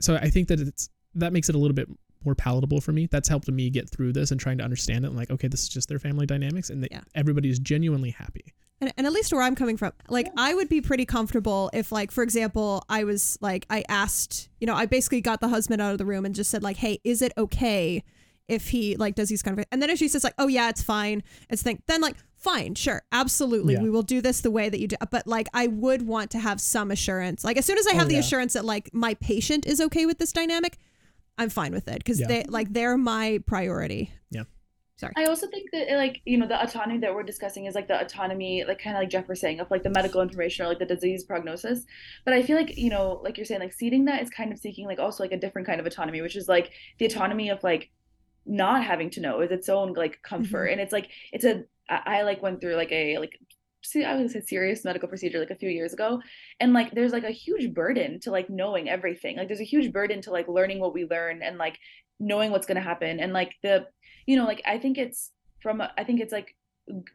So 0.00 0.16
I 0.16 0.30
think 0.30 0.48
that 0.48 0.60
it's 0.60 0.88
that 1.14 1.32
makes 1.32 1.48
it 1.48 1.54
a 1.54 1.58
little 1.58 1.74
bit 1.74 1.88
more 2.24 2.34
palatable 2.34 2.80
for 2.80 2.92
me. 2.92 3.06
That's 3.10 3.28
helped 3.28 3.48
me 3.48 3.70
get 3.70 3.88
through 3.88 4.12
this 4.14 4.30
and 4.32 4.40
trying 4.40 4.58
to 4.58 4.64
understand 4.64 5.04
it. 5.04 5.08
And 5.08 5.16
like, 5.16 5.30
okay, 5.30 5.46
this 5.48 5.62
is 5.62 5.68
just 5.68 5.88
their 5.88 5.98
family 5.98 6.26
dynamics, 6.26 6.70
and 6.70 6.86
Yeah. 6.90 7.02
everybody 7.14 7.48
is 7.50 7.58
genuinely 7.58 8.10
happy. 8.10 8.52
And, 8.80 8.92
and 8.98 9.06
at 9.06 9.12
least 9.12 9.32
where 9.32 9.40
I'm 9.42 9.54
coming 9.54 9.76
from, 9.78 9.92
like 10.08 10.28
I 10.36 10.52
would 10.52 10.68
be 10.68 10.82
pretty 10.82 11.06
comfortable 11.06 11.70
if, 11.72 11.90
like, 11.92 12.10
for 12.10 12.22
example, 12.22 12.84
I 12.90 13.04
was 13.04 13.38
like, 13.40 13.64
I 13.70 13.84
asked, 13.88 14.50
you 14.60 14.66
know, 14.66 14.74
I 14.74 14.84
basically 14.84 15.22
got 15.22 15.40
the 15.40 15.48
husband 15.48 15.80
out 15.80 15.92
of 15.92 15.98
the 15.98 16.04
room 16.04 16.26
and 16.26 16.34
just 16.34 16.50
said, 16.50 16.62
like, 16.62 16.76
hey, 16.76 16.98
is 17.02 17.22
it 17.22 17.32
okay 17.38 18.04
if 18.48 18.68
he 18.68 18.94
like 18.96 19.14
does 19.14 19.28
these 19.30 19.42
kind 19.42 19.58
of, 19.58 19.64
and 19.72 19.80
then 19.82 19.88
if 19.90 19.98
she 19.98 20.06
says 20.08 20.22
like, 20.22 20.34
oh 20.38 20.46
yeah, 20.46 20.68
it's 20.68 20.82
fine, 20.82 21.22
it's 21.48 21.62
thing, 21.62 21.82
then 21.86 22.00
like, 22.02 22.16
fine, 22.36 22.74
sure, 22.74 23.02
absolutely, 23.12 23.74
Yeah. 23.74 23.82
we 23.82 23.90
will 23.90 24.02
do 24.02 24.20
this 24.20 24.42
the 24.42 24.50
way 24.52 24.68
that 24.68 24.78
you 24.78 24.86
do. 24.88 24.96
But 25.10 25.26
like, 25.26 25.48
I 25.54 25.66
would 25.68 26.02
want 26.06 26.30
to 26.32 26.38
have 26.38 26.60
some 26.60 26.90
assurance. 26.90 27.44
Like, 27.44 27.56
as 27.56 27.64
soon 27.64 27.78
as 27.78 27.86
I 27.88 27.92
Oh, 27.94 27.96
have 27.98 28.08
the 28.08 28.14
yeah. 28.14 28.20
assurance 28.20 28.52
that 28.52 28.64
like 28.64 28.90
my 28.92 29.14
patient 29.14 29.66
is 29.66 29.80
okay 29.80 30.04
with 30.06 30.18
this 30.18 30.32
dynamic, 30.32 30.76
I'm 31.38 31.48
fine 31.48 31.72
with 31.72 31.88
it 31.88 31.98
because 31.98 32.20
Yeah. 32.20 32.28
they 32.28 32.44
like 32.44 32.72
they're 32.72 32.96
my 32.98 33.40
priority. 33.46 34.10
Yeah. 34.30 34.44
Sorry. 34.98 35.12
I 35.14 35.24
also 35.24 35.46
think 35.46 35.70
that 35.72 35.90
like 35.96 36.22
you 36.24 36.38
know 36.38 36.46
the 36.46 36.62
autonomy 36.62 36.98
that 37.00 37.14
we're 37.14 37.22
discussing 37.22 37.66
is 37.66 37.74
like 37.74 37.86
the 37.86 38.00
autonomy 38.00 38.64
like 38.64 38.78
kind 38.78 38.96
of 38.96 39.02
like 39.02 39.10
Jeff 39.10 39.28
was 39.28 39.40
saying 39.40 39.60
of 39.60 39.70
like 39.70 39.82
the 39.82 39.90
medical 39.90 40.22
information 40.22 40.64
or 40.64 40.70
like 40.70 40.78
the 40.78 40.86
disease 40.86 41.24
prognosis. 41.24 41.84
But 42.24 42.32
I 42.32 42.42
feel 42.42 42.56
like 42.56 42.78
you 42.78 42.88
know 42.88 43.20
like 43.22 43.36
you're 43.36 43.44
saying 43.44 43.60
like 43.60 43.74
ceding 43.74 44.06
that 44.06 44.22
is 44.22 44.30
kind 44.30 44.52
of 44.52 44.58
seeking 44.58 44.86
like 44.86 44.98
also 44.98 45.22
like 45.22 45.32
a 45.32 45.38
different 45.38 45.66
kind 45.66 45.80
of 45.80 45.86
autonomy, 45.86 46.22
which 46.22 46.36
is 46.36 46.48
like 46.48 46.72
the 46.98 47.04
autonomy 47.04 47.50
of 47.50 47.62
like 47.62 47.90
not 48.46 48.84
having 48.84 49.10
to 49.10 49.20
know 49.20 49.40
is 49.40 49.50
its 49.50 49.68
own 49.68 49.92
like 49.92 50.22
comfort. 50.22 50.66
Mm-hmm. 50.66 50.72
And 50.72 50.80
it's 50.80 50.92
like 50.92 51.10
it's 51.30 51.44
a 51.44 51.64
I, 51.90 52.18
I 52.18 52.22
like 52.22 52.42
went 52.42 52.62
through 52.62 52.76
like 52.76 52.92
a 52.92 53.18
like 53.18 53.38
see 53.82 54.02
I 54.02 54.16
would 54.16 54.30
say 54.30 54.40
serious 54.40 54.82
medical 54.82 55.10
procedure 55.10 55.38
like 55.38 55.50
a 55.50 55.56
few 55.56 55.68
years 55.68 55.92
ago. 55.92 56.22
And 56.58 56.72
like 56.72 56.92
there's 56.92 57.12
like 57.12 57.24
a 57.24 57.30
huge 57.30 57.74
burden 57.74 58.18
to 58.20 58.30
like 58.30 58.48
knowing 58.48 58.88
everything. 58.88 59.36
Like 59.36 59.48
there's 59.48 59.60
a 59.60 59.64
huge 59.64 59.92
burden 59.92 60.22
to 60.22 60.30
like 60.30 60.48
learning 60.48 60.80
what 60.80 60.94
we 60.94 61.04
learn 61.04 61.42
and 61.42 61.58
like 61.58 61.78
knowing 62.18 62.50
what's 62.50 62.66
going 62.66 62.76
to 62.76 62.82
happen. 62.82 63.20
And 63.20 63.32
like 63.32 63.54
the 63.62 63.86
you 64.26 64.36
know 64.36 64.44
like 64.44 64.62
i 64.66 64.78
think 64.78 64.98
it's 64.98 65.32
from 65.62 65.80
i 65.96 66.04
think 66.04 66.20
it's 66.20 66.32
like 66.32 66.54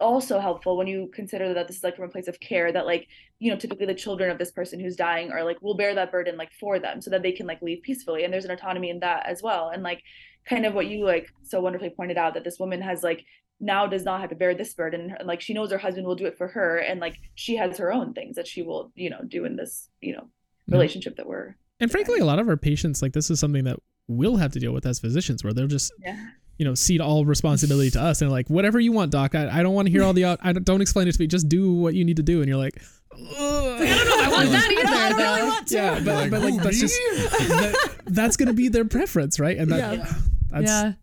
also 0.01 0.39
helpful 0.39 0.75
when 0.75 0.87
you 0.87 1.09
consider 1.13 1.53
that 1.53 1.67
this 1.67 1.77
is 1.77 1.83
like 1.83 1.95
from 1.95 2.05
a 2.05 2.09
place 2.11 2.27
of 2.27 2.37
care 2.41 2.71
that 2.73 2.85
like 2.85 3.07
you 3.39 3.49
know 3.51 3.57
typically 3.57 3.85
the 3.85 3.93
children 3.93 4.29
of 4.29 4.37
this 4.37 4.51
person 4.51 4.79
who's 4.79 4.97
dying 4.97 5.31
are 5.31 5.43
like 5.45 5.61
will 5.61 5.75
bear 5.75 5.95
that 5.95 6.11
burden 6.11 6.35
like 6.37 6.51
for 6.59 6.77
them 6.79 7.01
so 7.01 7.09
that 7.09 7.21
they 7.23 7.31
can 7.31 7.47
like 7.47 7.61
leave 7.61 7.81
peacefully 7.81 8.23
and 8.23 8.33
there's 8.33 8.43
an 8.45 8.51
autonomy 8.51 8.89
in 8.89 8.99
that 8.99 9.25
as 9.25 9.41
well 9.41 9.69
and 9.69 9.81
like 9.83 10.01
kind 10.49 10.65
of 10.65 10.73
what 10.73 10.87
you 10.87 11.05
like 11.05 11.27
so 11.43 11.61
wonderfully 11.61 11.89
pointed 11.95 12.17
out 12.17 12.33
that 12.33 12.43
this 12.43 12.59
woman 12.59 12.81
has 12.81 13.01
like 13.01 13.23
now 13.61 13.85
does 13.87 14.03
not 14.03 14.19
have 14.19 14.29
to 14.29 14.35
bear 14.35 14.53
this 14.55 14.73
burden 14.73 15.15
and 15.17 15.27
like 15.27 15.39
she 15.39 15.53
knows 15.53 15.71
her 15.71 15.77
husband 15.77 16.05
will 16.05 16.15
do 16.15 16.25
it 16.25 16.37
for 16.37 16.47
her 16.49 16.77
and 16.77 16.99
like 16.99 17.15
she 17.35 17.55
has 17.55 17.77
her 17.77 17.93
own 17.93 18.11
things 18.13 18.35
that 18.35 18.47
she 18.47 18.61
will 18.63 18.91
you 18.95 19.09
know 19.09 19.21
do 19.27 19.45
in 19.45 19.55
this 19.55 19.87
you 20.01 20.13
know 20.13 20.27
Yeah. 20.67 20.75
relationship 20.75 21.15
that 21.15 21.27
we're 21.27 21.55
And 21.79 21.89
frankly, 21.89 22.19
a 22.19 22.25
lot 22.25 22.39
of 22.39 22.47
our 22.49 22.57
patients, 22.57 23.01
like 23.01 23.13
this 23.13 23.29
is 23.31 23.39
something 23.39 23.63
that 23.63 23.77
we'll 24.07 24.37
have 24.37 24.51
to 24.51 24.59
deal 24.59 24.73
with 24.73 24.85
as 24.85 24.99
physicians, 24.99 25.43
where 25.43 25.53
they'll 25.53 25.67
just, 25.79 25.91
yeah 26.03 26.17
you 26.61 26.65
know, 26.65 26.75
cede 26.75 27.01
all 27.01 27.25
responsibility 27.25 27.89
to 27.89 27.99
us 27.99 28.21
and 28.21 28.29
like, 28.29 28.47
whatever 28.47 28.79
you 28.79 28.91
want, 28.91 29.11
doc. 29.11 29.33
I, 29.33 29.49
I 29.49 29.63
don't 29.63 29.73
want 29.73 29.87
to 29.87 29.91
hear 29.91 30.03
all 30.03 30.13
the, 30.13 30.25
I 30.25 30.53
don't, 30.53 30.63
don't 30.63 30.79
explain 30.81 31.07
it 31.07 31.13
to 31.13 31.19
me. 31.19 31.25
Just 31.25 31.49
do 31.49 31.73
what 31.73 31.95
you 31.95 32.05
need 32.05 32.17
to 32.17 32.23
do. 32.23 32.39
And 32.41 32.47
you're 32.47 32.55
like, 32.59 32.79
I 33.11 33.17
don't 33.17 33.79
know 33.79 34.19
if 34.21 34.27
I 34.27 34.29
want 34.31 34.51
that 34.51 34.71
either. 34.71 34.87
I 34.87 35.09
don't 35.09 35.17
really 35.17 35.49
want 35.49 35.67
to. 35.69 35.75
yeah, 35.75 35.99
but, 36.05 36.29
but 36.29 36.41
like 36.43 36.61
that's 36.61 36.79
just 36.79 36.93
that, 37.49 37.95
that's 38.05 38.37
gonna 38.37 38.53
be 38.53 38.69
their 38.69 38.85
preference, 38.85 39.39
right? 39.39 39.57
And 39.57 39.71
that, 39.71 39.97
Yeah. 39.97 40.13
that's 40.51 40.65
yeah. 40.67 40.93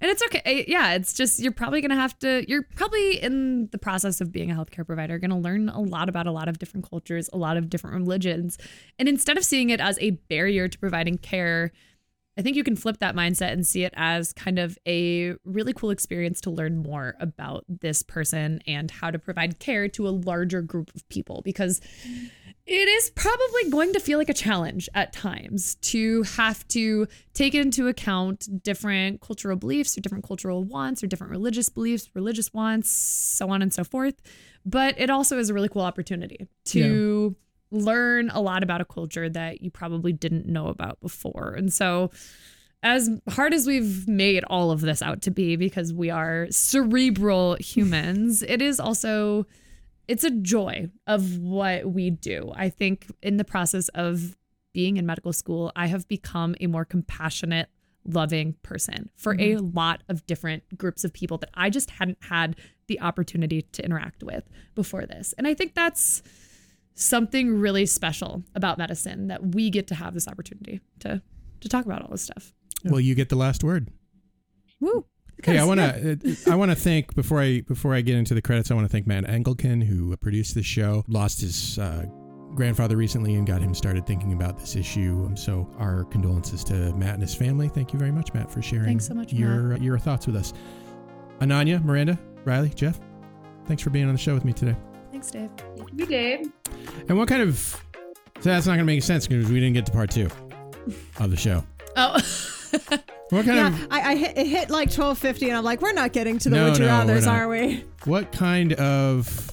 And 0.00 0.10
it's 0.10 0.22
okay. 0.24 0.40
Eh, 0.46 0.64
Yeah, 0.66 0.94
it's 0.94 1.12
just 1.12 1.40
you're 1.40 1.52
probably 1.52 1.82
going 1.82 1.90
to 1.90 1.96
have 1.96 2.18
to 2.20 2.44
you're 2.48 2.64
probably 2.74 3.22
in 3.22 3.68
the 3.70 3.78
process 3.78 4.20
of 4.22 4.32
being 4.32 4.50
a 4.50 4.54
healthcare 4.54 4.84
provider 4.86 5.18
going 5.18 5.30
to 5.30 5.36
learn 5.36 5.68
a 5.68 5.80
lot 5.80 6.08
about 6.08 6.26
a 6.26 6.32
lot 6.32 6.48
of 6.48 6.58
different 6.58 6.88
cultures, 6.88 7.28
a 7.34 7.36
lot 7.36 7.56
of 7.58 7.68
different 7.70 7.96
religions. 7.96 8.56
And 8.98 9.08
instead 9.08 9.36
of 9.36 9.44
seeing 9.44 9.68
it 9.70 9.78
as 9.80 9.98
a 10.00 10.12
barrier 10.28 10.66
to 10.68 10.78
providing 10.78 11.18
care, 11.18 11.70
I 12.36 12.42
think 12.42 12.56
you 12.56 12.64
can 12.64 12.76
flip 12.76 12.98
that 13.00 13.14
mindset 13.14 13.52
and 13.52 13.66
see 13.66 13.84
it 13.84 13.92
as 13.96 14.32
kind 14.32 14.58
of 14.58 14.78
a 14.86 15.34
really 15.44 15.74
cool 15.74 15.90
experience 15.90 16.40
to 16.42 16.50
learn 16.50 16.78
more 16.78 17.14
about 17.20 17.64
this 17.68 18.02
person 18.02 18.60
and 18.66 18.90
how 18.90 19.10
to 19.10 19.18
provide 19.18 19.58
care 19.58 19.88
to 19.88 20.08
a 20.08 20.10
larger 20.10 20.62
group 20.62 20.90
of 20.94 21.06
people 21.10 21.42
because 21.44 21.80
it 22.64 22.88
is 22.88 23.10
probably 23.10 23.70
going 23.70 23.92
to 23.92 24.00
feel 24.00 24.18
like 24.18 24.28
a 24.28 24.34
challenge 24.34 24.88
at 24.94 25.12
times 25.12 25.74
to 25.76 26.22
have 26.22 26.66
to 26.68 27.06
take 27.34 27.54
into 27.54 27.88
account 27.88 28.62
different 28.62 29.20
cultural 29.20 29.56
beliefs 29.56 29.98
or 29.98 30.00
different 30.00 30.24
cultural 30.24 30.62
wants 30.62 31.02
or 31.02 31.08
different 31.08 31.32
religious 31.32 31.68
beliefs, 31.68 32.08
religious 32.14 32.52
wants, 32.54 32.90
so 32.90 33.50
on 33.50 33.62
and 33.62 33.74
so 33.74 33.84
forth. 33.84 34.14
But 34.64 34.98
it 34.98 35.10
also 35.10 35.38
is 35.38 35.50
a 35.50 35.54
really 35.54 35.68
cool 35.68 35.82
opportunity 35.82 36.46
to 36.66 37.34
learn 37.72 38.30
a 38.30 38.40
lot 38.40 38.62
about 38.62 38.80
a 38.80 38.84
culture 38.84 39.28
that 39.28 39.62
you 39.62 39.70
probably 39.70 40.12
didn't 40.12 40.46
know 40.46 40.68
about 40.68 41.00
before. 41.00 41.54
And 41.56 41.72
so, 41.72 42.10
as 42.84 43.08
hard 43.28 43.54
as 43.54 43.66
we've 43.66 44.08
made 44.08 44.44
all 44.44 44.70
of 44.70 44.80
this 44.80 45.02
out 45.02 45.22
to 45.22 45.30
be 45.30 45.56
because 45.56 45.92
we 45.92 46.10
are 46.10 46.48
cerebral 46.50 47.56
humans, 47.60 48.42
it 48.42 48.60
is 48.60 48.80
also 48.80 49.46
it's 50.08 50.24
a 50.24 50.30
joy 50.30 50.88
of 51.06 51.38
what 51.38 51.86
we 51.92 52.10
do. 52.10 52.52
I 52.54 52.68
think 52.68 53.06
in 53.22 53.36
the 53.36 53.44
process 53.44 53.88
of 53.90 54.36
being 54.72 54.96
in 54.96 55.06
medical 55.06 55.32
school, 55.32 55.70
I 55.76 55.86
have 55.86 56.08
become 56.08 56.56
a 56.60 56.66
more 56.66 56.84
compassionate, 56.84 57.68
loving 58.04 58.54
person 58.62 59.10
for 59.14 59.32
a 59.34 59.36
mm-hmm. 59.36 59.76
lot 59.76 60.02
of 60.08 60.26
different 60.26 60.64
groups 60.76 61.04
of 61.04 61.12
people 61.12 61.38
that 61.38 61.50
I 61.54 61.70
just 61.70 61.90
hadn't 61.90 62.18
had 62.20 62.56
the 62.88 63.00
opportunity 63.00 63.62
to 63.62 63.84
interact 63.84 64.24
with 64.24 64.44
before 64.74 65.06
this. 65.06 65.34
And 65.38 65.46
I 65.46 65.54
think 65.54 65.74
that's 65.74 66.22
something 66.94 67.58
really 67.58 67.86
special 67.86 68.42
about 68.54 68.78
medicine 68.78 69.28
that 69.28 69.54
we 69.54 69.70
get 69.70 69.86
to 69.88 69.94
have 69.94 70.14
this 70.14 70.28
opportunity 70.28 70.80
to 71.00 71.22
to 71.60 71.68
talk 71.68 71.84
about 71.84 72.02
all 72.02 72.08
this 72.10 72.22
stuff. 72.22 72.52
Well, 72.84 73.00
you 73.00 73.14
get 73.14 73.28
the 73.28 73.36
last 73.36 73.62
word. 73.62 73.88
Woo. 74.80 75.06
Hey, 75.44 75.58
I 75.58 75.64
want 75.64 75.80
to 75.80 76.36
I 76.48 76.54
want 76.54 76.70
to 76.70 76.76
thank 76.76 77.14
before 77.14 77.40
I 77.40 77.62
before 77.62 77.94
I 77.94 78.00
get 78.00 78.16
into 78.16 78.34
the 78.34 78.42
credits, 78.42 78.70
I 78.70 78.74
want 78.74 78.84
to 78.86 78.92
thank 78.92 79.06
Matt 79.06 79.24
Engelken 79.24 79.82
who 79.82 80.16
produced 80.16 80.54
this 80.54 80.66
show. 80.66 81.04
Lost 81.08 81.40
his 81.40 81.78
uh, 81.78 82.04
grandfather 82.54 82.96
recently 82.96 83.34
and 83.34 83.46
got 83.46 83.60
him 83.60 83.74
started 83.74 84.06
thinking 84.06 84.32
about 84.32 84.58
this 84.58 84.76
issue. 84.76 85.24
Um, 85.26 85.36
So 85.36 85.68
our 85.78 86.04
condolences 86.04 86.62
to 86.64 86.92
Matt 86.94 87.14
and 87.14 87.22
his 87.22 87.34
family. 87.34 87.68
Thank 87.68 87.92
you 87.92 87.98
very 87.98 88.12
much, 88.12 88.32
Matt, 88.34 88.50
for 88.50 88.62
sharing 88.62 89.00
so 89.00 89.14
much, 89.14 89.32
your 89.32 89.76
your 89.78 89.98
thoughts 89.98 90.26
with 90.26 90.36
us. 90.36 90.52
Ananya, 91.40 91.82
Miranda, 91.84 92.18
Riley, 92.44 92.68
Jeff, 92.70 93.00
thanks 93.66 93.82
for 93.82 93.90
being 93.90 94.06
on 94.06 94.12
the 94.12 94.18
show 94.18 94.34
with 94.34 94.44
me 94.44 94.52
today. 94.52 94.76
Thanks, 95.22 95.30
Dave. 95.30 95.50
thank 95.76 96.00
you 96.00 96.06
dave 96.06 96.52
And 97.08 97.16
what 97.16 97.28
kind 97.28 97.42
of 97.42 97.56
so 98.40 98.50
that's 98.50 98.66
not 98.66 98.72
going 98.72 98.80
to 98.80 98.84
make 98.84 99.02
sense 99.04 99.28
because 99.28 99.46
we 99.48 99.60
didn't 99.60 99.74
get 99.74 99.86
to 99.86 99.92
part 99.92 100.10
two 100.10 100.28
of 101.20 101.30
the 101.30 101.36
show. 101.36 101.64
Oh. 101.94 102.18
What 103.28 103.44
kind 103.44 103.56
Yeah, 103.58 103.68
of 103.68 103.86
I, 103.90 104.00
I 104.12 104.16
hit, 104.16 104.38
it 104.38 104.46
hit 104.46 104.70
like 104.70 104.90
twelve 104.90 105.18
fifty, 105.18 105.48
and 105.50 105.58
I'm 105.58 105.62
like, 105.64 105.82
we're 105.82 105.92
not 105.92 106.12
getting 106.14 106.38
to 106.38 106.48
the 106.48 106.56
No, 106.56 106.64
would 106.70 106.78
you 106.78 106.86
no, 106.86 106.90
rather's, 106.90 107.26
are 107.26 107.48
we? 107.48 107.84
what 108.04 108.32
kind 108.32 108.72
of 108.74 109.50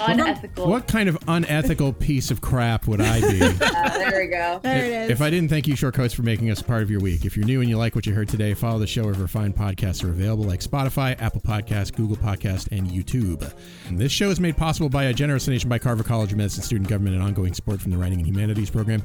unethical 0.00 0.68
what 0.68 0.86
kind 0.86 1.08
of 1.08 1.18
unethical 1.28 1.92
piece 1.92 2.30
of 2.30 2.40
crap 2.40 2.86
would 2.86 3.00
I 3.00 3.20
be? 3.20 3.38
Yeah, 3.78 3.88
there 3.98 4.20
we 4.20 4.26
go 4.28 4.60
There 4.62 4.84
it 4.84 4.92
is. 4.92 5.10
If 5.10 5.20
I 5.20 5.30
didn't 5.30 5.48
thank 5.48 5.66
you, 5.66 5.76
Short 5.76 5.94
Coats, 5.94 6.14
for 6.14 6.22
making 6.22 6.50
us 6.50 6.62
part 6.62 6.82
of 6.82 6.90
your 6.90 7.00
week. 7.00 7.24
If 7.24 7.36
you're 7.36 7.46
new 7.46 7.60
and 7.60 7.68
you 7.68 7.76
like 7.76 7.94
what 7.94 8.06
you 8.06 8.14
heard 8.14 8.28
today, 8.28 8.54
follow 8.54 8.78
the 8.78 8.86
show 8.86 9.04
wherever 9.04 9.26
fine 9.26 9.52
podcasts 9.52 10.04
are 10.04 10.10
available, 10.10 10.44
like 10.44 10.60
Spotify, 10.60 11.20
Apple 11.20 11.40
Podcasts, 11.40 11.94
Google 11.94 12.16
Podcast, 12.16 12.68
and 12.76 12.88
YouTube. 12.88 13.52
And 13.88 13.98
this 13.98 14.12
show 14.12 14.30
is 14.30 14.40
made 14.40 14.56
possible 14.56 14.88
by 14.88 15.04
a 15.04 15.14
generous 15.14 15.46
donation 15.46 15.68
by 15.68 15.78
Carver 15.78 16.02
College 16.02 16.32
of 16.32 16.38
Medicine 16.38 16.62
student 16.62 16.88
government 16.88 17.14
and 17.16 17.24
ongoing 17.24 17.54
support 17.54 17.80
from 17.80 17.90
the 17.90 17.98
Writing 17.98 18.18
and 18.18 18.26
Humanities 18.26 18.70
program. 18.70 19.02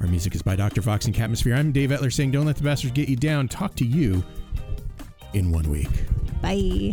Our 0.00 0.06
music 0.06 0.34
is 0.34 0.42
by 0.42 0.56
Dr. 0.56 0.82
Fox 0.82 1.06
and 1.06 1.14
Catmosphere. 1.14 1.56
I'm 1.56 1.72
Dave 1.72 1.90
Etler 1.90 2.12
saying, 2.12 2.32
don't 2.32 2.46
let 2.46 2.56
the 2.56 2.64
bastards 2.64 2.92
get 2.92 3.08
you 3.08 3.16
down. 3.16 3.48
Talk 3.48 3.74
to 3.76 3.84
you 3.84 4.22
in 5.34 5.52
one 5.52 5.68
week. 5.70 5.88
Bye. 6.40 6.92